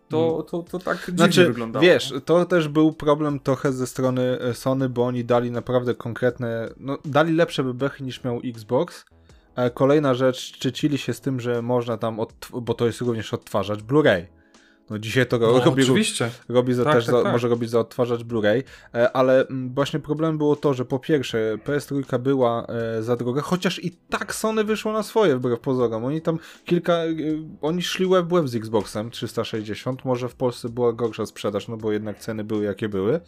to, 0.08 0.46
to, 0.50 0.62
to 0.62 0.78
tak 0.78 0.98
dziwnie 0.98 1.16
Znaczy, 1.16 1.46
wyglądało. 1.46 1.82
wiesz, 1.82 2.14
to 2.24 2.44
też 2.44 2.68
był 2.68 2.92
problem 2.92 3.40
trochę 3.40 3.72
ze 3.72 3.86
strony 3.86 4.38
e, 4.40 4.54
Sony, 4.54 4.88
bo 4.88 5.06
oni 5.06 5.24
dali 5.24 5.50
naprawdę 5.50 5.94
konkretne, 5.94 6.68
no 6.76 6.98
dali 7.04 7.34
lepsze 7.34 7.64
bebechy 7.64 8.04
niż 8.04 8.24
miał 8.24 8.40
Xbox. 8.44 9.04
Kolejna 9.74 10.14
rzecz, 10.14 10.38
szczycili 10.38 10.98
się 10.98 11.14
z 11.14 11.20
tym, 11.20 11.40
że 11.40 11.62
można 11.62 11.96
tam, 11.96 12.20
bo 12.52 12.74
to 12.74 12.86
jest 12.86 13.00
również 13.00 13.34
odtwarzacz 13.34 13.80
Blu-ray. 13.80 14.26
No 14.90 14.98
dzisiaj 14.98 15.26
to 15.26 15.38
no, 15.38 15.58
robi, 15.64 15.82
oczywiście. 15.82 16.30
robi 16.48 16.74
za 16.74 16.84
Tak, 16.84 16.94
też 16.94 17.06
tak, 17.06 17.14
za, 17.14 17.22
tak. 17.22 17.32
może 17.32 17.48
robić 17.48 17.70
za 17.70 17.80
odtwarzacz 17.80 18.22
Blu-ray, 18.22 18.62
e, 18.94 19.16
ale 19.16 19.46
mm, 19.46 19.74
właśnie 19.74 20.00
problem 20.00 20.38
było 20.38 20.56
to, 20.56 20.74
że 20.74 20.84
po 20.84 20.98
pierwsze 20.98 21.58
PS3 21.64 22.18
była 22.18 22.66
e, 22.66 23.02
za 23.02 23.16
droga, 23.16 23.42
chociaż 23.42 23.84
i 23.84 23.90
tak 23.90 24.34
Sony 24.34 24.64
wyszło 24.64 24.92
na 24.92 25.02
swoje 25.02 25.36
wbrew 25.36 25.60
pozorom. 25.60 26.04
Oni 26.04 26.20
tam 26.20 26.38
kilka, 26.64 26.92
e, 26.92 27.14
oni 27.60 27.82
szli 27.82 28.06
łeb 28.06 28.26
w 28.26 28.48
z 28.48 28.54
Xboxem 28.54 29.10
360, 29.10 30.04
może 30.04 30.28
w 30.28 30.34
Polsce 30.34 30.68
była 30.68 30.92
gorsza 30.92 31.26
sprzedaż, 31.26 31.68
no 31.68 31.76
bo 31.76 31.92
jednak 31.92 32.18
ceny 32.18 32.44
były 32.44 32.64
jakie 32.64 32.88
były. 32.88 33.20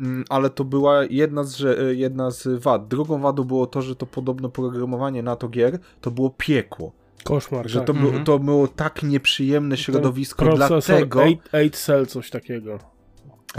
Mm, 0.00 0.24
Ale 0.28 0.50
to 0.50 0.64
była 0.64 1.04
jedna 1.10 1.44
z, 1.44 1.78
jedna 1.96 2.30
z 2.30 2.62
wad. 2.62 2.88
Drugą 2.88 3.20
wadą 3.20 3.44
było 3.44 3.66
to, 3.66 3.82
że 3.82 3.96
to 3.96 4.06
podobno 4.06 4.48
programowanie 4.48 5.22
na 5.22 5.36
to 5.36 5.48
gier 5.48 5.78
to 6.00 6.10
było 6.10 6.30
piekło. 6.30 7.05
Koszmar, 7.26 7.68
Że 7.68 7.78
tak. 7.78 7.86
to, 7.86 7.94
było, 7.94 8.06
Mhm. 8.06 8.24
to 8.24 8.38
było 8.38 8.68
tak 8.68 9.02
nieprzyjemne 9.02 9.76
środowisko, 9.76 10.44
Procesor 10.44 10.82
dlatego... 10.82 11.22
8, 11.22 11.38
8 11.52 11.70
cell, 11.70 12.06
coś 12.06 12.30
takiego. 12.30 12.78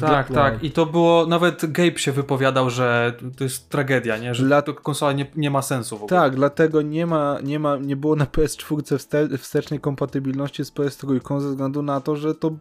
Tak, 0.01 0.29
No. 0.29 0.35
tak. 0.35 0.63
I 0.63 0.71
to 0.71 0.85
było, 0.85 1.25
nawet 1.25 1.71
Gabe 1.71 1.97
się 1.99 2.11
wypowiadał, 2.11 2.69
że 2.69 3.13
to 3.37 3.43
jest 3.43 3.69
tragedia, 3.69 4.17
nie? 4.17 4.35
Że 4.35 4.43
Dla- 4.45 4.61
to 4.61 4.73
konsola 4.73 5.13
nie, 5.13 5.25
nie 5.35 5.49
ma 5.51 5.61
sensu 5.61 5.97
w 5.97 6.03
ogóle. 6.03 6.19
Tak, 6.21 6.35
dlatego 6.35 6.81
nie 6.81 7.05
ma, 7.05 7.37
nie 7.43 7.59
ma, 7.59 7.77
nie 7.77 7.95
było 7.95 8.15
na 8.15 8.25
PS4 8.25 8.97
wste, 8.97 9.37
wstecznej 9.37 9.79
kompatybilności 9.79 10.65
z 10.65 10.71
PS3 10.71 11.39
ze 11.41 11.49
względu 11.49 11.81
na 11.81 12.01
to, 12.01 12.15
że 12.15 12.35
to 12.35 12.51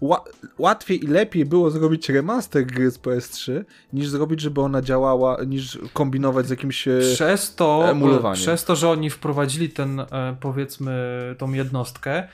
ła, 0.00 0.24
łatwiej 0.58 1.04
i 1.04 1.06
lepiej 1.06 1.44
było 1.44 1.70
zrobić 1.70 2.08
remaster 2.08 2.66
gry 2.66 2.90
z 2.90 2.98
PS3, 2.98 3.64
niż 3.92 4.08
zrobić, 4.08 4.40
żeby 4.40 4.60
ona 4.60 4.82
działała, 4.82 5.44
niż 5.46 5.78
kombinować 5.92 6.46
z 6.46 6.50
jakimś... 6.50 6.88
e, 6.88 6.98
Przez 7.14 7.54
to, 7.54 7.84
emulowaniem. 7.90 8.36
przez 8.36 8.64
to, 8.64 8.76
że 8.76 8.90
oni 8.90 9.10
wprowadzili 9.10 9.68
ten, 9.70 10.00
e, 10.00 10.36
powiedzmy, 10.40 10.94
tą 11.38 11.52
jednostkę, 11.52 12.28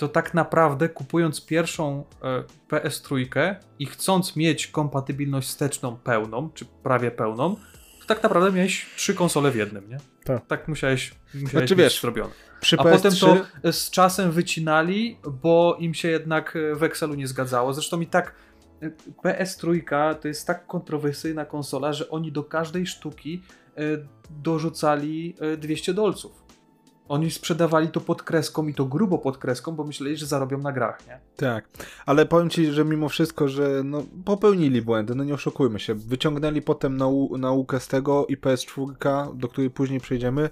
to 0.00 0.08
tak 0.08 0.34
naprawdę 0.34 0.88
kupując 0.88 1.46
pierwszą 1.46 2.04
e, 2.22 2.44
PS3 2.68 3.26
i 3.78 3.86
chcąc 3.86 4.36
mieć 4.36 4.66
kompatybilność 4.66 5.48
wsteczną 5.48 5.96
pełną, 5.96 6.50
czy 6.54 6.64
prawie 6.64 7.10
pełną, 7.10 7.56
to 8.00 8.06
tak 8.06 8.22
naprawdę 8.22 8.52
miałeś 8.52 8.86
trzy 8.96 9.14
konsole 9.14 9.50
w 9.50 9.56
jednym, 9.56 9.88
nie? 9.88 9.98
Tak. 10.24 10.46
Tak 10.46 10.68
musiałeś, 10.68 11.14
musiałeś 11.34 11.50
Znaczy, 11.50 11.76
mieć 11.76 11.84
wiesz, 11.84 12.00
zrobione. 12.00 12.30
Przy 12.60 12.76
A 12.78 12.82
PS3 12.82 12.90
potem 12.90 13.12
to 13.62 13.72
z 13.72 13.90
czasem 13.90 14.32
wycinali, 14.32 15.18
bo 15.42 15.76
im 15.80 15.94
się 15.94 16.08
jednak 16.08 16.56
e, 16.56 16.74
w 16.74 16.82
Excelu 16.82 17.14
nie 17.14 17.26
zgadzało. 17.26 17.74
Zresztą 17.74 18.00
i 18.00 18.06
tak 18.06 18.34
e, 18.82 18.90
PS3 19.24 19.80
to 20.20 20.28
jest 20.28 20.46
tak 20.46 20.66
kontrowersyjna 20.66 21.44
konsola, 21.44 21.92
że 21.92 22.10
oni 22.10 22.32
do 22.32 22.44
każdej 22.44 22.86
sztuki 22.86 23.42
dorzucali 24.30 25.34
e, 25.40 25.56
200 25.56 25.94
dolców. 25.94 26.49
Oni 27.10 27.30
sprzedawali 27.30 27.88
to 27.88 28.00
pod 28.00 28.22
kreską 28.22 28.66
i 28.66 28.74
to 28.74 28.84
grubo 28.84 29.18
pod 29.18 29.38
kreską, 29.38 29.72
bo 29.72 29.84
myśleli, 29.84 30.16
że 30.16 30.26
zarobią 30.26 30.58
na 30.58 30.72
grach, 30.72 31.06
nie? 31.06 31.20
Tak, 31.36 31.68
ale 32.06 32.26
powiem 32.26 32.50
ci, 32.50 32.66
że 32.66 32.84
mimo 32.84 33.08
wszystko, 33.08 33.48
że 33.48 33.82
no, 33.84 34.02
popełnili 34.24 34.82
błędy, 34.82 35.14
no 35.14 35.24
nie 35.24 35.34
oszukujmy 35.34 35.80
się. 35.80 35.94
Wyciągnęli 35.94 36.62
potem 36.62 36.96
nau 36.96 37.36
naukę 37.38 37.80
z 37.80 37.88
tego 37.88 38.26
i 38.26 38.36
PS4, 38.36 39.36
do 39.36 39.48
której 39.48 39.70
później 39.70 40.00
przejdziemy, 40.00 40.50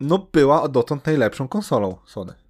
no 0.00 0.28
była 0.32 0.68
dotąd 0.68 1.06
najlepszą 1.06 1.48
konsolą 1.48 1.96
Sony. 2.04 2.45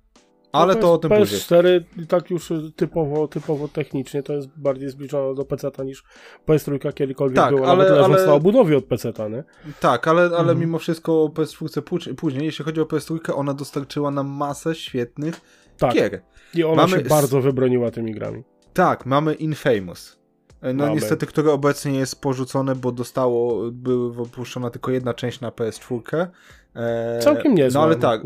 Ale 0.56 0.74
No 0.74 0.80
to 0.80 0.92
o 0.92 0.98
tym 0.98 1.10
później. 1.10 1.40
PS4 1.40 1.80
tak 2.08 2.30
już 2.30 2.52
typowo, 2.76 3.28
typowo 3.28 3.68
technicznie 3.68 4.22
to 4.22 4.32
jest 4.32 4.48
bardziej 4.56 4.88
zbliżone 4.90 5.34
do 5.34 5.44
PC 5.44 5.70
niż 5.84 6.04
PS3 6.46 6.92
kiedykolwiek 6.92 7.36
Tak, 7.36 7.54
była, 7.54 7.66
ale- 7.68 7.78
nawet 7.84 7.90
leżąc 7.98 8.14
ale- 8.14 8.26
na 8.26 8.32
obudowie 8.32 8.76
od 8.76 8.84
PC, 8.84 9.12
nie? 9.30 9.44
Tak, 9.80 10.08
ale, 10.08 10.22
ale 10.22 10.38
Mhm. 10.38 10.58
mimo 10.58 10.78
wszystko 10.78 11.22
o 11.22 11.28
PS4 11.28 11.82
póź- 11.82 12.14
później, 12.16 12.44
jeśli 12.44 12.64
chodzi 12.64 12.80
o 12.80 12.84
PS3, 12.86 13.34
ona 13.34 13.54
dostarczyła 13.54 14.10
nam 14.10 14.26
masę 14.28 14.74
świetnych 14.74 15.40
Tak. 15.78 15.94
gier. 15.94 16.22
I 16.54 16.64
ona 16.64 16.82
Mamy 16.82 16.96
się 16.96 17.02
bardzo 17.08 17.40
wybroniła 17.40 17.90
tymi 17.90 18.12
grami. 18.14 18.44
Tak, 18.74 19.06
mamy 19.06 19.34
Infamous. 19.34 20.16
No 20.62 20.72
Mamy. 20.74 20.94
niestety, 20.94 21.26
które 21.26 21.52
obecnie 21.52 21.98
jest 21.98 22.20
porzucone, 22.20 22.74
bo 22.74 22.92
dostało, 22.92 23.70
była 23.72 24.10
wypuszczona 24.24 24.70
tylko 24.70 24.90
jedna 24.90 25.14
część 25.14 25.40
na 25.40 25.50
PS4. 25.50 26.26
E, 26.76 27.18
Całkiem 27.22 27.54
niezłe. 27.54 27.80
No 27.80 27.84
ale 27.86 27.96
tak, 27.96 28.22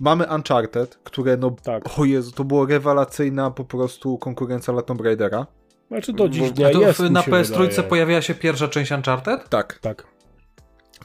mamy 0.00 0.24
Uncharted, 0.34 0.98
które 1.04 1.36
no, 1.36 1.56
Tak. 1.62 1.98
o 1.98 2.04
Jezu, 2.04 2.32
to 2.32 2.44
była 2.44 2.66
rewelacyjna 2.66 3.50
po 3.50 3.64
prostu 3.64 4.18
konkurencja 4.18 4.72
dla 4.72 4.82
Tomb 4.82 5.00
Raidera. 5.00 5.46
Znaczy 5.88 6.12
do 6.12 6.28
dziś 6.28 6.50
dnia 6.52 6.70
to 6.70 6.80
jest, 6.80 7.00
na 7.00 7.22
się 7.22 7.30
PS3 7.30 7.58
wydaje. 7.58 7.82
pojawiła 7.88 8.22
się 8.22 8.34
pierwsza 8.34 8.68
część 8.68 8.90
Uncharted? 8.92 9.48
Tak, 9.48 9.78
Tak. 9.78 10.04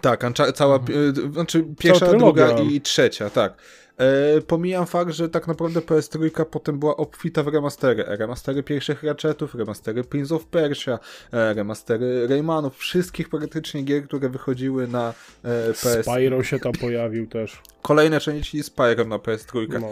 tak, 0.02 0.24
cała, 0.54 0.76
Mhm. 0.76 1.14
e, 1.30 1.32
znaczy 1.34 1.66
pierwsza, 1.80 2.08
druga 2.08 2.60
i 2.60 2.82
trzecia, 2.82 3.30
tak. 3.30 3.54
E, 4.00 4.42
pomijam 4.42 4.86
fakt, 4.86 5.12
że 5.12 5.30
tak 5.30 5.48
naprawdę 5.48 5.80
PS3 5.80 6.46
potem 6.46 6.80
była 6.80 6.98
obfita 6.98 7.44
w 7.44 7.48
remastery. 7.48 8.04
Remastery 8.08 8.64
pierwszych 8.64 9.04
Ratchetów, 9.04 9.56
remastery 9.56 10.04
Prince 10.04 10.32
of 10.32 10.46
Persia, 10.46 11.00
e, 11.32 11.54
remastery 11.54 12.28
Raymanów, 12.28 12.78
wszystkich 12.78 13.30
praktycznie 13.30 13.84
gier, 13.84 14.04
które 14.04 14.30
wychodziły 14.30 14.88
na 14.88 15.14
e, 15.44 15.74
PS. 15.74 16.06
Spyro 16.06 16.44
się 16.44 16.60
tam 16.60 16.72
pojawił 16.72 17.28
też. 17.28 17.62
Kolejne 17.82 18.20
części 18.20 18.64
Spyro 18.64 19.06
na 19.06 19.18
PS3. 19.18 19.80
No. 19.82 19.88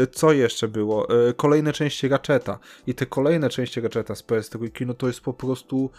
E, 0.00 0.06
Co 0.06 0.32
jeszcze 0.32 0.68
było? 0.68 1.28
E, 1.28 1.32
Kolejne 1.32 1.72
części 1.72 2.08
Ratcheta. 2.08 2.58
I 2.86 2.94
te 2.94 3.06
kolejne 3.06 3.48
części 3.48 3.80
Ratcheta 3.80 4.14
z 4.14 4.22
PS3, 4.22 4.86
no 4.86 4.94
to 4.94 5.06
jest 5.06 5.20
po 5.20 5.32
prostu 5.32 5.90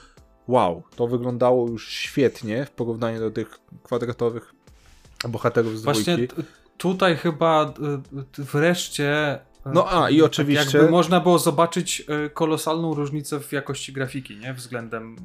wow. 0.47 0.83
To 0.95 1.07
wyglądało 1.07 1.67
już 1.67 1.89
świetnie 1.89 2.65
w 2.65 2.71
porównaniu 2.71 3.19
do 3.19 3.31
tych 3.31 3.59
kwadratowych 3.83 4.53
bohaterów 5.29 5.79
z 5.79 5.83
Właśnie 5.83 6.13
dwójki. 6.13 6.35
Tutaj 6.77 7.15
chyba 7.17 7.73
y, 8.37 8.41
y, 8.41 8.43
wreszcie. 8.43 9.35
y, 9.35 9.69
No 9.73 10.03
a, 10.03 10.09
i 10.09 10.17
tak 10.17 10.25
oczywiście- 10.25 10.77
Jakby 10.77 10.91
można 10.91 11.19
było 11.19 11.39
zobaczyć 11.39 12.05
kolosalną 12.33 12.93
różnicę 12.93 13.39
w 13.39 13.51
jakości 13.51 13.93
grafiki, 13.93 14.37
nie? 14.37 14.53
Względem 14.53 15.15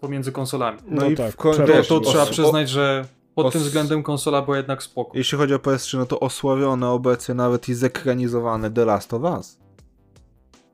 pomiędzy 0.00 0.32
konsolami. 0.32 0.78
No, 0.86 1.02
No 1.02 1.08
i 1.10 1.14
tak, 1.14 1.32
w 1.32 1.36
końcu 1.36 1.66
To, 1.88 2.00
trzeba 2.00 2.26
przyznać, 2.26 2.70
że 2.70 3.04
pod 3.34 3.46
os- 3.46 3.52
tym 3.52 3.62
względem 3.62 4.02
konsola 4.02 4.42
była 4.42 4.56
jednak 4.56 4.82
spoko. 4.82 5.10
Jeśli 5.14 5.38
chodzi 5.38 5.54
o 5.54 5.58
PS3, 5.58 5.98
no 5.98 6.06
to 6.06 6.20
osławione 6.20 6.88
obecnie 6.90 7.34
nawet 7.34 7.68
i 7.68 7.74
zekranizowane 7.74 8.70
The 8.70 8.84
Last 8.84 9.14
of 9.14 9.22
Us. 9.22 9.58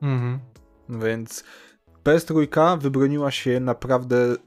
Mhm. 0.01 0.39
Więc 0.89 1.43
PS3 2.03 2.77
wybroniła 2.79 3.31
się 3.31 3.59
naprawdę 3.59 4.17
y, 4.17 4.37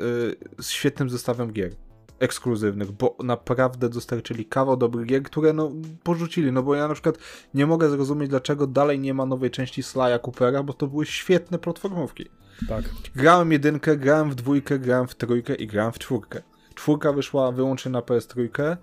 z 0.60 0.68
świetnym 0.70 1.10
zestawem 1.10 1.52
gier 1.52 1.72
ekskluzywnych, 2.18 2.92
bo 2.92 3.16
naprawdę 3.24 3.88
dostarczyli 3.88 4.46
kawał 4.46 4.76
dobrych 4.76 5.06
gier, 5.06 5.22
które 5.22 5.52
no 5.52 5.72
porzucili, 6.02 6.52
no 6.52 6.62
bo 6.62 6.74
ja 6.74 6.88
na 6.88 6.94
przykład 6.94 7.18
nie 7.54 7.66
mogę 7.66 7.90
zrozumieć, 7.90 8.30
dlaczego 8.30 8.66
dalej 8.66 8.98
nie 8.98 9.14
ma 9.14 9.26
nowej 9.26 9.50
części 9.50 9.82
Sly'a 9.82 10.20
Coopera, 10.20 10.62
bo 10.62 10.72
to 10.72 10.86
były 10.86 11.06
świetne 11.06 11.58
platformówki. 11.58 12.28
Tak. 12.68 12.84
Grałem 13.16 13.52
jedynkę, 13.52 13.96
grałem 13.96 14.30
w 14.30 14.34
dwójkę, 14.34 14.78
grałem 14.78 15.08
w 15.08 15.14
trójkę 15.14 15.54
i 15.54 15.66
grałem 15.66 15.92
w 15.92 15.98
czwórkę. 15.98 16.42
Czwórka 16.74 17.12
wyszła 17.12 17.52
wyłącznie 17.52 17.90
na 17.90 18.00
PS3 18.00 18.48
e, 18.62 18.76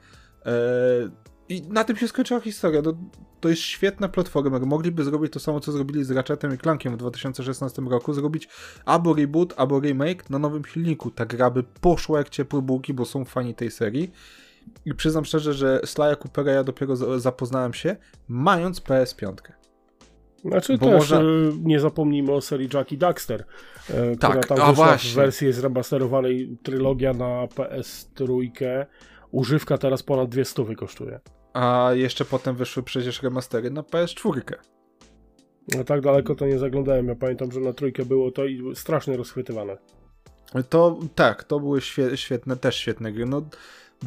i 1.49 1.61
na 1.61 1.83
tym 1.83 1.97
się 1.97 2.07
skończyła 2.07 2.39
historia. 2.39 2.81
To, 2.81 2.93
to 3.41 3.49
jest 3.49 3.61
świetna 3.61 4.09
platforma. 4.09 4.59
Mogliby 4.59 5.03
zrobić 5.03 5.33
to 5.33 5.39
samo, 5.39 5.59
co 5.59 5.71
zrobili 5.71 6.03
z 6.03 6.11
Ratchetem 6.11 6.53
i 6.55 6.57
Clankiem 6.57 6.93
w 6.93 6.97
2016 6.97 7.81
roku, 7.81 8.13
zrobić 8.13 8.47
albo 8.85 9.13
reboot, 9.13 9.53
albo 9.57 9.79
remake 9.79 10.29
na 10.29 10.39
nowym 10.39 10.65
silniku. 10.65 11.11
Ta 11.11 11.25
gra 11.25 11.49
by 11.51 11.63
poszła 11.63 12.17
jak 12.17 12.29
ciepłe 12.29 12.61
bułki, 12.61 12.93
bo 12.93 13.05
są 13.05 13.25
fani 13.25 13.55
tej 13.55 13.71
serii. 13.71 14.11
I 14.85 14.93
przyznam 14.93 15.25
szczerze, 15.25 15.53
że 15.53 15.79
Sly'a 15.83 16.17
Coopera 16.17 16.51
ja 16.51 16.63
dopiero 16.63 16.95
za- 16.95 17.19
zapoznałem 17.19 17.73
się, 17.73 17.95
mając 18.27 18.81
PS5. 18.81 19.33
Znaczy 20.45 20.77
Bo 20.77 20.85
też 20.85 20.95
można- 20.95 21.19
e, 21.19 21.23
nie 21.63 21.79
zapomnijmy 21.79 22.31
o 22.31 22.41
serii 22.41 22.69
Jackie 22.73 22.97
Daxter, 22.97 23.45
e, 23.89 24.15
Tak, 24.15 24.31
która 24.39 24.57
tam 24.57 24.69
wyszła 24.69 24.85
właśnie. 24.85 25.11
w 25.11 25.13
wersji 25.13 25.53
zremasterowanej 25.53 26.57
trylogia 26.63 27.13
na 27.13 27.47
PS3. 27.47 28.85
Używka 29.31 29.77
teraz 29.77 30.03
ponad 30.03 30.29
200 30.29 30.75
kosztuje. 30.75 31.19
A 31.53 31.89
jeszcze 31.93 32.25
potem 32.25 32.55
wyszły 32.55 32.83
przecież 32.83 33.23
remastery 33.23 33.71
na 33.71 33.81
PS4. 33.81 34.41
No 35.75 35.83
tak 35.83 36.01
daleko 36.01 36.35
to 36.35 36.45
nie 36.45 36.59
zaglądałem. 36.59 37.07
Ja 37.07 37.15
pamiętam, 37.15 37.51
że 37.51 37.59
na 37.59 37.73
trójkę 37.73 38.05
było 38.05 38.31
to 38.31 38.45
i 38.45 38.75
strasznie 38.75 39.17
rozchwytywane. 39.17 39.77
To 40.69 40.99
tak, 41.15 41.43
to 41.43 41.59
były 41.59 41.81
świe, 41.81 42.17
świetne, 42.17 42.55
też 42.55 42.75
świetne 42.75 43.11
gry. 43.11 43.25
No, 43.25 43.41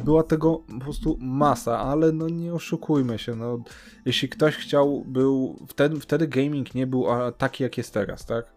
była 0.03 0.23
tego 0.23 0.55
po 0.55 0.79
prostu 0.79 1.17
masa, 1.19 1.79
ale 1.79 2.11
no 2.11 2.29
nie 2.29 2.53
oszukujmy 2.53 3.19
się. 3.19 3.35
No, 3.35 3.63
jeśli 4.05 4.29
ktoś 4.29 4.55
chciał, 4.55 5.03
był. 5.07 5.59
Wtedy, 5.67 5.99
wtedy 5.99 6.27
gaming 6.27 6.75
nie 6.75 6.87
był 6.87 7.05
taki, 7.37 7.63
jak 7.63 7.77
jest 7.77 7.93
teraz, 7.93 8.25
tak? 8.25 8.53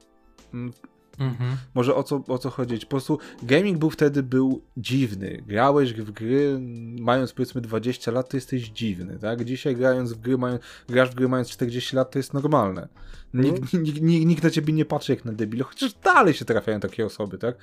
Mm, 1.19 1.32
Mhm. 1.32 1.57
Może 1.74 1.95
o 1.95 2.03
co, 2.03 2.24
o 2.28 2.39
co 2.39 2.51
chodzić? 2.51 2.85
Po 2.85 2.90
prostu 2.90 3.19
gaming 3.43 3.78
był 3.78 3.90
wtedy 3.90 4.23
był 4.23 4.62
dziwny. 4.77 5.43
Grałeś 5.47 5.93
w 5.95 6.11
gry, 6.11 6.59
mając 7.01 7.32
powiedzmy 7.32 7.61
20 7.61 8.11
lat, 8.11 8.28
to 8.31 8.36
jesteś 8.36 8.69
dziwny, 8.69 9.19
tak? 9.20 9.45
Dzisiaj 9.45 9.77
grając 9.77 10.12
w 10.12 10.20
gry, 10.20 10.39
mają, 10.39 10.59
grasz 10.89 11.11
w 11.11 11.15
gry 11.15 11.28
mając 11.28 11.51
40 11.51 11.97
lat, 11.97 12.11
to 12.11 12.19
jest 12.19 12.35
normalne. 12.35 12.89
Nikt, 13.35 13.73
nikt, 13.73 14.01
nikt, 14.03 14.27
nikt 14.27 14.43
na 14.45 14.51
ciebie 14.51 14.73
nie 14.73 14.85
patrzy 14.85 15.12
jak 15.12 15.24
na 15.24 15.32
debil, 15.32 15.62
chociaż 15.65 15.95
dalej 15.95 16.35
się 16.35 16.45
trafiają 16.45 16.81
takie 16.81 17.07
osoby, 17.07 17.39
tak? 17.39 17.57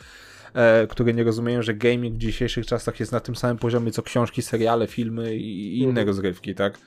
E, 0.53 0.88
które 0.88 1.14
nie 1.14 1.23
rozumieją, 1.23 1.61
że 1.61 1.73
gaming 1.73 2.15
w 2.15 2.18
dzisiejszych 2.18 2.65
czasach 2.65 2.99
jest 2.99 3.11
na 3.11 3.19
tym 3.19 3.36
samym 3.36 3.57
poziomie 3.57 3.91
co 3.91 4.03
książki, 4.03 4.41
seriale, 4.41 4.88
filmy 4.88 5.36
i 5.36 5.76
i 5.76 5.80
inne 5.80 5.90
Mhm. 5.90 6.07
rozgrywki, 6.07 6.56
tak? 6.56 6.77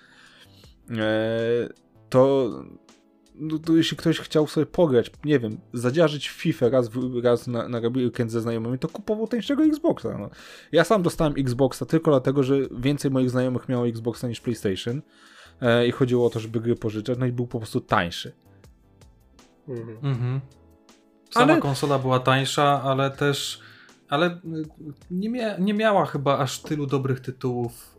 E, 0.91 1.69
to 2.09 2.51
no 3.41 3.59
to 3.59 3.77
jeśli 3.77 3.97
ktoś 3.97 4.21
chciał 4.21 4.47
sobie 4.47 4.67
pograć, 4.67 5.11
nie 5.25 5.39
wiem, 5.39 5.61
zadziarzyć 5.73 6.29
FIFA 6.29 6.69
raz, 6.69 6.89
w, 6.89 7.25
raz 7.25 7.47
na, 7.47 7.69
na 7.69 7.79
weekend 7.97 8.31
ze 8.31 8.41
znajomymi, 8.41 8.79
to 8.79 8.89
kupował 8.89 9.27
tańszego 9.27 9.65
Xboxa. 9.65 10.19
No. 10.19 10.31
Ja 10.73 10.85
sam 10.85 11.03
dostałem 11.03 11.35
Xboxa 11.39 11.87
tylko 11.87 12.11
dlatego, 12.11 12.43
że 12.43 12.55
więcej 12.71 13.11
moich 13.11 13.31
znajomych 13.31 13.69
miało 13.69 13.89
Xboxa 13.89 14.29
niż 14.29 14.41
PlayStation 14.41 15.03
e, 15.61 15.87
i 15.87 15.91
chodziło 15.91 16.27
o 16.27 16.31
to, 16.31 16.41
żeby 16.41 16.61
gry 16.61 16.77
pożyczać, 16.77 17.19
no 17.19 17.27
i 17.27 17.33
był 17.33 17.47
po 17.47 17.59
prostu 17.59 17.81
tańszy. 17.81 18.33
Mhm. 19.69 19.99
Mhm. 20.03 20.41
Sama 21.31 21.53
Ale- 21.53 21.63
konsola 21.63 21.99
była 21.99 22.21
tańsza, 22.21 22.83
ale 22.83 23.11
też. 23.11 23.61
Ale 24.09 24.27
y, 24.27 24.41
nie, 25.11 25.31
mia 25.31 25.59
nie 25.59 25.75
miała 25.75 26.07
chyba 26.07 26.39
aż 26.39 26.63
tylu 26.63 26.87
dobrych 26.87 27.21
tytułów. 27.21 27.99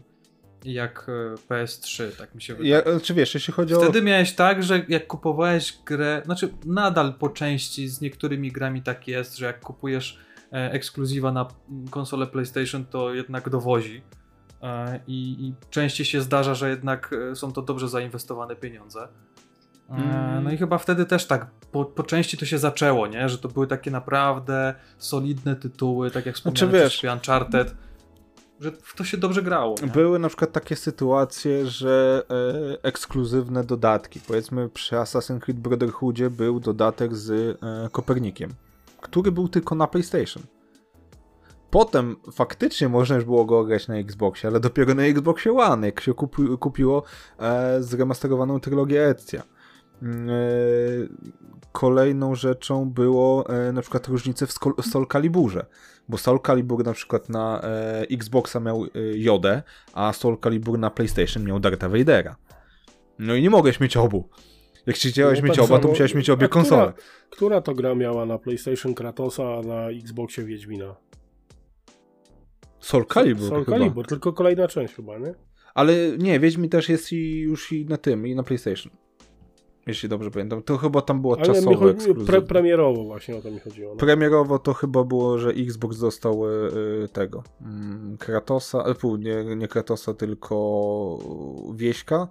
y, 0.00 0.15
jak 0.64 1.06
e, 1.08 1.34
PS3, 1.34 2.16
tak 2.18 2.34
mi 2.34 2.42
się 2.42 2.54
wydaje. 2.54 2.70
Ja, 2.70 3.00
czy 3.00 3.14
wiesz, 3.14 3.34
jeśli 3.34 3.52
chodzi 3.52 3.74
Wtedy 3.74 3.98
o... 3.98 4.02
miałeś 4.02 4.34
tak, 4.34 4.62
że 4.62 4.84
jak 4.88 5.06
kupowałeś 5.06 5.78
grę, 5.86 6.22
znaczy 6.24 6.48
nadal 6.64 7.14
po 7.14 7.28
części 7.28 7.88
z 7.88 8.00
niektórymi 8.00 8.52
grami 8.52 8.82
tak 8.82 9.08
jest, 9.08 9.36
że 9.36 9.46
jak 9.46 9.60
kupujesz 9.60 10.18
e, 10.52 10.72
ekskluzywa 10.72 11.32
na 11.32 11.48
konsolę 11.90 12.26
PlayStation, 12.26 12.84
to 12.84 13.14
jednak 13.14 13.48
dowozi. 13.48 14.02
E, 14.62 15.00
i, 15.06 15.46
I 15.46 15.54
częściej 15.70 16.06
się 16.06 16.20
zdarza, 16.20 16.54
że 16.54 16.70
jednak 16.70 17.14
e, 17.32 17.36
są 17.36 17.52
to 17.52 17.62
dobrze 17.62 17.88
zainwestowane 17.88 18.56
pieniądze. 18.56 19.02
E, 19.02 19.26
Mm. 19.88 20.44
No 20.44 20.50
i 20.50 20.56
chyba 20.56 20.78
wtedy 20.78 21.06
też 21.06 21.26
tak 21.26 21.46
po, 21.72 21.84
po 21.84 22.02
części 22.02 22.36
to 22.38 22.46
się 22.46 22.58
zaczęło, 22.58 23.06
nie? 23.06 23.28
że 23.28 23.38
to 23.38 23.48
były 23.48 23.66
takie 23.66 23.90
naprawdę 23.90 24.74
solidne 24.98 25.56
tytuły, 25.56 26.10
tak 26.10 26.26
jak 26.26 26.34
wspomniałem, 26.34 26.70
Znaczy, 26.70 26.84
wiesz- 26.84 27.12
Uncharted, 27.12 27.74
że 28.60 28.72
w 28.72 28.94
to 28.96 29.04
się 29.04 29.16
dobrze 29.16 29.42
grało. 29.42 29.74
Nie? 29.82 29.88
Były 29.88 30.18
na 30.18 30.28
przykład 30.28 30.52
takie 30.52 30.76
sytuacje, 30.76 31.66
że 31.66 32.22
e, 32.30 32.82
ekskluzywne 32.82 33.64
dodatki. 33.64 34.20
Powiedzmy 34.20 34.68
przy 34.68 34.96
Assassin's 34.96 35.40
Creed 35.40 35.60
Brotherhoodzie 35.60 36.30
był 36.30 36.60
dodatek 36.60 37.14
z 37.14 37.30
e, 37.30 37.88
Kopernikiem, 37.92 38.50
który 39.00 39.32
był 39.32 39.48
tylko 39.48 39.74
na 39.74 39.86
PlayStation. 39.86 40.42
Potem 41.70 42.16
faktycznie 42.32 42.88
można 42.88 43.16
już 43.16 43.24
było 43.24 43.44
go 43.44 43.64
grać 43.64 43.88
na 43.88 43.96
Xboxie, 43.96 44.48
ale 44.48 44.60
dopiero 44.60 44.94
na 44.94 45.02
Xboxie 45.02 45.52
One, 45.52 45.86
jak 45.86 46.00
się 46.00 46.14
kupi, 46.14 46.42
kupiło 46.60 47.02
e, 47.38 47.82
zremasterowaną 47.82 48.60
trylogię 48.60 49.06
Ezia. 49.06 49.42
Mm, 50.02 50.30
e, 50.30 50.32
Kolejną 51.72 52.34
rzeczą 52.34 52.90
było 52.90 53.48
e, 53.48 53.72
na 53.72 53.82
przykład 53.82 54.08
różnice 54.08 54.46
w 54.46 54.54
Caliburze, 55.12 55.66
bo 56.08 56.18
Soul 56.18 56.40
Calibur 56.46 56.84
na 56.84 56.92
przykład 56.92 57.28
na 57.28 57.60
e, 57.62 58.00
Xboxa 58.10 58.60
miał 58.60 58.84
e, 58.84 58.88
Jodę, 59.14 59.62
a 59.94 60.12
Soul 60.12 60.38
Calibur 60.44 60.78
na 60.78 60.90
PlayStation 60.90 61.44
miał 61.44 61.60
Dartha 61.60 61.88
Vadera. 61.88 62.36
No 63.18 63.34
i 63.34 63.42
nie 63.42 63.50
mogłeś 63.50 63.80
mieć 63.80 63.96
obu. 63.96 64.28
Jak 64.86 64.96
chciałeś 64.96 65.38
No 65.40 65.44
mieć 65.44 65.56
tak 65.56 65.64
oba, 65.64 65.76
to 65.76 65.82
samo- 65.82 65.88
musiałeś 65.90 66.14
mieć 66.14 66.30
obie 66.30 66.44
a 66.46 66.48
która- 66.48 66.62
konsole. 66.62 66.92
Która 67.30 67.60
to 67.60 67.74
gra 67.74 67.94
miała 67.94 68.26
na 68.26 68.38
PlayStation 68.38 68.94
Kratosa, 68.94 69.42
a 69.58 69.60
na 69.62 69.90
Xboxie 69.90 70.44
Wiedźmina? 70.44 70.96
Soul 72.80 73.04
Calibur 73.06 73.48
Soul 73.48 73.64
chyba. 73.64 73.78
Calibur, 73.78 74.06
tylko 74.06 74.32
kolejna 74.32 74.68
część 74.68 74.94
chyba, 74.94 75.18
nie? 75.18 75.34
Ale 75.74 75.94
nie, 76.18 76.40
Wiedźmin 76.40 76.70
też 76.70 76.88
jest 76.88 77.12
i 77.12 77.38
już 77.40 77.72
i 77.72 77.86
na 77.86 77.96
tym, 77.96 78.26
i 78.26 78.34
na 78.34 78.42
PlayStation. 78.42 78.92
Jeśli 79.86 80.08
dobrze 80.08 80.30
pamiętam. 80.30 80.62
To 80.62 80.78
chyba 80.78 81.02
tam 81.02 81.20
było 81.20 81.36
Ale 81.36 81.46
czasowe 81.46 81.76
chodzi, 81.76 81.94
ekskluzywne. 81.94 82.26
pre, 82.26 82.42
premierowo 82.42 83.04
właśnie 83.04 83.36
o 83.36 83.42
to 83.42 83.50
mi 83.50 83.60
chodziło. 83.60 83.90
No. 83.94 83.96
Premierowo 83.98 84.58
to 84.58 84.74
chyba 84.74 85.04
było, 85.04 85.38
że 85.38 85.50
Xbox 85.50 85.98
dostał 85.98 86.46
y, 86.46 86.70
y, 87.04 87.08
tego 87.08 87.42
mm, 87.62 88.16
Kratosa, 88.18 88.82
e, 88.82 88.94
pół, 88.94 89.16
nie, 89.16 89.44
nie 89.44 89.68
Kratosa, 89.68 90.14
tylko 90.14 91.18
Wieśka, 91.74 92.28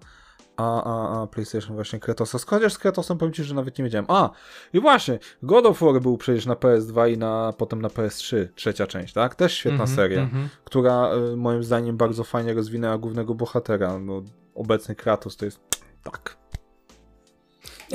a, 0.57 0.83
a, 0.83 1.21
a 1.21 1.27
PlayStation 1.27 1.75
właśnie 1.75 1.99
Kratosa. 1.99 2.37
Chociaż 2.47 2.73
z 2.73 2.77
Kratosem 2.77 3.17
powiem 3.17 3.33
Ci, 3.33 3.43
że 3.43 3.55
nawet 3.55 3.77
nie 3.77 3.83
wiedziałem. 3.83 4.05
A, 4.09 4.29
i 4.73 4.79
właśnie, 4.79 5.19
God 5.43 5.65
of 5.65 5.79
War 5.79 6.01
był 6.01 6.17
przecież 6.17 6.45
na 6.45 6.53
PS2 6.55 7.13
i 7.13 7.17
na, 7.17 7.53
potem 7.57 7.81
na 7.81 7.87
PS3, 7.87 8.47
trzecia 8.55 8.87
część, 8.87 9.13
tak? 9.13 9.35
Też 9.35 9.53
świetna 9.53 9.83
Mhm, 9.83 9.95
seria, 9.95 10.21
mhm. 10.21 10.49
która 10.63 11.11
y, 11.33 11.35
moim 11.37 11.63
zdaniem 11.63 11.97
bardzo 11.97 12.23
fajnie 12.23 12.53
rozwinęła 12.53 12.97
głównego 12.97 13.35
bohatera. 13.35 13.99
No, 13.99 14.21
obecny 14.55 14.95
Kratos 14.95 15.37
to 15.37 15.45
jest 15.45 15.59
tak. 16.03 16.44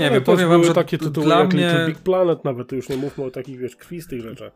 Nie 0.00 0.06
Ale 0.06 0.14
wiem, 0.14 0.24
powiem 0.24 0.48
wam, 0.48 0.60
były 0.60 0.68
że 0.68 0.74
takie 0.74 0.98
tytuły 0.98 1.26
dla 1.26 1.40
jak 1.40 1.54
mnie... 1.54 1.66
Little 1.66 1.86
Big 1.86 1.98
Planet 1.98 2.44
nawet, 2.44 2.68
to 2.68 2.76
już 2.76 2.88
nie 2.88 2.96
mówmy 2.96 3.24
o 3.24 3.30
takich, 3.30 3.58
wiesz, 3.58 3.76
krwistych 3.76 4.20
rzeczach. 4.20 4.52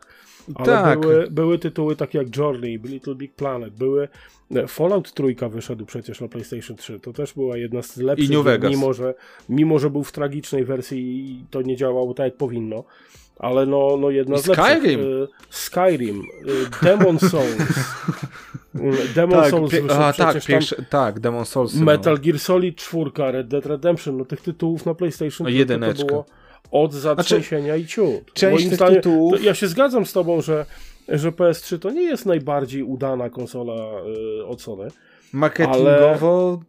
Ale 0.55 0.65
Tak. 0.65 0.99
były, 0.99 1.27
były 1.31 1.59
tytuły 1.59 1.95
takie 1.95 2.17
jak 2.17 2.37
Journey, 2.37 2.79
Little 2.83 3.15
Big 3.15 3.33
Planet, 3.35 3.73
były... 3.73 4.07
e, 4.55 4.67
Fallout 4.67 5.13
trójka 5.13 5.49
wyszedł 5.49 5.85
przecież 5.85 6.21
na 6.21 6.27
PlayStation 6.27 6.77
3, 6.77 6.99
to 6.99 7.13
też 7.13 7.33
była 7.33 7.57
jedna 7.57 7.81
z 7.81 7.97
lepszych, 7.97 8.29
I 8.29 8.33
New 8.33 8.43
Vegas. 8.45 8.71
mimo 8.71 8.93
że, 8.93 9.13
mimo 9.49 9.79
że 9.79 9.89
był 9.89 10.03
w 10.03 10.11
tragicznej 10.11 10.65
wersji 10.65 10.99
i 10.99 11.45
to 11.49 11.61
nie 11.61 11.75
działało 11.77 12.13
tak 12.13 12.25
jak 12.25 12.37
powinno. 12.37 12.83
Ale 13.39 13.65
no, 13.65 13.97
no 14.01 14.09
jedna 14.09 14.35
I 14.35 14.39
z 14.39 14.47
lepszych. 14.47 14.65
Skyrim. 14.77 14.99
e, 14.99 15.27
Skyrim, 15.49 16.21
e, 16.81 16.85
Demon 16.85 17.19
Souls. 17.19 17.57
E, 18.75 19.13
Demon 19.15 19.49
Souls 19.49 19.71
pie- 19.73 19.81
wyszedł 19.81 20.01
a, 20.03 20.13
tak, 20.13 20.45
pierwszy, 20.45 20.85
tak, 20.89 21.19
Demon 21.19 21.45
Souls. 21.45 21.75
Metal 21.75 22.17
Gear 22.19 22.39
Solid 22.39 22.75
4, 22.75 23.11
Red 23.31 23.47
Dead 23.47 23.65
Redemption, 23.65 24.17
no 24.17 24.25
tych 24.25 24.41
tytułów 24.41 24.85
na 24.85 24.93
PlayStation 24.95 25.47
No, 25.47 25.65
to 25.93 26.05
było 26.05 26.25
od 26.71 26.93
zatrzęsienia 26.93 27.75
i 27.75 27.85
ciut. 27.85 28.33
część 28.33 28.53
Moim 28.53 28.69
tych 28.69 28.75
zdaniem, 28.77 28.95
tytułów- 29.01 29.43
ja 29.43 29.53
się 29.53 29.67
zgadzam 29.67 30.05
z 30.05 30.13
tobą, 30.13 30.41
że, 30.41 30.65
że 31.09 31.31
PS3 31.31 31.79
to 31.79 31.89
nie 31.91 32.01
jest 32.03 32.25
najbardziej 32.25 32.83
udana 32.83 33.29
konsola 33.29 33.73
y, 34.39 34.45
od 34.45 34.61
Sony. 34.61 34.87
Marketingowo 35.33 36.59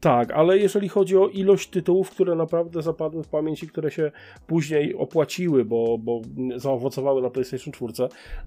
Tak, 0.00 0.30
ale 0.30 0.58
jeżeli 0.58 0.88
chodzi 0.88 1.16
o 1.16 1.28
ilość 1.28 1.70
tytułów, 1.70 2.10
które 2.10 2.34
naprawdę 2.34 2.82
zapadły 2.82 3.22
w 3.22 3.28
pamięć 3.28 3.62
i 3.62 3.68
które 3.68 3.90
się 3.90 4.12
później 4.46 4.94
opłaciły, 4.94 5.64
bo, 5.64 5.98
bo 5.98 6.20
zaowocowały 6.56 7.22
na 7.22 7.30
PlayStation 7.30 7.72
4, 7.72 7.92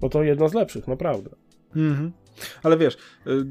no 0.02 0.10
to 0.10 0.24
jedna 0.24 0.48
z 0.48 0.54
lepszych, 0.54 0.88
naprawdę. 0.88 1.30
Mhm. 1.76 2.12
Ale 2.64 2.78
wiesz, 2.78 2.98
y, 3.28 3.46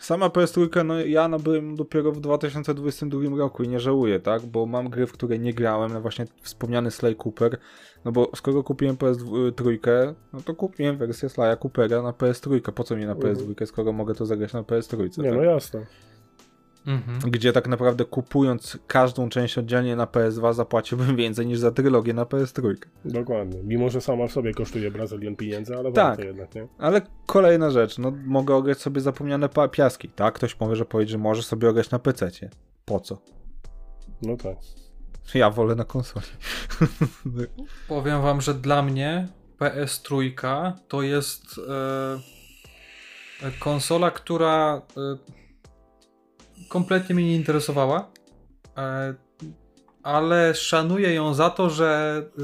sama 0.00 0.28
PS3, 0.28 0.84
no 0.84 1.00
ja 1.00 1.28
nabyłem 1.28 1.76
dopiero 1.76 2.12
w 2.12 2.20
2022 2.20 3.36
roku 3.36 3.62
i 3.62 3.68
nie 3.68 3.80
żałuję, 3.80 4.20
tak? 4.20 4.46
Bo 4.46 4.66
mam 4.66 4.90
gry, 4.90 5.06
w 5.06 5.12
które 5.12 5.38
nie 5.38 5.54
grałem, 5.54 5.92
no 5.92 6.00
właśnie 6.00 6.26
wspomniany 6.42 6.90
Sly 6.90 7.16
Cooper, 7.24 7.58
no 8.04 8.12
bo 8.12 8.30
skoro 8.36 8.62
kupiłem 8.62 8.96
PS3, 8.96 10.14
no 10.32 10.40
to 10.40 10.54
kupiłem 10.54 10.96
wersję 10.96 11.28
Sly'a 11.28 11.58
Coopera 11.58 12.02
na 12.02 12.10
PS3. 12.10 12.72
Po 12.72 12.84
co 12.84 12.96
mi 12.96 13.06
na 13.06 13.14
PS2, 13.14 13.66
skoro 13.66 13.92
mogę 13.92 14.14
to 14.14 14.26
zagrać 14.26 14.52
na 14.52 14.62
PS3? 14.62 15.22
Nie, 15.22 15.28
tak? 15.28 15.38
no 15.38 15.42
jasne. 15.42 15.86
Mhm. 16.86 17.30
Gdzie 17.30 17.52
tak 17.52 17.68
naprawdę 17.68 18.04
kupując 18.04 18.78
każdą 18.86 19.28
część 19.28 19.58
oddzielnie 19.58 19.96
na 19.96 20.06
PS2 20.06 20.54
zapłaciłbym 20.54 21.16
więcej 21.22 21.46
niż 21.46 21.58
za 21.58 21.70
trylogię 21.70 22.14
na 22.14 22.24
PS3. 22.24 22.74
Dokładnie. 23.04 23.60
Mimo, 23.62 23.90
że 23.90 24.00
sama 24.00 24.26
w 24.26 24.32
sobie 24.32 24.54
kosztuje 24.54 24.90
brazylion 24.90 25.36
pieniędzy, 25.36 25.76
ale 25.76 25.92
Tak. 25.92 26.06
warto 26.06 26.22
jednak, 26.22 26.54
nie? 26.54 26.68
Ale 26.78 27.02
kolejna 27.26 27.70
rzecz, 27.70 27.98
no 27.98 28.12
mogę 28.26 28.54
ograć 28.54 28.78
sobie 28.78 29.00
zapomniane 29.00 29.48
piaski, 29.72 30.08
tak? 30.08 30.34
Ktoś 30.34 30.54
powie, 30.54 30.76
że 30.76 30.84
powie, 30.84 31.06
że 31.06 31.18
może 31.18 31.42
sobie 31.42 31.68
ograć 31.68 31.90
na 31.90 31.98
PC-cie. 31.98 32.50
Po 32.84 33.00
co? 33.00 33.18
No 34.22 34.36
tak. 34.36 34.56
Ja 35.34 35.50
wolę 35.50 35.74
na 35.74 35.84
konsoli. 35.84 36.26
Powiem 37.88 38.22
wam, 38.22 38.40
że 38.40 38.54
dla 38.54 38.82
mnie 38.82 39.28
PS3 39.58 40.72
to 40.88 41.02
jest 41.02 41.60
e, 43.42 43.50
konsola, 43.60 44.10
która 44.10 44.82
e, 44.96 45.43
kompletnie 46.68 47.14
mnie 47.14 47.24
nie 47.24 47.36
interesowała, 47.36 48.10
e, 48.76 49.14
ale 50.02 50.54
szanuję 50.54 51.14
ją 51.14 51.34
za 51.34 51.50
to, 51.50 51.70
że 51.70 52.22
e, 52.38 52.42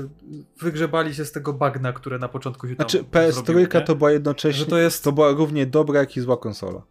wygrzebali 0.61 1.15
się 1.15 1.25
z 1.25 1.33
tego 1.33 1.53
bagna, 1.53 1.93
które 1.93 2.19
na 2.19 2.29
początku 2.29 2.69
się 2.69 2.77
tam 2.77 2.89
Znaczy 2.89 3.05
PS3 3.05 3.33
zrobiło, 3.33 3.59
nie? 3.75 3.81
to 3.81 3.95
była 3.97 4.11
jednocześnie, 4.11 4.67
to 4.67 4.79
jest- 4.79 5.05
to 5.05 5.13
była 5.13 5.31
równie 5.33 5.67
dobra, 5.67 6.01
jak 6.01 6.17
i 6.17 6.21
zła 6.21 6.37
konsola. 6.37 6.83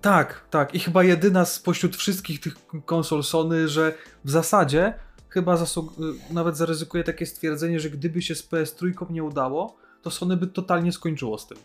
Tak, 0.00 0.44
tak. 0.50 0.74
I 0.74 0.78
chyba 0.78 1.04
jedyna 1.04 1.44
spośród 1.44 1.96
wszystkich 1.96 2.40
tych 2.40 2.54
konsol 2.86 3.22
Sony, 3.22 3.68
że 3.68 3.94
w 4.24 4.30
zasadzie 4.30 4.94
chyba 5.28 5.56
zasług- 5.56 6.14
nawet 6.30 6.56
zaryzykuję 6.56 7.04
takie 7.04 7.26
stwierdzenie, 7.26 7.80
że 7.80 7.90
gdyby 7.90 8.22
się 8.22 8.34
z 8.34 8.48
PS3 8.48 9.10
nie 9.10 9.24
udało, 9.24 9.76
to 10.02 10.10
Sony 10.10 10.36
by 10.36 10.46
totalnie 10.46 10.92
skończyło 10.92 11.38
z 11.38 11.46
tym. 11.46 11.58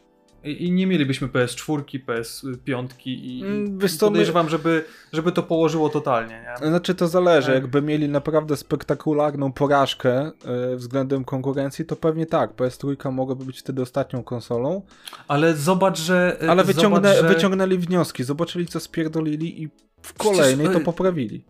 I, 0.45 0.65
i 0.65 0.71
nie 0.71 0.87
mielibyśmy 0.87 1.27
PS4, 1.27 1.83
PS5 2.07 2.87
i, 3.05 3.41
Mm, 3.43 3.65
i 3.65 3.69
my- 3.69 3.89
podejrzewam, 3.99 4.49
żeby, 4.49 4.85
żeby 5.13 5.31
to 5.31 5.43
położyło 5.43 5.89
totalnie. 5.89 6.45
Nie? 6.61 6.67
Znaczy 6.67 6.95
to 6.95 7.07
zależy, 7.07 7.47
Tak. 7.47 7.55
jakby 7.55 7.81
mieli 7.81 8.09
naprawdę 8.09 8.57
spektakularną 8.57 9.51
porażkę 9.51 10.31
y, 10.73 10.75
względem 10.75 11.23
konkurencji, 11.25 11.85
to 11.85 11.95
pewnie 11.95 12.25
tak, 12.25 12.55
PS3 12.55 13.11
mogłaby 13.11 13.45
być 13.45 13.59
wtedy 13.59 13.81
ostatnią 13.81 14.23
konsolą, 14.23 14.81
Ale 15.27 15.53
zobacz, 15.55 15.99
że... 15.99 16.37
ale 16.49 16.63
wyciągnę, 16.63 17.15
zobacz, 17.15 17.29
że... 17.29 17.35
wyciągnęli 17.35 17.77
wnioski, 17.77 18.23
zobaczyli 18.23 18.65
co 18.65 18.79
spierdolili 18.79 19.63
i 19.63 19.67
w 20.01 20.13
Przecież, 20.13 20.37
kolejnej 20.37 20.67
to 20.67 20.77
y, 20.79 20.83
poprawili. 20.83 21.43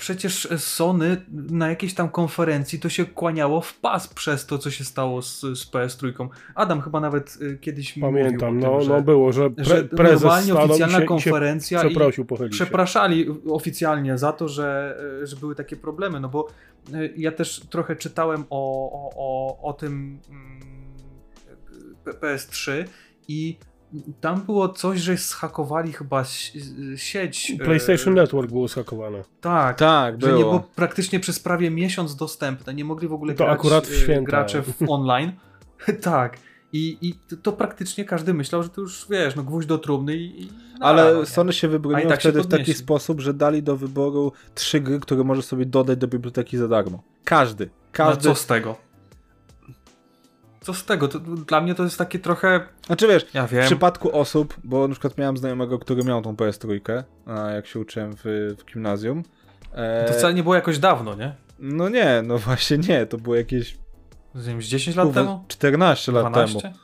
Przecież 0.00 0.48
Sony 0.58 1.16
na 1.50 1.68
jakiejś 1.68 1.94
tam 1.94 2.08
konferencji 2.08 2.78
to 2.78 2.88
się 2.88 3.04
kłaniało 3.04 3.60
w 3.60 3.74
pas 3.74 4.08
przez 4.08 4.46
to, 4.46 4.58
co 4.58 4.70
się 4.70 4.84
stało 4.84 5.22
z, 5.22 5.40
z 5.40 5.70
PS3. 5.70 6.28
Adam 6.54 6.80
chyba 6.80 7.00
nawet 7.00 7.38
y, 7.42 7.58
kiedyś 7.58 7.98
Pamiętam, 7.98 8.54
mówił 8.54 8.68
o 8.68 8.72
no, 8.72 8.78
tym, 8.78 8.86
że, 8.86 8.92
no 8.92 9.02
było, 9.02 9.32
że, 9.32 9.50
pre, 9.50 9.64
że 9.64 9.84
prezes 9.84 10.22
normalnie 10.22 10.54
oficjalna 10.54 10.98
i 10.98 11.00
się, 11.00 11.06
konferencja 11.06 11.82
i 11.82 11.86
i 11.86 11.90
przeprosił, 11.90 12.26
się. 12.28 12.48
przepraszali 12.48 13.26
oficjalnie 13.50 14.18
za 14.18 14.32
to, 14.32 14.48
że, 14.48 14.98
że 15.22 15.36
były 15.36 15.54
takie 15.54 15.76
problemy, 15.76 16.20
no 16.20 16.28
bo 16.28 16.48
y, 16.94 17.14
ja 17.16 17.32
też 17.32 17.60
trochę 17.60 17.96
czytałem 17.96 18.44
o, 18.50 18.90
o, 18.92 19.10
o, 19.16 19.62
o 19.68 19.72
tym 19.72 20.18
mm, 20.30 20.60
P- 22.04 22.12
PS3 22.12 22.84
i 23.28 23.58
tam 24.20 24.40
było 24.42 24.68
coś, 24.68 25.00
że 25.00 25.16
zhakowali 25.16 25.92
chyba 25.92 26.24
si- 26.24 26.60
sieć. 26.96 27.50
y, 27.50 27.58
PlayStation 27.58 28.14
Network 28.14 28.50
było 28.50 28.68
skakowane. 28.68 29.24
Tak, 29.40 29.78
Tak, 29.78 30.20
że 30.20 30.26
nie 30.26 30.32
było. 30.32 30.44
było 30.44 30.60
praktycznie 30.74 31.20
przez 31.20 31.40
prawie 31.40 31.70
miesiąc 31.70 32.16
dostępne. 32.16 32.74
Nie 32.74 32.84
mogli 32.84 33.08
w 33.08 33.12
ogóle 33.12 33.34
To 33.34 33.44
grać 33.44 33.58
akurat 33.58 33.86
w 33.86 33.92
e, 33.92 33.94
święta. 33.96 34.30
gracze 34.30 34.62
w 34.62 34.74
online. 34.88 35.32
tak. 36.02 36.38
I, 36.72 36.98
i 37.00 37.14
to, 37.14 37.36
to 37.36 37.52
praktycznie 37.52 38.04
każdy 38.04 38.34
myślał, 38.34 38.62
że 38.62 38.68
to 38.68 38.80
już 38.80 39.06
wiesz, 39.10 39.36
no 39.36 39.42
gwóźdź 39.42 39.68
do 39.68 39.78
trumny 39.78 40.16
i. 40.16 40.42
i 40.42 40.48
Ale 40.80 41.14
no? 41.14 41.26
Sony 41.26 41.52
się 41.52 41.68
wybroniło 41.68 42.10
tak 42.10 42.22
się 42.22 42.28
wtedy 42.28 42.44
w 42.44 42.50
taki 42.50 42.74
sposób, 42.74 43.20
że 43.20 43.34
dali 43.34 43.62
do 43.62 43.76
wyboru 43.76 44.32
trzy 44.54 44.80
gry, 44.80 45.00
które 45.00 45.24
możesz 45.24 45.44
sobie 45.44 45.66
dodać 45.66 45.98
do 45.98 46.08
biblioteki 46.08 46.56
za 46.58 46.68
darmo. 46.68 47.02
Każdy. 47.24 47.64
No 47.66 47.70
Każdy. 47.92 48.22
co 48.24 48.34
z 48.34 48.46
tego? 48.46 48.76
Co 50.60 50.74
z 50.74 50.84
tego? 50.84 51.08
To, 51.08 51.18
dla 51.20 51.60
mnie 51.60 51.74
to 51.74 51.82
jest 51.84 51.98
takie 51.98 52.18
trochę. 52.18 52.60
Znaczy 52.86 53.08
wiesz, 53.08 53.26
Ja 53.34 53.46
w 53.46 53.66
przypadku 53.66 54.16
osób, 54.18 54.54
bo 54.64 54.88
na 54.88 54.94
przykład 54.94 55.18
miałem 55.18 55.36
znajomego, 55.36 55.78
który 55.78 56.04
miał 56.04 56.22
tą 56.22 56.34
PS3, 56.34 56.80
a 57.26 57.50
jak 57.50 57.66
się 57.66 57.80
uczyłem 57.80 58.12
w, 58.16 58.22
w 58.58 58.64
gimnazjum. 58.72 59.22
E, 59.72 60.04
To 60.08 60.12
wcale 60.12 60.34
nie 60.34 60.42
było 60.42 60.54
jakoś 60.54 60.78
dawno, 60.78 61.14
nie? 61.14 61.34
No 61.58 61.88
nie, 61.88 62.22
no 62.24 62.38
właśnie 62.38 62.78
nie, 62.78 63.06
to 63.06 63.18
było 63.18 63.36
jakieś 63.36 63.78
Z 64.34 64.46
nie 64.46 64.52
wiem, 64.52 64.62
z 64.62 64.66
10 64.66 64.96
lat 64.96 65.12
temu? 65.14 65.44
14 65.48 66.12
lat 66.12 66.32
12? 66.32 66.60
temu. 66.60 66.74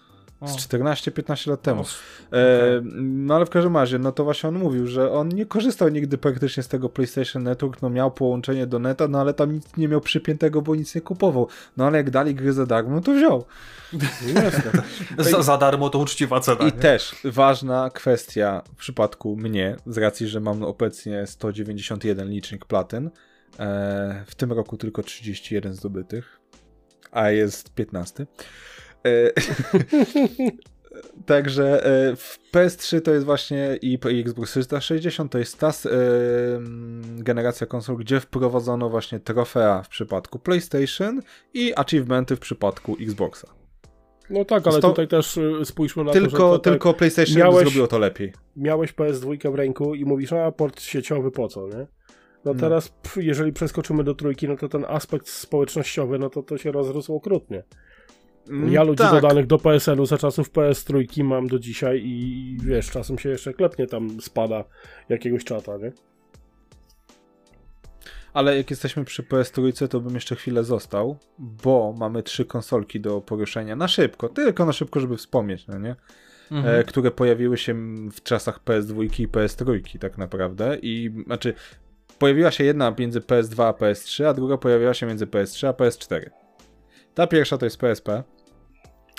Z 0.43 0.57
14-15 0.69 1.51
lat 1.51 1.63
temu. 1.63 1.83
O, 1.83 1.85
E, 2.33 2.81
no 3.03 3.35
ale 3.35 3.47
w 3.47 3.51
każdym 3.51 3.77
razie, 3.77 3.99
no 3.99 4.13
to 4.13 4.25
właśnie 4.25 4.49
on 4.49 4.59
mówił, 4.59 4.87
że 4.87 5.13
on 5.13 5.29
nie 5.29 5.47
korzystał 5.47 5.89
nigdy 5.89 6.19
praktycznie 6.19 6.63
z 6.63 6.69
tego 6.69 6.89
PlayStation 6.89 7.43
Network, 7.43 7.83
no 7.83 7.91
miał 7.91 8.11
połączenie 8.11 8.67
do 8.67 8.79
neta, 8.79 9.09
no 9.09 9.21
ale 9.21 9.35
tam 9.35 9.53
nic 9.53 9.77
nie 9.77 9.89
miał 9.89 10.01
przypiętego, 10.01 10.63
bo 10.63 10.75
nic 10.75 10.95
nie 10.95 11.01
kupował. 11.01 11.49
No 11.77 11.87
ale 11.87 11.99
jak 11.99 12.11
dali 12.11 12.35
gry 12.35 12.53
za 12.53 12.67
darmo, 12.67 12.95
no 12.95 13.01
to 13.01 13.13
wziął. 13.13 13.45
Za, 15.19 15.43
za 15.43 15.59
darmo 15.59 15.91
to 15.91 15.99
uczciwa 15.99 16.41
cena. 16.41 16.61
I 16.61 16.65
nie? 16.65 16.73
też 16.73 17.17
ważna 17.25 17.91
kwestia 17.91 18.63
w 18.75 18.77
przypadku 18.77 19.37
mnie, 19.37 19.77
z 19.87 19.99
racji, 19.99 20.29
że 20.29 20.41
mam 20.41 20.63
obecnie 20.63 21.27
191 21.27 22.29
licznik 22.29 22.65
platyn, 22.65 23.11
e, 23.59 24.25
w 24.27 24.35
tym 24.35 24.53
roku 24.53 24.77
tylko 24.77 25.03
31 25.03 25.75
zdobytych, 25.75 26.41
a 27.13 27.31
jest 27.31 27.75
15. 27.75 28.27
E, 29.07 29.33
Także 31.27 31.85
e, 31.87 32.17
w 32.17 32.39
PS3 32.53 33.01
to 33.01 33.11
jest 33.13 33.27
właśnie 33.27 33.79
i 33.83 33.99
Xbox 34.05 34.51
360 34.51 35.33
to 35.33 35.39
jest 35.39 35.59
ta 35.59 35.69
e, 35.69 35.91
mm, 36.57 37.03
generacja 37.25 37.67
konsol, 37.67 37.97
gdzie 37.97 38.21
wprowadzono 38.21 38.91
właśnie 38.91 39.21
trofea 39.21 39.83
w 39.83 39.89
przypadku 39.89 40.39
PlayStation 40.39 41.21
i 41.55 41.73
achievementy 41.77 42.37
w 42.37 42.41
przypadku 42.41 42.97
Xboxa. 43.01 43.49
No 44.31 44.45
tak, 44.45 44.67
ale 44.67 44.79
Sto- 44.79 44.89
tutaj 44.89 45.09
też 45.09 45.39
spójrzmy 45.65 46.05
na 46.05 46.13
to, 46.13 46.21
że 46.21 46.27
Tylko, 46.27 46.39
to, 46.39 46.59
tak, 46.59 46.73
tylko 46.73 46.95
PlayStation 46.95 47.37
miałeś- 47.37 47.65
zrobiło 47.65 47.87
to 47.87 47.99
lepiej. 47.99 48.33
miałeś 48.57 48.93
PS2 48.95 49.53
w 49.53 49.55
ręku 49.55 49.95
i 49.95 50.05
mówisz, 50.05 50.33
a 50.33 50.53
port 50.53 50.81
sieciowy 50.81 51.31
po 51.31 51.49
co, 51.49 51.69
nie? 51.69 51.87
No 52.45 52.55
No. 52.55 52.61
teraz, 52.61 52.89
pff, 52.89 53.17
jeżeli 53.25 53.53
przeskoczymy 53.53 54.05
do 54.05 54.15
trójki, 54.15 54.49
no 54.49 54.57
to 54.57 54.69
ten 54.69 54.85
aspekt 54.89 55.29
społecznościowy, 55.29 56.19
no 56.19 56.31
to 56.31 56.43
to 56.43 56.59
się 56.59 56.73
rozrósł 56.73 57.15
okrutnie. 57.17 57.63
Mm, 58.51 58.73
Ja 58.73 58.83
ludzi 58.83 58.99
tak. 58.99 59.13
dodanych 59.13 59.47
do 59.47 59.59
PSN-u 59.59 60.07
za 60.07 60.19
czasów 60.19 60.53
PS3 60.53 61.25
mam 61.25 61.47
do 61.47 61.59
dzisiaj 61.59 62.03
i 62.05 62.57
wiesz, 62.63 62.91
czasem 62.91 63.19
się 63.19 63.29
jeszcze 63.29 63.55
klepnie 63.55 63.87
tam 63.87 64.21
spada 64.21 64.65
jakiegoś 65.09 65.45
czata, 65.45 65.77
nie? 65.77 65.93
Ale 68.33 68.57
jak 68.57 68.71
jesteśmy 68.71 69.05
przy 69.05 69.23
PS3, 69.23 69.89
to 69.89 70.01
bym 70.01 70.15
jeszcze 70.15 70.37
chwilę 70.37 70.65
został, 70.65 71.19
bo 71.39 71.95
mamy 71.99 72.23
trzy 72.23 72.45
konsolki 72.45 73.01
do 73.01 73.21
poruszenia 73.21 73.77
na 73.77 73.89
szybko, 73.89 74.29
tylko 74.29 74.67
na 74.67 74.73
szybko, 74.73 75.01
żeby 75.01 75.17
wspomnieć, 75.17 75.67
no 75.67 75.79
nie? 75.79 75.97
Mhm. 76.51 76.81
E, 76.81 76.85
które 76.85 77.11
pojawiły 77.11 77.59
się 77.59 77.75
w 78.11 78.23
czasach 78.23 78.61
PS2 78.65 79.23
i 79.23 79.29
PS3 79.29 79.99
tak 79.99 80.19
naprawdę 80.19 80.79
i 80.83 81.11
znaczy 81.27 81.55
pojawiła 82.19 82.51
się 82.51 82.65
jedna 82.65 82.95
między 82.99 83.21
PS2 83.21 83.63
a 83.63 83.73
PS3, 83.73 84.25
a 84.25 84.35
druga 84.35 84.57
pojawiła 84.57 84.95
się 84.95 85.07
między 85.07 85.27
PS3 85.27 85.67
a 85.67 85.73
PS4. 85.73 86.31
Ta 87.15 87.27
pierwsza 87.27 87.59
to 87.59 87.67
jest 87.67 87.79
PSP, 87.79 88.23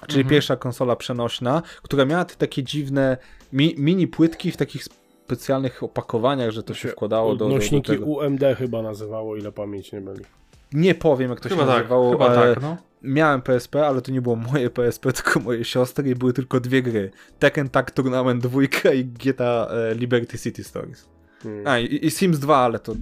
czyli 0.08 0.20
Mhm. 0.20 0.30
pierwsza 0.30 0.56
konsola 0.56 0.96
przenośna, 0.96 1.62
która 1.82 2.06
miała 2.06 2.26
te 2.26 2.36
takie 2.36 2.64
dziwne 2.64 3.18
mi, 3.54 3.76
mini 3.78 4.08
płytki 4.08 4.52
w 4.52 4.58
takich 4.58 4.84
specjalnych 4.84 5.84
opakowaniach, 5.84 6.52
że 6.52 6.64
to 6.64 6.74
się 6.74 6.90
wkładało 6.90 7.36
do, 7.36 7.46
do, 7.46 7.50
do 7.50 7.56
Nośniki 7.56 7.92
tego. 7.92 8.06
UMD 8.06 8.42
chyba 8.58 8.82
nazywało, 8.82 9.38
ile 9.38 9.52
pamięć 9.52 9.92
nie 9.92 10.02
byli. 10.02 10.26
Nie 10.74 10.96
powiem 10.96 11.30
jak 11.30 11.40
to 11.40 11.50
Chyba 11.50 11.62
się 11.62 11.68
tak, 11.68 11.78
nazywało, 11.78 12.12
chyba 12.12 12.26
ale 12.26 12.56
tak, 12.56 12.64
no. 12.64 12.78
miałem 13.02 13.42
PSP, 13.42 13.88
ale 13.88 14.02
to 14.02 14.12
nie 14.12 14.22
było 14.22 14.36
moje 14.36 14.70
PSP, 14.70 15.14
tylko 15.24 15.40
moje 15.40 15.64
siostry 15.66 16.10
i 16.10 16.16
były 16.16 16.34
tylko 16.34 16.60
dwie 16.60 16.82
gry. 16.82 17.12
Tekken 17.40 17.70
Tag 17.70 17.92
Tournament 17.92 18.44
2 18.44 18.62
i 18.94 19.06
GTA 19.06 19.68
e, 19.68 19.96
Liberty 19.96 20.38
City 20.40 20.64
Stories. 20.64 21.10
Hmm. 21.44 21.68
A, 21.68 21.80
i, 21.80 22.06
i 22.06 22.12
Sims 22.12 22.40
2, 22.40 22.58
ale 22.58 22.80
to... 22.80 22.96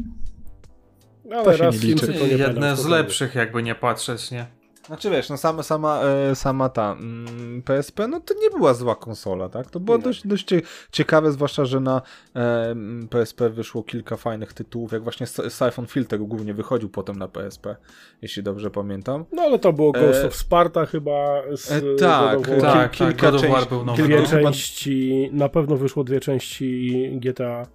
Ale 1.32 1.44
to 1.44 1.58
się 1.58 1.64
raz 1.64 1.76
nie 1.76 1.88
liczy. 1.88 2.06
Simsy 2.06 2.20
to 2.20 2.28
nie 2.28 2.34
Jedne 2.34 2.76
z 2.76 2.86
lepszych, 2.86 3.36
jakby 3.36 3.64
nie 3.64 3.76
patrzeć, 3.76 4.32
nie? 4.32 4.46
Znaczy 4.88 5.10
wiesz, 5.10 5.30
no 5.30 5.38
sama, 5.38 5.64
sama, 5.64 6.02
e, 6.04 6.36
sama 6.36 6.70
ta 6.70 6.92
mm, 6.92 7.62
PSP, 7.62 8.08
no 8.08 8.20
to 8.20 8.34
nie 8.34 8.50
była 8.50 8.74
zła 8.74 8.96
konsola, 8.96 9.50
tak? 9.50 9.70
To 9.72 9.80
było 9.80 9.98
dość, 9.98 10.28
dość 10.28 10.46
cie- 10.48 10.62
ciekawe, 10.92 11.32
zwłaszcza, 11.32 11.66
że 11.66 11.80
na 11.80 12.02
e, 12.36 12.76
PSP 13.10 13.50
wyszło 13.50 13.84
kilka 13.84 14.18
fajnych 14.18 14.54
tytułów, 14.54 14.92
jak 14.92 15.04
właśnie 15.04 15.28
Siphon 15.28 15.86
Filter 15.88 16.20
głównie 16.20 16.54
wychodził 16.54 16.90
potem 16.90 17.16
na 17.16 17.28
PSP, 17.28 17.76
jeśli 18.22 18.44
dobrze 18.44 18.72
pamiętam. 18.72 19.26
No 19.32 19.42
ale 19.42 19.60
to 19.60 19.74
było 19.74 19.92
Ghost 19.92 20.24
E, 20.24 20.28
of 20.28 20.36
Sparta 20.36 20.86
chyba 20.86 21.42
z 21.56 21.72
E, 21.72 21.82
tak, 22.00 22.40
kil- 22.40 22.62
Tak, 22.62 22.92
kilka 22.92 23.32
tak, 23.32 23.42
części- 23.42 23.70
był 23.70 23.86
nowy, 23.86 24.04
kilka- 24.04 24.08
Dwie 24.22 24.22
no. 24.22 24.28
części, 24.44 25.30
na 25.34 25.50
pewno 25.50 25.76
wyszło 25.78 26.04
dwie 26.04 26.20
części 26.20 27.10
GTA. 27.22 27.66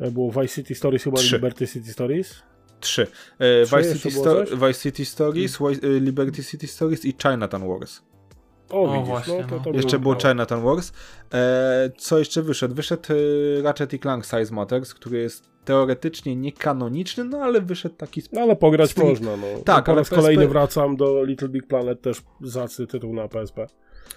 E, 0.00 0.10
Było 0.10 0.30
Vice 0.32 0.48
City 0.48 0.74
Stories 0.74 1.02
chyba 1.04 1.16
i 1.20 1.22
Trzy. 1.22 1.36
Liberty 1.36 1.66
City 1.68 1.92
Stories. 1.92 2.42
Trzy. 2.82 3.06
E, 3.38 3.64
Trzy 3.66 3.76
Vice, 3.76 3.94
City 3.94 4.10
Sto-? 4.10 4.44
Vice 4.66 4.74
City 4.80 5.04
Stories, 5.04 5.58
e, 5.60 6.00
Liberty 6.00 6.44
City 6.44 6.66
Stories 6.66 7.04
i 7.04 7.14
Chinatown 7.22 7.68
Wars. 7.68 8.02
O, 8.70 8.82
O, 8.82 8.92
widzisz, 8.92 9.08
właśnie, 9.08 9.38
no 9.40 9.46
to, 9.48 9.56
no. 9.56 9.62
to 9.64 9.70
Jeszcze 9.70 9.98
było. 9.98 10.14
Chinatown 10.20 10.62
Wars. 10.64 10.92
E, 11.34 11.90
co 11.98 12.18
jeszcze 12.18 12.42
wyszedł? 12.42 12.74
Wyszedł 12.74 13.02
e, 13.58 13.62
Ratchet 13.62 13.92
i 13.92 13.98
Clank 13.98 14.24
Size 14.24 14.54
Matters, 14.54 14.94
który 14.94 15.18
jest 15.18 15.52
teoretycznie 15.64 16.36
niekanoniczny, 16.36 17.24
no 17.24 17.38
ale 17.38 17.60
wyszedł 17.60 17.94
taki... 17.94 18.20
sp- 18.26 18.32
No 18.34 18.40
ale 18.40 18.56
pograć 18.56 18.96
można, 18.96 19.36
no. 19.36 19.46
Tak, 19.64 19.84
po 19.84 19.90
ale 19.92 20.00
raz 20.00 20.08
PSP 20.08 20.22
kolejny 20.22 20.48
wracam 20.48 20.96
do 20.96 21.24
Little 21.24 21.48
Big 21.48 21.66
Planet, 21.66 22.00
też 22.02 22.22
zacny 22.40 22.86
tytuł 22.86 23.14
na 23.14 23.28
PSP. 23.28 23.66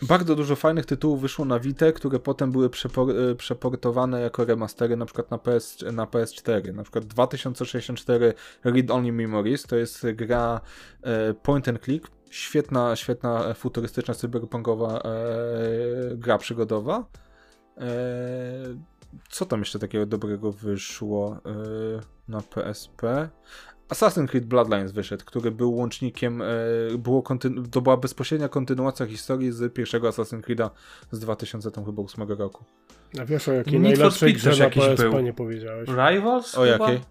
Bardzo 0.01 0.35
dużo 0.35 0.55
fajnych 0.55 0.85
tytułów 0.85 1.21
wyszło 1.21 1.45
na 1.45 1.59
Vita, 1.59 1.91
które 1.91 2.19
potem 2.19 2.51
były 2.51 2.69
przepor- 2.69 3.31
e, 3.31 3.35
przeportowane 3.35 4.21
jako 4.21 4.45
remastery 4.45 4.97
na 4.97 5.05
przykład 5.05 5.31
na, 5.31 5.37
PS, 5.37 5.77
na 5.93 6.05
PS4. 6.05 6.73
Na 6.73 6.83
przykład 6.83 7.05
2064 7.05 8.33
Read 8.63 8.91
Only 8.91 9.11
Memories 9.11 9.63
to 9.63 9.75
jest 9.75 10.07
gra 10.13 10.61
e, 11.01 11.33
point 11.33 11.67
and 11.67 11.83
click, 11.83 12.07
świetna, 12.29 12.95
świetna 12.95 13.53
futurystyczna, 13.53 14.13
cyberpunkowa 14.13 14.99
e, 14.99 15.01
gra 16.15 16.37
przygodowa. 16.37 17.05
E, 17.77 17.83
co 19.29 19.45
tam 19.45 19.59
jeszcze 19.59 19.79
takiego 19.79 20.05
dobrego 20.05 20.51
wyszło 20.51 21.37
e, 21.45 21.99
na 22.27 22.41
PSP? 22.41 23.29
Assassin's 23.89 24.27
Creed 24.27 24.45
Bloodlines 24.45 24.91
wyszedł, 24.91 25.25
który 25.25 25.51
był 25.51 25.75
łącznikiem, 25.75 26.41
e, 26.41 26.45
było 26.97 27.21
kontynu- 27.21 27.67
to 27.71 27.81
była 27.81 27.97
bezpośrednia 27.97 28.49
kontynuacja 28.49 29.05
historii 29.05 29.51
z 29.51 29.73
pierwszego 29.73 30.09
Assassin's 30.09 30.41
Creed'a 30.41 30.69
z 31.11 31.19
2008 31.19 32.35
roku. 32.35 32.63
A 33.21 33.25
wiesz 33.25 33.47
o 33.47 33.53
jakiej 33.53 33.73
Need 33.79 33.83
najlepszej 33.97 34.33
grze 34.33 34.49
na 34.63 34.69
PSP 34.69 35.09
był. 35.09 35.19
nie 35.19 35.33
powiedziałeś? 35.33 35.89
Rivals? 35.89 36.55
O 36.57 36.61
chyba? 36.61 36.85
jakiej? 36.91 37.05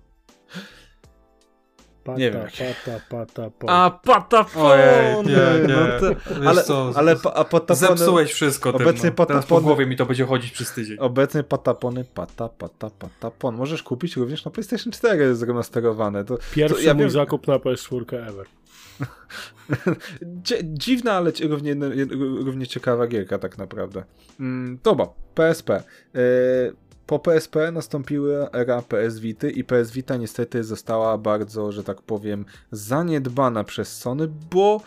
Pata, 2.05 2.19
Nie 2.19 2.31
wiem. 2.31 2.43
pata, 2.43 3.01
pata, 3.09 3.51
pata. 3.59 3.73
A 3.73 3.91
patapony! 3.91 4.65
Ojej, 4.65 5.17
nie, 5.27 5.69
nie. 5.69 5.75
No 5.75 6.01
to, 6.01 6.09
Wiesz 6.35 6.47
ale, 6.47 6.63
co, 6.63 6.93
ale, 6.95 7.13
a 7.35 7.45
patapony... 7.45 7.77
Zepsułeś 7.77 8.33
wszystko 8.33 8.73
tym, 8.73 8.83
Obecnie 8.83 9.13
no. 9.19 9.27
Teraz 9.27 9.47
po 9.47 9.55
patapony- 9.57 9.63
głowie 9.63 9.87
mi 9.87 9.97
to 9.97 10.07
będzie 10.07 10.25
chodzić 10.27 10.51
przez 10.53 10.73
tydzień. 10.73 10.97
Obecnie 11.01 11.43
patapony, 11.43 12.05
pata, 12.15 12.49
pata, 12.49 12.91
patapon. 12.99 13.57
Możesz 13.57 13.83
kupić 13.83 14.17
również 14.17 14.45
na 14.45 14.51
PlayStation 14.51 14.93
4 14.93 15.35
zremasterowane. 15.35 16.25
To, 16.25 16.39
Pierwszy 16.55 16.77
to 16.77 16.83
ja 16.83 16.95
mój 16.95 17.01
wiem- 17.03 17.11
zakup 17.11 17.47
na 17.47 17.57
PS4 17.57 18.17
ever. 18.29 18.47
Dziwna, 20.65 21.13
ale 21.13 21.33
równie, 21.49 21.75
równie 22.45 22.67
ciekawa 22.67 23.07
gierka 23.07 23.39
tak 23.39 23.59
naprawdę. 23.59 24.05
Mm, 24.41 24.79
dobra, 24.83 25.07
PSP. 25.35 25.71
Yy, 26.15 26.21
po 27.07 27.19
PSP 27.19 27.73
nastąpiła 27.73 28.51
era 28.53 28.83
PS 28.83 29.19
Vity 29.19 29.51
i 29.51 29.65
PS 29.65 29.91
Vita 29.91 30.17
niestety 30.17 30.65
została 30.65 31.19
bardzo, 31.19 31.73
że 31.73 31.85
tak 31.85 32.03
powiem, 32.03 32.45
zaniedbana 32.73 33.65
przez 33.65 33.97
Sony, 33.99 34.29
bo 34.51 34.81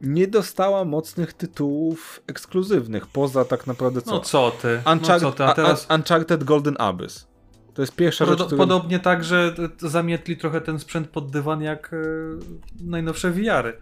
nie 0.00 0.26
dostała 0.26 0.84
mocnych 0.84 1.32
tytułów 1.32 2.22
ekskluzywnych, 2.26 3.06
poza 3.06 3.44
tak 3.44 3.66
naprawdę 3.66 4.02
co? 4.02 4.10
No 4.10 4.20
co 4.20 4.50
ty? 4.62 4.82
No 4.86 4.92
Uncharted, 4.92 5.20
co 5.20 5.32
ty? 5.32 5.44
A 5.44 5.54
teraz 5.54 5.86
Uncharted 5.94 6.44
Golden 6.44 6.76
Abyss. 6.78 7.26
To 7.74 7.82
jest 7.82 7.96
pierwsza 7.96 8.26
rzecz, 8.26 8.38
Podo- 8.38 8.46
którą... 8.46 8.58
podobnie 8.58 8.98
tak, 8.98 9.24
że 9.24 9.54
zamietli 9.78 10.36
trochę 10.36 10.60
ten 10.60 10.78
sprzęt 10.78 11.08
pod 11.08 11.30
dywan 11.30 11.62
jak 11.62 11.92
e, 11.92 11.96
najnowsze 12.80 13.30
VR-y. 13.30 13.72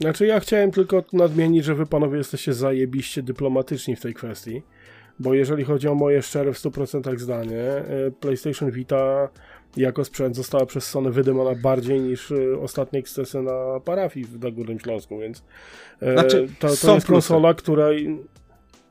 Znaczy 0.00 0.26
ja 0.26 0.40
chciałem 0.40 0.70
tylko 0.70 1.04
nadmienić, 1.12 1.64
że 1.64 1.74
wy 1.74 1.86
panowie 1.86 2.18
jesteście 2.18 2.54
zajebiście 2.54 3.22
dyplomatyczni 3.22 3.96
w 3.96 4.00
tej 4.00 4.14
kwestii, 4.14 4.62
bo 5.20 5.34
jeżeli 5.34 5.64
chodzi 5.64 5.88
o 5.88 5.94
moje 5.94 6.22
szczere 6.22 6.52
w 6.52 6.58
100% 6.58 7.18
zdanie, 7.18 7.60
e, 7.60 7.84
PlayStation 8.20 8.70
Vita 8.70 9.28
jako 9.76 10.04
sprzęt 10.04 10.36
została 10.36 10.66
przez 10.66 10.84
Sony 10.84 11.10
wydymana 11.10 11.50
bardziej 11.62 12.00
niż 12.00 12.32
e, 12.32 12.60
ostatnie 12.60 12.98
ekscesy 12.98 13.42
na 13.42 13.80
parafii 13.84 14.26
w 14.26 14.54
Górnym 14.54 14.80
Śląsku, 14.80 15.18
więc 15.18 15.44
e, 16.02 16.12
Znaczy, 16.12 16.48
to, 16.58 16.68
to 16.76 16.94
jest 16.94 17.06
konsola, 17.06 17.54
której 17.54 18.18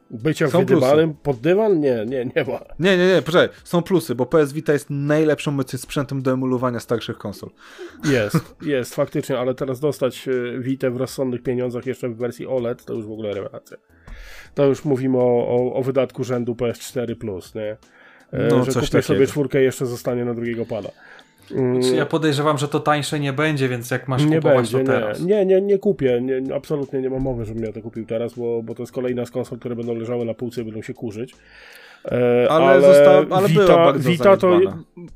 bycia 0.09 0.47
Są 0.49 0.59
wydymanym 0.59 1.13
pod 1.13 1.39
dywan? 1.39 1.79
Nie, 1.79 2.05
nie, 2.05 2.25
nie 2.35 2.43
ma. 2.43 2.59
Nie, 2.79 2.97
nie, 2.97 3.07
nie, 3.07 3.21
poczekaj, 3.21 3.49
są 3.63 3.81
plusy, 3.81 4.15
bo 4.15 4.25
PS 4.25 4.53
Vita 4.53 4.73
jest 4.73 4.89
obecnie 5.47 5.79
sprzętem 5.79 6.21
do 6.21 6.31
emulowania 6.31 6.79
starszych 6.79 7.17
konsol. 7.17 7.49
Jest, 8.05 8.55
jest, 8.61 8.95
faktycznie, 8.95 9.39
ale 9.39 9.55
teraz 9.55 9.79
dostać 9.79 10.27
e, 10.27 10.59
Vita 10.59 10.89
w 10.89 10.97
rozsądnych 10.97 11.43
pieniądzach 11.43 11.85
jeszcze 11.85 12.09
w 12.09 12.17
wersji 12.17 12.47
OLED, 12.47 12.85
to 12.85 12.93
już 12.93 13.05
w 13.05 13.11
ogóle 13.11 13.33
rewelacja. 13.33 13.77
To 14.55 14.65
już 14.65 14.85
mówimy 14.85 15.17
o, 15.17 15.47
o, 15.47 15.73
o 15.73 15.83
wydatku 15.83 16.23
rzędu 16.23 16.53
PS4 16.53 17.15
Plus, 17.15 17.55
nie? 17.55 17.77
E, 18.31 18.47
No, 18.47 18.65
że 18.65 18.71
coś 18.71 18.85
kupię 18.89 19.01
sobie 19.01 19.19
takiego. 19.19 19.31
czwórkę 19.31 19.61
i 19.61 19.63
jeszcze 19.63 19.85
zostanie 19.85 20.25
na 20.25 20.33
drugiego 20.33 20.65
pada. 20.65 20.89
Mm, 21.51 21.81
Ja 21.95 22.05
podejrzewam, 22.05 22.57
że 22.57 22.67
to 22.67 22.79
tańsze 22.79 23.19
nie 23.19 23.33
będzie, 23.33 23.69
więc 23.69 23.91
jak 23.91 24.07
masz 24.07 24.25
nie 24.25 24.35
kupować 24.35 24.57
będzie, 24.73 24.79
to 24.93 24.99
teraz. 24.99 25.21
nie, 25.21 25.45
nie, 25.45 25.61
nie, 25.61 25.77
kupię, 25.77 26.21
nie, 26.21 26.55
absolutnie 26.55 27.01
nie 27.01 27.09
mam 27.09 27.21
mowy, 27.21 27.45
żebym 27.45 27.63
ja 27.63 27.71
to 27.71 27.81
kupił 27.81 28.05
teraz, 28.05 28.33
bo, 28.33 28.63
bo 28.63 28.75
to 28.75 28.83
jest 28.83 28.91
kolejna 28.93 29.25
z 29.25 29.31
konsol, 29.31 29.59
które 29.59 29.75
będą 29.75 29.93
leżały 29.95 30.25
na 30.25 30.33
półce 30.33 30.61
i 30.61 30.63
będą 30.65 30.81
się 30.81 30.93
kurzyć. 30.93 31.35
E, 32.05 32.47
Ale 32.51 32.81
została- 32.81 33.25
ale 33.37 33.47
Vita, 33.47 33.93
Vita 33.93 34.37
to 34.37 34.59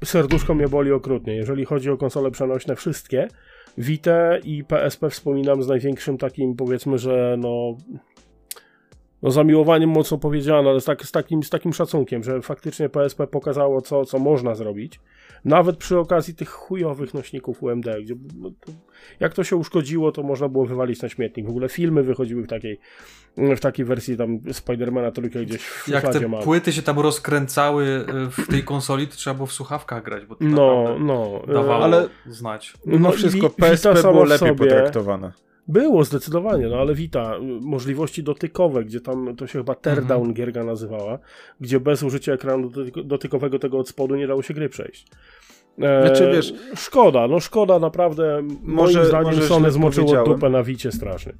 serduszko 0.04 0.54
mnie 0.56 0.68
boli 0.68 0.92
okrutnie. 0.92 1.36
Jeżeli 1.36 1.66
chodzi 1.66 1.90
o 1.90 1.98
konsole 1.98 2.32
przenośne, 2.32 2.76
wszystkie, 2.76 3.28
Vita 3.78 4.38
i 4.38 4.64
PSP 4.64 5.10
wspominam 5.10 5.64
z 5.64 5.68
największym 5.68 6.18
takim, 6.18 6.56
powiedzmy, 6.56 6.98
że 6.98 7.36
no 7.40 7.76
no 9.22 9.32
zamiłowaniem 9.32 9.90
mocno 9.90 10.18
powiedziane, 10.18 10.70
ale 10.70 10.82
z, 10.82 10.86
tak, 10.86 11.06
z, 11.06 11.12
takim, 11.12 11.44
z 11.44 11.50
takim 11.50 11.74
szacunkiem, 11.74 12.24
że 12.24 12.42
faktycznie 12.42 12.90
PSP 12.90 13.28
pokazało, 13.28 13.82
co, 13.82 14.06
co 14.06 14.20
można 14.20 14.56
zrobić. 14.56 15.00
Nawet 15.46 15.78
przy 15.78 15.98
okazji 16.00 16.36
tych 16.36 16.50
chujowych 16.50 17.14
nośników 17.14 17.64
UMD, 17.64 17.86
gdzie 18.04 18.16
no, 18.38 18.50
to, 18.66 18.72
jak 19.20 19.34
to 19.34 19.44
się 19.44 19.56
uszkodziło, 19.56 20.12
to 20.12 20.24
można 20.24 20.50
było 20.50 20.66
wywalić 20.66 21.02
na 21.02 21.10
śmietnik. 21.10 21.46
W 21.46 21.50
ogóle 21.50 21.70
filmy 21.70 22.04
wychodziły 22.04 22.44
w 22.44 22.48
takiej, 22.48 22.80
w 23.38 23.60
takiej 23.60 23.86
wersji 23.86 24.18
tam 24.18 24.40
Spidermana 24.52 25.12
trójkę 25.12 25.46
gdzieś 25.46 25.62
w 25.62 25.88
Jak 25.88 26.14
te 26.14 26.28
mam. 26.28 26.44
płyty 26.44 26.74
się 26.74 26.82
tam 26.82 27.00
rozkręcały 27.00 27.86
y, 27.86 28.32
w 28.32 28.48
tej 28.48 28.64
konsoli, 28.64 29.08
to 29.08 29.16
trzeba 29.16 29.34
było 29.34 29.46
w 29.48 29.54
słuchawkach 29.54 30.04
grać, 30.04 30.26
bo 30.26 30.36
to 30.36 30.44
No, 30.46 30.96
no. 31.00 31.42
dawało 31.48 31.84
ale- 31.84 32.10
znać. 32.26 32.74
No, 32.86 33.00
No 33.00 33.12
wszystko, 33.12 33.50
PSP 33.50 33.94
było 34.02 34.24
lepiej 34.24 34.38
sobie- 34.50 34.56
potraktowane. 34.56 35.32
Było 35.68 36.04
zdecydowanie, 36.04 36.68
no 36.68 36.76
ale 36.78 36.96
Vita, 36.96 37.36
y, 37.38 37.40
możliwości 37.62 38.24
dotykowe, 38.24 38.84
gdzie 38.84 39.02
tam 39.02 39.36
to 39.36 39.48
się 39.48 39.60
chyba 39.60 39.76
teardown 39.76 40.18
Mhm. 40.28 40.34
gierka 40.34 40.64
nazywała, 40.64 41.20
gdzie 41.60 41.80
bez 41.80 42.04
użycia 42.04 42.34
ekranu 42.34 42.70
dotyk- 42.70 43.04
dotykowego 43.04 43.60
tego 43.60 43.80
od 43.80 43.90
spodu 43.90 44.16
nie 44.16 44.28
dało 44.28 44.42
się 44.42 44.54
gry 44.54 44.70
przejść. 44.70 45.08
E, 45.82 46.06
Znaczy, 46.08 46.32
wiesz- 46.34 46.54
szkoda, 46.76 47.28
no 47.28 47.40
szkoda 47.40 47.80
naprawdę. 47.80 48.42
Może- 48.64 48.94
moim 49.00 49.08
zdaniem 49.08 49.26
może 49.36 49.48
Sony 49.48 49.72
zmoczyło 49.72 50.24
dupę 50.24 50.50
na 50.50 50.64
Wicie 50.64 50.92
strasznie. 50.92 51.34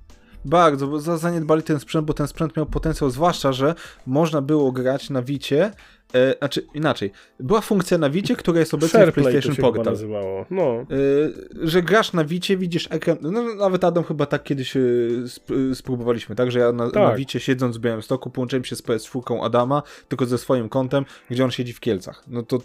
Bardzo, 0.46 0.88
bo 0.88 1.00
za- 1.00 1.18
zaniedbali 1.18 1.64
ten 1.64 1.80
sprzęt, 1.80 2.06
bo 2.06 2.14
ten 2.14 2.28
sprzęt 2.28 2.58
miał 2.58 2.66
potencjał, 2.66 3.10
zwłaszcza, 3.10 3.52
że 3.54 3.76
można 4.08 4.42
było 4.42 4.72
grać 4.72 5.10
na 5.10 5.22
Wicie, 5.22 5.72
e, 6.14 6.36
znaczy 6.38 6.66
inaczej, 6.74 7.12
była 7.40 7.62
funkcja 7.62 7.98
na 7.98 8.10
Wicie, 8.10 8.36
która 8.36 8.60
jest 8.60 8.74
obecnie 8.74 9.06
w 9.08 9.12
PlayStation 9.14 9.52
się 9.52 9.56
chyba 9.56 9.72
Portal. 9.72 9.94
nazywało. 9.94 10.46
No. 10.52 10.86
Y, 10.92 11.68
że 11.70 11.82
grasz 11.84 12.14
na 12.14 12.26
Wicie, 12.26 12.58
widzisz 12.58 12.88
ekran. 12.92 13.18
No, 13.22 13.56
nawet 13.56 13.84
Adam 13.84 14.04
chyba 14.04 14.26
tak 14.26 14.44
kiedyś 14.44 14.76
y, 14.76 15.22
sp- 15.36 15.52
y, 15.72 15.76
spróbowaliśmy, 15.76 16.36
tak? 16.36 16.52
Że 16.52 16.60
ja 16.60 16.72
na, 16.72 16.86
na 16.86 16.92
Tak. 16.92 17.18
Wicie 17.18 17.40
siedząc 17.40 17.78
w 17.78 17.80
Białymstoku 17.80 18.30
połączyłem 18.30 18.64
się 18.66 18.76
z 18.76 18.84
PS4 18.84 19.46
Adama, 19.46 19.84
tylko 20.08 20.26
ze 20.26 20.38
swoim 20.38 20.70
kontem, 20.70 21.06
gdzie 21.30 21.44
on 21.44 21.52
siedzi 21.52 21.74
w 21.74 21.80
Kielcach. 21.80 22.24
No 22.28 22.44
to 22.44 22.56
e, 22.58 22.60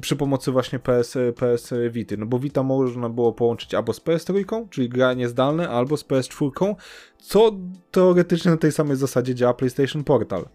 przy 0.00 0.16
pomocy 0.16 0.52
właśnie 0.52 0.78
PS, 0.78 1.18
PS 1.36 1.74
Vity. 1.90 2.16
No 2.16 2.26
bo 2.26 2.38
Vita 2.38 2.62
można 2.62 3.08
było 3.08 3.32
połączyć 3.32 3.74
albo 3.74 3.92
z 3.92 4.00
PS3, 4.00 4.68
czyli 4.70 4.88
granie 4.88 5.28
zdalne, 5.28 5.68
albo 5.68 5.96
z 5.96 6.04
PS4, 6.04 6.74
co 7.18 7.52
teoretycznie 7.90 8.50
na 8.50 8.56
tej 8.56 8.72
samej 8.72 8.96
zasadzie 8.96 9.34
działa 9.34 9.54
PlayStation 9.54 10.04
Portal. 10.04 10.48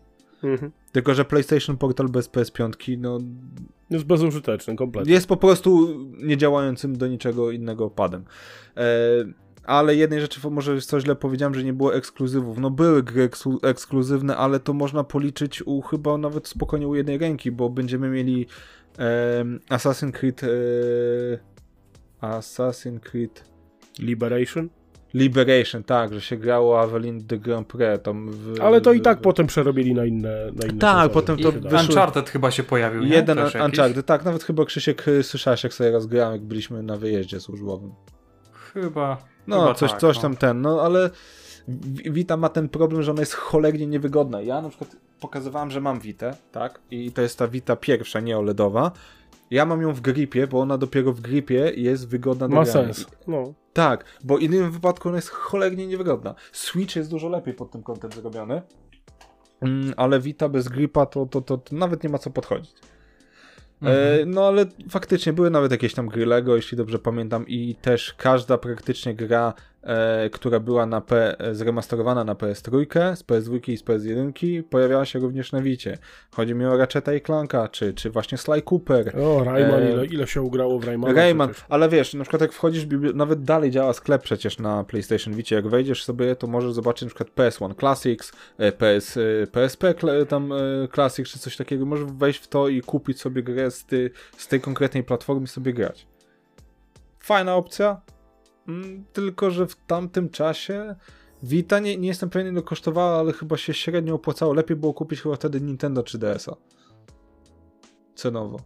Mhm. 0.43 0.71
Tylko, 0.91 1.13
że 1.13 1.25
PlayStation 1.25 1.77
Portal 1.77 2.09
bez 2.09 2.29
PS5, 2.29 2.97
no 2.99 3.19
Jest 3.89 4.05
bezużyteczny 4.05 4.75
kompletnie. 4.75 5.13
jest 5.13 5.27
po 5.27 5.37
prostu 5.37 5.99
niedziałającym 6.23 6.97
do 6.97 7.07
niczego 7.07 7.51
innego 7.51 7.89
padem. 7.89 8.25
E, 8.77 8.81
ale 9.63 9.95
jednej 9.95 10.21
rzeczy 10.21 10.49
może 10.49 10.81
coś 10.81 11.03
źle 11.03 11.15
powiedziałem, 11.15 11.53
że 11.55 11.63
nie 11.63 11.73
było 11.73 11.95
ekskluzywów. 11.95 12.57
No 12.59 12.69
były 12.69 13.03
gry 13.03 13.27
eksklu- 13.29 13.67
ekskluzywne, 13.67 14.37
ale 14.37 14.59
to 14.59 14.73
można 14.73 15.03
policzyć 15.03 15.61
u 15.61 15.81
chyba 15.81 16.17
nawet 16.17 16.47
spokojnie 16.47 16.87
u 16.87 16.95
jednej 16.95 17.17
ręki, 17.17 17.51
bo 17.51 17.69
będziemy 17.69 18.09
mieli 18.09 18.45
e, 18.99 19.43
Assassin's 19.69 20.11
Creed 20.11 20.41
e, 20.43 20.47
Assassin's 22.21 22.99
Creed 22.99 23.43
Liberation. 23.99 24.69
Liberation, 25.13 25.83
tak, 25.83 26.13
że 26.13 26.21
się 26.21 26.37
grało 26.37 26.81
Avelin 26.81 27.27
de 27.27 27.37
Grand 27.37 27.67
Prix 27.67 28.03
tam 28.03 28.31
w, 28.31 28.61
Ale 28.61 28.81
to 28.81 28.93
i 28.93 29.01
tak 29.01 29.19
w- 29.19 29.21
potem 29.21 29.47
przerobili 29.47 29.93
na 29.93 30.05
inne. 30.05 30.51
Na 30.55 30.65
inne 30.67 30.79
Tak, 30.79 31.11
potem 31.11 31.37
to 31.37 31.51
wydaje. 31.51 31.75
Uncharted 31.87 32.29
chyba 32.29 32.51
się 32.51 32.63
pojawił, 32.63 33.03
nie? 33.03 33.15
Jeden? 33.15 33.39
Uncharted, 33.39 34.05
tak, 34.05 34.25
nawet 34.25 34.43
chyba 34.43 34.65
Krzysiek 34.65 35.07
y, 35.07 35.23
słyszałeś 35.23 35.63
jak 35.63 35.73
sobie 35.73 35.91
raz 35.91 36.05
grałem, 36.05 36.33
jak 36.33 36.41
byliśmy 36.43 36.83
na 36.83 36.97
wyjeździe 36.97 37.39
służbowym. 37.39 37.91
Chyba. 38.73 39.17
No, 39.47 39.59
chyba 39.59 39.73
coś, 39.73 39.91
tak, 39.91 39.99
coś 39.99 40.15
no. 40.15 40.21
tam 40.21 40.35
ten, 40.37 40.61
no 40.61 40.81
ale 40.81 41.09
Wi- 41.67 42.11
Vita 42.11 42.37
ma 42.37 42.49
ten 42.49 42.69
problem, 42.69 43.03
że 43.03 43.11
ona 43.11 43.21
jest 43.21 43.33
cholernie 43.33 43.87
niewygodna. 43.87 44.41
Ja 44.41 44.61
na 44.61 44.69
przykład 44.69 44.95
pokazywałem, 45.19 45.71
że 45.71 45.81
mam 45.81 45.99
Vitę, 45.99 46.35
tak? 46.51 46.79
I 46.91 47.11
to 47.11 47.21
jest 47.21 47.37
ta 47.39 47.47
Vita 47.47 47.75
pierwsza, 47.75 48.19
nie 48.19 48.37
OLEDowa. 48.37 48.91
Ja 49.51 49.65
mam 49.65 49.81
ją 49.81 49.93
w 49.93 50.01
gripie, 50.01 50.47
bo 50.47 50.59
ona 50.59 50.77
dopiero 50.77 51.13
w 51.13 51.21
gripie 51.21 51.71
jest 51.75 52.07
wygodna 52.07 52.47
do 52.47 52.55
Ma 52.55 52.63
grania. 52.63 52.93
sens. 52.93 53.07
No. 53.27 53.53
Tak, 53.73 54.05
bo 54.23 54.37
w 54.37 54.41
innym 54.41 54.71
wypadku 54.71 55.09
ona 55.09 55.17
jest 55.17 55.29
cholernie 55.29 55.87
niewygodna. 55.87 56.35
Switch 56.51 56.95
jest 56.95 57.09
dużo 57.09 57.29
lepiej 57.29 57.53
pod 57.53 57.71
tym 57.71 57.83
kątem 57.83 58.11
zrobiony. 58.11 58.61
Mm, 59.61 59.93
ale 59.97 60.19
Vita 60.19 60.49
bez 60.49 60.67
gripa 60.67 61.05
to, 61.05 61.25
to, 61.25 61.41
to, 61.41 61.57
to 61.57 61.75
nawet 61.75 62.03
nie 62.03 62.09
ma 62.09 62.17
co 62.17 62.29
podchodzić. 62.29 62.73
Mhm. 63.83 64.21
E, 64.21 64.25
no 64.25 64.47
ale 64.47 64.65
faktycznie 64.89 65.33
były 65.33 65.49
nawet 65.49 65.71
jakieś 65.71 65.93
tam 65.93 66.07
gry 66.07 66.25
Lego, 66.25 66.55
jeśli 66.55 66.77
dobrze 66.77 66.99
pamiętam, 66.99 67.47
i 67.47 67.75
też 67.75 68.13
każda 68.17 68.57
praktycznie 68.57 69.15
gra, 69.15 69.53
e, 69.83 70.29
która 70.29 70.59
była 70.59 70.85
na 70.85 71.01
P, 71.01 71.39
e, 71.39 71.55
zremasterowana 71.55 72.23
na 72.23 72.33
PS3, 72.35 73.15
z 73.15 73.23
PS2 73.23 73.69
i 73.69 73.77
z 73.77 73.83
PS1, 73.83 74.63
pojawiała 74.63 75.05
się 75.05 75.19
również 75.19 75.51
na 75.51 75.61
Wicie. 75.61 75.97
Chodzi 76.35 76.55
mi 76.55 76.65
o 76.65 76.77
Ratcheta 76.77 77.13
i 77.13 77.21
Clanka, 77.21 77.67
czy, 77.67 77.93
czy 77.93 78.09
właśnie 78.09 78.37
Sly 78.37 78.61
Cooper. 78.61 79.19
O, 79.19 79.43
Rayman, 79.43 79.81
E, 79.81 79.91
ile, 79.91 80.05
ile 80.05 80.27
się 80.27 80.41
ugrało 80.41 80.79
w 80.79 80.83
Raymana. 80.83 81.13
Rayman, 81.13 81.49
przecież. 81.49 81.65
ale 81.69 81.89
wiesz, 81.89 82.13
na 82.13 82.23
przykład 82.23 82.41
jak 82.41 82.51
wchodzisz, 82.51 82.85
nawet 83.13 83.43
dalej 83.43 83.71
działa 83.71 83.93
sklep 83.93 84.21
przecież 84.23 84.59
na 84.59 84.83
PlayStation 84.83 85.33
Vicie, 85.33 85.55
jak 85.55 85.67
wejdziesz 85.67 86.03
sobie, 86.03 86.35
to 86.35 86.47
możesz 86.47 86.73
zobaczyć 86.73 87.01
na 87.03 87.07
przykład 87.15 87.29
PS1 87.35 87.79
Classics, 87.79 88.31
e, 88.57 88.71
PS, 88.71 89.19
PSP 89.51 89.93
tam 90.29 90.53
Classics 90.93 91.31
czy 91.31 91.39
coś 91.39 91.57
takiego, 91.57 91.85
możesz 91.85 92.05
wejść 92.05 92.39
w 92.39 92.47
to 92.47 92.67
i 92.67 92.81
kupić 92.81 93.21
sobie 93.21 93.43
grę 93.43 93.71
z, 93.71 93.85
ty, 93.85 94.11
z 94.37 94.47
tej 94.47 94.61
konkretnej 94.61 95.03
platformy 95.03 95.43
i 95.43 95.47
sobie 95.47 95.73
grać. 95.73 96.07
Fajna 97.19 97.55
opcja, 97.55 98.01
tylko 99.13 99.51
że 99.51 99.67
w 99.67 99.75
tamtym 99.75 100.29
czasie 100.29 100.95
Vita, 101.43 101.79
nie, 101.79 101.97
nie 101.97 102.07
jestem 102.07 102.29
pewien 102.29 102.53
ile 102.53 102.61
kosztowała, 102.61 103.19
ale 103.19 103.33
chyba 103.33 103.57
się 103.57 103.73
średnio 103.73 104.15
opłacało, 104.15 104.53
lepiej 104.53 104.77
było 104.77 104.93
kupić 104.93 105.21
chyba 105.21 105.35
wtedy 105.35 105.61
Nintendo 105.61 106.01
3DS-a. 106.01 106.55
Cenowo. 108.15 108.59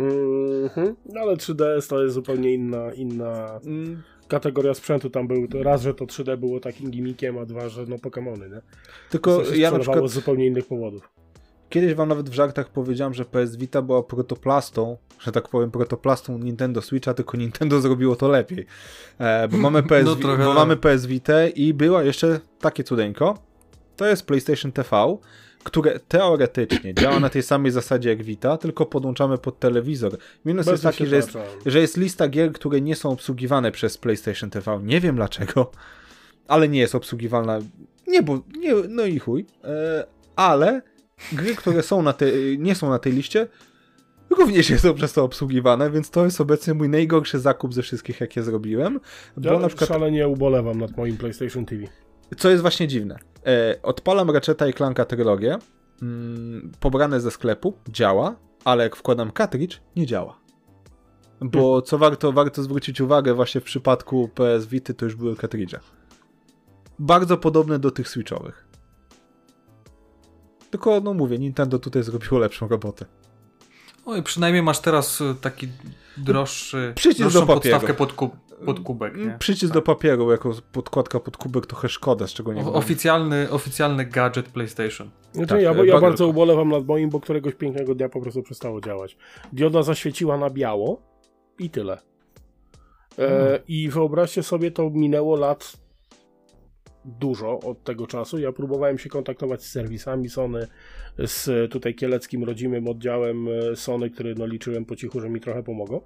Mhm. 0.00 0.96
No 1.06 1.20
ale 1.20 1.36
3DS 1.36 1.88
to 1.88 2.02
jest 2.02 2.14
zupełnie 2.14 2.54
inna, 2.54 2.92
inna 2.92 3.60
Mm, 3.64 4.02
kategoria 4.28 4.74
sprzętu. 4.74 5.10
Tam 5.10 5.28
był 5.28 5.48
to, 5.48 5.62
raz, 5.62 5.82
że 5.82 5.94
to 5.94 6.04
3D 6.04 6.36
było 6.36 6.60
takim 6.60 6.90
gimmickiem, 6.90 7.38
a 7.38 7.44
dwa, 7.46 7.68
że 7.68 7.86
no 7.86 7.96
Pokémony, 7.96 8.50
nie? 8.50 8.60
Tylko 9.10 9.38
To 9.38 9.44
się 9.44 9.60
ja 9.60 9.70
na 9.70 9.78
przykład 9.78 10.10
z 10.10 10.12
zupełnie 10.12 10.46
innych 10.46 10.66
powodów. 10.66 11.10
Kiedyś 11.70 11.94
wam 11.94 12.08
nawet 12.08 12.30
w 12.30 12.32
żartach 12.32 12.68
powiedziałem, 12.68 13.14
że 13.14 13.24
PS 13.24 13.56
Vita 13.56 13.82
była 13.82 14.02
protoplastą, 14.02 14.96
że 15.20 15.32
tak 15.32 15.48
powiem, 15.48 15.70
protoplastą 15.70 16.38
Nintendo 16.38 16.82
Switcha, 16.82 17.14
tylko 17.14 17.36
Nintendo 17.36 17.80
zrobiło 17.80 18.16
to 18.16 18.28
lepiej. 18.28 18.66
E, 19.18 19.48
bo, 19.48 19.56
mamy 19.56 19.82
PS, 19.90 20.04
No 20.04 20.16
trochę 20.16 20.44
bo 20.44 20.50
tak. 20.50 20.58
mamy 20.58 20.76
PS 20.76 21.06
Vita 21.06 21.46
i 21.46 21.74
była 21.74 22.02
jeszcze 22.02 22.40
takie 22.60 22.84
cudeńko. 22.84 23.38
To 23.96 24.06
jest 24.06 24.26
PlayStation 24.26 24.72
TV, 24.72 25.16
które 25.64 26.00
teoretycznie 26.00 26.94
działa 26.94 27.20
na 27.20 27.28
tej 27.28 27.42
samej 27.42 27.72
zasadzie 27.72 28.08
jak 28.08 28.22
Vita, 28.22 28.56
tylko 28.56 28.86
podłączamy 28.86 29.38
pod 29.38 29.58
telewizor. 29.58 30.16
Minus 30.44 30.66
Bez 30.66 30.72
jest 30.72 30.84
taki, 30.84 31.06
że 31.06 31.16
jest, 31.16 31.38
że 31.66 31.80
jest 31.80 31.96
lista 31.96 32.28
gier, 32.28 32.52
które 32.52 32.80
nie 32.80 32.96
są 32.96 33.10
obsługiwane 33.10 33.72
przez 33.72 33.98
PlayStation 33.98 34.50
TV. 34.50 34.80
Nie 34.82 35.00
wiem 35.00 35.16
dlaczego, 35.16 35.70
ale 36.48 36.68
nie 36.68 36.80
jest 36.80 36.94
obsługiwalna. 36.94 37.58
Nie, 38.06 38.22
bo 38.22 38.40
nie, 38.58 38.74
no 38.88 39.04
i 39.04 39.18
chuj. 39.18 39.46
E, 39.64 40.06
ale 40.36 40.82
gry, 41.32 41.54
które 41.54 41.82
są 41.82 42.02
na 42.02 42.12
tej, 42.12 42.58
nie 42.58 42.74
są 42.74 42.90
na 42.90 42.98
tej 42.98 43.12
liście, 43.12 43.46
również 44.30 44.80
są 44.80 44.94
przez 44.94 45.12
to 45.12 45.24
obsługiwane, 45.24 45.90
więc 45.90 46.10
to 46.10 46.24
jest 46.24 46.40
obecnie 46.40 46.74
mój 46.74 46.88
najgorszy 46.88 47.38
zakup 47.38 47.74
ze 47.74 47.82
wszystkich, 47.82 48.20
jakie 48.20 48.42
zrobiłem. 48.42 49.00
Bo 49.36 49.52
Ja 49.52 49.58
na 49.58 49.68
przykład 49.68 49.88
szalenie 49.88 50.28
ubolewam 50.28 50.78
nad 50.78 50.96
moim 50.96 51.16
PlayStation 51.16 51.66
TV. 51.66 51.86
Co 52.36 52.50
jest 52.50 52.62
właśnie 52.62 52.88
dziwne. 52.88 53.18
E, 53.46 53.82
odpalam 53.82 54.30
Ratcheta 54.30 54.68
i 54.68 54.72
Clanka 54.72 55.04
trylogię, 55.04 55.58
mm, 56.02 56.72
pobrane 56.80 57.20
ze 57.20 57.30
sklepu, 57.30 57.74
działa, 57.88 58.36
ale 58.64 58.84
jak 58.84 58.96
wkładam 58.96 59.32
cartridge, 59.36 59.80
nie 59.96 60.06
działa. 60.06 60.40
Bo 61.40 61.82
co 61.82 61.98
warto, 61.98 62.32
warto 62.32 62.62
zwrócić 62.62 63.00
uwagę, 63.00 63.34
właśnie 63.34 63.60
w 63.60 63.64
przypadku 63.64 64.28
PS 64.28 64.66
Vity 64.66 64.94
to 64.94 65.04
już 65.04 65.16
były 65.16 65.36
cartridge. 65.36 65.74
Bardzo 66.98 67.36
podobne 67.36 67.78
do 67.78 67.90
tych 67.90 68.08
switchowych. 68.08 68.69
Tylko, 70.70 71.00
no 71.00 71.14
mówię, 71.14 71.38
Nintendo 71.38 71.78
tutaj 71.78 72.02
zrobiło 72.02 72.38
lepszą 72.38 72.68
robotę. 72.68 73.04
Oj, 74.06 74.22
przynajmniej 74.22 74.62
masz 74.62 74.78
teraz 74.80 75.20
y, 75.20 75.34
taki 75.40 75.68
droższy, 76.16 76.92
Przycisk 76.96 77.20
droższą 77.20 77.40
do 77.40 77.46
papieru. 77.46 77.60
podstawkę 77.60 77.94
pod, 77.94 78.12
kub, 78.12 78.32
pod 78.66 78.80
kubek, 78.80 79.16
nie? 79.16 79.36
Przycisk 79.38 79.74
do 79.74 79.82
papieru 79.82 80.30
jako 80.30 80.54
podkładka 80.72 81.20
pod 81.20 81.36
kubek 81.36 81.66
trochę 81.66 81.88
szkoda, 81.88 82.26
z 82.26 82.32
czego 82.32 82.52
nie 82.52 82.60
O, 82.60 82.64
wiem. 82.64 82.74
oficjalny, 82.74 83.50
oficjalny 83.50 84.04
gadżet 84.06 84.48
PlayStation. 84.48 85.10
Znaczy, 85.32 85.48
Tak, 85.48 85.62
ja, 85.62 85.84
ja 85.84 86.00
bardzo- 86.00 86.26
ubolewam 86.28 86.68
nad 86.68 86.86
moim, 86.86 87.10
bo 87.10 87.20
któregoś 87.20 87.54
pięknego 87.54 87.94
dnia 87.94 88.08
po 88.08 88.20
prostu 88.20 88.42
przestało 88.42 88.80
działać. 88.80 89.16
Dioda 89.52 89.82
zaświeciła 89.82 90.38
na 90.38 90.50
biało 90.50 91.02
i 91.58 91.70
tyle. 91.70 91.98
E, 93.18 93.60
I 93.68 93.88
wyobraźcie 93.88 94.42
sobie, 94.42 94.70
to 94.70 94.90
minęło 94.90 95.36
lat 95.36 95.72
dużo 97.04 97.60
od 97.60 97.84
tego 97.84 98.06
czasu. 98.06 98.38
Ja 98.38 98.52
próbowałem 98.52 98.98
się 98.98 99.08
kontaktować 99.08 99.62
z 99.62 99.70
serwisami 99.70 100.28
Sony, 100.28 100.66
z 101.18 101.72
tutaj 101.72 101.94
kieleckim 101.94 102.44
rodzimym 102.44 102.88
oddziałem 102.88 103.48
e, 103.48 103.76
Sony, 103.76 104.10
który 104.10 104.34
no, 104.34 104.46
liczyłem 104.46 104.84
po 104.84 104.96
cichu, 104.96 105.20
że 105.20 105.30
mi 105.30 105.40
trochę 105.40 105.62
pomogą. 105.62 106.00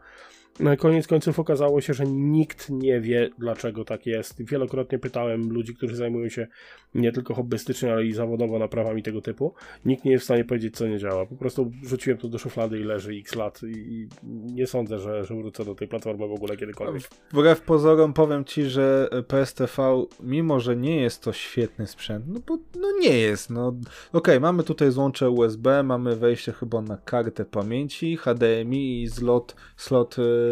No, 0.60 0.76
koniec 0.76 1.06
końców 1.06 1.38
okazało 1.38 1.80
się, 1.80 1.94
że 1.94 2.04
nikt 2.06 2.70
nie 2.70 3.00
wie, 3.00 3.30
dlaczego 3.38 3.84
tak 3.84 4.06
jest. 4.06 4.42
Wielokrotnie 4.42 4.98
pytałem 4.98 5.52
ludzi, 5.52 5.74
którzy 5.74 5.96
zajmują 5.96 6.28
się 6.28 6.46
nie 6.94 7.12
tylko 7.12 7.34
hobbystycznie, 7.34 7.92
ale 7.92 8.04
i 8.04 8.12
zawodowo 8.12 8.58
naprawami 8.58 9.02
tego 9.02 9.20
typu. 9.20 9.54
Nikt 9.84 10.04
nie 10.04 10.12
jest 10.12 10.22
w 10.22 10.24
stanie 10.24 10.44
powiedzieć, 10.44 10.76
co 10.76 10.86
nie 10.86 10.98
działa. 10.98 11.26
Po 11.26 11.36
prostu 11.36 11.72
rzuciłem 11.82 12.18
to 12.18 12.28
do 12.28 12.38
szuflady 12.38 12.80
i 12.80 12.84
leży 12.84 13.12
x 13.12 13.34
lat 13.34 13.60
i, 13.62 14.08
nie 14.44 14.66
sądzę, 14.66 14.98
że, 14.98 15.24
że 15.24 15.34
wrócę 15.34 15.64
do 15.64 15.74
tej 15.74 15.88
platformy 15.88 16.28
w 16.28 16.32
ogóle 16.32 16.56
kiedykolwiek. 16.56 17.02
Wbrew 17.32 17.60
pozorom 17.60 18.12
powiem 18.12 18.44
ci, 18.44 18.64
że 18.64 19.08
PSTV, 19.28 20.04
mimo 20.20 20.60
że 20.60 20.76
nie 20.76 21.02
jest 21.02 21.22
to 21.22 21.32
świetny 21.32 21.86
sprzęt, 21.86 22.24
no 22.28 22.40
bo 22.46 22.58
no 22.80 22.88
nie 23.00 23.18
jest, 23.18 23.50
no 23.50 23.74
okej, 24.12 24.40
mamy 24.40 24.62
tutaj 24.62 24.90
złącze 24.90 25.30
USB, 25.30 25.82
mamy 25.82 26.16
wejście 26.16 26.52
chyba 26.52 26.82
na 26.82 26.96
kartę 26.96 27.44
pamięci, 27.44 28.16
HDMI 28.16 29.02
i 29.02 29.08
slot, 29.08 29.56
slot 29.76 30.18
yy, 30.18 30.43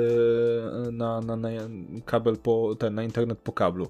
na, 0.93 1.21
na, 1.21 1.37
na 1.37 1.49
kabel 2.05 2.37
po, 2.37 2.77
ten, 2.79 2.95
na 2.95 3.03
internet 3.03 3.39
po 3.39 3.53
kablu. 3.53 3.89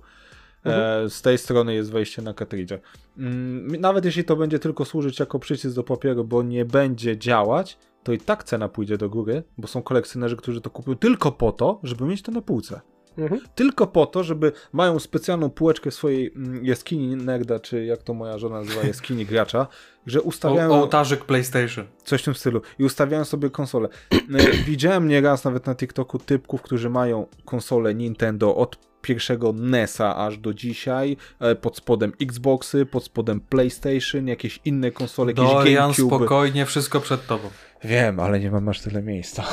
E, 0.64 1.10
z 1.10 1.22
tej 1.22 1.38
strony 1.38 1.74
jest 1.74 1.92
wejście 1.92 2.22
na 2.22 2.34
cartridge. 2.34 2.72
Mm, 3.18 3.80
nawet 3.80 4.04
jeśli 4.04 4.24
to 4.24 4.36
będzie 4.36 4.58
tylko 4.58 4.84
służyć 4.84 5.20
jako 5.20 5.38
przycisk 5.38 5.76
do 5.76 5.84
papieru, 5.84 6.24
bo 6.24 6.42
nie 6.42 6.64
będzie 6.64 7.18
działać, 7.18 7.78
to 8.02 8.12
i 8.12 8.18
tak 8.18 8.44
cena 8.44 8.68
pójdzie 8.68 8.98
do 8.98 9.10
góry, 9.10 9.42
bo 9.58 9.68
są 9.68 9.82
kolekcjonerzy, 9.82 10.36
którzy 10.36 10.60
to 10.60 10.70
kupią 10.70 10.96
tylko 10.96 11.32
po 11.32 11.52
to, 11.52 11.80
żeby 11.82 12.04
mieć 12.04 12.22
to 12.22 12.32
na 12.32 12.42
półce. 12.42 12.80
Mhm. 13.18 13.40
Tylko 13.54 13.86
po 13.86 14.06
to, 14.06 14.24
żeby 14.24 14.52
mają 14.72 14.98
specjalną 14.98 15.50
półeczkę 15.50 15.90
w 15.90 15.94
swojej 15.94 16.32
mm, 16.36 16.66
jaskini 16.66 17.16
nerda, 17.16 17.60
czy 17.60 17.84
jak 17.84 18.02
to 18.02 18.14
moja 18.14 18.38
żona 18.38 18.60
nazywa, 18.60 18.82
jaskini 18.82 19.26
gracza, 19.26 19.66
że 20.06 20.22
ustawiają 20.22 20.70
O, 20.70 20.74
ołtarzyk 20.74 21.24
PlayStation. 21.24 21.86
coś 22.04 22.22
w 22.22 22.24
tym 22.24 22.34
stylu 22.34 22.60
i 22.78 22.84
ustawiają 22.84 23.24
sobie 23.24 23.50
konsolę. 23.50 23.88
E, 24.12 24.18
Widziałem 24.66 25.08
nieraz 25.08 25.44
nawet 25.44 25.66
na 25.66 25.74
TikToku 25.74 26.18
typków, 26.18 26.62
którzy 26.62 26.90
mają 26.90 27.26
konsolę 27.44 27.94
Nintendo 27.94 28.56
od 28.56 28.92
pierwszego 29.02 29.52
NES-a 29.52 30.16
aż 30.16 30.38
do 30.38 30.54
dzisiaj, 30.54 31.16
e, 31.40 31.54
pod 31.54 31.76
spodem 31.76 32.12
Xboxy, 32.20 32.86
pod 32.86 33.04
spodem 33.04 33.40
PlayStation, 33.40 34.26
jakieś 34.28 34.60
inne 34.64 34.90
konsole, 34.90 35.32
jakieś 35.32 35.52
Dorian, 35.52 35.82
GameCube. 35.82 36.16
spokojnie, 36.16 36.66
wszystko 36.66 37.00
przed 37.00 37.26
tobą. 37.26 37.50
Wiem, 37.84 38.20
ale 38.20 38.40
nie 38.40 38.50
mam 38.50 38.68
aż 38.68 38.80
tyle 38.80 39.02
miejsca. 39.02 39.44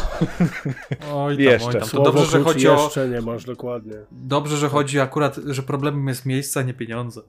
Oj 1.13 1.35
tam, 1.35 1.43
Jeszcze. 1.43 1.67
oj 1.67 1.73
tam. 1.73 1.81
To 1.81 1.87
Słowo 1.87 2.11
dobrze, 2.11 2.25
że 2.25 2.43
chodzi 2.43 2.67
o... 2.67 2.83
jeszcze 2.83 3.09
nie 3.09 3.21
masz, 3.21 3.45
dokładnie. 3.45 3.95
Dobrze, 4.11 4.57
że 4.57 4.69
chodzi 4.69 4.99
akurat, 4.99 5.35
że 5.35 5.63
problemem 5.63 6.07
jest 6.07 6.25
miejsce, 6.25 6.59
a 6.59 6.63
nie 6.63 6.73
pieniądze. 6.73 7.21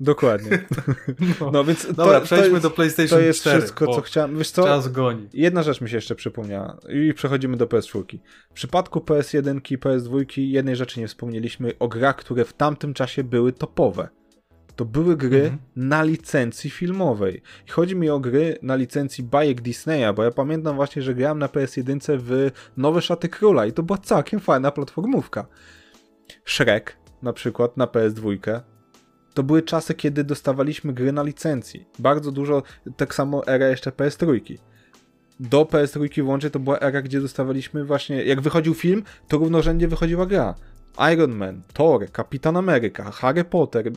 Dokładnie. 0.00 0.58
No 1.52 1.64
więc 1.64 1.86
Dobra, 1.94 2.20
to, 2.20 2.26
przejdźmy 2.26 2.48
to 2.48 2.54
jest, 2.54 2.62
do 2.62 2.70
PlayStation 2.70 3.18
to 3.18 3.24
jest 3.24 3.40
4. 3.40 3.58
wszystko, 3.58 3.94
co 3.94 4.00
chciałem. 4.00 4.38
Wiesz 4.38 4.50
co? 4.50 4.64
Czas 4.64 4.92
goni. 4.92 5.28
Jedna 5.32 5.62
rzecz 5.62 5.80
mi 5.80 5.90
się 5.90 5.96
jeszcze 5.96 6.14
przypomniała 6.14 6.76
i 6.88 7.14
przechodzimy 7.14 7.56
do 7.56 7.66
PS4. 7.66 8.18
W 8.50 8.52
przypadku 8.52 8.98
PS1 8.98 9.72
i 9.72 9.78
PS2 9.78 10.24
jednej 10.36 10.76
rzeczy 10.76 11.00
nie 11.00 11.08
wspomnieliśmy 11.08 11.72
o 11.78 11.88
grach, 11.88 12.16
które 12.16 12.44
w 12.44 12.52
tamtym 12.52 12.94
czasie 12.94 13.24
były 13.24 13.52
topowe. 13.52 14.08
To 14.76 14.84
były 14.84 15.16
gry 15.16 15.40
Mhm. 15.42 15.58
na 15.76 16.02
licencji 16.02 16.70
filmowej. 16.70 17.42
I 17.66 17.70
chodzi 17.70 17.96
mi 17.96 18.10
o 18.10 18.20
gry 18.20 18.58
na 18.62 18.74
licencji 18.76 19.24
bajek 19.24 19.60
Disneya, 19.60 20.14
bo 20.16 20.24
ja 20.24 20.30
pamiętam 20.30 20.76
właśnie, 20.76 21.02
że 21.02 21.14
grałem 21.14 21.38
na 21.38 21.46
PS1 21.48 22.18
w 22.18 22.50
Nowe 22.76 23.02
Szaty 23.02 23.28
Króla 23.28 23.66
i 23.66 23.72
to 23.72 23.82
była 23.82 23.98
całkiem 23.98 24.40
fajna 24.40 24.70
platformówka. 24.70 25.46
Shrek 26.44 26.96
na 27.22 27.32
przykład 27.32 27.76
na 27.76 27.86
PS2. 27.86 28.60
To 29.34 29.42
były 29.42 29.62
czasy, 29.62 29.94
kiedy 29.94 30.24
dostawaliśmy 30.24 30.92
gry 30.92 31.12
na 31.12 31.22
licencji. 31.22 31.86
Bardzo 31.98 32.32
dużo, 32.32 32.62
tak 32.96 33.14
samo 33.14 33.46
era 33.46 33.68
jeszcze 33.68 33.90
PS3 33.90 34.56
do 35.40 35.64
PS3 35.64 36.22
włącznie 36.22 36.50
to 36.50 36.58
była 36.60 36.78
era, 36.80 37.02
gdzie 37.02 37.20
dostawaliśmy 37.20 37.84
właśnie, 37.84 38.24
jak 38.24 38.40
wychodził 38.40 38.74
film, 38.74 39.02
to 39.28 39.38
równorzędnie 39.38 39.88
wychodziła 39.88 40.26
gra. 40.26 40.54
Iron 41.12 41.30
Man, 41.34 41.62
Thor, 41.72 42.10
Kapitan 42.12 42.56
Ameryka, 42.56 43.10
Harry 43.10 43.44
Potter, 43.44 43.92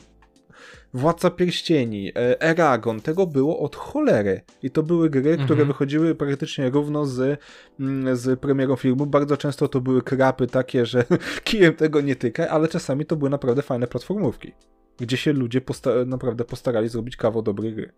Władca 0.94 1.30
Pierścieni, 1.30 2.08
e, 2.16 2.40
Eragon, 2.42 3.00
tego 3.00 3.26
było 3.26 3.58
od 3.58 3.76
cholery. 3.76 4.40
I 4.62 4.70
to 4.70 4.82
były 4.82 5.10
gry, 5.10 5.30
Mhm. 5.30 5.44
które 5.46 5.64
wychodziły 5.64 6.14
praktycznie 6.14 6.70
równo 6.70 7.06
z, 7.06 7.40
mm, 7.80 8.16
z 8.16 8.40
premierą 8.40 8.76
filmu. 8.76 9.06
Bardzo 9.06 9.36
często 9.36 9.68
to 9.68 9.80
były 9.80 10.02
krapy 10.02 10.46
takie, 10.46 10.86
że 10.86 11.04
kijem 11.44 11.74
tego 11.74 12.00
nie 12.00 12.16
tykaj, 12.16 12.48
ale 12.48 12.68
czasami 12.68 13.06
to 13.06 13.16
były 13.16 13.30
naprawdę 13.30 13.62
fajne 13.62 13.86
platformówki. 13.86 14.52
Gdzie 14.98 15.16
się 15.16 15.32
ludzie 15.32 15.60
posta- 15.60 16.06
naprawdę 16.06 16.44
postarali 16.44 16.88
zrobić 16.88 17.16
kawał 17.16 17.42
dobrej 17.42 17.74
gry. 17.74 17.92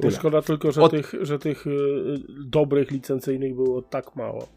Tyle. 0.00 0.10
szkoda 0.12 0.42
tylko, 0.42 0.72
że 0.72 0.82
Od- 0.82 0.90
tych, 0.90 1.14
że 1.20 1.38
tych 1.38 1.66
y, 1.66 1.70
dobrych 2.44 2.90
licencyjnych 2.90 3.54
było 3.54 3.82
tak 3.82 4.16
mało. 4.16 4.48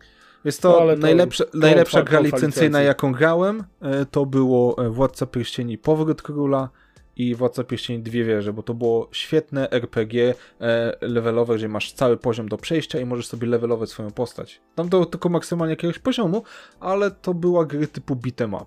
Jest 0.46 0.62
to, 0.62 0.70
No, 0.70 0.78
ale 0.82 0.96
to- 0.96 1.02
najlepsza, 1.02 1.46
to 1.46 1.58
najlepsza 1.58 2.00
otwarta 2.00 2.12
gra 2.12 2.20
licencyjna, 2.38 2.82
jaką 2.82 3.12
grałem, 3.12 3.64
e, 3.82 4.06
to 4.06 4.26
było 4.26 4.86
e, 4.86 4.90
Władca 4.90 5.26
Pierścieni 5.26 5.78
Powrót 5.78 6.22
Króla 6.22 6.70
i 7.16 7.36
Władca 7.36 7.64
Pierścieni 7.64 8.04
Dwie 8.04 8.24
Wieże, 8.24 8.54
bo 8.54 8.64
to 8.64 8.74
było 8.74 9.10
świetne 9.12 9.70
RPG 9.72 10.34
e, 10.62 10.94
levelowe, 11.02 11.56
gdzie 11.56 11.68
masz 11.68 11.92
cały 11.94 12.18
poziom 12.18 12.50
do 12.50 12.58
przejścia 12.58 13.00
i 13.00 13.06
możesz 13.06 13.28
sobie 13.28 13.48
levelować 13.48 13.90
swoją 13.90 14.12
postać. 14.12 14.62
Tam 14.76 14.90
to 14.90 15.06
tylko 15.06 15.30
maksymalnie 15.30 15.72
jakiegoś 15.72 16.00
poziomu, 16.00 16.44
ale 16.80 17.12
to 17.12 17.34
była 17.34 17.66
gry 17.66 17.88
typu 17.88 18.16
beat'em 18.16 18.56
up. 18.56 18.66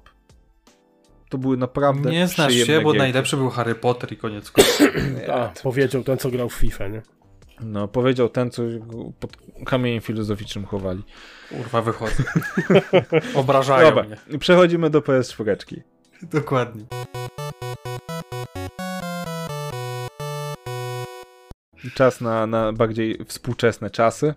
To 1.28 1.38
były 1.38 1.56
naprawdę 1.56 2.10
Nie 2.10 2.26
znasz 2.28 2.54
się, 2.54 2.80
bo 2.80 2.84
gierki. 2.84 2.98
najlepszy 2.98 3.36
był 3.36 3.50
Harry 3.50 3.74
Potter 3.74 4.12
i 4.12 4.16
koniec 4.16 4.50
końców. 4.50 4.90
Powiedział 5.62 6.02
ten, 6.04 6.18
co 6.18 6.30
grał 6.30 6.48
w 6.48 6.54
FIFA, 6.54 6.88
nie? 6.88 7.02
No, 7.60 7.88
powiedział 7.88 8.28
ten, 8.28 8.50
co 8.50 8.62
pod 9.20 9.36
kamieniem 9.66 10.00
filozoficznym 10.00 10.64
chowali. 10.66 11.02
Kurwa, 11.48 11.82
wychodzę. 11.82 12.22
Obrażają 13.34 13.88
Dobra, 13.88 14.02
mnie. 14.04 14.38
przechodzimy 14.38 14.90
do 14.90 15.00
PS4. 15.00 15.80
Dokładnie. 16.22 16.84
Czas 21.94 22.20
na, 22.20 22.46
na 22.46 22.72
bardziej 22.72 23.18
współczesne 23.26 23.90
czasy. 23.90 24.34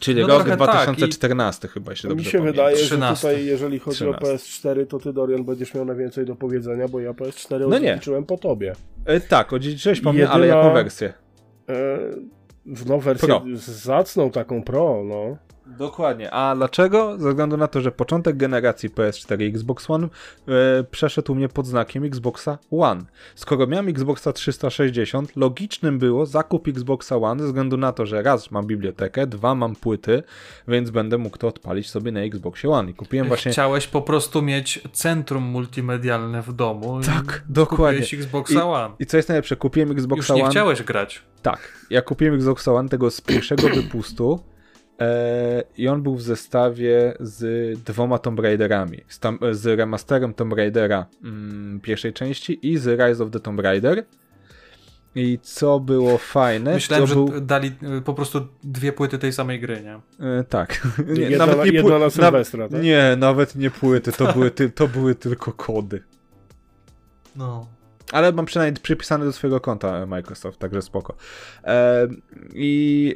Czyli 0.00 0.20
No 0.20 0.26
rok 0.28 0.36
trochę 0.36 0.50
tak, 0.56 0.58
2014 0.58 1.68
chyba, 1.68 1.92
jeśli 1.92 2.08
Mi 2.08 2.16
dobrze 2.16 2.30
się 2.30 2.38
pamiętam. 2.38 2.64
wydaje, 2.64 2.76
że 2.76 2.84
13. 2.86 3.28
tutaj, 3.28 3.46
jeżeli 3.46 3.78
chodzi 3.78 3.96
13. 3.96 4.26
o 4.26 4.34
PS4, 4.36 4.86
to 4.86 4.98
ty, 4.98 5.12
Dorian, 5.12 5.44
będziesz 5.44 5.74
miał 5.74 5.84
najwięcej 5.84 6.26
do 6.26 6.34
powiedzenia, 6.36 6.88
bo 6.88 7.00
ja 7.00 7.10
PS4 7.12 7.60
No 7.60 7.78
nie. 7.78 7.90
odziedziczyłem 7.92 8.24
po 8.24 8.38
tobie. 8.38 8.72
E, 9.04 9.20
tak, 9.20 9.52
odziedziczyłeś 9.52 10.00
po 10.00 10.12
mnie, 10.12 10.22
Jedyna- 10.22 10.34
ale 10.34 10.46
jaką 10.46 10.72
wersję? 10.74 11.12
E, 11.68 12.10
no, 12.86 12.98
wersję 12.98 13.28
Pro. 13.28 13.42
zacną 13.54 14.30
taką 14.30 14.62
pro, 14.62 15.04
no. 15.04 15.36
Dokładnie. 15.66 16.30
A 16.30 16.54
dlaczego? 16.56 17.18
Ze 17.18 17.28
względu 17.28 17.56
na 17.56 17.68
to, 17.68 17.80
że 17.80 17.92
początek 17.92 18.36
generacji 18.36 18.90
PS4 18.90 19.42
i 19.42 19.46
Xbox 19.46 19.90
One 19.90 20.08
e, 20.48 20.84
przeszedł 20.84 21.34
mnie 21.34 21.48
pod 21.48 21.66
znakiem 21.66 22.04
Xboxa 22.04 22.58
One. 22.70 23.04
Skoro 23.34 23.66
miałem 23.66 23.88
Xboxa 23.88 24.32
360, 24.32 25.36
logicznym 25.36 25.98
było 25.98 26.26
zakup 26.26 26.68
Xboxa 26.68 27.16
One 27.16 27.40
ze 27.40 27.46
względu 27.46 27.76
na 27.76 27.92
to, 27.92 28.06
że 28.06 28.22
raz 28.22 28.50
mam 28.50 28.66
bibliotekę, 28.66 29.26
dwa 29.26 29.54
mam 29.54 29.76
płyty, 29.76 30.22
więc 30.68 30.90
będę 30.90 31.18
mógł 31.18 31.38
to 31.38 31.48
odpalić 31.48 31.90
sobie 31.90 32.12
na 32.12 32.20
Xboxie 32.20 32.70
One. 32.70 32.90
I 32.90 32.94
kupiłem 32.94 33.28
właśnie... 33.28 33.52
Chciałeś 33.52 33.86
po 33.86 34.02
prostu 34.02 34.42
mieć 34.42 34.80
centrum 34.92 35.42
multimedialne 35.42 36.42
w 36.42 36.52
domu. 36.52 37.00
i 37.00 37.04
Tak, 37.04 37.42
dokładnie. 37.48 38.00
Kupiłeś 38.00 38.24
Xboxa 38.24 38.68
One. 38.68 38.94
I 38.98 39.06
co 39.06 39.16
jest 39.16 39.28
najlepsze, 39.28 39.56
kupiłem 39.56 39.88
Już 39.88 39.98
Xboxa 39.98 40.34
nie 40.34 40.42
One... 40.42 40.50
chciałeś 40.50 40.82
grać. 40.82 41.22
Tak, 41.42 41.72
ja 41.90 42.02
kupiłem 42.02 42.34
Xbox 42.34 42.68
One 42.68 42.88
tego 42.88 43.10
z 43.10 43.20
pierwszego 43.20 43.68
wypustu 43.82 44.51
I 45.78 45.88
on 45.88 46.02
był 46.02 46.14
w 46.14 46.22
zestawie 46.22 47.14
z 47.20 47.78
dwoma 47.84 48.18
Tomb 48.18 48.40
Raiderami. 48.40 48.98
Z, 49.08 49.18
tam, 49.18 49.38
z 49.50 49.66
remasterem 49.78 50.34
Tomb 50.34 50.52
Raidera 50.52 51.06
mm, 51.24 51.80
pierwszej 51.80 52.12
części 52.12 52.68
i 52.72 52.78
z 52.78 52.86
Rise 52.86 53.24
of 53.24 53.30
the 53.30 53.40
Tomb 53.40 53.60
Raider. 53.60 54.04
I 55.14 55.38
co 55.42 55.80
było 55.80 56.18
fajne, 56.18 56.74
Myślałem, 56.74 57.06
to 57.06 57.08
że 57.08 57.14
był... 57.14 57.40
dali 57.40 57.72
y, 57.98 58.02
po 58.02 58.14
prostu 58.14 58.46
dwie 58.64 58.92
płyty 58.92 59.18
tej 59.18 59.32
samej 59.32 59.60
gry, 59.60 59.82
nie? 59.82 59.94
E, 60.26 60.44
tak. 60.44 60.88
Jedna 61.30 61.46
na- 61.46 61.64
jedna 61.64 61.82
pły- 61.82 62.00
na 62.00 62.10
Sylwestra, 62.10 62.68
tak? 62.68 62.82
Nie, 62.82 63.16
nawet 63.18 63.56
nie 63.56 63.70
płyty, 63.70 64.12
to 64.12 64.32
były, 64.32 64.50
ty, 64.50 64.70
to 64.70 64.88
były 64.88 65.14
tylko 65.14 65.52
kody. 65.52 66.02
No. 67.36 67.66
Ale 68.12 68.32
mam 68.32 68.46
przynajmniej 68.46 68.82
przypisane 68.82 69.24
do 69.24 69.32
swojego 69.32 69.60
konta 69.60 70.06
Microsoft, 70.06 70.58
także 70.58 70.82
spoko. 70.82 71.14
E, 71.64 72.08
I 72.54 73.14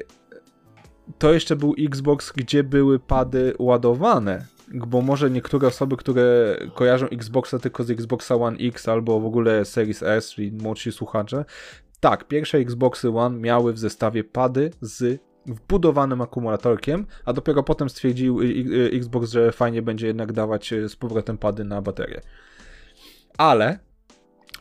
to 1.18 1.32
jeszcze 1.32 1.56
był 1.56 1.74
Xbox, 1.78 2.32
gdzie 2.32 2.64
były 2.64 2.98
pady 2.98 3.54
ładowane. 3.58 4.46
Bo 4.74 5.02
może 5.02 5.30
niektóre 5.30 5.68
osoby, 5.68 5.96
które 5.96 6.56
kojarzą 6.74 7.06
Xboxa 7.06 7.58
tylko 7.58 7.84
z 7.84 7.90
Xboxa 7.90 8.34
One 8.34 8.56
X 8.60 8.88
albo 8.88 9.20
w 9.20 9.26
ogóle 9.26 9.64
Series 9.64 10.02
S, 10.02 10.30
czyli 10.30 10.52
młodsi 10.52 10.92
słuchacze. 10.92 11.44
Tak, 12.00 12.28
pierwsze 12.28 12.58
Xboxy 12.58 13.08
One 13.08 13.38
miały 13.38 13.72
w 13.72 13.78
zestawie 13.78 14.24
pady 14.24 14.70
z 14.80 15.20
wbudowanym 15.46 16.20
akumulatorkiem, 16.20 17.06
a 17.24 17.32
dopiero 17.32 17.62
potem 17.62 17.88
stwierdził 17.90 18.40
Xbox, 18.92 19.30
że 19.30 19.52
fajnie 19.52 19.82
będzie 19.82 20.06
jednak 20.06 20.32
dawać 20.32 20.72
y, 20.72 20.88
z 20.88 20.96
powrotem 20.96 21.38
pady 21.38 21.64
na 21.64 21.82
baterię. 21.82 22.20
Ale 23.38 23.78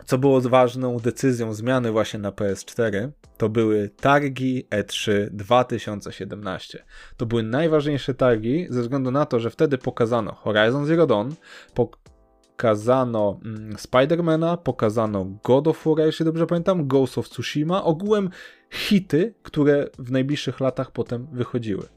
co 0.05 0.17
było 0.17 0.41
ważną 0.41 0.97
decyzją 0.97 1.53
zmiany 1.53 1.91
właśnie 1.91 2.19
na 2.19 2.31
PS4, 2.31 3.09
to 3.37 3.49
były 3.49 3.89
targi 3.89 4.67
E 4.71 4.83
E3 4.83 5.29
2017. 5.31 6.85
To 7.17 7.25
były 7.25 7.43
najważniejsze 7.43 8.13
targi 8.13 8.67
ze 8.69 8.81
względu 8.81 9.11
na 9.11 9.25
to, 9.25 9.39
że 9.39 9.49
wtedy 9.49 9.77
pokazano 9.77 10.35
Horizon 10.35 10.85
Zero 10.85 11.07
Dawn, 11.07 11.29
pokazano 11.73 13.39
mm, 13.45 13.77
Spidermana, 13.77 14.57
pokazano 14.57 15.25
God 15.43 15.67
of 15.67 15.85
War, 15.85 16.05
jeśli 16.05 16.25
dobrze 16.25 16.47
pamiętam, 16.47 16.87
Ghost 16.87 17.17
of 17.17 17.29
Tsushima, 17.29 17.83
ogółem 17.83 18.29
hity, 18.69 19.33
które 19.43 19.89
w 19.99 20.11
najbliższych 20.11 20.59
latach 20.59 20.91
potem 20.91 21.27
wychodziły. 21.31 21.87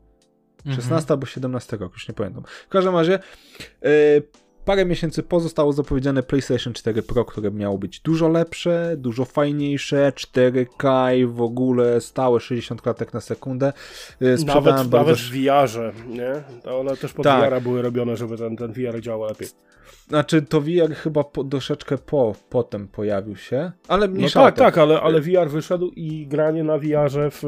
16 0.75 1.15
albo 1.15 1.27
17 1.27 1.77
rok, 1.77 1.93
już 1.93 2.09
nie 2.09 2.15
pamiętam. 2.15 2.43
W 2.67 2.69
każdym 2.69 2.95
razie 2.97 3.19
yy, 3.83 3.91
parę 4.69 4.85
miesięcy 4.85 5.23
po 5.23 5.41
zostało 5.41 5.73
zapowiedziane 5.73 6.23
PlayStation 6.23 6.73
4 6.73 7.03
Pro, 7.03 7.25
które 7.25 7.51
miało 7.51 7.79
być 7.79 8.01
dużo 8.01 8.29
lepsze, 8.29 8.95
dużo 8.97 9.25
fajniejsze, 9.25 10.13
4K 10.17 11.17
i 11.17 11.27
w 11.27 11.43
ogóle 11.43 12.01
stałe 12.01 12.41
60 12.41 12.83
klatek 12.83 13.15
na 13.15 13.21
sekundę. 13.21 13.73
Yy, 14.21 14.39
sprzedałem 14.39 14.65
Nawet, 14.65 14.87
bardzo... 14.87 15.11
nawet 15.11 15.19
w 15.19 15.31
VR-ze, 15.31 15.93
nie? 16.09 16.43
To 16.63 16.81
one 16.81 16.97
też 16.97 17.13
pod 17.13 17.25
Tak. 17.25 17.51
VR 17.51 17.63
były 17.63 17.83
robione, 17.83 18.17
żeby 18.17 18.37
ten, 18.37 18.57
ten 18.57 18.73
VR 18.73 19.01
działał 19.01 19.29
lepiej. 19.29 19.49
Znaczy 20.09 20.43
to 20.43 20.61
VR 20.61 20.95
chyba 20.95 21.25
po, 21.25 21.45
troszeczkę 21.45 21.99
po, 21.99 22.35
potem 22.51 22.89
pojawił 22.89 23.37
się, 23.37 23.73
ale 23.89 24.09
No 24.09 24.15
mniejsza 24.15 24.43
tak, 24.43 24.55
o 24.55 24.57
to. 24.57 24.65
tak, 24.65 24.79
ale, 24.79 25.01
ale 25.01 25.21
VR 25.21 25.49
wyszedł 25.51 25.91
i 25.97 26.27
granie 26.27 26.65
na 26.65 26.79
VR-ze 26.79 27.31
w 27.31 27.43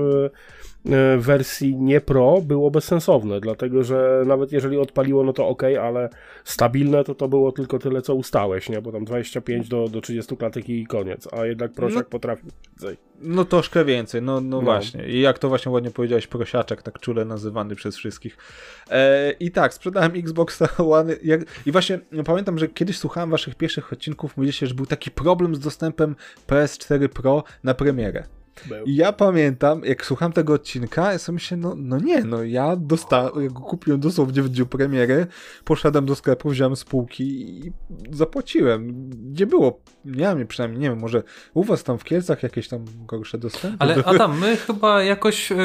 wersji 1.19 1.77
nie 1.77 2.01
Pro 2.01 2.41
było 2.43 2.71
bezsensowne, 2.71 3.41
dlatego 3.41 3.85
że 3.85 4.23
nawet 4.27 4.53
jeżeli 4.53 4.79
odpaliło, 4.79 5.25
no 5.25 5.33
to 5.33 5.49
ok, 5.49 5.63
ale 5.83 6.09
stabilne 6.45 7.05
to 7.05 7.15
to 7.15 7.29
było 7.29 7.53
tylko 7.53 7.79
tyle, 7.79 8.03
co 8.03 8.15
ustałeś, 8.15 8.69
nie? 8.69 8.83
Bo 8.83 8.93
tam 8.93 9.05
25 9.05 9.69
do, 9.69 9.89
do 9.89 10.01
30 10.01 10.37
klatek 10.37 10.69
i 10.69 10.87
koniec, 10.87 11.29
a 11.33 11.47
jednak 11.47 11.73
prosiak 11.73 12.05
No. 12.05 12.11
potrafił 12.11 12.51
więcej. 12.71 12.97
No 13.23 13.45
troszkę 13.45 13.85
więcej, 13.85 14.23
no, 14.23 14.41
no, 14.41 14.57
No. 14.57 14.63
właśnie. 14.63 15.09
I 15.09 15.21
jak 15.21 15.39
to 15.39 15.49
właśnie 15.49 15.73
ładnie 15.73 15.91
powiedziałeś, 15.91 16.27
prosiaczek, 16.27 16.83
tak 16.83 16.99
czule 16.99 17.25
nazywany 17.25 17.75
przez 17.75 17.97
wszystkich. 17.97 18.37
E, 18.91 19.31
I 19.33 19.51
tak, 19.51 19.75
sprzedałem 19.75 20.13
Xboxa 20.15 20.69
One. 20.91 21.17
Jak, 21.23 21.41
I 21.67 21.73
właśnie 21.73 22.01
no, 22.13 22.25
pamiętam, 22.25 22.59
że 22.59 22.69
kiedyś 22.69 22.99
słuchałem 22.99 23.31
waszych 23.31 23.55
pierwszych 23.55 23.93
odcinków, 23.93 24.37
mówiliście, 24.37 24.67
że 24.67 24.75
był 24.75 24.87
taki 24.87 25.11
problem 25.11 25.55
z 25.55 25.59
dostępem 25.59 26.17
PS4 26.49 27.09
Pro 27.09 27.45
na 27.65 27.75
premierę. 27.75 28.25
I 28.85 28.97
ja 28.97 29.13
pamiętam, 29.13 29.85
jak 29.85 30.07
słucham 30.07 30.33
tego 30.33 30.53
odcinka, 30.53 31.13
ja 31.13 31.19
sobie 31.19 31.35
myślę, 31.35 31.57
no, 31.57 31.75
no 31.77 31.99
nie, 31.99 32.25
no 32.25 32.45
ja 32.45 32.77
dostałem, 32.77 33.43
jak 33.43 33.53
go 33.53 33.61
kupiłem 33.61 34.01
dosłownie 34.01 34.43
w 34.43 34.49
dniu 34.49 34.67
premiery, 34.67 35.27
poszedłem 35.65 36.07
do 36.07 36.15
sklepu, 36.15 36.51
wziąłem 36.51 36.77
z 36.77 36.85
półki 36.85 37.25
i 37.25 37.73
zapłaciłem. 38.11 39.11
Nie 39.39 39.47
było, 39.47 39.81
nie 40.05 40.37
wiem, 40.37 40.47
przynajmniej, 40.47 40.81
nie 40.81 40.91
wiem, 40.91 40.99
może 40.99 41.23
u 41.55 41.65
was 41.65 41.85
tam 41.85 41.99
w 41.99 42.05
Kielcach 42.05 42.43
jakieś 42.43 42.69
tam 42.69 42.85
gorsze 43.07 43.39
dostępy? 43.39 43.77
Ale? 43.79 44.05
Adam, 44.05 44.39
my 44.39 44.57
chyba 44.57 45.03
jakoś 45.03 45.53
y, 45.53 45.57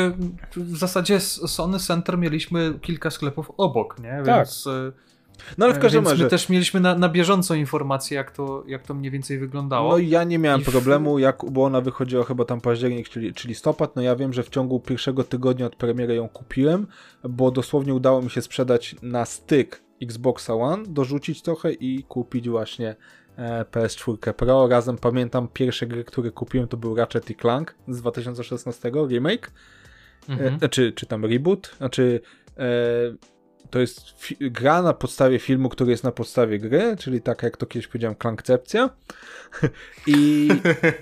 w 0.56 0.78
zasadzie 0.78 1.20
z 1.20 1.52
Sony 1.52 1.80
Center 1.80 2.18
mieliśmy 2.18 2.80
kilka 2.82 3.10
sklepów 3.10 3.52
obok, 3.58 4.00
nie? 4.00 4.22
Tak. 4.26 4.26
Więc, 4.26 4.68
y, 4.68 4.94
No 5.58 5.66
ale 5.66 5.74
w 5.76 5.80
każdym 5.80 6.02
więc 6.02 6.12
razie, 6.12 6.24
my 6.24 6.30
też 6.30 6.50
mieliśmy 6.50 6.80
na, 6.80 6.96
na 6.96 7.10
bieżąco 7.10 7.56
informacje, 7.56 8.18
jak 8.18 8.32
to, 8.32 8.64
jak 8.68 8.84
to 8.84 8.94
mniej 8.94 9.12
więcej 9.12 9.40
wyglądało. 9.40 9.92
no 9.92 9.98
ja 9.98 10.24
nie 10.24 10.40
miałem 10.40 10.62
I 10.62 10.64
w- 10.64 10.72
problemu, 10.72 11.20
jak, 11.20 11.42
bo 11.52 11.64
ona 11.64 11.82
wychodziła 11.82 12.24
chyba 12.24 12.46
tam 12.46 12.62
październik, 12.62 13.10
czyli, 13.10 13.34
czy 13.34 13.48
listopad, 13.48 13.96
no 13.96 14.02
ja 14.02 14.16
wiem, 14.16 14.34
że 14.34 14.44
w 14.44 14.50
ciągu 14.50 14.80
pierwszego 14.80 15.24
tygodnia 15.24 15.66
od 15.66 15.76
premiery 15.76 16.16
ją 16.16 16.30
kupiłem, 16.30 16.88
bo 17.30 17.52
dosłownie 17.52 17.94
udało 17.94 18.22
mi 18.22 18.30
się 18.30 18.42
sprzedać 18.42 18.96
na 19.02 19.26
styk 19.26 19.82
Xboxa 20.02 20.54
One, 20.54 20.84
dorzucić 20.88 21.42
trochę 21.42 21.72
i 21.74 22.04
kupić 22.04 22.50
właśnie 22.50 22.96
e, 23.38 23.66
PS4 23.72 24.34
Pro. 24.34 24.68
Razem 24.68 24.98
pamiętam 24.98 25.48
pierwsze 25.54 25.88
gry, 25.88 26.04
które 26.04 26.32
kupiłem 26.32 26.68
to 26.68 26.78
był 26.78 26.96
Ratchet 26.96 27.30
i 27.30 27.36
Clank 27.36 27.76
z 27.88 28.02
2016 28.02 28.92
remake, 29.10 29.52
Mhm. 30.30 30.58
e, 30.62 30.70
czy, 30.70 30.92
czy 30.94 31.06
tam 31.06 31.26
reboot, 31.26 31.76
znaczy 31.78 32.20
e, 32.58 32.62
to 33.76 33.80
jest 33.80 34.16
gra 34.42 34.82
na 34.82 34.94
podstawie 34.94 35.40
filmu, 35.40 35.70
który 35.70 35.92
jest 35.92 36.04
na 36.04 36.12
podstawie 36.12 36.60
gry, 36.60 36.96
czyli 37.00 37.22
tak 37.22 37.44
jak 37.44 37.58
to 37.58 37.66
kiedyś 37.66 37.88
powiedziałem, 37.88 38.16
Klankcepcja. 38.16 38.90
I 40.08 40.50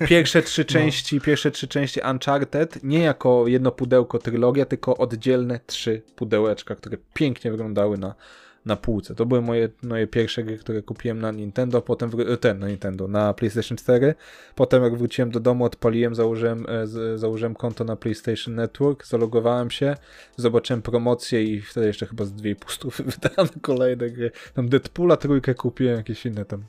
pierwsze 0.07 0.41
trzy 0.41 0.65
części, 0.65 1.21
pierwsze 1.21 1.51
trzy 1.51 1.67
części 1.67 1.99
Uncharted 2.11 2.83
nie 2.83 2.99
jako 2.99 3.47
jedno 3.47 3.71
pudełko 3.71 4.19
trylogia, 4.19 4.65
tylko 4.65 4.97
oddzielne 4.97 5.59
trzy 5.65 6.01
pudełeczka, 6.15 6.75
które 6.75 6.97
pięknie 7.13 7.51
wyglądały 7.51 7.97
na, 7.97 8.15
na 8.65 8.75
półce. 8.75 9.15
To 9.15 9.25
były 9.25 9.41
moje, 9.41 9.69
moje 9.83 10.07
pierwsze 10.07 10.43
gry, 10.43 10.57
które 10.57 10.81
kupiłem 10.81 11.19
na 11.21 11.31
Nintendo, 11.31 11.81
potem 11.81 12.09
wró- 12.09 12.37
ten 12.37 12.59
na 12.59 12.67
Nintendo, 12.67 13.07
na 13.07 13.33
PlayStation 13.33 13.77
4. 13.77 14.15
Potem 14.55 14.83
jak 14.83 14.97
wróciłem 14.97 15.31
do 15.31 15.39
domu, 15.39 15.65
odpaliłem, 15.65 16.15
założyłem, 16.15 16.65
e, 16.69 16.87
z, 16.87 17.19
założyłem 17.19 17.55
konto 17.55 17.83
na 17.83 17.95
PlayStation 17.95 18.55
Network, 18.55 19.05
zalogowałem 19.07 19.71
się, 19.71 19.95
zobaczyłem 20.37 20.81
promocję 20.81 21.43
i 21.43 21.61
wtedy 21.61 21.87
jeszcze 21.87 22.05
chyba 22.05 22.25
z 22.25 22.33
2,5 22.33 22.55
stówy 22.71 23.03
wydałem 23.21 23.49
kolejne 23.61 24.09
gry. 24.09 24.31
Tam 24.53 24.69
Deadpoola 24.69 25.17
trójkę 25.17 25.55
kupiłem, 25.55 25.95
jakieś 25.97 26.25
inne 26.25 26.45
tam. 26.45 26.63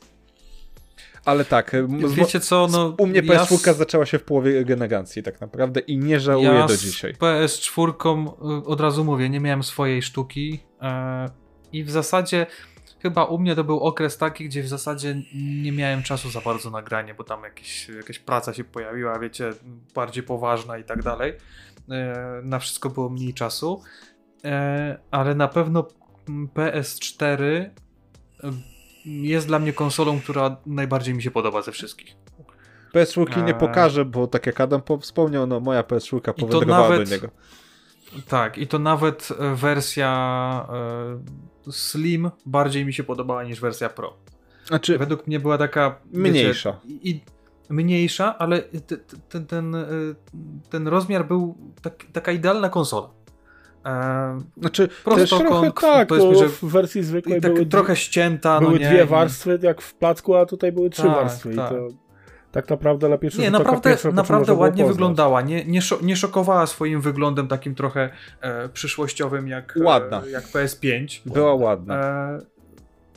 Ale 1.24 1.44
tak, 1.44 1.74
e, 1.74 1.88
z- 2.08 2.12
Wiecie 2.14 2.40
co, 2.40 2.68
no... 2.72 2.94
u 2.98 3.06
mnie 3.06 3.20
ja 3.24 3.44
PS4 3.44 3.72
z- 3.74 3.76
zaczęła 3.76 4.06
się 4.06 4.18
w 4.18 4.22
połowie 4.24 4.64
generacji 4.64 5.22
tak 5.22 5.40
naprawdę 5.40 5.80
i 5.80 5.98
nie 5.98 6.20
żałuję 6.20 6.48
ja 6.50 6.66
do 6.66 6.74
z 6.74 6.82
dzisiaj. 6.82 7.12
PS4 7.14 8.28
y, 8.62 8.66
od 8.66 8.80
razu 8.80 9.04
mówię, 9.04 9.28
nie 9.30 9.40
miałem 9.40 9.62
swojej 9.62 10.02
sztuki 10.02 10.60
e, 10.82 11.26
i 11.74 11.84
w 11.84 11.90
zasadzie 11.90 12.46
chyba 13.02 13.24
u 13.24 13.38
mnie 13.38 13.54
to 13.54 13.64
był 13.64 13.80
okres 13.80 14.18
taki, 14.18 14.44
gdzie 14.44 14.62
w 14.62 14.68
zasadzie 14.68 15.22
nie 15.34 15.72
miałem 15.72 16.02
czasu 16.02 16.30
za 16.30 16.40
bardzo 16.40 16.70
na 16.70 16.82
granie, 16.82 17.14
bo 17.14 17.24
tam 17.24 17.42
jakieś, 17.44 17.88
jakaś 17.88 18.18
praca 18.18 18.54
się 18.54 18.64
pojawiła, 18.64 19.18
wiecie, 19.18 19.50
bardziej 19.94 20.22
poważna 20.22 20.78
i 20.78 20.84
tak 20.84 21.02
dalej. 21.02 21.32
E, 21.90 22.40
na 22.42 22.58
wszystko 22.58 22.90
było 22.90 23.08
mniej 23.08 23.34
czasu, 23.34 23.82
e, 24.44 24.98
ale 25.10 25.34
na 25.34 25.48
pewno 25.48 25.88
mm, 26.28 26.48
PS4 26.54 27.42
y, 27.42 27.70
jest 29.04 29.46
dla 29.46 29.58
mnie 29.58 29.72
konsolą, 29.72 30.20
która 30.20 30.56
najbardziej 30.66 31.14
mi 31.14 31.22
się 31.22 31.30
podoba 31.30 31.62
ze 31.62 31.72
wszystkich. 31.72 32.16
PS4 32.94 33.44
nie 33.44 33.54
pokażę, 33.54 34.04
bo 34.04 34.26
tak 34.26 34.46
jak 34.46 34.60
Adam 34.60 34.82
po- 34.82 34.98
wspomniał, 34.98 35.46
no 35.46 35.60
moja 35.60 35.82
PS4 35.82 36.20
to 36.20 36.32
powędrowała 36.34 36.88
nawet- 36.88 37.08
do 37.08 37.14
niego. 37.14 37.28
Tak, 38.28 38.58
i 38.58 38.66
to 38.66 38.78
nawet 38.78 39.28
e, 39.38 39.54
wersja 39.54 40.66
e, 40.72 41.53
Slim 41.70 42.30
bardziej 42.46 42.84
mi 42.84 42.92
się 42.92 43.04
podobała 43.04 43.44
niż 43.44 43.60
wersja 43.60 43.88
Pro. 43.88 44.12
Znaczy, 44.66 44.98
Według 44.98 45.26
mnie 45.26 45.40
była 45.40 45.58
taka. 45.58 46.00
Mniejsza. 46.12 46.80
Wiecie, 46.84 47.00
i, 47.02 47.20
mniejsza, 47.70 48.38
ale 48.38 48.62
te- 48.62 48.96
te- 48.96 49.16
ten, 49.28 49.46
ten, 49.46 49.74
e, 49.74 49.86
ten 50.70 50.88
rozmiar 50.88 51.26
był 51.26 51.58
tak, 51.82 52.04
taka 52.12 52.32
idealna 52.32 52.68
konsola. 52.68 53.08
E, 53.86 54.38
znaczy 54.56 54.88
prosto 55.04 55.38
też, 55.38 55.48
kąt, 55.48 55.80
tak, 55.80 56.08
powiedzmy, 56.08 56.34
że 56.34 56.48
w 56.48 56.64
wersji 56.64 57.00
i 57.00 57.04
zwykłej 57.04 57.40
tak 57.40 57.54
były, 57.54 57.66
trochę 57.66 57.96
ścięta. 57.96 58.60
były 58.60 58.72
no 58.72 58.78
nie, 58.78 58.88
dwie 58.88 59.04
i- 59.04 59.06
warstwy 59.06 59.58
jak 59.62 59.82
w 59.82 59.94
placku, 59.94 60.34
a 60.34 60.46
tutaj 60.46 60.72
były 60.72 60.90
trzy 60.90 61.02
Tak, 61.02 61.10
warstwy 61.14 61.52
i 61.52 61.56
tak. 61.56 61.68
to 61.70 61.88
tak 62.54 62.70
naprawdę 62.70 63.08
na 63.08 63.18
pierwszy 63.18 63.38
Nie, 63.40 63.46
rzut 63.46 63.54
oka 63.54 63.72
naprawdę, 63.72 64.12
naprawdę 64.12 64.54
ładnie 64.54 64.82
poznać. 64.82 64.94
wyglądała. 64.96 65.40
Nie, 65.40 65.64
nie, 65.64 65.80
szo- 65.80 66.02
nie 66.02 66.16
szokowała 66.16 66.66
swoim 66.66 67.00
wyglądem 67.00 67.48
takim 67.48 67.74
trochę 67.74 68.10
e, 68.40 68.68
przyszłościowym 68.68 69.48
jak, 69.48 69.74
Ładna. 69.82 70.22
E, 70.26 70.30
jak 70.30 70.44
PS5. 70.44 71.20
była 71.26 71.54
ładna. 71.54 71.94
E, 71.94 72.53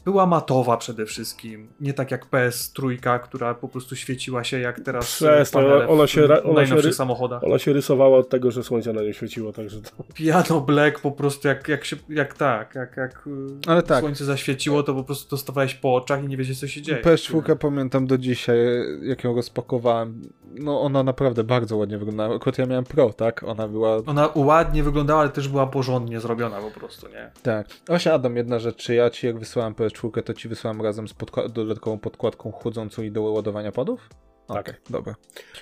była 0.08 0.26
matowa 0.26 0.78
przede 0.78 1.06
wszystkim. 1.06 1.68
Nie 1.80 1.94
tak 1.94 2.12
jak 2.12 2.26
PS 2.26 2.74
trójka, 2.74 3.20
która 3.20 3.54
po 3.54 3.68
prostu 3.68 3.96
świeciła 3.96 4.44
się 4.44 4.60
jak 4.60 4.80
teraz 4.80 5.06
Przestań, 5.06 5.64
panele 5.64 5.88
ona 5.88 6.08
w 6.08 6.10
się 6.10 6.28
ra- 6.28 6.44
ona 6.44 6.66
się 6.66 6.94
samochodach. 6.94 7.44
Ona 7.44 7.60
się 7.60 7.74
rysowała 7.74 8.18
od 8.18 8.30
tego, 8.30 8.52
że 8.52 8.64
słońce 8.64 8.94
na 8.94 9.02
nie 9.02 9.14
świeciło, 9.14 9.54
także 9.54 9.82
to... 9.82 9.90
Piano 10.14 10.62
Black 10.62 11.00
po 11.00 11.12
prostu 11.12 11.48
jak, 11.48 11.68
jak, 11.68 11.86
się, 11.86 11.96
jak 12.10 12.34
tak, 12.34 12.76
jak, 12.76 12.98
jak 12.98 13.28
y, 13.28 13.32
Ale 13.68 13.84
tak. 13.84 14.00
słońce 14.00 14.26
zaświeciło, 14.26 14.84
to 14.84 14.94
po 14.94 15.04
prostu 15.04 15.30
dostawałeś 15.30 15.76
po 15.76 15.96
oczach 15.96 16.24
i 16.24 16.28
nie 16.28 16.38
wiedzieć 16.38 16.60
co 16.60 16.68
się 16.68 16.82
dzieje. 16.82 17.02
PS4 17.02 17.56
pamiętam 17.56 18.08
do 18.08 18.18
dzisiaj, 18.18 18.58
jak 19.02 19.24
ją 19.24 19.36
rozpakowałem. 19.36 20.22
No 20.60 20.82
ona 20.82 21.04
naprawdę 21.04 21.44
bardzo 21.44 21.78
ładnie 21.78 21.98
wyglądała. 21.98 22.36
Akurat 22.36 22.58
ja 22.58 22.66
miałem 22.66 22.84
Pro, 22.84 23.14
tak? 23.14 23.44
Ona 23.44 23.68
była... 23.68 23.98
Ona 24.06 24.30
ładnie 24.36 24.84
wyglądała, 24.84 25.22
ale 25.22 25.30
też 25.30 25.48
była 25.48 25.68
porządnie 25.68 26.20
zrobiona 26.20 26.58
po 26.58 26.80
prostu, 26.80 27.08
nie? 27.08 27.32
Tak. 27.44 27.68
Właśnie 27.88 28.14
Adam, 28.14 28.36
jedna 28.36 28.60
rzecz, 28.60 28.76
czy 28.76 28.96
ja 28.96 29.10
ci 29.10 29.28
jak 29.28 29.40
wysyłałem 29.40 29.74
PS4, 29.74 29.97
to 30.26 30.34
ci 30.34 30.50
wysłałem 30.50 30.82
razem 30.82 31.08
z 31.08 31.16
dodatkową 31.50 32.00
podkładką 32.00 32.52
chłodzącą 32.52 33.02
i 33.04 33.12
do 33.12 33.22
ładowania 33.22 33.72
padów? 33.72 34.10
Tak. 34.48 34.60
Okej, 34.60 34.74
dobra. 34.90 35.16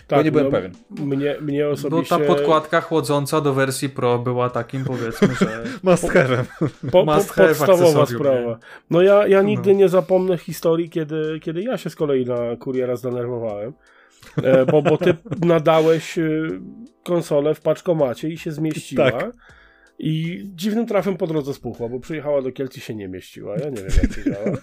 Tak, 0.08 0.20
Bo 0.20 0.24
nie 0.24 0.32
byłem 0.32 0.46
no, 0.46 0.52
pewien. 0.52 0.72
Mnie, 0.90 1.36
mnie 1.42 1.64
Bo 1.64 1.70
osobiście... 1.70 2.18
ta 2.18 2.26
podkładka 2.26 2.82
chłodząca 2.82 3.42
do 3.42 3.54
wersji 3.54 3.90
Pro 3.90 4.20
była 4.20 4.50
takim 4.50 4.84
powiedzmy, 4.86 5.28
że... 5.36 5.64
Must 5.84 6.04
have'em. 6.04 6.44
Po, 6.82 6.90
po, 6.92 7.06
Must 7.06 7.32
have 7.32 7.48
podstawowa 7.48 8.06
sprawa. 8.06 8.60
No 8.90 9.02
ja, 9.02 9.28
ja 9.28 9.42
nigdy 9.42 9.74
No. 9.74 9.80
nie 9.80 9.90
zapomnę 9.90 10.38
historii, 10.38 10.90
kiedy, 10.90 11.40
kiedy 11.40 11.64
ja 11.64 11.78
się 11.78 11.90
z 11.90 11.96
kolei 11.96 12.26
na 12.26 12.56
kuriera 12.60 12.96
zdenerwowałem. 12.96 13.74
E, 14.44 14.66
bo, 14.66 14.82
bo 14.82 14.98
ty 14.98 15.16
nadałeś 15.46 16.18
e, 16.18 16.32
konsolę 17.04 17.56
w 17.56 17.62
paczkomacie 17.62 18.30
i 18.30 18.38
się 18.38 18.52
zmieściła. 18.52 19.12
Tak. 19.12 19.32
I 20.00 20.44
dziwnym 20.56 20.86
trafem 20.86 21.18
po 21.18 21.28
drodze 21.28 21.54
spuchła, 21.54 21.90
bo 21.90 22.00
przyjechała 22.00 22.42
do 22.42 22.52
Kielc 22.52 22.78
i 22.78 22.82
się 22.82 22.96
nie 22.96 23.08
mieściła. 23.08 23.56
Ja 23.58 23.70
nie 23.70 23.78
wiem, 23.78 23.92
jak 24.04 24.16
to 24.16 24.30
działa. 24.30 24.58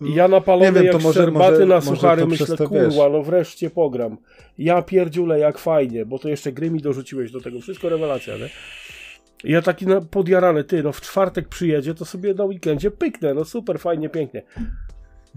I 0.00 0.14
ja 0.14 0.28
napalony 0.28 0.66
Nie 0.66 0.72
wiem, 0.72 0.84
jak 0.84 0.92
to 0.92 0.98
może- 0.98 1.20
szczerbaty 1.20 1.52
może- 1.52 1.66
na 1.66 1.80
suchary 1.80 2.26
myślę, 2.26 2.56
kurwa, 2.56 3.08
no 3.08 3.22
wreszcie 3.22 3.70
pogram. 3.70 4.16
Ja 4.58 4.82
pierdziule, 4.82 5.38
jak 5.38 5.58
fajnie, 5.58 6.06
bo 6.06 6.18
to 6.18 6.28
jeszcze 6.28 6.52
gry 6.52 6.70
mi 6.70 6.80
dorzuciłeś 6.80 7.30
do 7.32 7.40
tego. 7.40 7.60
Wszystko 7.60 7.88
rewelacja, 7.88 8.36
nie? 8.38 8.48
I 9.44 9.52
Ja 9.52 9.62
taki 9.62 9.86
na, 9.86 10.00
podjarany, 10.00 10.64
ty, 10.64 10.82
no 10.82 10.92
w 10.92 11.00
czwartek 11.00 11.48
przyjedzie, 11.48 11.94
to 11.94 12.04
sobie 12.04 12.34
na 12.34 12.44
weekendzie 12.44 12.90
pyknę, 12.90 13.34
no 13.34 13.44
super, 13.44 13.78
fajnie, 13.80 14.08
pięknie. 14.08 14.42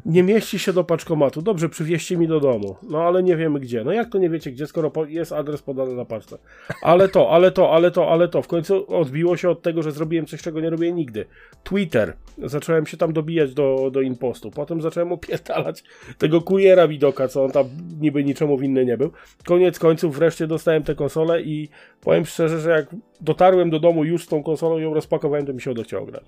Nie 0.05 0.23
mieści 0.23 0.59
się 0.59 0.73
do 0.73 0.83
paczkomatu. 0.83 1.41
Dobrze, 1.41 1.69
przywieźcie 1.69 2.17
mi 2.17 2.27
do 2.27 2.39
domu. 2.39 2.75
No 2.89 3.01
ale 3.03 3.23
nie 3.23 3.37
wiemy 3.37 3.59
gdzie. 3.59 3.83
No 3.83 3.91
jak 3.91 4.09
to 4.09 4.17
nie 4.17 4.29
wiecie 4.29 4.51
gdzie, 4.51 4.67
skoro 4.67 4.91
jest 5.07 5.31
adres 5.31 5.61
podany 5.61 5.95
na 5.95 6.05
paczce? 6.05 6.37
Ale 6.81 7.09
to, 7.09 7.29
ale 7.29 7.51
to, 7.51 7.71
ale 7.71 7.91
to, 7.91 8.11
ale 8.11 8.27
to. 8.27 8.41
W 8.41 8.47
końcu 8.47 8.95
odbiło 8.95 9.37
się 9.37 9.49
od 9.49 9.61
tego, 9.61 9.83
że 9.83 9.91
zrobiłem 9.91 10.25
coś, 10.25 10.41
czego 10.41 10.61
nie 10.61 10.69
robię 10.69 10.91
nigdy. 10.91 11.25
Twitter. 11.63 12.13
Zacząłem 12.37 12.85
się 12.85 12.97
tam 12.97 13.13
dobijać 13.13 13.53
do, 13.53 13.89
do 13.91 14.01
impostu. 14.01 14.51
Potem 14.51 14.81
zacząłem 14.81 15.11
opierdalać 15.11 15.83
tego 16.17 16.41
kuriera 16.41 16.87
widoka, 16.87 17.27
co 17.27 17.43
on 17.43 17.51
tam 17.51 17.65
niby 17.99 18.23
niczemu 18.23 18.57
winny 18.57 18.85
nie 18.85 18.97
był. 18.97 19.11
Koniec 19.45 19.79
końców 19.79 20.15
wreszcie 20.15 20.47
dostałem 20.47 20.83
tę 20.83 20.95
konsolę 20.95 21.41
i 21.41 21.69
powiem 22.01 22.25
szczerze, 22.25 22.59
że 22.59 22.69
jak 22.69 22.95
dotarłem 23.21 23.69
do 23.69 23.79
domu 23.79 24.03
już 24.03 24.23
z 24.23 24.27
tą 24.27 24.43
konsolą 24.43 24.77
ją 24.77 24.93
rozpakowałem, 24.93 25.45
to 25.45 25.53
mi 25.53 25.61
się 25.61 25.71
odechciało 25.71 26.05
grać. 26.05 26.23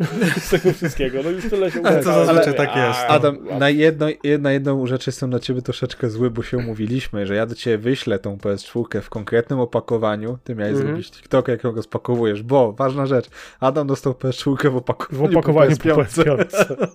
z 0.40 0.50
tego 0.50 0.72
wszystkiego. 0.72 1.22
No 1.24 1.30
już 1.30 1.50
tyle 1.50 1.70
się 1.70 1.80
Ale 1.84 1.96
to 2.04 2.24
zazwyczaj 2.24 2.54
tak 2.54 2.76
jest. 2.76 3.00
Adam, 3.08 3.38
na, 3.58 3.70
jedno, 3.70 4.06
na 4.38 4.52
jedną 4.52 4.86
rzecz 4.86 5.06
jestem 5.06 5.30
na 5.30 5.38
ciebie 5.40 5.62
troszeczkę 5.62 6.10
zły, 6.10 6.30
bo 6.30 6.42
się 6.42 6.58
umówiliśmy, 6.58 7.26
że 7.26 7.34
ja 7.34 7.46
do 7.46 7.54
ciebie 7.54 7.78
wyślę 7.78 8.18
tą 8.18 8.36
PS4 8.36 9.00
w 9.00 9.10
konkretnym 9.10 9.60
opakowaniu. 9.60 10.38
Ty 10.44 10.54
miałeś 10.54 10.72
Mhm. 10.72 10.88
zrobić 10.88 11.10
TikTok, 11.10 11.48
jak 11.48 11.64
ją 11.64 11.74
rozpakowujesz, 11.74 12.42
bo 12.42 12.72
ważna 12.72 13.06
rzecz, 13.06 13.26
Adam 13.60 13.86
dostał 13.86 14.12
PS4 14.12 14.70
w 14.70 14.76
opakowaniu, 14.76 15.32
w 15.32 15.36
opakowaniu 15.36 15.76
po 15.76 15.82
po 15.94 16.02
PS5. 16.02 16.36
PS5. 16.36 16.86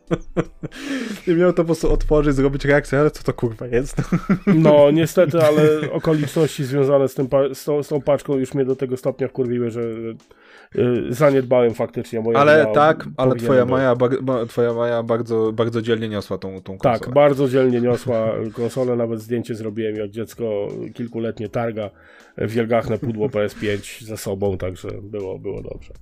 I 1.28 1.32
miał 1.36 1.54
to 1.54 1.58
po 1.58 1.66
prostu 1.66 1.94
otworzyć, 1.94 2.36
zrobić 2.36 2.66
reakcję, 2.66 3.00
ale 3.00 3.12
co 3.12 3.24
to 3.24 3.34
kurwa 3.34 3.68
jest? 3.68 4.02
No, 4.48 4.92
niestety, 4.92 5.44
ale 5.44 5.92
okoliczności 5.92 6.64
związane 6.64 7.08
z, 7.08 7.14
tym, 7.14 7.28
z, 7.54 7.64
tą, 7.64 7.84
z 7.84 7.88
tą 7.88 8.02
paczką 8.02 8.38
już 8.38 8.54
mnie 8.54 8.66
do 8.66 8.76
tego 8.76 8.98
stopnia 8.98 9.28
wkurwiły, 9.28 9.72
że 9.72 9.82
zaniedbałem 11.10 11.74
faktycznie 11.74 12.22
moje 12.22 12.38
Ale 12.38 12.62
wina, 12.62 12.74
tak, 12.74 13.06
ale 13.18 13.36
twoja. 13.36 13.66
Maja, 13.66 13.96
bar- 13.96 14.24
ba- 14.24 14.46
twoja 14.46 14.74
Maja 14.74 15.04
bardzo, 15.04 15.52
bardzo 15.54 15.82
dzielnie 15.82 16.10
niosła 16.10 16.38
tą, 16.38 16.62
tą 16.62 16.78
konsolę. 16.78 17.00
Tak, 17.00 17.14
bardzo 17.14 17.50
dzielnie 17.50 17.82
niosła 17.82 18.34
konsolę, 18.54 18.96
nawet 18.96 19.20
zdjęcie 19.22 19.56
zrobiłem, 19.56 19.96
jak 19.96 20.10
dziecko 20.10 20.68
kilkuletnie 20.94 21.50
targa 21.50 21.90
wielgachne 22.38 22.98
pudło 22.98 23.28
PS5 23.36 24.04
ze 24.06 24.18
sobą, 24.18 24.58
także 24.58 24.90
było, 25.02 25.40
było 25.40 25.62
dobrze. 25.62 25.94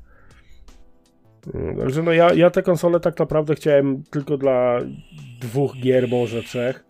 Mm, 1.53 1.77
Także 1.77 2.03
no 2.03 2.11
ja, 2.11 2.33
ja 2.33 2.49
tę 2.49 2.63
konsolę 2.63 2.99
tak 2.99 3.19
naprawdę 3.19 3.55
chciałem 3.55 4.03
tylko 4.03 4.37
dla 4.37 4.79
dwóch 5.41 5.75
gier, 5.77 6.07
może 6.07 6.43
trzech. 6.43 6.85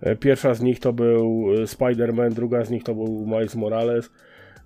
E, 0.00 0.16
Pierwsza 0.16 0.54
z 0.54 0.60
nich 0.60 0.80
to 0.80 0.92
był 0.92 1.46
e, 1.54 1.62
Spider-Man, 1.66 2.32
druga 2.32 2.64
z 2.64 2.70
nich 2.70 2.84
to 2.84 2.94
był 2.94 3.26
Miles 3.26 3.54
Morales, 3.54 4.10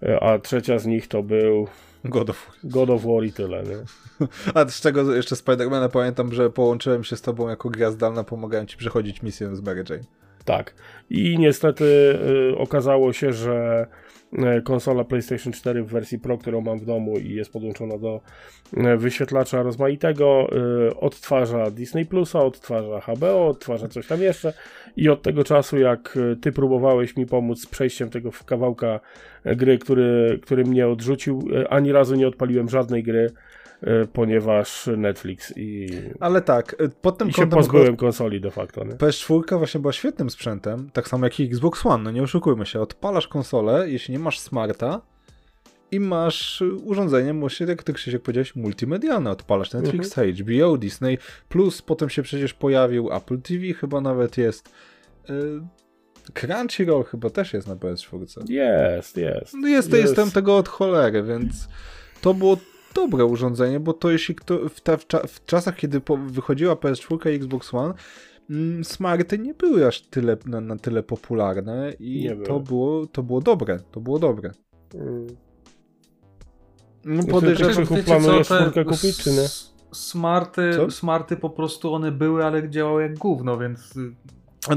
e, 0.03 0.21
a 0.21 0.39
trzecia 0.39 0.79
z 0.79 0.87
nich 0.87 1.09
to 1.09 1.23
był 1.23 1.67
God 2.09 2.31
of 2.31 2.47
War. 2.47 2.57
God 2.65 2.91
of 2.91 3.05
War 3.05 3.25
i 3.25 3.33
tyle, 3.33 3.63
nie? 3.63 3.77
A 4.55 4.69
z 4.69 4.81
czego 4.81 5.15
jeszcze 5.15 5.37
Spidermana 5.37 5.89
pamiętam, 5.89 6.33
że 6.33 6.51
połączyłem 6.51 7.05
się 7.05 7.17
z 7.17 7.23
tobą 7.23 7.49
jako 7.49 7.71
gra 7.71 7.91
zdalna, 7.91 8.25
pomagałem 8.25 8.67
ci 8.67 8.77
przechodzić 8.77 9.23
misję 9.23 9.57
z 9.57 9.61
Mary 9.61 9.85
Jane. 9.91 10.05
Tak. 10.45 10.75
I 11.11 11.39
niestety 11.39 11.85
y, 12.55 12.59
okazało 12.59 13.13
się, 13.13 13.33
że 13.33 13.87
konsola 14.65 15.05
PlayStation 15.05 15.53
4 15.53 15.83
w 15.83 15.87
wersji 15.87 16.19
Pro, 16.19 16.39
którą 16.39 16.61
mam 16.61 16.79
w 16.79 16.85
domu 16.85 17.19
i 17.19 17.35
jest 17.35 17.53
podłączona 17.53 17.99
do 17.99 18.21
y, 18.77 18.97
wyświetlacza 18.97 19.63
rozmaitego, 19.63 20.49
y, 20.89 20.97
odtwarza 20.97 21.71
Disney 21.71 22.07
Plusa, 22.07 22.41
odtwarza 22.41 23.01
HBO, 23.01 23.47
odtwarza 23.47 23.89
coś 23.89 24.07
tam 24.07 24.23
jeszcze. 24.23 24.53
I 24.97 25.09
od 25.09 25.23
tego 25.23 25.45
czasu, 25.45 25.79
jak 25.79 26.19
ty 26.41 26.53
próbowałeś 26.53 27.17
mi 27.17 27.27
pomóc 27.27 27.61
z 27.61 27.67
przejściem 27.67 28.11
tego 28.11 28.31
kawałka 28.47 29.01
gry, 29.45 29.79
który, 29.79 30.39
który 30.43 30.65
mnie 30.65 30.89
odrzucił, 30.89 31.49
ani 31.71 31.93
razu 31.93 32.15
nie 32.15 32.29
odpaliłem 32.29 32.69
żadnej 32.69 33.03
gry, 33.03 33.31
ponieważ 34.13 34.89
Netflix 34.97 35.53
i, 35.57 35.89
Ale 36.21 36.43
tak, 36.43 36.81
y, 36.81 36.89
pod 36.89 37.19
tym 37.19 37.29
i 37.29 37.33
się 37.33 37.43
kątem 37.43 37.59
pozbyłem 37.59 37.97
konsoli 37.97 38.41
de 38.41 38.51
facto. 38.51 38.85
Nie? 38.85 38.93
PS4 38.93 39.59
właśnie 39.59 39.81
była 39.81 39.93
świetnym 39.93 40.31
sprzętem, 40.31 40.91
tak 40.93 41.09
samo 41.09 41.27
jak 41.27 41.41
i 41.41 41.45
Xbox 41.45 41.87
One, 41.87 42.05
no 42.05 42.11
nie 42.11 42.23
oszukujmy 42.23 42.67
się. 42.67 42.81
Odpalasz 42.81 43.29
konsolę, 43.29 43.91
jeśli 43.91 44.13
nie 44.13 44.19
masz 44.19 44.39
smarta 44.39 45.01
i 45.91 46.01
masz 46.01 46.63
urządzenie, 46.85 47.35
właśnie 47.35 47.67
jak 47.67 47.83
ty 47.83 47.93
Krzysiek 47.93 48.23
powiedziałeś, 48.23 48.57
multimedialne. 48.57 49.31
Odpalasz 49.31 49.73
Netflix, 49.73 50.15
HBO, 50.15 50.77
Disney+, 50.79 51.19
plus 51.49 51.83
potem 51.83 52.11
się 52.11 52.23
przecież 52.23 52.55
pojawił 52.55 53.13
Apple 53.13 53.41
TV 53.41 53.75
chyba 53.75 54.01
nawet 54.01 54.39
jest. 54.39 54.69
Y, 55.31 55.61
Crunchyroll 56.35 57.05
chyba 57.05 57.31
też 57.31 57.53
jest 57.53 57.69
na 57.69 57.77
PS4. 57.77 58.51
Jest, 58.51 59.17
jest. 59.17 59.55
No 59.55 59.69
jest, 59.69 59.91
to 59.91 59.97
jestem 59.97 60.31
tego 60.31 60.57
od 60.57 60.69
cholery, 60.69 61.23
więc 61.23 61.69
to 62.21 62.35
było 62.35 62.57
dobre 62.97 63.25
urządzenie, 63.25 63.81
bo 63.81 63.93
to 63.93 64.11
jeśli 64.11 64.35
kto, 64.35 64.69
w, 64.69 64.81
ta, 64.81 64.97
w, 64.97 65.07
cza, 65.07 65.19
w 65.27 65.45
czasach, 65.45 65.77
kiedy 65.77 66.01
po, 66.01 66.17
wychodziła 66.17 66.75
PS4 66.75 67.31
i 67.31 67.35
Xbox 67.35 67.75
One, 67.75 67.95
mm, 68.51 68.85
smarty 68.85 69.39
nie 69.39 69.55
były 69.55 69.87
aż 69.87 70.01
tyle, 70.03 70.37
na, 70.47 70.61
na 70.61 70.77
tyle 70.77 71.03
popularne 71.03 71.93
i 71.99 72.21
Nie 72.23 72.37
to 72.37 72.53
były. 72.53 72.61
było, 72.63 73.07
to 73.07 73.23
było 73.23 73.41
dobre, 73.41 73.79
to 73.91 74.01
było 74.01 74.19
dobre. 74.19 74.51
Mm. 74.95 75.27
No 77.05 77.23
podejrzewam, 77.23 77.75
że- 77.87 78.03
planujesz 78.03 78.47
czwórkę 78.47 78.85
kupić, 78.85 79.17
czy 79.17 79.31
nie? 79.31 79.47
Smarty, 79.93 80.71
Co? 80.77 80.91
smarty 80.91 81.37
po 81.37 81.51
prostu 81.51 81.95
one 81.95 82.13
były, 82.13 82.45
ale 82.45 82.71
działały 82.71 83.03
jak 83.03 83.19
gówno, 83.19 83.59
więc 83.59 83.97
y, 83.97 84.15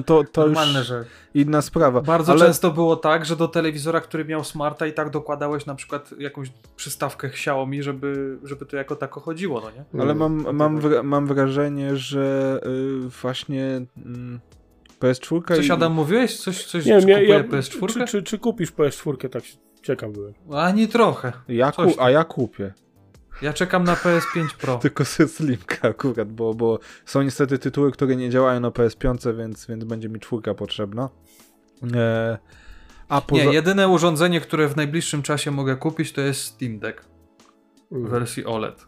to, 0.06 0.24
to 0.32 0.42
normalne, 0.42 0.80
już 0.80 0.88
że 0.88 1.06
inna 1.34 1.62
sprawa. 1.62 2.02
bardzo 2.02 2.32
ale, 2.32 2.46
często 2.46 2.72
było 2.72 2.96
tak, 2.96 3.26
że 3.26 3.36
do 3.36 3.48
telewizora, 3.48 4.02
który 4.02 4.26
miał 4.26 4.44
smarta 4.44 4.88
i 4.88 4.94
tak 4.94 5.10
dokładałeś 5.10 5.66
na 5.66 5.76
przykład 5.76 6.12
jakąś 6.20 6.52
przystawkę 6.76 7.28
Xiaomi, 7.28 7.84
żeby, 7.84 8.38
żeby 8.44 8.66
to 8.66 8.78
jako 8.78 8.96
tako 8.96 9.20
chodziło, 9.20 9.62
no 9.62 9.72
nie? 9.72 10.04
ale 10.04 10.16
mam, 10.16 10.56
mam, 10.56 10.80
wra- 10.80 11.04
mam 11.04 11.28
wrażenie, 11.28 11.96
że 11.98 12.60
y, 13.06 13.10
właśnie 13.22 13.82
mm, 14.06 14.40
PS4 15.00 15.56
Coś 15.56 15.68
i, 15.68 15.72
Adam 15.72 15.94
mówiłeś? 15.94 16.40
Coś, 16.40 16.66
coś 16.66 16.86
Nie 16.86 17.02
czy 17.02 17.10
ja, 17.10 17.18
kupuje 17.20 17.38
ja, 17.38 17.44
PS4? 17.44 17.94
czy, 17.94 18.06
czy, 18.06 18.24
czy 18.24 18.38
kupisz 18.40 18.72
PS4? 18.74 19.30
Tak 19.30 19.46
się- 19.46 19.58
ciekaw 19.84 20.12
byłem. 20.12 20.34
Ani 20.54 20.88
trochę. 20.88 21.32
ja 21.48 21.72
ku, 21.72 21.82
a 22.00 22.10
ja 22.12 22.24
kupię. 22.24 22.74
Ja 23.42 23.54
czekam 23.54 23.84
na 23.84 23.96
PS5 23.96 24.48
Pro. 24.62 24.78
Tylko 24.82 25.06
Slimka 25.06 25.88
akurat, 25.88 26.32
bo, 26.32 26.54
bo 26.54 26.80
są 27.06 27.22
niestety 27.22 27.60
tytuły, 27.60 27.92
które 27.92 28.16
nie 28.16 28.30
działają 28.30 28.60
na 28.60 28.70
PS5, 28.70 29.38
więc, 29.38 29.68
więc 29.68 29.84
będzie 29.84 30.10
mi 30.10 30.20
czwórka 30.20 30.54
potrzebna. 30.54 31.10
E, 31.96 32.38
a 33.10 33.22
poza... 33.22 33.44
Nie, 33.44 33.54
jedyne 33.54 33.88
urządzenie, 33.88 34.42
które 34.42 34.68
w 34.68 34.76
najbliższym 34.76 35.22
czasie 35.22 35.52
mogę 35.52 35.76
kupić, 35.76 36.14
to 36.14 36.22
jest 36.22 36.42
Steam 36.42 36.80
Deck 36.80 37.06
w 37.92 37.96
Mm. 37.96 38.12
wersji 38.12 38.46
OLED. 38.46 38.86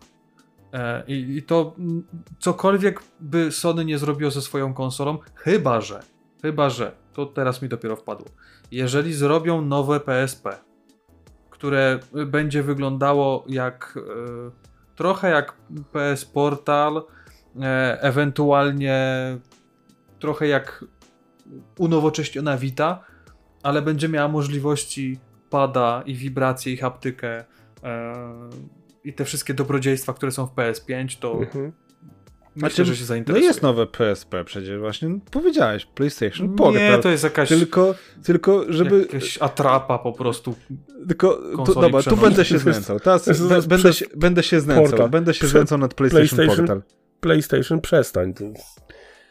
E, 0.74 1.04
I, 1.08 1.38
I 1.38 1.44
to 1.44 1.76
cokolwiek 2.40 3.02
by 3.20 3.52
Sony 3.52 3.86
nie 3.86 3.98
zrobiło 3.98 4.32
ze 4.32 4.42
swoją 4.42 4.74
konsolą, 4.74 5.18
chyba 5.36 5.82
że, 5.82 6.04
chyba 6.42 6.70
że, 6.70 6.92
to 7.14 7.26
teraz 7.26 7.62
mi 7.62 7.70
dopiero 7.70 7.96
wpadło, 7.96 8.28
jeżeli 8.72 9.14
zrobią 9.14 9.62
nowe 9.62 10.00
PSP, 10.00 10.58
które 11.62 12.00
będzie 12.26 12.64
wyglądało 12.64 13.44
jak 13.48 13.98
e, 13.98 14.52
trochę 14.96 15.30
jak 15.30 15.54
PS 15.92 16.26
Portal, 16.26 17.04
e, 17.62 18.02
ewentualnie 18.02 18.98
trochę 20.20 20.48
jak 20.48 20.86
unowocześniona 21.78 22.58
Vita, 22.58 23.04
ale 23.64 23.82
będzie 23.82 24.10
miała 24.10 24.28
możliwości 24.28 25.20
pada 25.50 26.04
i 26.06 26.16
wibracje 26.16 26.74
i 26.74 26.78
haptykę 26.78 27.44
e, 27.84 28.16
i 29.04 29.14
te 29.14 29.26
wszystkie 29.26 29.54
dobrodziejstwa, 29.54 30.14
które 30.14 30.32
są 30.32 30.46
w 30.46 30.56
PS5, 30.56 31.20
to 31.20 31.34
Mhm. 31.34 31.72
Myślę, 32.56 32.70
Znaczy, 32.70 32.86
że 32.86 32.96
się 32.96 33.02
No 33.02 33.08
zainteresuje. 33.08 33.48
jest 33.48 33.62
nowe 33.62 33.88
PSP 33.88 34.46
przecież 34.46 34.80
właśnie, 34.80 35.20
powiedziałeś, 35.32 35.86
PlayStation 35.86 36.56
Portal. 36.56 36.82
Nie, 36.82 36.98
to 36.98 37.10
jest 37.10 37.24
jakaś 37.24 37.50
Tylko, 37.50 37.96
tylko 38.24 38.66
żeby... 38.70 39.00
jakaś 39.00 39.38
atrapa 39.42 40.00
po 40.00 40.14
prostu. 40.14 40.56
Tylko, 41.08 41.34
tu, 41.66 41.74
dobra, 41.74 41.90
tu 41.90 41.98
przenośnej. 41.98 42.18
będę 42.20 42.46
się 42.46 42.56
jest- 42.56 42.64
znęcał. 42.64 43.00
Teraz 43.00 43.24
to 43.26 43.32
jest 43.32 43.48
be- 43.48 43.62
będę, 43.62 43.94
się, 43.94 44.06
będę 44.16 44.44
się 44.44 44.62
znęcał. 44.62 44.86
portal. 44.86 45.10
Będę 45.10 45.34
się 45.34 45.48
znęcał 45.48 45.78
nad 45.78 45.94
PlayStation, 45.94 46.36
PlayStation 46.36 46.68
Portal. 46.68 46.82
PlayStation 47.20 47.82
przestań. 47.82 48.34
To 48.34 48.44
jest... 48.44 48.81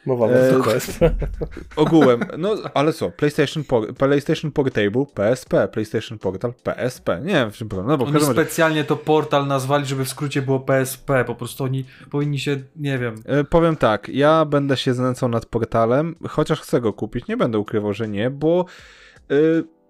Mowa 0.07 0.29
E, 0.29 0.63
PSP. 0.63 1.11
Ogółem, 1.77 2.21
no 2.39 2.57
ale 2.75 2.93
co, 2.93 3.11
PlayStation, 3.11 3.65
por, 3.65 3.95
PlayStation 3.95 4.51
Portable, 4.53 5.07
PSP, 5.15 5.69
PlayStation 5.69 6.19
Portal, 6.19 6.55
PSP. 6.63 7.21
Nie 7.25 7.33
wiem 7.33 7.51
w 7.51 7.57
czym 7.57 7.69
problem. 7.69 7.89
No 7.89 7.99
bo 7.99 8.05
Oni 8.05 8.21
specjalnie 8.33 8.85
to 8.85 8.97
portal 8.97 9.47
nazwali, 9.47 9.87
żeby 9.87 10.05
w 10.05 10.09
skrócie 10.09 10.43
było 10.43 10.61
PSP. 10.61 11.25
Po 11.25 11.35
prostu 11.35 11.65
oni 11.65 11.85
powinni 12.11 12.39
się, 12.39 12.57
nie 12.77 12.99
wiem. 12.99 13.15
e, 13.25 13.45
powiem 13.45 13.77
tak, 13.77 14.09
ja 14.09 14.45
będę 14.45 14.77
się 14.77 14.95
znęcał 14.95 15.29
nad 15.29 15.47
portalem, 15.47 16.17
chociaż 16.29 16.61
chcę 16.61 16.81
go 16.81 16.93
kupić, 16.93 17.27
nie 17.29 17.37
będę 17.37 17.59
ukrywał, 17.59 17.93
że 17.93 18.09
nie, 18.09 18.31
bo 18.31 18.65
e, 19.31 19.35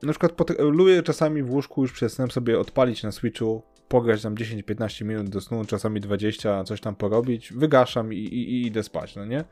na 0.02 0.12
przykład 0.12 0.32
lubię 0.58 1.02
czasami 1.02 1.42
w 1.42 1.50
łóżku 1.50 1.82
już 1.82 1.92
przed 1.92 2.12
snem 2.12 2.30
sobie 2.30 2.58
odpalić 2.58 3.02
na 3.02 3.12
Switchu, 3.12 3.62
pograć 3.88 4.22
tam 4.22 4.34
10-15 4.34 5.04
minut 5.04 5.28
do 5.28 5.40
snu, 5.40 5.64
czasami 5.64 6.00
20, 6.00 6.64
coś 6.64 6.80
tam 6.80 6.96
porobić, 6.96 7.52
wygaszam 7.52 8.12
i, 8.12 8.16
i, 8.16 8.52
i 8.52 8.66
idę 8.66 8.82
spać, 8.82 9.16
no 9.16 9.24
nie? 9.24 9.44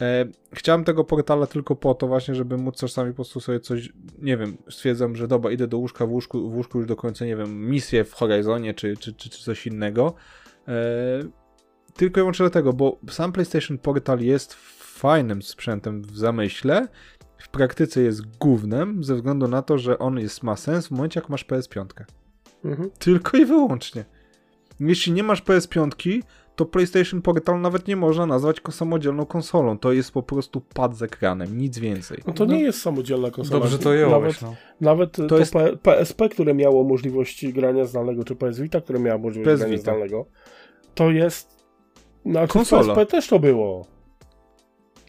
E, 0.00 0.24
chciałem 0.52 0.84
tego 0.84 1.04
portala 1.04 1.46
tylko 1.46 1.76
po 1.76 1.94
to 1.94 2.06
właśnie, 2.06 2.34
żeby 2.34 2.56
móc 2.56 2.76
czasami 2.76 3.10
po 3.10 3.16
prostu 3.16 3.40
sobie 3.40 3.60
coś, 3.60 3.92
nie 4.18 4.36
wiem, 4.36 4.56
stwierdzam, 4.70 5.16
że 5.16 5.28
dobra, 5.28 5.50
idę 5.50 5.66
do 5.66 5.78
łóżka, 5.78 6.06
w 6.06 6.10
łóżku, 6.10 6.50
w 6.50 6.54
łóżku 6.54 6.78
już 6.78 6.86
do 6.86 6.96
końca, 6.96 7.24
nie 7.24 7.36
wiem, 7.36 7.70
misję 7.70 8.04
w 8.04 8.12
Horizonie 8.12 8.74
czy, 8.74 8.96
czy, 8.96 9.12
czy, 9.12 9.30
czy 9.30 9.42
coś 9.42 9.66
innego. 9.66 10.14
E, 10.68 10.72
tylko 11.94 12.20
i 12.20 12.22
wyłącznie 12.22 12.42
dlatego, 12.42 12.72
bo 12.72 12.98
sam 13.10 13.32
PlayStation 13.32 13.78
Portal 13.78 14.20
jest 14.20 14.54
fajnym 14.78 15.42
sprzętem 15.42 16.02
w 16.02 16.18
zamyśle, 16.18 16.88
w 17.38 17.48
praktyce 17.48 18.02
jest 18.02 18.38
głównym, 18.38 19.04
ze 19.04 19.14
względu 19.14 19.48
na 19.48 19.62
to, 19.62 19.78
że 19.78 19.98
on 19.98 20.18
jest, 20.18 20.42
ma 20.42 20.56
sens 20.56 20.86
w 20.86 20.90
momencie, 20.90 21.20
jak 21.20 21.28
masz 21.28 21.46
PS5. 21.46 21.86
Mhm. 22.64 22.90
Tylko 22.98 23.36
i 23.36 23.44
wyłącznie. 23.44 24.04
Jeśli 24.80 25.12
nie 25.12 25.22
masz 25.22 25.42
PS5, 25.42 26.22
to 26.56 26.66
PlayStation 26.66 27.22
Portal 27.22 27.60
nawet 27.60 27.88
nie 27.88 27.96
można 27.96 28.26
nazwać 28.26 28.60
samodzielną 28.70 29.26
konsolą. 29.26 29.78
To 29.78 29.92
jest 29.92 30.12
po 30.12 30.22
prostu 30.22 30.60
pad 30.74 30.96
z 30.96 31.02
ekranem, 31.02 31.58
nic 31.58 31.78
więcej. 31.78 32.18
No 32.26 32.32
to 32.32 32.44
nie 32.44 32.60
jest 32.60 32.82
samodzielna 32.82 33.30
konsola. 33.30 33.60
Dobrze 33.60 33.78
to 33.78 33.94
jąłeś, 33.94 34.12
Nawet, 34.12 34.42
no. 34.42 34.54
nawet 34.80 35.16
to, 35.28 35.38
jest- 35.38 35.52
P- 35.52 35.76
PSP, 35.82 36.28
które 36.28 36.54
miało 36.54 36.84
możliwość 36.84 37.46
grania 37.52 37.84
zdalnego, 37.84 38.24
czy 38.24 38.36
PS 38.36 38.60
Vita, 38.60 38.80
które 38.80 38.98
miało 38.98 39.18
możliwość 39.18 39.50
PS 39.50 39.60
grania 39.60 39.78
zdalnego, 39.78 40.26
to 40.94 41.10
jest... 41.10 41.62
Znaczy 42.26 42.52
Konsola. 42.52 42.82
PSP 42.82 43.06
też 43.06 43.28
to 43.28 43.38
było. 43.38 43.86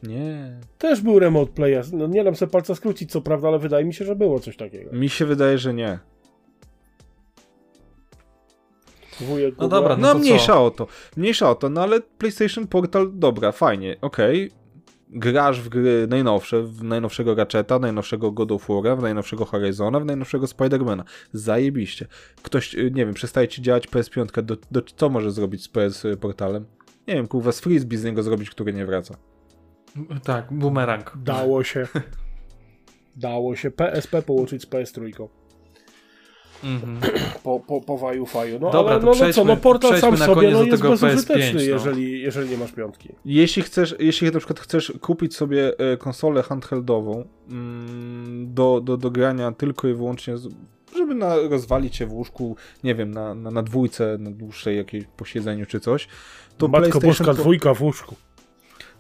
Nie. 0.04 0.60
Też 0.78 1.02
był 1.02 1.20
remote 1.20 1.52
play. 1.52 1.76
No 1.94 2.08
nie 2.08 2.24
dam 2.24 2.36
sobie 2.36 2.52
palca 2.52 2.76
skrócić, 2.76 3.12
co 3.12 3.22
prawda, 3.22 3.48
ale 3.48 3.60
wydaje 3.60 3.86
mi 3.86 3.94
się, 3.94 4.06
że 4.06 4.16
było 4.16 4.40
coś 4.40 4.58
takiego. 4.58 4.92
Mi 4.94 5.10
się 5.10 5.26
wydaje, 5.26 5.58
że 5.58 5.74
nie. 5.74 6.00
Wujek 9.24 9.56
No 9.58 9.68
dobra, 9.68 9.96
No, 9.96 10.02
No 10.02 10.14
to 10.14 10.20
mniejsza 10.20 10.62
o 10.62 10.72
to. 10.72 10.88
Mniejsza 11.18 11.50
o 11.50 11.56
to, 11.56 11.70
no 11.70 11.82
ale 11.82 12.02
PlayStation 12.02 12.68
Portal, 12.68 13.12
dobra, 13.14 13.52
fajnie, 13.52 13.98
okej. 14.02 14.52
Grasz 15.10 15.62
w 15.62 15.70
gry 15.70 16.08
najnowsze, 16.10 16.64
w 16.64 16.84
najnowszego 16.84 17.36
Ratcheta, 17.36 17.80
najnowszego 17.80 18.32
God 18.32 18.52
of 18.52 18.68
War'a, 18.70 19.00
w 19.00 19.02
najnowszego 19.02 19.46
Horizona, 19.46 20.00
w 20.00 20.06
najnowszego 20.06 20.48
Spidermana. 20.48 21.04
Zajebiście. 21.34 22.08
Ktoś, 22.44 22.76
y, 22.76 22.92
nie 22.94 23.06
wiem, 23.06 23.14
przestaje 23.14 23.48
ci 23.48 23.62
działać 23.62 23.88
PS5, 23.88 24.42
do, 24.42 24.58
do, 24.72 24.82
co 24.96 25.10
może 25.10 25.32
zrobić 25.32 25.64
z 25.64 25.68
PS 25.68 26.08
Portalem? 26.20 26.66
Nie 27.08 27.16
wiem, 27.16 27.28
kurwa, 27.28 27.52
z 27.52 27.60
frisbee 27.60 27.98
z 27.98 28.04
niego 28.04 28.24
zrobić, 28.24 28.50
który 28.50 28.74
nie 28.74 28.86
wraca. 28.86 29.16
Tak, 30.24 30.54
bumerang. 30.54 31.14
Dało 31.24 31.64
się. 31.64 31.88
Dało 33.16 33.56
się 33.56 33.72
PSP 33.72 34.22
połączyć 34.22 34.62
z 34.62 34.66
PS3. 36.64 36.68
Mhm. 36.68 37.00
Po, 37.44 37.60
po, 37.60 37.82
po 37.82 37.98
waju 37.98 38.26
faju. 38.26 38.60
No 38.60 38.72
Dobra, 38.72 38.92
ale 38.92 39.02
to 39.02 39.06
no, 39.06 39.28
no 39.28 39.34
co, 39.34 39.44
no 39.44 39.58
portal 39.58 40.00
sam 40.00 40.18
sobie 40.18 40.52
no, 40.52 40.64
jest 40.64 40.82
bezużyteczny, 40.82 41.36
PS5, 41.36 41.54
no. 41.54 41.62
jeżeli, 41.62 42.22
jeżeli 42.22 42.50
nie 42.50 42.58
masz 42.58 42.72
piątki. 42.72 43.10
Jeśli 43.26 43.62
chcesz, 43.62 43.96
jeśli 44.00 44.32
na 44.32 44.40
przykład 44.40 44.60
chcesz 44.60 44.94
kupić 45.02 45.36
sobie 45.36 45.74
e, 45.78 45.98
konsolę 45.98 46.44
handheldową 46.44 47.26
mm, 47.50 48.54
do, 48.54 48.82
do, 48.82 48.98
do 48.98 49.12
grania 49.12 49.52
tylko 49.52 49.88
i 49.88 49.94
wyłącznie, 49.94 50.38
z, 50.38 50.48
żeby 50.96 51.16
na, 51.16 51.36
rozwalić 51.36 51.96
się 51.96 52.06
w 52.06 52.14
łóżku, 52.14 52.56
nie 52.84 52.96
wiem, 52.96 53.12
na, 53.12 53.36
na, 53.36 53.52
na 53.52 53.64
dwójce, 53.64 54.18
na 54.20 54.32
dłuższej 54.32 54.78
jakiejś 54.78 55.06
posiedzeniu 55.18 55.66
czy 55.66 55.80
coś, 55.80 56.08
to 56.58 56.68
Matko 56.68 56.80
PlayStation 56.80 57.10
Boska, 57.10 57.26
po- 57.26 57.34
dwójka 57.34 57.74
w 57.74 57.82
łóżku. 57.82 58.16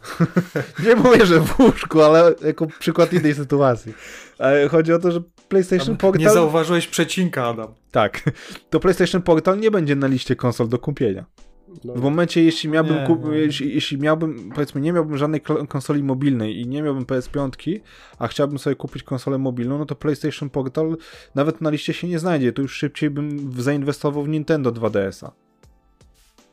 Nie 0.87 0.95
mówię, 0.95 1.25
że 1.25 1.39
w 1.39 1.59
łóżku, 1.59 2.01
ale 2.01 2.35
jako 2.45 2.67
przykład 2.79 3.13
innej 3.13 3.35
sytuacji. 3.35 3.93
E, 4.39 4.69
Chodzi 4.69 4.93
o 4.93 4.99
to, 4.99 5.11
że 5.11 5.21
PlayStation 5.49 5.91
Nie 5.91 5.97
Portal... 5.97 6.33
zauważyłeś 6.33 6.87
przecinka, 6.87 7.47
Adam. 7.47 7.73
Tak, 7.91 8.23
to 8.69 8.79
PlayStation 8.79 9.21
Portal 9.21 9.59
nie 9.59 9.71
będzie 9.71 9.95
na 9.95 10.07
liście 10.07 10.35
konsol 10.35 10.67
do 10.67 10.79
kupienia. 10.79 11.25
No. 11.83 11.93
W 11.93 12.01
momencie, 12.01 12.43
jeśli 12.43 12.69
miałbym, 12.69 12.95
Nie, 12.95 13.07
kup- 13.07 13.25
nie. 13.31 13.37
Jeśli, 13.37 13.73
jeśli 13.73 13.97
miałbym, 13.97 14.51
powiedzmy, 14.55 14.81
nie 14.81 14.93
miałbym 14.93 15.17
żadnej 15.17 15.41
konsoli 15.41 16.03
mobilnej 16.03 16.59
i 16.59 16.67
nie 16.67 16.81
miałbym 16.81 17.05
PS5, 17.05 17.79
a 18.19 18.27
chciałbym 18.27 18.59
sobie 18.59 18.75
kupić 18.75 19.03
konsolę 19.03 19.37
mobilną, 19.37 19.77
no 19.77 19.85
to 19.85 19.95
PlayStation 19.95 20.49
Portal 20.49 20.97
nawet 21.35 21.61
na 21.61 21.69
liście 21.69 21.93
się 21.93 22.07
nie 22.07 22.19
znajdzie. 22.19 22.53
To 22.53 22.61
już 22.61 22.73
szybciej 22.73 23.09
bym 23.09 23.51
zainwestował 23.61 24.23
w 24.23 24.29
Nintendo 24.29 24.71
2DS-a. 24.71 25.31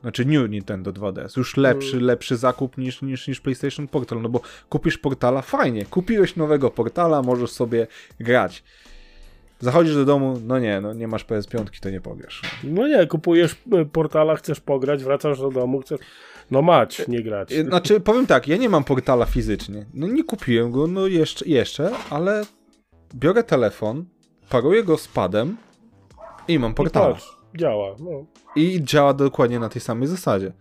Znaczy 0.01 0.25
New 0.25 0.51
Nintendo 0.51 0.93
2DS. 0.93 1.37
Już 1.39 1.57
lepszy, 1.57 1.93
Mm. 1.97 2.05
lepszy 2.07 2.37
zakup 2.37 2.79
niż, 2.79 3.03
niż, 3.03 3.29
niż 3.29 3.41
PlayStation 3.41 3.89
Portal, 3.89 4.23
no 4.23 4.29
bo 4.29 4.41
kupisz 4.69 4.99
portala, 4.99 5.43
fajnie, 5.43 5.85
kupiłeś 5.87 6.37
nowego 6.37 6.71
portala, 6.71 7.23
możesz 7.23 7.51
sobie 7.51 7.87
grać. 8.21 8.63
Zachodzisz 9.61 9.95
do 9.95 10.05
domu, 10.05 10.41
no 10.47 10.59
nie, 10.59 10.81
no 10.81 10.93
nie 10.95 11.09
masz 11.09 11.25
PS5, 11.27 11.81
to 11.81 11.91
nie 11.91 12.01
pograsz. 12.01 12.43
no 12.65 12.89
nie, 12.89 13.07
kupujesz 13.07 13.53
y, 13.83 13.87
portala, 13.87 14.37
chcesz 14.37 14.61
pograć, 14.61 15.05
wracasz 15.05 15.39
do 15.41 15.51
domu, 15.51 15.81
chcesz... 15.81 16.01
No 16.51 16.63
mać, 16.63 17.09
nie 17.09 17.23
grać. 17.23 17.53
Y, 17.53 17.65
Znaczy, 17.65 18.01
powiem 18.01 18.27
tak, 18.27 18.49
ja 18.49 18.57
nie 18.57 18.69
mam 18.69 18.85
portala 18.85 19.27
fizycznie. 19.27 19.87
No 19.95 20.07
nie 20.07 20.25
kupiłem 20.25 20.73
go, 20.73 20.87
no 20.87 21.07
jeszcze, 21.07 21.49
jeszcze 21.49 21.91
ale 22.11 22.43
biorę 23.15 23.45
telefon, 23.45 24.05
paruję 24.49 24.85
go 24.85 24.99
z 24.99 25.09
padem 25.09 25.57
i 26.49 26.59
mam 26.59 26.73
I 26.73 26.75
portala. 26.75 27.13
patrz, 27.15 27.37
działa. 27.57 27.95
No. 27.99 28.25
I 28.57 28.81
działa 28.85 29.15
dokładnie 29.15 29.59
na 29.59 29.69
tej 29.69 29.81
samej 29.81 30.09
zasadzie. 30.09 30.53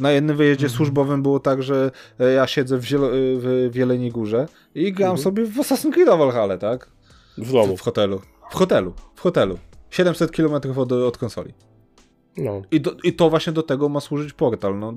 Na 0.00 0.10
jednym 0.10 0.36
wyjeździe 0.36 0.66
Mhm. 0.66 0.76
służbowym 0.76 1.22
było 1.22 1.40
tak, 1.40 1.62
że 1.62 1.90
e, 2.20 2.32
ja 2.32 2.46
siedzę 2.46 2.78
w, 2.78 2.84
Zielo- 2.84 3.10
w 3.12 3.68
Wieleniej 3.72 4.10
Górze 4.10 4.46
i 4.74 4.92
gram 4.92 5.10
Mhm. 5.10 5.24
sobie 5.24 5.44
w 5.46 5.56
Assassin's 5.56 5.92
Creed 5.92 6.08
Valhalla, 6.08 6.58
tak? 6.58 6.88
W 7.38 7.52
domu. 7.52 7.76
W 7.76 7.80
hotelu. 7.80 8.20
W 8.50 8.54
hotelu. 8.54 8.94
W 9.14 9.20
hotelu. 9.20 9.58
700 9.90 10.30
km 10.32 10.54
od, 10.78 10.92
od 10.92 11.18
konsoli. 11.18 11.52
No. 12.36 12.62
I, 12.70 12.80
do, 12.80 12.90
I 13.04 13.12
to 13.12 13.30
właśnie 13.30 13.52
do 13.52 13.62
tego 13.62 13.88
ma 13.88 14.00
służyć 14.00 14.32
portal, 14.32 14.78
no. 14.78 14.92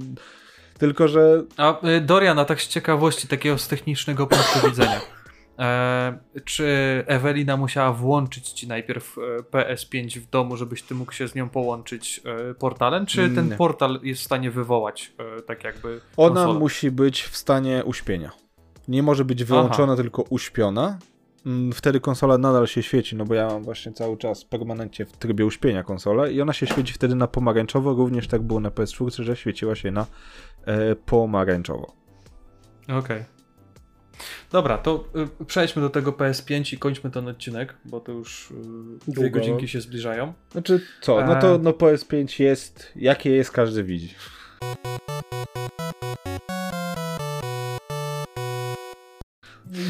Tylko, 0.79 1.07
że 1.07 1.43
A 1.57 1.87
y, 1.87 2.01
Dorian, 2.01 2.39
a 2.39 2.45
tak 2.45 2.61
z 2.61 2.67
ciekawości, 2.67 3.27
takiego 3.27 3.57
z 3.57 3.67
technicznego 3.67 4.27
punktu 4.27 4.67
widzenia. 4.69 5.01
E, 5.60 6.19
czy 6.45 6.65
Ewelina 7.07 7.57
musiała 7.57 7.94
włączyć 7.94 8.49
ci 8.49 8.68
najpierw 8.68 9.15
e, 9.18 9.41
PS5 9.41 10.19
w 10.19 10.30
domu, 10.30 10.57
żebyś 10.57 10.82
ty 10.84 10.95
mógł 10.95 11.11
się 11.11 11.27
z 11.27 11.36
nią 11.36 11.49
połączyć 11.49 12.22
e, 12.49 12.53
portalem, 12.53 13.06
czy 13.06 13.30
ten 13.30 13.49
Nie. 13.49 13.56
portal 13.56 13.99
jest 14.03 14.22
w 14.22 14.23
stanie 14.26 14.52
wywołać 14.52 15.14
e, 15.38 15.41
tak 15.41 15.64
jakby 15.64 16.02
Ona 16.18 16.36
konsolę? 16.36 16.60
musi 16.60 16.91
być 16.91 17.23
w 17.23 17.38
stanie 17.38 17.84
uśpienia. 17.86 18.32
Nie 18.88 19.03
może 19.03 19.26
być 19.26 19.44
wyłączona, 19.44 19.95
tylko 19.95 20.22
uśpiona. 20.30 20.98
Mm, 21.45 21.72
Wtedy 21.72 21.99
konsola 21.99 22.38
nadal 22.38 22.68
się 22.68 22.84
świeci, 22.84 23.15
no 23.15 23.26
bo 23.26 23.34
ja 23.34 23.48
mam 23.48 23.64
właśnie 23.64 23.91
cały 23.94 24.18
czas 24.18 24.45
permanentnie 24.45 25.06
w 25.06 25.11
trybie 25.11 25.45
uśpienia 25.45 25.84
konsolę 25.84 26.34
i 26.34 26.41
ona 26.41 26.53
się 26.53 26.68
świeci 26.68 26.94
wtedy 26.94 27.15
na 27.15 27.27
pomarańczowo, 27.27 27.94
również 27.94 28.27
tak 28.27 28.41
było 28.41 28.60
na 28.60 28.69
PS4, 28.69 29.23
że 29.23 29.36
świeciła 29.36 29.76
się 29.76 29.91
na 29.91 30.06
e, 30.65 30.95
pomarańczowo. 30.95 31.94
Okej. 32.99 33.34
Dobra, 34.51 34.77
to 34.77 35.03
y, 35.41 35.45
przejdźmy 35.45 35.81
do 35.81 35.89
tego 35.89 36.11
PS5 36.11 36.73
i 36.73 36.77
kończmy 36.77 37.11
ten 37.11 37.27
odcinek, 37.27 37.73
bo 37.85 37.99
to 37.99 38.11
już 38.11 38.51
y, 38.51 38.53
dwie 39.07 39.13
Długo. 39.13 39.29
godzinki 39.29 39.67
się 39.67 39.81
zbliżają. 39.81 40.33
Znaczy 40.51 40.81
co, 41.01 41.25
no 41.25 41.37
E. 41.37 41.41
to 41.41 41.57
no 41.57 41.71
PS5 41.71 42.43
jest, 42.43 42.91
jakie 42.95 43.29
jest, 43.31 43.51
każdy 43.51 43.83
widzi. 43.83 44.15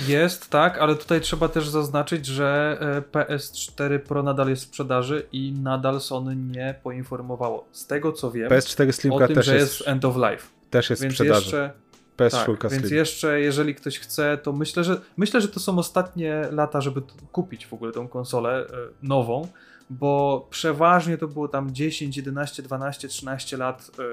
Jest, 0.07 0.49
tak, 0.49 0.77
ale 0.77 0.95
tutaj 0.95 1.21
trzeba 1.21 1.47
też 1.49 1.69
zaznaczyć, 1.69 2.25
że 2.25 2.77
e, 2.81 3.01
PS4 3.01 3.99
Pro 3.99 4.23
nadal 4.23 4.49
jest 4.49 4.63
w 4.63 4.67
sprzedaży 4.67 5.27
i 5.31 5.51
nadal 5.51 6.01
Sony 6.01 6.35
nie 6.35 6.75
poinformowało. 6.83 7.67
Z 7.71 7.87
tego 7.87 8.11
co 8.11 8.31
wiem, 8.31 8.49
PS4 8.49 8.89
o 8.89 8.93
Slimka 8.93 9.27
tym, 9.27 9.35
też 9.35 9.45
że 9.45 9.55
jest, 9.55 9.79
jest 9.79 9.87
end 9.87 10.05
of 10.05 10.15
life. 10.15 10.47
Też 10.69 10.89
jest 10.89 11.05
w 11.05 11.11
sprzedaży. 11.11 11.41
jeszcze, 11.41 11.71
PS4 12.17 12.57
tak, 12.57 12.71
więc 12.71 12.91
jeszcze 12.91 13.39
jeżeli 13.41 13.75
ktoś 13.75 13.99
chce, 13.99 14.37
to 14.37 14.53
myślę, 14.53 14.83
że 14.83 15.01
myślę, 15.17 15.41
że 15.41 15.47
to 15.47 15.59
są 15.59 15.77
ostatnie 15.77 16.47
lata, 16.51 16.81
żeby 16.81 17.01
kupić 17.31 17.67
w 17.67 17.73
ogóle 17.73 17.91
tą 17.91 18.07
konsolę 18.07 18.67
e, 18.67 18.67
nową, 19.03 19.47
bo 19.89 20.47
przeważnie 20.49 21.17
to 21.17 21.27
było 21.27 21.47
tam 21.47 21.73
10, 21.73 22.17
11, 22.17 22.63
12, 22.63 23.07
13 23.07 23.57
lat 23.57 23.91
e, 23.99 24.03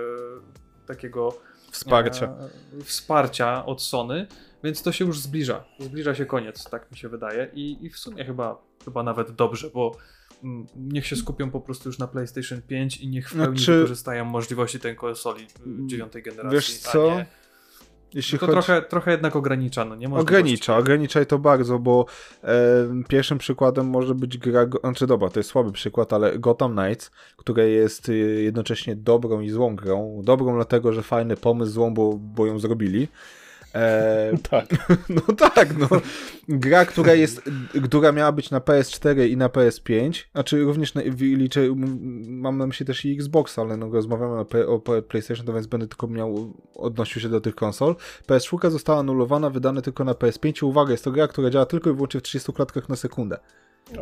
takiego 0.87 1.39
Wsparcia. 1.70 2.27
e, 2.27 2.85
wsparcia 2.85 3.66
od 3.66 3.83
Sony, 3.83 4.27
więc 4.65 4.83
to 4.83 4.93
się 4.93 5.05
już 5.05 5.20
zbliża. 5.20 5.65
Zbliża 5.81 6.15
się 6.15 6.27
koniec, 6.27 6.70
tak 6.70 6.91
mi 6.91 6.97
się 6.97 7.09
wydaje. 7.09 7.51
I, 7.55 7.87
i 7.87 7.91
w 7.91 7.99
sumie 7.99 8.24
chyba, 8.24 8.62
chyba 8.85 9.03
nawet 9.03 9.31
dobrze, 9.31 9.70
bo 9.70 9.97
mm, 10.45 10.66
niech 10.77 11.07
się 11.07 11.16
skupią 11.16 11.51
po 11.51 11.61
prostu 11.61 11.89
już 11.89 11.99
na 11.99 12.07
PlayStation 12.07 12.62
5 12.62 12.97
i 12.97 13.09
niech 13.09 13.31
w 13.31 13.37
pełni 13.37 13.59
Znaczy- 13.59 13.77
wykorzystają 13.77 14.24
możliwości 14.24 14.81
tej 14.81 14.97
konsoli 14.97 15.45
y, 15.45 15.47
dziewiątej 15.87 16.23
generacji. 16.23 16.57
Wiesz 16.57 16.87
a 16.87 16.91
co? 16.91 17.15
Nie, 17.15 17.27
Jeśli 18.14 18.39
to 18.39 18.47
chodzi... 18.47 18.52
trochę, 18.52 18.82
trochę 18.82 19.10
jednak 19.10 19.36
ogranicza, 19.36 19.84
no 19.84 19.97
nie 19.97 20.09
możliwości. 20.09 20.34
Ogranicza, 20.34 20.76
ograniczaj 20.76 21.26
to 21.26 21.39
bardzo, 21.39 21.78
bo 21.78 22.06
e, 22.44 22.48
pierwszym 23.09 23.39
przykładem 23.39 23.86
może 23.86 24.14
być 24.14 24.39
gra, 24.39 24.66
znaczy 24.80 25.06
dobra, 25.06 25.28
to 25.28 25.40
jest 25.40 25.51
słaby 25.51 25.72
przykład, 25.72 26.12
ale 26.12 26.39
Gotham 26.39 26.76
Knights, 26.76 27.10
które 27.36 27.68
jest 27.68 28.09
y, 28.09 28.43
jednocześnie 28.43 28.97
dobrą 28.97 29.40
i 29.40 29.51
złą 29.51 29.76
grą. 29.76 30.20
Dobrą 30.24 30.55
dlatego, 30.55 30.93
że 30.93 31.02
fajny 31.02 31.36
pomysł, 31.36 31.72
złą, 31.72 31.94
bo, 31.94 32.12
bo 32.12 32.47
ją 32.47 32.59
zrobili. 32.59 33.09
E, 33.74 34.32
Tak. 34.51 34.66
no 35.09 35.35
tak, 35.36 35.78
no. 35.78 35.89
Gra, 36.49 36.85
która 36.85 37.15
jest, 37.15 37.43
która 37.85 38.12
miała 38.12 38.32
być 38.32 38.51
na 38.51 38.61
PS4 38.61 39.28
i 39.28 39.36
na 39.36 39.49
PS5, 39.49 40.24
znaczy 40.32 40.62
również 40.62 40.94
na, 40.94 41.03
liczę, 41.20 41.61
mam 42.27 42.59
na 42.59 42.66
myśli 42.66 42.86
też 42.86 43.05
i 43.05 43.15
Xbox, 43.15 43.59
ale 43.59 43.77
no 43.77 43.90
rozmawiamy 43.90 44.35
o, 44.35 44.47
o 44.69 45.03
PlayStation, 45.03 45.47
to 45.47 45.53
więc 45.53 45.66
będę 45.66 45.86
tylko 45.86 46.07
miał, 46.07 46.53
odnosił 46.74 47.23
się 47.23 47.28
do 47.28 47.40
tych 47.40 47.55
konsol. 47.55 47.97
PS4 48.28 48.70
została 48.70 48.99
anulowana, 48.99 49.51
wydane 49.51 49.82
tylko 49.82 50.05
na 50.05 50.12
PS5. 50.12 50.66
Uwaga, 50.66 50.90
jest 50.90 51.05
to 51.05 51.12
gra, 51.12 51.28
która 51.28 51.51
działa 51.51 51.66
tylko 51.66 51.90
i 51.90 51.93
wyłącznie 51.93 52.20
w 52.20 52.23
30 52.23 52.53
klatkach 52.53 52.89
na 52.89 52.97
sekundę. 52.97 53.39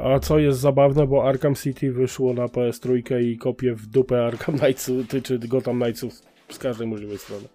A 0.02 0.18
co 0.18 0.38
jest 0.38 0.60
zabawne, 0.60 1.06
bo 1.06 1.28
Arkham 1.28 1.54
City 1.54 1.92
wyszło 1.92 2.34
na 2.34 2.46
PS3 2.46 3.20
i 3.22 3.38
kopię 3.38 3.74
w 3.74 3.86
dupę 3.86 4.26
Arkham 4.26 4.58
Knightsu, 4.58 5.04
ty, 5.04 5.22
czy 5.22 5.38
Gotham 5.38 5.80
Knightsów 5.80 6.12
z 6.48 6.58
każdej 6.58 6.86
możliwej 6.86 7.18
strony. 7.18 7.48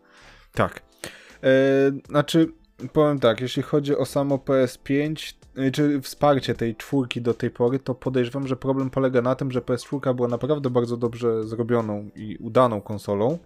Tak. 0.53 0.84
E, 1.45 1.49
znaczy, 2.09 2.47
powiem 2.93 3.19
tak, 3.19 3.41
jeśli 3.41 3.63
chodzi 3.63 3.97
o 3.97 4.05
samo 4.05 4.35
PS5, 4.35 5.33
e, 5.55 5.71
czy 5.71 6.01
wsparcie 6.01 6.55
tej 6.55 6.75
czwórki 6.75 7.21
do 7.21 7.33
tej 7.33 7.49
pory, 7.51 7.79
to 7.79 7.95
podejrzewam, 7.95 8.47
że 8.47 8.55
problem 8.55 8.89
polega 8.89 9.21
na 9.21 9.35
tym, 9.35 9.51
że 9.51 9.61
PS4 9.61 10.15
była 10.15 10.27
naprawdę 10.27 10.69
bardzo 10.69 10.97
dobrze 10.97 11.43
zrobioną 11.43 12.09
i 12.15 12.37
udaną 12.37 12.81
konsolą. 12.81 13.37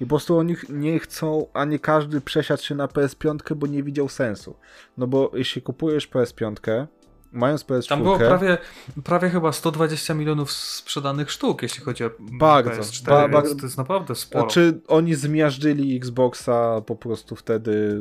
I 0.00 0.04
po 0.04 0.08
prostu 0.08 0.38
oni 0.38 0.56
nie 0.68 0.98
chcą, 0.98 1.46
a 1.52 1.64
nie 1.64 1.78
każdy 1.78 2.20
przesiadł 2.20 2.62
się 2.62 2.74
na 2.74 2.86
PS5, 2.86 3.54
bo 3.54 3.66
nie 3.66 3.82
widział 3.82 4.08
sensu. 4.08 4.56
No 4.98 5.06
bo 5.06 5.30
jeśli 5.34 5.62
kupujesz 5.62 6.08
PS5, 6.08 6.86
mając 7.32 7.64
PS4... 7.64 7.88
Tam 7.88 8.02
było 8.02 8.18
prawie, 8.18 8.58
prawie 9.04 9.30
chyba 9.30 9.52
120 9.52 10.14
milionów 10.14 10.52
sprzedanych 10.52 11.30
sztuk, 11.30 11.62
jeśli 11.62 11.84
chodzi 11.84 12.04
o 12.04 12.10
Bardzo, 12.20 12.70
PS4, 12.70 13.04
ba- 13.06 13.28
bardzo- 13.28 13.54
to 13.54 13.62
jest 13.62 13.78
naprawdę 13.78 14.14
sporo. 14.14 14.44
Znaczy, 14.44 14.80
oni 14.88 15.14
zmiażdżyli 15.14 15.96
Xboxa 15.96 16.80
po 16.86 16.96
prostu 16.96 17.36
wtedy, 17.36 18.00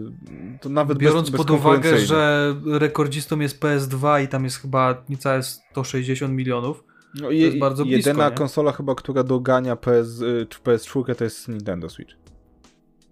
to 0.61 0.69
nawet 0.69 0.97
Biorąc 0.97 1.29
bez, 1.29 1.37
pod 1.37 1.51
uwagę, 1.51 1.97
że 1.97 2.55
rekordzistą 2.65 3.39
jest 3.39 3.59
PS2 3.59 4.23
i 4.23 4.27
tam 4.27 4.43
jest 4.43 4.57
chyba 4.57 5.03
niecałe 5.09 5.43
160 5.43 6.33
milionów, 6.33 6.83
No, 7.15 7.21
To 7.21 7.31
jest 7.31 7.57
bardzo 7.57 7.85
blisko, 7.85 8.09
Jedyna 8.09 8.29
nie? 8.29 8.35
konsola 8.35 8.71
chyba, 8.71 8.95
która 8.95 9.23
dogania 9.23 9.75
PS, 9.75 10.21
y, 10.21 10.47
czy 10.49 10.59
PS4 10.59 11.15
to 11.15 11.23
jest 11.23 11.47
Nintendo 11.47 11.89
Switch. 11.89 12.13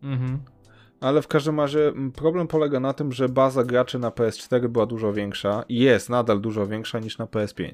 mhm. 0.04 0.40
Ale 1.02 1.22
w 1.22 1.28
każdym 1.28 1.60
razie 1.60 1.94
problem 2.16 2.48
polega 2.48 2.80
na 2.80 2.94
tym, 2.94 3.12
że 3.12 3.30
baza 3.30 3.64
graczy 3.64 4.00
na 4.00 4.10
PS4 4.10 4.68
była 4.68 4.86
dużo 4.86 5.14
większa 5.14 5.64
i 5.70 5.80
jest 5.80 6.10
nadal 6.10 6.42
dużo 6.42 6.68
większa 6.68 7.00
niż 7.00 7.18
na 7.18 7.26
PS5. 7.26 7.72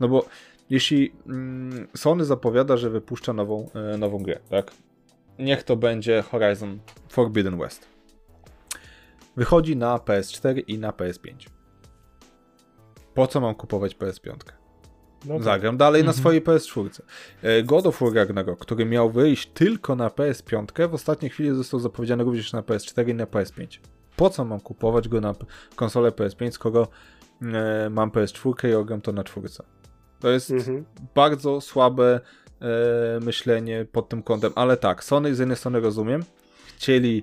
No 0.00 0.08
bo 0.08 0.24
jeśli 0.70 1.12
mm, 1.26 1.88
Sony 1.96 2.24
zapowiada, 2.24 2.76
że 2.76 2.90
wypuszcza 2.90 3.32
nową, 3.32 3.70
e, 3.74 3.98
nową 3.98 4.18
grę, 4.18 4.38
tak? 4.50 4.72
Niech 5.38 5.62
to 5.62 5.76
będzie 5.76 6.22
Horizon 6.22 6.78
Forbidden 7.08 7.58
West. 7.58 7.88
Wychodzi 9.36 9.76
na 9.76 9.96
PS4 9.96 10.62
i 10.66 10.78
na 10.78 10.90
PS5. 10.90 11.48
Po 13.14 13.26
co 13.26 13.40
mam 13.40 13.54
kupować 13.54 13.96
PS5? 13.96 14.32
No 15.26 15.34
tak. 15.34 15.42
Zagram 15.44 15.76
dalej 15.76 16.02
na 16.02 16.08
Mhm. 16.10 16.20
swojej 16.22 16.42
PS4. 16.42 17.00
E, 17.42 17.62
God 17.62 17.86
of 17.86 18.00
War 18.00 18.12
Ragnarok, 18.12 18.58
który 18.58 18.84
miał 18.86 19.10
wyjść 19.10 19.46
tylko 19.54 19.96
na 19.96 20.08
PS5, 20.08 20.88
w 20.88 20.94
ostatniej 20.94 21.30
chwili 21.30 21.54
został 21.54 21.80
zapowiedziany 21.80 22.24
również 22.24 22.52
na 22.52 22.62
PS4 22.62 23.08
i 23.08 23.14
na 23.14 23.24
PS5. 23.26 23.78
Po 24.16 24.30
co 24.30 24.44
mam 24.44 24.60
kupować 24.60 25.08
go 25.08 25.20
na 25.20 25.34
konsolę 25.76 26.10
PS5, 26.10 26.50
skoro 26.50 26.88
e, 27.42 27.90
mam 27.90 28.10
PS4 28.10 28.68
i 28.70 28.74
ogram 28.74 29.00
to 29.00 29.12
na 29.12 29.24
czwórce? 29.24 29.64
To 30.20 30.30
jest 30.30 30.50
Mhm. 30.50 30.84
bardzo 31.14 31.60
słabe 31.60 32.20
e, 32.60 33.20
myślenie 33.20 33.86
pod 33.92 34.08
tym 34.08 34.22
kątem, 34.22 34.52
ale 34.54 34.76
tak, 34.76 35.04
Sony 35.04 35.34
z 35.34 35.38
jednej 35.38 35.56
strony 35.56 35.80
rozumiem, 35.80 36.22
chcieli 36.76 37.22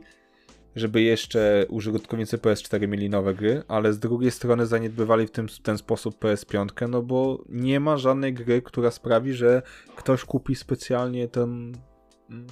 żeby 0.75 1.01
jeszcze 1.01 1.65
użytkownicy 1.69 2.37
PS4 2.37 2.87
mieli 2.87 3.09
nowe 3.09 3.33
gry, 3.33 3.63
ale 3.67 3.93
z 3.93 3.99
drugiej 3.99 4.31
strony 4.31 4.65
zaniedbywali 4.65 5.27
w, 5.27 5.31
tym, 5.31 5.47
w 5.47 5.59
ten 5.59 5.77
sposób 5.77 6.19
PS5, 6.19 6.89
no 6.89 7.01
bo 7.01 7.43
nie 7.49 7.79
ma 7.79 7.97
żadnej 7.97 8.33
gry, 8.33 8.61
która 8.61 8.91
sprawi, 8.91 9.33
że 9.33 9.61
ktoś 9.95 10.25
kupi 10.25 10.55
specjalnie 10.55 11.27
ten, 11.27 11.77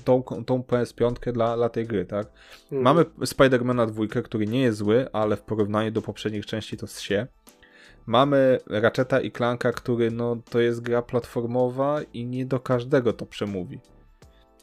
tą, 0.04 0.24
tą 0.24 0.60
PS5 0.60 1.32
dla, 1.32 1.56
dla 1.56 1.70
tej 1.70 1.88
gry, 1.88 2.06
tak? 2.06 2.28
Mhm. 2.64 2.82
Mamy 2.82 3.06
Spidermana 3.26 3.86
2, 3.86 4.22
który 4.24 4.48
nie 4.48 4.62
jest 4.62 4.78
zły, 4.78 5.08
ale 5.14 5.36
w 5.36 5.42
porównaniu 5.42 5.92
do 5.92 6.02
poprzednich 6.02 6.46
części 6.46 6.78
to 6.78 6.88
się. 6.88 7.28
Mamy 8.06 8.60
Ratcheta 8.68 9.22
i 9.22 9.32
Clanka, 9.32 9.72
który 9.72 10.12
no 10.12 10.38
to 10.50 10.60
jest 10.60 10.82
gra 10.82 11.02
platformowa 11.02 12.02
i 12.14 12.26
nie 12.26 12.46
do 12.46 12.60
każdego 12.60 13.14
to 13.14 13.26
przemówi. 13.26 13.80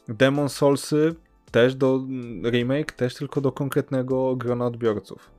Demon 0.07 0.49
Soulsy 0.49 1.15
też 1.51 1.75
do 1.75 2.01
remake, 2.43 2.91
też 2.91 3.15
tylko 3.15 3.41
do 3.41 3.51
konkretnego 3.51 4.35
grona 4.35 4.65
odbiorców. 4.65 5.31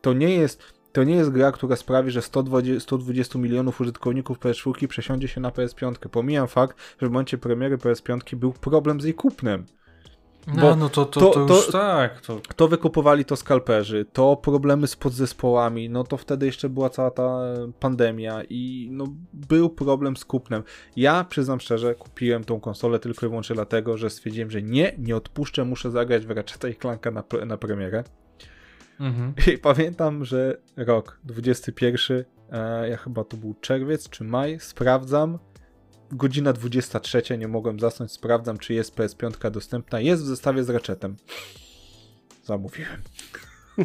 To 0.00 0.12
nie 0.12 0.34
jest 0.34 0.62
to 0.92 1.04
nie 1.04 1.14
jest 1.14 1.30
gra, 1.30 1.52
która 1.52 1.76
sprawi, 1.76 2.10
że 2.10 2.22
120, 2.22 2.80
120 2.80 3.38
milionów 3.38 3.80
użytkowników 3.80 4.38
PS4 4.38 4.86
przesiądzie 4.86 5.28
się 5.28 5.40
na 5.40 5.50
PS5. 5.50 6.08
Pomijam 6.08 6.48
fakt, 6.48 6.76
że 7.00 7.08
w 7.08 7.10
momencie 7.10 7.38
premiery 7.38 7.78
PS5 7.78 8.36
był 8.36 8.52
problem 8.52 9.00
z 9.00 9.04
jej 9.04 9.14
kupnem. 9.14 9.66
No, 10.46 10.76
no 10.76 10.88
to, 10.88 11.04
to, 11.04 11.20
to- 11.20 11.30
to, 11.30 11.46
to- 11.46 11.56
już 11.56 11.70
tak. 11.70 12.20
To... 12.20 12.40
to 12.56 12.68
wykupowali 12.68 13.24
to 13.24 13.36
skalperzy, 13.36 14.06
to 14.12 14.36
problemy 14.36 14.86
z 14.86 14.96
podzespołami, 14.96 15.90
no 15.90 16.04
to 16.04 16.16
wtedy 16.16 16.46
jeszcze 16.46 16.68
była 16.68 16.90
cała 16.90 17.10
ta 17.10 17.40
pandemia 17.80 18.42
i 18.50 18.88
no 18.92 19.06
był 19.32 19.70
problem 19.70 20.16
z 20.16 20.24
kupnem. 20.24 20.62
Ja 20.96 21.24
przyznam 21.24 21.60
szczerze, 21.60 21.94
kupiłem 21.94 22.44
tą 22.44 22.60
konsolę 22.60 22.98
tylko 22.98 23.26
i 23.26 23.28
wyłącznie 23.28 23.54
dlatego, 23.54 23.96
że 23.96 24.10
stwierdziłem, 24.10 24.50
że 24.50 24.62
nie, 24.62 24.94
nie 24.98 25.16
odpuszczę, 25.16 25.64
muszę 25.64 25.90
zagrać 25.90 26.26
w 26.26 26.30
Ratcheta 26.30 26.68
i 26.68 26.74
Clanka 26.74 27.10
na, 27.10 27.24
na 27.46 27.56
premierę. 27.56 28.04
Mhm. 29.00 29.34
I 29.54 29.58
pamiętam, 29.58 30.24
że 30.24 30.56
rok 30.76 31.18
21, 31.24 32.24
e, 32.52 32.88
ja 32.88 32.96
chyba 32.96 33.24
to 33.24 33.36
był 33.36 33.54
czerwiec 33.60 34.08
czy 34.08 34.24
maj, 34.24 34.60
sprawdzam, 34.60 35.38
godzina 36.12 36.52
23, 36.52 37.38
nie 37.38 37.48
mogłem 37.48 37.80
zasnąć, 37.80 38.12
sprawdzam, 38.12 38.58
czy 38.58 38.74
jest 38.74 38.96
PS5 38.96 39.50
dostępna. 39.50 40.00
Jest 40.00 40.22
w 40.22 40.26
zestawie 40.26 40.64
z 40.64 40.70
Ratchetem. 40.70 41.16
Zamówiłem. 42.44 43.02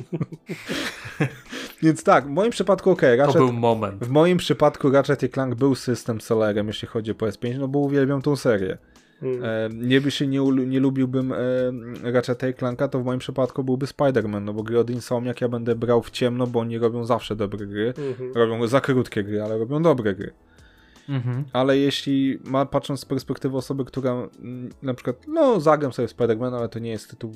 Więc 1.83 2.03
tak, 2.03 2.25
w 2.25 2.29
moim 2.29 2.51
przypadku 2.51 2.91
ok, 2.91 3.01
To 3.01 3.15
Ratchet, 3.15 3.37
był 3.37 3.53
moment. 3.53 4.05
w 4.05 4.09
moim 4.09 4.37
przypadku 4.37 4.89
Ratchet 4.89 5.23
i 5.23 5.29
Clank 5.29 5.55
był 5.55 5.75
system 5.75 6.21
sellerem, 6.21 6.67
jeśli 6.67 6.87
chodzi 6.87 7.11
o 7.11 7.13
PS5, 7.13 7.59
no 7.59 7.67
bo 7.67 7.79
uwielbiam 7.79 8.21
tą 8.21 8.35
serię. 8.35 8.77
Mhm. 9.21 9.43
E, 9.43 9.75
nie 9.87 10.01
by 10.01 10.11
się 10.11 10.27
nie, 10.27 10.39
nie 10.51 10.79
lubiłbym 10.79 11.33
e, 11.33 12.11
Ratcheta 12.11 12.47
i 12.47 12.53
Clanka, 12.53 12.87
to 12.87 12.99
w 12.99 13.05
moim 13.05 13.19
przypadku 13.19 13.63
byłby 13.63 13.85
Spider-Man, 13.85 14.41
no 14.41 14.53
bo 14.53 14.63
gry 14.63 14.79
od 14.79 14.89
Insomniac 14.89 15.41
ja 15.41 15.49
będę 15.49 15.75
brał 15.75 16.01
w 16.01 16.09
ciemno, 16.11 16.47
bo 16.47 16.59
oni 16.59 16.77
robią 16.77 17.05
zawsze 17.05 17.35
dobre 17.35 17.67
gry. 17.67 17.93
Mhm. 18.09 18.33
Robią 18.35 18.67
za 18.67 18.81
krótkie 18.81 19.23
gry, 19.23 19.41
ale 19.41 19.57
robią 19.57 19.81
dobre 19.81 20.15
gry. 20.15 20.33
Mhm. 21.10 21.45
Ale 21.53 21.77
jeśli 21.77 22.40
ma, 22.44 22.65
patrząc 22.65 22.99
z 22.99 23.06
perspektywy 23.06 23.57
osoby, 23.57 23.86
która 23.86 24.11
mm, 24.11 24.69
na 24.81 24.94
przykład, 24.94 25.27
no 25.27 25.60
zagram 25.60 25.94
sobie 25.94 26.07
Spider-Man, 26.07 26.56
ale 26.56 26.69
to 26.69 26.80
nie 26.80 26.90
jest 26.90 27.10
tytuł 27.10 27.31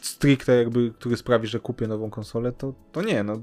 stricte 0.00 0.56
jakby, 0.56 0.92
który 0.98 1.16
sprawi, 1.16 1.46
że 1.46 1.60
kupię 1.60 1.86
nową 1.86 2.10
konsolę, 2.10 2.52
to, 2.52 2.74
to 2.92 3.02
nie, 3.02 3.22
no. 3.22 3.40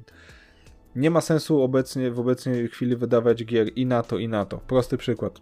Nie 0.96 1.12
ma 1.12 1.22
sensu 1.22 1.62
obecnie, 1.62 2.12
w 2.12 2.20
obecnej 2.20 2.68
chwili 2.68 2.96
wydawać 2.96 3.46
gier 3.46 3.68
i 3.76 3.86
na 3.86 4.04
to, 4.04 4.18
i 4.18 4.28
na 4.28 4.46
to. 4.46 4.58
Prosty 4.58 4.98
przykład. 4.98 5.42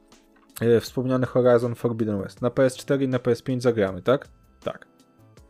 E, 0.61 0.79
Wspomniany 0.79 1.25
Horizon 1.25 1.75
Forbidden 1.75 2.21
West. 2.21 2.41
Na 2.41 2.49
PS4 2.49 3.01
i 3.01 3.07
na 3.07 3.17
PS5 3.17 3.59
zagramy, 3.61 4.01
tak? 4.01 4.27
Tak. 4.63 4.87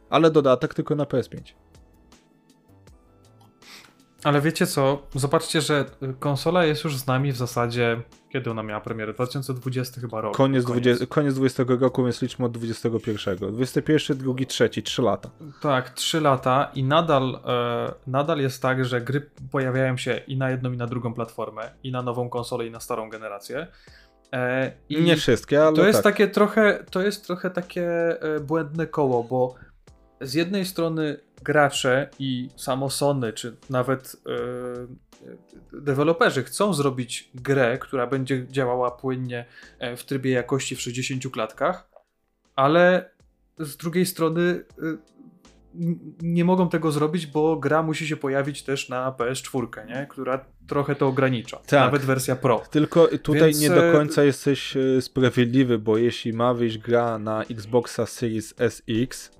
Ale 0.09 0.31
dodatek 0.31 0.73
tylko 0.73 0.95
na 0.95 1.03
PS5. 1.03 1.53
Ale 4.25 4.41
wiecie 4.41 4.67
co? 4.67 5.07
Zobaczcie, 5.15 5.61
że 5.61 5.85
konsola 6.19 6.65
jest 6.65 6.83
już 6.83 6.97
z 6.97 7.07
nami 7.07 7.31
w 7.31 7.37
zasadzie. 7.37 8.01
Kiedy 8.29 8.51
ona 8.51 8.63
miała 8.63 8.81
premierę? 8.81 9.13
2020 9.13 10.01
chyba 10.01 10.21
rok. 10.21 10.37
Koniec, 10.37 10.65
20, 10.65 11.05
koniec 11.05 11.35
20 11.35 11.63
roku, 11.67 12.03
więc 12.03 12.21
liczmy 12.21 12.45
od 12.45 12.51
21. 12.51 13.53
21, 13.53 14.17
drugi, 14.17 14.47
trzeci, 14.47 14.83
3 14.83 15.01
lata. 15.01 15.29
Tak, 15.61 15.89
3 15.89 16.21
lata 16.21 16.71
i 16.75 16.83
nadal, 16.83 17.39
e, 17.45 17.93
nadal 18.07 18.39
jest 18.39 18.61
tak, 18.61 18.85
że 18.85 19.01
gry 19.01 19.29
pojawiają 19.51 19.97
się 19.97 20.17
i 20.27 20.37
na 20.37 20.49
jedną, 20.49 20.71
i 20.71 20.77
na 20.77 20.87
drugą 20.87 21.13
platformę, 21.13 21.71
i 21.83 21.91
na 21.91 22.01
nową 22.01 22.29
konsolę, 22.29 22.67
i 22.67 22.71
na 22.71 22.79
starą 22.79 23.09
generację. 23.09 23.67
E, 24.33 24.71
i 24.89 25.01
Nie 25.01 25.15
wszystkie, 25.15 25.63
ale. 25.63 25.75
To 25.75 25.87
jest 25.87 26.03
tak. 26.03 26.13
takie 26.13 26.27
trochę, 26.27 26.85
to 26.91 27.01
jest 27.01 27.25
trochę 27.25 27.49
takie 27.49 27.87
e, 28.21 28.39
błędne 28.39 28.87
koło, 28.87 29.23
bo 29.23 29.55
z 30.25 30.33
jednej 30.33 30.65
strony 30.65 31.17
gracze 31.43 32.09
i 32.19 32.49
samo 32.55 32.89
Sony, 32.89 33.33
czy 33.33 33.55
nawet 33.69 34.15
yy, 34.25 35.81
deweloperzy 35.81 36.43
chcą 36.43 36.73
zrobić 36.73 37.29
grę, 37.35 37.77
która 37.77 38.07
będzie 38.07 38.47
działała 38.47 38.91
płynnie 38.91 39.45
e, 39.79 39.97
w 39.97 40.05
trybie 40.05 40.31
jakości 40.31 40.75
w 40.75 40.81
60 40.81 41.31
klatkach, 41.31 41.89
ale 42.55 43.09
z 43.59 43.77
drugiej 43.77 44.05
strony 44.05 44.63
yy, 44.81 44.97
nie 46.21 46.45
mogą 46.45 46.69
tego 46.69 46.91
zrobić, 46.91 47.27
bo 47.27 47.55
gra 47.55 47.83
musi 47.83 48.07
się 48.07 48.17
pojawić 48.17 48.63
też 48.63 48.89
na 48.89 49.11
PS4, 49.11 49.87
nie? 49.87 50.07
która 50.09 50.45
trochę 50.67 50.95
to 50.95 51.07
ogranicza. 51.07 51.57
Tak. 51.57 51.71
Nawet 51.71 52.01
wersja 52.01 52.35
Pro. 52.35 52.63
Tylko 52.71 53.07
tutaj 53.07 53.41
Więc... 53.41 53.59
nie 53.59 53.69
do 53.69 53.91
końca 53.91 54.23
jesteś 54.23 54.73
sprawiedliwy, 55.01 55.79
bo 55.79 55.97
jeśli 55.97 56.33
ma 56.33 56.53
wyjść 56.53 56.77
gra 56.77 57.19
na 57.19 57.43
Xboxa 57.43 58.05
Series 58.05 58.53
SX, 58.69 59.31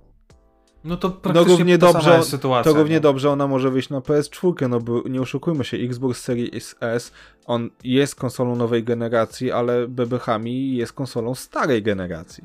no 0.86 0.98
to 0.98 1.10
praktycznie 1.10 1.52
no 1.52 1.58
równie 1.58 1.78
dobrze, 1.78 2.24
sytuacja. 2.24 2.72
To 2.72 2.78
równie 2.78 2.96
no. 2.96 3.02
dobrze 3.02 3.32
ona 3.32 3.48
może 3.48 3.72
wyjść 3.72 3.90
na 3.90 4.00
PS4, 4.00 4.70
no 4.70 4.80
bo 4.80 5.02
nie 5.10 5.22
oszukujmy 5.22 5.64
się, 5.64 5.78
Xbox 5.78 6.22
Series 6.22 6.76
S, 6.80 7.12
on 7.46 7.70
jest 7.84 8.16
konsolą 8.16 8.56
nowej 8.56 8.84
generacji, 8.84 9.52
ale 9.52 9.88
bebechami 9.88 10.76
jest 10.76 10.94
konsolą 10.94 11.36
starej 11.36 11.84
generacji. 11.84 12.44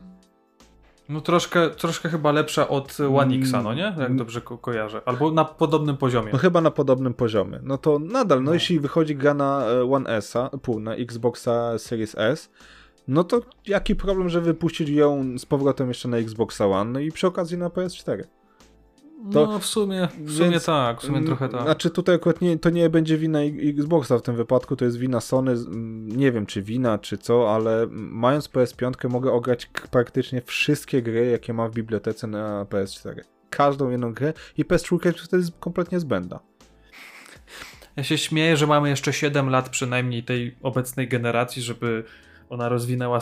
No 1.09 1.21
troszkę, 1.21 1.71
troszkę 1.71 2.09
chyba 2.09 2.33
lepsza 2.33 2.69
od 2.69 2.99
One 3.17 3.35
X, 3.35 3.53
no 3.65 3.75
nie? 3.75 3.95
Jak 3.99 4.17
dobrze 4.17 4.41
ko 4.41 4.59
kojarzę. 4.59 5.01
Albo 5.05 5.31
na 5.31 5.45
podobnym 5.45 5.97
poziomie. 5.97 6.31
No 6.33 6.39
chyba 6.39 6.61
na 6.61 6.71
podobnym 6.71 7.15
poziomie. 7.15 7.61
No 7.63 7.79
to 7.79 7.99
nadal, 7.99 8.39
no, 8.39 8.45
no. 8.45 8.55
jeśli 8.55 8.81
wychodzi 8.81 9.17
gra 9.17 9.35
na 9.35 9.65
e, 9.67 9.93
One 9.93 10.11
S, 10.11 10.35
pół 10.63 10.81
na 10.81 10.95
Xboxa 10.95 11.79
Series 11.79 12.15
S, 12.19 12.51
no 13.11 13.25
to 13.25 13.41
jaki 13.67 13.97
problem, 13.97 14.29
że 14.29 14.41
wypuścić 14.41 14.89
ją 14.89 15.39
z 15.39 15.47
powrotem 15.47 15.89
jeszcze 15.89 16.09
na 16.09 16.17
Xbox 16.17 16.61
One 16.61 16.91
no 16.91 17.01
i 17.01 17.13
przy 17.13 17.27
okazji 17.27 17.59
na 17.59 17.69
PS4? 17.69 18.25
To, 19.33 19.47
no 19.47 19.59
w 19.59 19.67
sumie, 19.67 20.09
w 20.19 20.33
sumie 20.33 20.51
więc, 20.51 20.65
tak, 20.65 21.01
w 21.01 21.05
sumie 21.05 21.25
trochę 21.25 21.49
tak. 21.49 21.63
Znaczy 21.63 21.91
tutaj 21.91 22.15
akurat 22.15 22.41
nie, 22.41 22.59
to 22.59 22.71
nie 22.71 22.91
będzie 22.91 23.19
wina 23.19 23.39
Xboxa 23.63 24.19
w 24.19 24.23
tym 24.23 24.37
wypadku, 24.37 24.77
to 24.77 24.85
jest 24.85 24.99
wina 24.99 25.21
Sony, 25.21 25.55
nie 26.07 26.33
wiem 26.33 26.47
czy 26.47 26.63
wina, 26.63 26.99
czy 26.99 27.19
co, 27.19 27.55
ale 27.55 27.87
mając 27.91 28.49
PS5 28.49 29.09
mogę 29.09 29.33
ograć 29.33 29.71
praktycznie 29.91 30.43
wszystkie 30.43 31.03
gry, 31.03 31.27
jakie 31.27 31.53
mam 31.53 31.71
w 31.71 31.75
bibliotece 31.75 32.27
na 32.27 32.65
PS4. 32.65 33.15
Każdą 33.51 33.91
jedną 33.91 34.15
grę 34.15 34.33
i 34.59 34.65
PS4 34.65 35.13
wtedy 35.13 35.43
jest 35.43 35.59
kompletnie 35.61 36.01
zbędna. 36.01 36.41
Ja 37.97 38.05
się 38.05 38.19
śmieję, 38.19 38.57
że 38.57 38.67
mamy 38.67 38.89
jeszcze 38.89 39.13
7 39.13 39.51
lat 39.51 39.69
przynajmniej 39.69 40.25
tej 40.25 40.57
obecnej 40.63 41.09
generacji, 41.09 41.63
żeby 41.63 42.05
ona 42.51 42.69
rozwinęła 42.69 43.21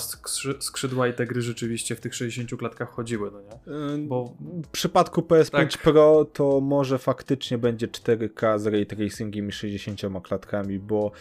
skrzydła 0.59 1.09
i 1.09 1.14
te 1.14 1.26
gry 1.26 1.42
rzeczywiście 1.42 1.96
w 1.96 2.00
tych 2.00 2.14
60 2.14 2.50
klatkach 2.59 2.90
chodziły, 2.90 3.30
no 3.30 3.40
nie? 3.40 4.06
Bo... 4.06 4.34
W 4.64 4.68
przypadku 4.68 5.20
PS5 5.20 5.50
tak. 5.50 5.82
Pro 5.82 6.24
to 6.24 6.60
może 6.60 6.98
faktycznie 6.98 7.59
będzie 7.59 7.88
4K 7.88 8.59
z 8.59 8.66
ray 8.66 8.86
tracingiem 8.86 9.48
i 9.48 9.52
60 9.52 10.00
klatkami, 10.22 10.78
bo, 10.78 11.12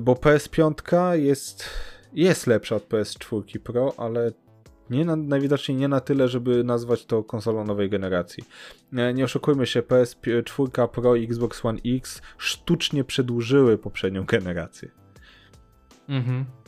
bo 0.00 0.14
PS5 0.14 1.12
jest, 1.12 1.64
jest 2.12 2.46
lepsza 2.46 2.76
od 2.76 2.88
PS4 2.88 3.58
Pro, 3.58 3.94
ale 3.96 4.32
nie 4.90 5.04
na, 5.04 5.16
najwidoczniej 5.16 5.78
nie 5.78 5.88
na 5.88 6.00
tyle, 6.00 6.28
żeby 6.28 6.64
nazwać 6.64 7.06
to 7.06 7.24
konsolą 7.24 7.64
nowej 7.64 7.90
generacji. 7.90 8.44
Nie, 8.92 9.14
nie 9.14 9.24
oszukujmy 9.24 9.66
się, 9.66 9.82
PS4 9.82 10.88
Pro 10.88 11.16
i 11.16 11.24
Xbox 11.24 11.64
One 11.64 11.78
X 11.86 12.22
sztucznie 12.38 13.04
przedłużyły 13.04 13.78
poprzednią 13.78 14.24
generację. 14.24 14.90
Mhm. 16.08 16.59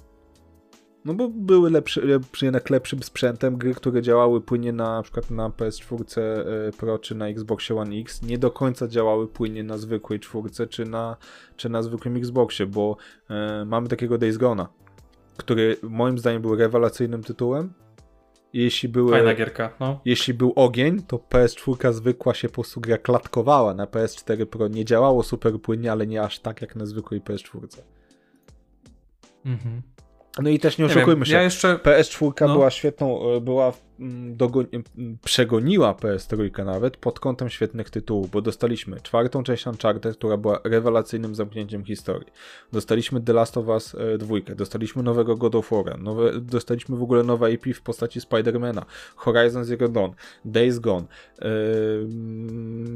No 1.04 1.14
bo 1.14 1.28
były 1.28 1.70
lepsze, 1.70 2.00
jednak 2.42 2.70
lepszym 2.70 3.02
sprzętem 3.02 3.56
gry, 3.56 3.74
które 3.74 4.02
działały 4.02 4.40
płynnie 4.40 4.72
na, 4.72 4.96
na 4.96 5.02
przykład 5.02 5.30
na 5.30 5.48
PS4 5.48 6.20
e, 6.20 6.72
Pro 6.72 6.98
czy 6.98 7.14
na 7.14 7.28
Xboxie 7.28 7.76
One 7.76 7.96
X, 7.96 8.22
nie 8.22 8.38
do 8.38 8.50
końca 8.50 8.88
działały 8.88 9.28
płynnie 9.28 9.64
na 9.64 9.78
zwykłej 9.78 10.20
czwórce 10.20 10.66
czy 10.66 10.84
na, 10.84 11.16
czy 11.56 11.68
na 11.68 11.82
zwykłym 11.82 12.16
Xboxie, 12.16 12.66
bo 12.66 12.96
e, 13.30 13.64
mamy 13.64 13.88
takiego 13.88 14.18
Days 14.18 14.38
Gone'a, 14.38 14.66
który 15.36 15.76
moim 15.82 16.18
zdaniem 16.18 16.42
był 16.42 16.56
rewelacyjnym 16.56 17.22
tytułem. 17.22 17.72
Jeśli 18.52 18.88
były, 18.88 19.10
Fajna 19.10 19.34
gierka, 19.34 19.74
no. 19.80 20.00
Jeśli 20.04 20.34
był 20.34 20.52
ogień, 20.56 21.02
to 21.02 21.16
PS4 21.16 21.92
zwykła 21.92 22.34
się 22.34 22.48
po 22.48 22.54
prostu 22.54 22.80
gra 22.80 22.98
klatkowała. 22.98 23.74
Na 23.74 23.86
PS4 23.86 24.46
Pro 24.46 24.68
nie 24.68 24.84
działało 24.84 25.22
super 25.22 25.60
płynnie, 25.60 25.92
ale 25.92 26.06
nie 26.06 26.22
aż 26.22 26.38
tak 26.38 26.62
jak 26.62 26.76
na 26.76 26.86
zwykłej 26.86 27.20
PS4. 27.20 27.82
Mhm. 29.44 29.82
No 30.38 30.50
i 30.50 30.58
też 30.58 30.78
nie 30.78 30.84
oszukujmy 30.84 31.20
nie 31.20 31.26
się. 31.26 31.32
Ja 31.32 31.42
jeszcze... 31.42 31.74
PS4 31.74 32.32
no. 32.40 32.54
była 32.54 32.70
świetną, 32.70 33.30
e, 33.30 33.40
była 33.40 33.72
mm, 34.00 34.36
przegoniła 35.22 35.92
PS3 35.92 36.64
nawet 36.64 36.96
pod 36.96 37.20
kątem 37.20 37.50
świetnych 37.50 37.90
tytułów, 37.90 38.30
bo 38.30 38.42
dostaliśmy 38.42 39.00
czwartą 39.00 39.42
część 39.42 39.66
Uncharted, 39.66 40.16
która 40.16 40.36
była 40.36 40.60
rewelacyjnym 40.64 41.34
zamknięciem 41.34 41.84
historii. 41.84 42.32
Dostaliśmy 42.72 43.20
The 43.20 43.32
Last 43.32 43.56
of 43.56 43.66
Us 43.66 43.96
2, 44.18 44.36
e, 44.36 44.54
dostaliśmy 44.54 45.02
nowego 45.02 45.36
God 45.36 45.54
of 45.54 45.70
War, 45.70 45.98
nowe, 45.98 46.40
dostaliśmy 46.40 46.96
w 46.96 47.02
ogóle 47.02 47.22
nowe 47.22 47.52
IP 47.52 47.64
w 47.74 47.82
postaci 47.82 48.20
Spidermana, 48.20 48.86
Horizon 49.16 49.64
Zero 49.64 49.88
Dawn, 49.88 50.12
Days 50.44 50.78
Gone, 50.78 51.06
yy, 51.40 51.48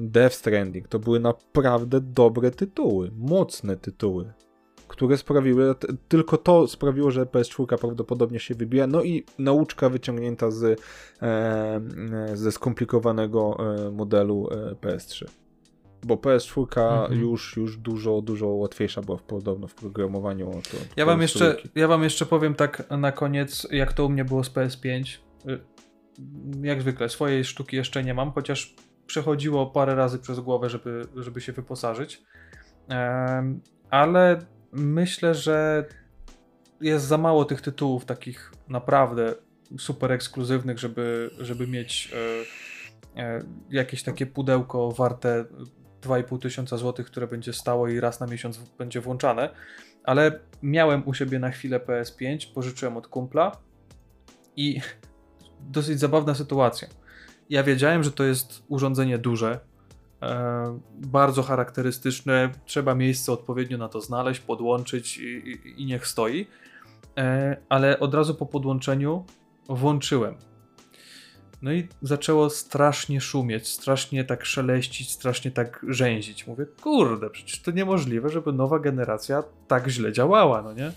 Death 0.08 0.36
Stranding. 0.36 0.88
To 0.88 0.98
były 0.98 1.20
naprawdę 1.20 2.00
dobre 2.00 2.50
tytuły, 2.50 3.10
mocne 3.16 3.76
tytuły 3.76 4.32
które 4.88 5.16
sprawiły, 5.16 5.74
tylko 6.08 6.36
to 6.36 6.66
sprawiło, 6.66 7.10
że 7.10 7.24
PS4 7.24 7.78
prawdopodobnie 7.78 8.38
się 8.38 8.54
wybija. 8.54 8.86
No 8.86 9.02
i 9.02 9.24
nauczka 9.38 9.88
wyciągnięta 9.88 10.50
z, 10.50 10.80
e, 11.22 11.80
ze 12.34 12.52
skomplikowanego 12.52 13.56
e, 13.86 13.90
modelu 13.90 14.48
e, 14.50 14.74
PS3. 14.74 15.24
Bo 16.02 16.14
PS4 16.14 16.62
mhm. 16.62 17.20
już, 17.20 17.56
już 17.56 17.76
dużo, 17.76 18.22
dużo 18.22 18.46
łatwiejsza 18.46 19.02
była 19.02 19.16
w, 19.16 19.22
podobno 19.22 19.66
w 19.66 19.74
programowaniu. 19.74 20.50
To, 20.50 20.76
ja, 20.96 21.06
wam 21.06 21.22
jeszcze, 21.22 21.56
ja 21.74 21.88
wam 21.88 22.02
jeszcze 22.02 22.26
powiem 22.26 22.54
tak 22.54 22.90
na 22.90 23.12
koniec, 23.12 23.68
jak 23.70 23.92
to 23.92 24.06
u 24.06 24.08
mnie 24.08 24.24
było 24.24 24.44
z 24.44 24.50
PS5. 24.50 25.18
Y, 25.48 25.60
jak 26.62 26.80
zwykle, 26.80 27.08
swojej 27.08 27.44
sztuki 27.44 27.76
jeszcze 27.76 28.04
nie 28.04 28.14
mam, 28.14 28.32
chociaż 28.32 28.74
przechodziło 29.06 29.66
parę 29.66 29.94
razy 29.94 30.18
przez 30.18 30.40
głowę, 30.40 30.70
żeby, 30.70 31.02
żeby 31.16 31.40
się 31.40 31.52
wyposażyć. 31.52 32.22
Ale 33.90 34.38
myślę, 34.77 35.35
że 35.35 35.85
jest 36.81 37.07
za 37.07 37.19
mało 37.19 37.44
tych 37.44 37.61
tytułów 37.61 38.05
takich 38.05 38.53
naprawdę 38.69 39.35
super 39.78 40.12
ekskluzywnych, 40.12 40.78
żeby, 40.78 41.31
żeby 41.39 41.66
mieć 41.66 42.12
e, 43.16 43.23
e, 43.23 43.43
jakieś 43.70 44.03
takie 44.03 44.27
pudełko 44.27 44.93
warte 44.93 45.44
2,5 46.03 46.39
tysiąca 46.39 46.77
złotych, 46.77 47.07
które 47.07 47.27
będzie 47.27 47.53
stało 47.53 47.89
i 47.89 48.01
raz 48.01 48.20
na 48.20 48.27
miesiąc 48.27 48.59
będzie 48.59 49.01
włączane. 49.01 49.51
Ale 50.05 50.40
miałem 50.62 51.09
u 51.09 51.15
siebie 51.15 51.39
na 51.39 51.51
chwilę 51.51 51.81
PS5, 51.81 52.53
pożyczyłem 52.55 52.97
od 52.97 53.09
kumpla 53.09 53.53
i 54.57 54.81
dosyć 55.61 56.01
zabawna 56.01 56.35
sytuacja. 56.35 56.89
Ja 57.51 57.62
wiedziałem, 57.62 58.05
że 58.05 58.12
to 58.12 58.24
jest 58.24 58.62
urządzenie 58.69 59.19
duże, 59.19 59.61
bardzo 60.94 61.43
charakterystyczne. 61.43 62.51
Trzeba 62.64 62.94
miejsce 62.94 63.32
odpowiednio 63.32 63.78
na 63.78 63.88
to 63.88 64.01
znaleźć, 64.01 64.40
podłączyć 64.40 65.18
i, 65.18 65.22
i, 65.24 65.82
i 65.82 65.86
niech 65.86 66.06
stoi. 66.06 66.47
E, 67.18 67.56
ale 67.68 68.01
od 68.01 68.14
razu 68.14 68.34
po 68.34 68.47
podłączeniu 68.47 69.24
włączyłem. 69.68 70.34
No 71.62 71.72
i 71.72 71.88
zaczęło 72.02 72.51
strasznie 72.51 73.20
szumieć, 73.20 73.68
strasznie 73.68 74.24
tak 74.24 74.44
szeleścić, 74.44 75.12
strasznie 75.12 75.51
tak 75.51 75.86
rzęzić. 75.88 76.47
Mówię, 76.47 76.66
kurde, 76.82 77.30
przecież 77.30 77.62
to 77.62 77.70
niemożliwe, 77.70 78.28
żeby 78.28 78.52
nowa 78.52 78.78
generacja 78.78 79.43
tak 79.68 79.88
źle 79.88 80.12
działała, 80.12 80.62
no 80.62 80.72
nie? 80.72 80.93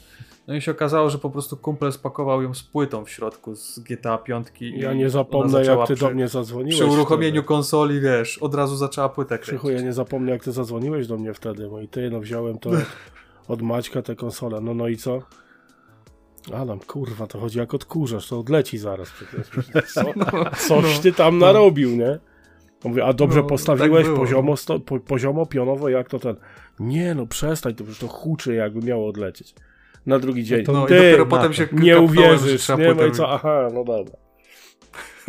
No 0.50 0.56
i 0.56 0.62
się 0.62 0.72
okazało, 0.72 1.10
że 1.10 1.18
po 1.18 1.30
prostu 1.30 1.58
kumpel 1.58 1.92
spakował 1.92 2.42
ją 2.42 2.54
z 2.54 2.64
płytą 2.64 3.06
w 3.06 3.10
środku 3.10 3.56
z 3.56 3.80
GTA 3.80 4.18
5. 4.18 4.48
Ja 4.60 4.94
nie 4.94 5.10
zapomnę, 5.10 5.66
jak 5.66 5.88
ty 5.88 5.94
przy, 5.94 6.06
do 6.06 6.12
mnie 6.12 6.28
zadzwoniłeś. 6.28 6.76
Przy 6.76 6.86
uruchomieniu 6.86 7.42
wtedy. 7.42 7.48
konsoli, 7.48 8.02
wiesz, 8.02 8.38
od 8.38 8.56
razu 8.56 8.76
zaczęła 8.76 9.10
płytę 9.10 9.38
kręcić. 9.38 9.50
Krzychu, 9.50 9.70
ja 9.70 9.82
nie 9.82 9.94
zapomnę, 9.94 10.32
jak 10.32 10.44
ty 10.44 10.52
zadzwoniłeś 10.52 11.08
do 11.08 11.18
mnie 11.18 11.34
wtedy, 11.34 11.70
no 11.72 11.82
i 11.82 11.88
ty, 11.88 12.10
no 12.10 12.20
wziąłem 12.20 12.60
to 12.60 12.70
od 13.48 13.62
Maćka 13.62 14.02
tę 14.02 14.16
konsolę, 14.16 14.62
no 14.62 14.74
no 14.74 14.88
i 14.88 14.98
co? 14.98 15.22
Adam, 16.54 16.80
kurwa, 16.80 17.28
to 17.28 17.40
chodzi 17.40 17.60
jak 17.60 17.74
odkurzasz, 17.74 18.28
to 18.28 18.40
odleci 18.40 18.78
zaraz 18.78 19.10
przecież. 19.10 19.50
Co, 20.68 20.82
coś 20.82 21.00
ty 21.00 21.14
tam 21.14 21.38
narobił, 21.38 21.90
nie? 21.90 22.20
Mówię, 22.84 23.06
a 23.06 23.14
dobrze 23.14 23.42
No, 23.42 23.48
postawiłeś 23.48 24.08
tak 24.08 24.16
poziomo, 24.16 24.58
sto, 24.58 24.80
po, 24.80 25.00
poziomo, 25.00 25.46
pionowo, 25.46 25.90
jak 25.90 26.10
to 26.10 26.20
ten. 26.20 26.36
Nie 26.80 27.16
no, 27.16 27.26
przestań, 27.28 27.76
to 27.76 27.84
przecież 27.84 28.00
to 28.00 28.08
huczy, 28.08 28.54
jakby 28.54 28.88
miało 28.88 29.08
odlecieć. 29.08 29.56
Na 30.10 30.20
drugi 30.20 30.44
dzień. 30.44 30.64
No 30.68 30.86
i 30.86 30.88
Ty, 30.88 30.96
dopiero 30.96 31.26
na 31.26 31.30
potem 31.30 31.54
się 31.54 31.68
Nie 31.72 32.00
uwierzysz, 32.00 32.62
trzeba 32.62 32.84
nie? 32.84 32.94
No 32.94 33.06
i 33.06 33.12
co, 33.12 33.34
aha, 33.34 33.68
no 33.74 33.84
dobra. 33.84 34.16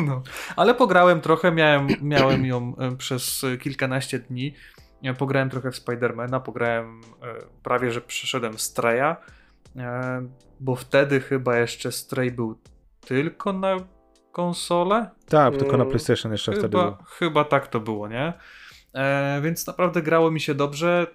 No. 0.07 0.23
Ale 0.57 0.74
pograłem 0.74 1.20
trochę, 1.20 1.52
miałem, 1.52 1.86
miałem 2.02 2.47
ją 2.47 2.77
e, 2.78 2.97
przez 2.97 3.44
e, 3.44 3.59
kilkanaście 3.59 4.19
dni. 4.19 4.55
Ja 5.02 5.15
Pograłem 5.15 5.51
trochę 5.51 5.70
w 5.70 5.77
Spidermana, 5.77 6.40
pograłem 6.40 7.01
e, 7.23 7.35
prawie, 7.62 7.90
że 7.90 8.01
przeszedłem 8.01 8.59
Straya, 8.59 9.16
e, 9.77 10.27
bo 10.61 10.77
wtedy 10.77 11.20
chyba 11.20 11.59
jeszcze 11.59 11.93
Stray 11.93 12.31
był 12.31 12.59
tylko 13.01 13.52
na 13.52 13.77
konsolę. 14.32 15.11
Tak, 15.28 15.57
tylko 15.57 15.77
na 15.77 15.85
Mm. 15.85 15.89
PlayStation 15.89 16.32
jeszcze 16.32 16.52
wtedy 16.52 16.69
był. 16.69 16.81
Chyba, 16.81 17.05
chyba 17.05 17.44
tak 17.44 17.69
to 17.69 17.81
było, 17.81 18.09
nie? 18.09 18.32
E, 18.94 19.40
więc 19.43 19.66
naprawdę 19.66 20.02
grało 20.02 20.31
mi 20.31 20.40
się 20.40 20.55
dobrze. 20.55 21.07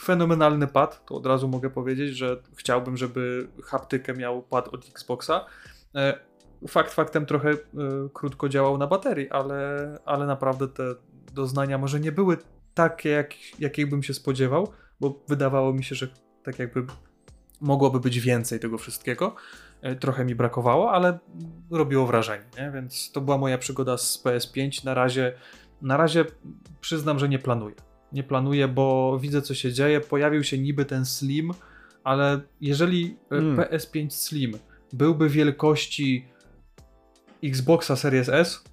Fenomenalny 0.00 0.66
pad, 0.66 1.06
to 1.06 1.14
od 1.14 1.26
razu 1.26 1.48
mogę 1.48 1.70
powiedzieć, 1.70 2.16
że 2.16 2.36
chciałbym, 2.56 2.96
żeby 2.96 3.48
haptykę 3.64 4.14
miał 4.14 4.42
pad 4.42 4.68
od 4.68 4.88
Xboxa. 4.88 5.46
E, 5.94 6.18
fakt 6.68 6.94
faktem 6.94 7.26
trochę 7.26 7.50
e, 7.50 7.56
krótko 8.12 8.48
działał 8.48 8.78
na 8.78 8.86
baterii, 8.86 9.30
ale, 9.30 9.98
ale 10.04 10.26
naprawdę 10.26 10.68
te 10.68 10.94
doznania 11.34 11.78
może 11.78 12.00
nie 12.00 12.12
były 12.12 12.36
takie, 12.74 13.08
jak, 13.08 13.34
jakich 13.58 13.88
bym 13.90 14.02
się 14.02 14.14
spodziewał, 14.14 14.72
bo 15.00 15.20
wydawało 15.28 15.72
mi 15.72 15.84
się, 15.84 15.94
że 15.94 16.08
tak 16.42 16.58
jakby 16.58 16.86
mogłoby 17.60 18.00
być 18.00 18.20
więcej 18.20 18.60
tego 18.60 18.78
wszystkiego. 18.78 19.34
E, 19.82 19.96
Trochę 19.96 20.24
mi 20.24 20.34
brakowało, 20.34 20.92
ale 20.92 21.18
robiło 21.70 22.06
wrażenie, 22.06 22.44
nie? 22.58 22.70
więc 22.70 23.12
to 23.12 23.20
była 23.20 23.38
moja 23.38 23.58
przygoda 23.58 23.98
z 23.98 24.24
PS5. 24.24 24.84
Na 24.84 24.94
razie, 24.94 25.32
na 25.82 25.96
razie 25.96 26.24
przyznam, 26.80 27.18
że 27.18 27.28
nie 27.28 27.38
planuję. 27.38 27.74
Nie 28.14 28.22
planuję, 28.22 28.68
bo 28.68 29.18
widzę 29.18 29.42
co 29.42 29.54
się 29.54 29.72
dzieje. 29.72 30.00
Pojawił 30.00 30.44
się 30.44 30.58
niby 30.58 30.84
ten 30.84 31.04
Slim, 31.06 31.52
ale 32.04 32.40
jeżeli 32.60 33.16
e, 33.32 33.36
Mm. 33.36 33.56
PS5 33.56 34.10
Slim 34.10 34.52
byłby 34.92 35.28
wielkości 35.28 36.24
Xboxa 37.44 37.96
Series 37.96 38.28
S, 38.28 38.64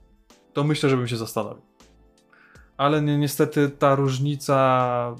to 0.53 0.63
myślę, 0.63 0.89
że 0.89 0.97
bym 0.97 1.07
się 1.07 1.17
zastanowił. 1.17 1.61
Ale 2.77 3.01
ni- 3.01 3.17
niestety 3.17 3.69
ta 3.69 3.95
różnica. 3.95 5.15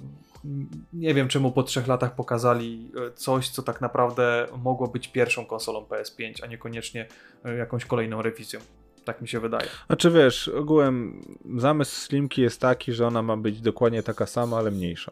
Nie 0.93 1.14
wiem, 1.14 1.27
czemu 1.27 1.52
po 1.52 1.64
trzech 1.64 1.88
latach 1.88 2.15
pokazali 2.15 2.91
e, 3.07 3.11
coś, 3.14 3.49
co 3.49 3.64
tak 3.64 3.81
naprawdę 3.81 4.48
mogło 4.57 4.88
być 4.88 5.07
pierwszą 5.07 5.45
konsolą 5.45 5.81
PS5, 5.85 6.43
a 6.43 6.48
niekoniecznie 6.48 7.07
e, 7.45 7.56
jakąś 7.56 7.85
kolejną 7.85 8.22
rewizją. 8.22 8.60
Tak 9.06 9.22
mi 9.22 9.28
się 9.28 9.40
wydaje. 9.40 9.68
Znaczy 9.88 10.11
wiesz, 10.11 10.48
ogółem 10.48 11.22
zamysł 11.57 11.95
Slimki 11.95 12.41
jest 12.41 12.61
taki, 12.61 12.94
że 12.94 13.07
ona 13.07 13.22
ma 13.22 13.38
być 13.38 13.61
dokładnie 13.61 14.03
taka 14.03 14.26
sama, 14.26 14.57
ale 14.57 14.72
mniejsza. 14.72 15.11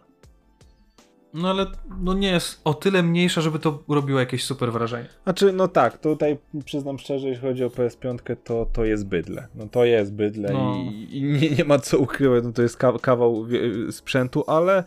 No 1.33 1.49
ale 1.49 1.65
no 2.01 2.13
nie 2.13 2.31
jest 2.31 2.61
o 2.63 2.73
tyle 2.73 3.03
mniejsza, 3.03 3.41
żeby 3.41 3.59
to 3.59 3.83
robiło 3.89 4.19
jakieś 4.19 4.43
super 4.43 4.71
wrażenie. 4.71 5.09
Znaczy, 5.23 5.53
no 5.53 5.67
tak, 5.67 5.97
tutaj 5.97 6.37
przyznam 6.65 6.99
szczerze, 6.99 7.27
jeśli 7.27 7.41
chodzi 7.41 7.63
o 7.63 7.67
PS5, 7.69 8.35
to, 8.43 8.65
to 8.73 8.85
jest 8.85 9.05
bydle. 9.07 9.47
No 9.55 9.67
to 9.67 9.85
jest 9.85 10.13
bydle 10.13 10.53
No. 10.53 10.75
i, 10.75 11.17
i 11.17 11.23
nie, 11.23 11.49
nie 11.49 11.63
ma 11.63 11.79
co 11.79 11.97
ukrywać, 11.99 12.43
no 12.43 12.51
to 12.51 12.61
jest 12.61 12.77
ka 12.77 12.93
kawał 13.01 13.45
sprzętu, 13.91 14.43
ale 14.47 14.83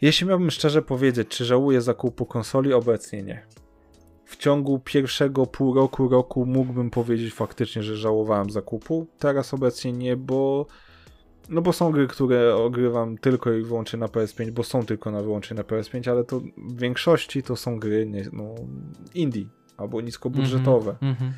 jeśli 0.00 0.26
miałbym 0.26 0.50
szczerze 0.50 0.82
powiedzieć, 0.82 1.28
czy 1.28 1.44
żałuję 1.44 1.80
zakupu 1.80 2.26
konsoli, 2.26 2.72
obecnie 2.72 3.22
nie. 3.22 3.42
W 4.32 4.36
ciągu 4.36 4.78
pierwszego 4.78 5.46
pół 5.46 5.74
roku, 5.74 6.08
roku 6.08 6.46
mógłbym 6.46 6.90
powiedzieć 6.90 7.34
faktycznie, 7.34 7.82
że 7.82 7.96
żałowałem 7.96 8.50
zakupu. 8.50 9.06
Teraz 9.18 9.54
obecnie 9.54 9.92
nie, 9.92 10.16
bo 10.16 10.66
no 11.48 11.62
bo 11.62 11.72
są 11.72 11.92
gry, 11.92 12.06
które 12.06 12.56
ogrywam 12.56 13.18
tylko 13.18 13.52
i 13.52 13.62
wyłącznie 13.62 13.98
na 13.98 14.06
PS5, 14.06 14.50
bo 14.50 14.62
są 14.62 14.86
tylko 14.86 15.10
na 15.10 15.22
wyłącznie 15.22 15.56
na 15.56 15.62
PS5, 15.62 16.10
ale 16.10 16.24
to 16.24 16.40
w 16.40 16.80
większości 16.80 17.42
to 17.42 17.56
są 17.56 17.78
gry 17.78 18.06
nie, 18.06 18.24
no, 18.32 18.54
indie 19.14 19.44
albo 19.76 20.00
niskobudżetowe. 20.00 20.96
Mhm. 21.02 21.32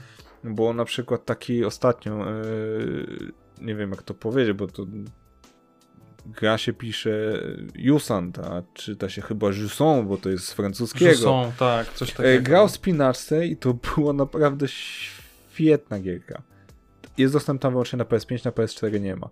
Bo 0.44 0.72
na 0.72 0.84
przykład 0.84 1.24
taki 1.24 1.64
ostatnio, 1.64 2.30
yy, 2.30 3.32
nie 3.60 3.74
wiem 3.74 3.90
jak 3.90 4.02
to 4.02 4.14
powiedzieć, 4.14 4.56
bo 4.56 4.66
to 4.66 4.86
gra 6.26 6.58
się 6.58 6.72
pisze 6.72 7.42
Jusant, 7.74 8.38
a 8.38 8.62
czyta 8.74 9.08
się 9.08 9.22
chyba 9.22 9.48
Jusson, 9.48 10.08
bo 10.08 10.16
to 10.16 10.30
jest 10.30 10.44
z 10.46 10.52
francuskiego. 10.52 11.16
Są, 11.16 11.52
tak, 11.58 11.92
coś 11.92 12.10
E, 12.10 12.14
takiego. 12.14 12.44
Grał 12.44 12.68
w 12.68 12.70
spinaczce 12.70 13.46
i 13.46 13.56
to 13.56 13.74
była 13.96 14.12
naprawdę 14.12 14.68
świetna 14.68 16.00
gierka. 16.00 16.42
Jest 17.18 17.32
dostępna 17.32 17.70
wyłącznie 17.70 17.96
na 17.96 18.04
PS5, 18.04 18.44
na 18.44 18.50
PS4 18.50 19.00
nie 19.00 19.16
ma. 19.16 19.28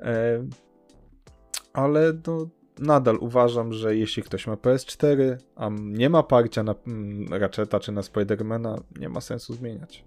E, 0.00 0.46
ale 1.72 2.12
no, 2.26 2.48
nadal 2.78 3.16
uważam, 3.20 3.72
że 3.72 3.96
jeśli 3.96 4.22
ktoś 4.22 4.46
ma 4.46 4.54
PS4, 4.54 5.36
a 5.56 5.70
nie 5.80 6.10
ma 6.10 6.22
parcia 6.22 6.62
na 6.62 6.74
mm, 6.86 7.32
Ratcheta 7.32 7.80
czy 7.80 7.92
na 7.92 8.02
Spidermana, 8.02 8.76
nie 8.98 9.08
ma 9.08 9.20
sensu 9.20 9.54
zmieniać. 9.54 10.04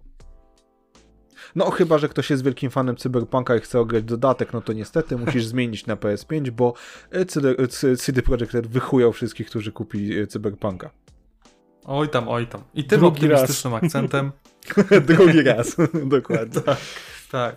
No 1.55 1.72
chyba, 1.72 1.97
że 1.97 2.09
ktoś 2.09 2.30
jest 2.30 2.43
wielkim 2.43 2.72
fanem 2.72 2.95
Cyberpunka 2.95 3.55
i 3.55 3.59
chce 3.59 3.80
ograć 3.80 4.03
dodatek, 4.03 4.53
no 4.53 4.61
to 4.61 4.73
niestety 4.73 5.17
musisz 5.17 5.45
zmienić 5.55 5.85
na 5.85 5.95
PS5, 5.95 6.49
bo 6.49 6.73
e, 7.11 7.26
CD, 7.26 7.55
e, 7.84 7.95
CD 7.97 8.22
Projekt 8.22 8.53
Red 8.53 8.67
wychujał 8.67 9.13
wszystkich, 9.13 9.47
którzy 9.47 9.72
kupili 9.72 10.19
e, 10.19 10.27
Cyberpunka. 10.27 10.89
Oj 11.85 12.09
tam, 12.09 12.27
oj 12.30 12.47
tam. 12.47 12.61
I 12.73 12.84
tym 12.84 12.99
Drugi 12.99 13.27
raz. 13.27 13.41
optymistycznym 13.41 13.73
akcentem. 13.73 14.31
Drugi 15.07 15.41
raz, 15.41 15.76
dokładnie. 16.17 16.61
tak, 16.61 16.77
tak. 17.31 17.55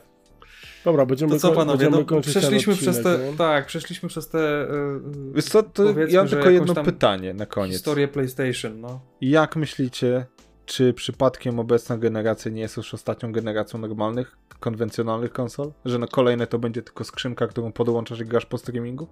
Dobra, 0.85 1.07
będziemy, 1.07 1.33
To 1.33 1.39
co 1.39 1.53
panowie, 1.53 1.91
będziemy 1.91 2.07
no, 2.11 2.21
przeszliśmy 2.21 2.73
odcinek, 2.73 2.95
przez 2.95 3.03
te, 3.05 3.19
nie? 3.31 3.37
tak, 3.37 3.67
przeszliśmy 3.67 4.09
przez 4.09 4.29
te 4.29 4.39
yy, 4.39 5.33
Wiesz 5.35 5.45
co, 5.45 5.63
to 5.63 5.85
ja 6.09 6.21
mam 6.21 6.29
tylko 6.29 6.51
jedno 6.51 6.75
tam 6.75 6.85
pytanie 6.85 7.35
na 7.35 7.47
koniec. 7.47 7.73
historię 7.77 8.09
PlayStation, 8.09 8.81
no. 8.81 9.01
Jak 9.21 9.57
myślicie, 9.57 10.27
czy 10.69 10.93
przypadkiem 10.93 11.61
obecna 11.61 11.99
generacja 11.99 12.51
nie 12.51 12.61
jest 12.61 12.77
już 12.77 12.95
ostatnią 12.95 13.33
generacją 13.33 13.79
normalnych, 13.81 14.39
konwencjonalnych 14.61 15.33
konsol? 15.33 15.73
Że 15.85 15.99
na 15.99 16.07
kolejne 16.07 16.47
to 16.47 16.59
będzie 16.59 16.83
tylko 16.83 17.05
skrzynka, 17.05 17.47
którą 17.47 17.73
podłączasz 17.73 18.21
i 18.21 18.25
grasz 18.25 18.47
po 18.47 18.59
streamingu? 18.59 19.07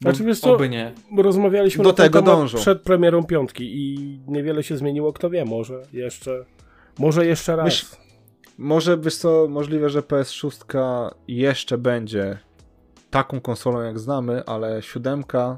Bo 0.00 0.10
Znaczy, 0.10 0.24
wiesz 0.24 0.40
co, 0.40 0.54
Oby 0.54 0.68
nie. 0.68 0.94
rozmawialiśmy 1.18 1.84
Do 1.84 1.90
na 1.90 1.94
tego 1.96 2.22
temat 2.22 2.38
dążą. 2.40 2.58
przed 2.58 2.82
premierą 2.82 3.24
piątki 3.24 3.64
i 3.76 4.20
niewiele 4.28 4.62
się 4.62 4.76
zmieniło, 4.76 5.12
kto 5.12 5.30
wie, 5.30 5.44
może 5.44 5.82
jeszcze, 5.92 6.44
może 6.98 7.26
jeszcze 7.26 7.56
raz. 7.56 7.66
Myśl- 7.66 7.96
Może, 8.58 8.98
wiesz 8.98 9.16
co, 9.16 9.46
możliwe, 9.50 9.90
że 9.90 10.00
PS6 10.02 11.10
jeszcze 11.28 11.78
będzie 11.78 12.38
taką 13.10 13.40
konsolą 13.40 13.80
jak 13.82 13.98
znamy, 13.98 14.42
ale 14.46 14.82
siódemka 14.82 15.56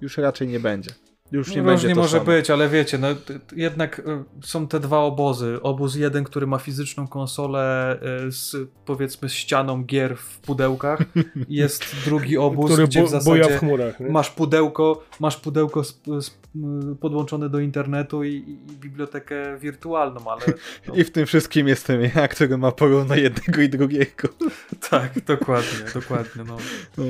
już 0.00 0.18
raczej 0.18 0.48
nie 0.48 0.60
będzie. 0.60 0.90
Już 1.32 1.50
nie 1.50 1.62
No, 1.62 1.64
będzie 1.64 1.82
różnie 1.82 1.94
to 1.94 2.00
może 2.00 2.18
samo. 2.18 2.24
być, 2.24 2.50
ale 2.50 2.68
wiecie, 2.68 2.98
no, 2.98 3.08
jednak 3.56 3.98
y, 3.98 4.02
są 4.42 4.68
te 4.68 4.80
dwa 4.80 4.98
obozy. 4.98 5.58
Obóz 5.62 5.94
jeden, 5.94 6.24
który 6.24 6.46
ma 6.46 6.58
fizyczną 6.58 7.08
konsolę 7.08 7.96
y, 8.26 8.32
z 8.32 8.56
powiedzmy 8.84 9.28
ścianą 9.28 9.84
gier 9.84 10.16
w 10.16 10.38
pudełkach. 10.38 10.98
Jest 11.48 11.84
drugi 12.04 12.38
obóz, 12.38 12.70
który 12.72 12.86
gdzie 12.86 13.02
bo, 13.02 13.06
w 13.06 13.10
boja 13.24 13.42
w 13.42 13.46
zasadzie 13.46 13.58
chmurach. 13.58 14.00
Nie? 14.00 14.08
masz 14.08 14.30
pudełko, 14.30 15.04
masz 15.20 15.36
pudełko 15.36 15.84
z, 15.84 16.00
z, 16.20 16.28
y, 16.28 16.96
podłączone 17.00 17.48
do 17.48 17.60
internetu 17.60 18.24
i, 18.24 18.34
i 18.34 18.72
bibliotekę 18.80 19.58
wirtualną, 19.58 20.20
ale 20.30 20.40
no, 20.88 20.94
I 20.94 21.04
w 21.04 21.10
tym 21.10 21.26
wszystkim 21.26 21.68
jestem 21.68 22.00
ja, 22.14 22.28
który 22.28 22.58
ma 22.58 22.72
porówno 22.72 23.14
jednego 23.14 23.62
i 23.62 23.68
drugiego. 23.68 24.28
tak, 24.90 25.24
dokładnie, 25.24 25.78
dokładnie. 25.94 26.44
No. 26.44 26.56
No, 26.98 27.04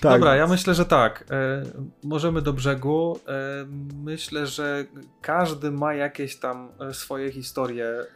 tak. 0.00 0.12
Dobra, 0.12 0.36
ja 0.36 0.46
myślę, 0.46 0.74
że 0.74 0.84
tak. 0.84 1.24
E, 1.30 1.62
możemy 2.04 2.42
do 2.42 2.52
brzegu. 2.52 3.20
E, 3.28 3.63
myślę, 4.04 4.46
że 4.46 4.84
każdy 5.20 5.70
ma 5.70 5.94
jakieś 5.94 6.36
tam 6.36 6.72
e, 6.80 6.94
swoje 6.94 7.32
historie 7.32 7.86
e, 7.86 8.06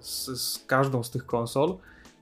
z, 0.00 0.26
z 0.26 0.64
każdą 0.66 1.02
z 1.02 1.10
tych 1.10 1.26
konsol. 1.26 1.76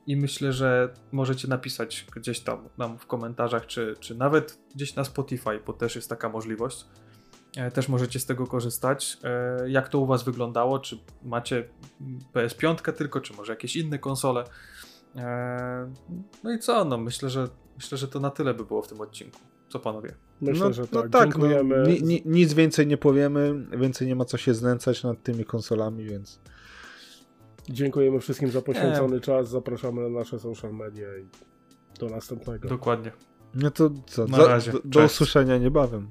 I 0.06 0.16
myślę, 0.16 0.52
że 0.52 0.94
możecie 1.12 1.48
napisać 1.48 2.06
gdzieś 2.16 2.40
tam 2.40 2.68
nam 2.78 2.98
w 2.98 3.06
komentarzach, 3.06 3.66
czy, 3.66 3.94
czy 4.00 4.14
nawet 4.14 4.59
gdzieś 4.74 4.94
na 4.94 5.04
Spotify, 5.04 5.60
bo 5.66 5.72
też 5.72 5.96
jest 5.96 6.09
taka 6.09 6.28
możliwość. 6.28 6.84
E, 7.56 7.70
Też 7.70 7.88
możecie 7.88 8.20
z 8.20 8.26
tego 8.26 8.46
korzystać. 8.46 9.18
Jak 9.66 9.88
to 9.88 9.98
u 9.98 10.06
Was 10.06 10.22
wyglądało? 10.22 10.78
Czy 10.78 10.98
macie 11.22 11.68
PS5 12.34 12.92
tylko, 12.92 13.20
czy 13.20 13.34
może 13.34 13.52
jakieś 13.52 13.76
inne 13.76 13.98
konsole? 13.98 14.44
No 16.44 16.52
i 16.52 16.59
co? 16.59 16.84
No 16.84 16.98
myślę, 16.98 17.30
że 17.30 17.48
myślę, 17.76 17.98
że 17.98 18.09
to 18.09 18.20
na 18.20 18.30
tyle 18.30 18.54
by 18.54 18.64
było 18.64 18.82
w 18.82 18.88
tym 18.88 19.00
odcinku. 19.00 19.38
Co 19.73 19.81
panowie? 19.81 20.15
Myślę, 20.40 20.66
no, 20.66 20.73
że 20.73 20.82
no 20.93 21.03
tak. 21.03 21.11
tak, 21.11 21.23
Dziękujemy. 21.23 21.77
No, 21.77 21.86
ni, 21.89 22.03
ni, 22.03 22.23
nic 22.24 22.53
więcej 22.55 22.86
nie 22.86 22.97
powiemy, 22.97 23.66
więcej 23.78 24.09
nie 24.09 24.16
ma 24.16 24.24
co 24.24 24.36
się 24.36 24.55
znęcać 24.55 25.03
nad 25.05 25.23
tymi 25.23 25.44
konsolami, 25.44 26.05
więc 26.05 26.40
Dziękujemy 27.69 28.20
wszystkim 28.20 28.51
za 28.51 28.62
poświęcony 28.62 29.20
czas. 29.20 29.49
Zapraszamy 29.49 30.03
na 30.03 30.09
nasze 30.09 30.39
social 30.39 30.74
media 30.74 31.09
i 31.19 31.27
do 32.01 32.09
następnego. 32.09 32.69
Dokładnie. 32.69 33.12
no 33.55 33.70
to 33.70 33.90
co, 34.07 34.27
Na 34.27 34.36
za- 34.36 34.47
razie. 34.49 34.73
do, 34.73 34.81
do 34.85 35.05
usłyszenia 35.05 35.59
niebawem. 35.59 36.09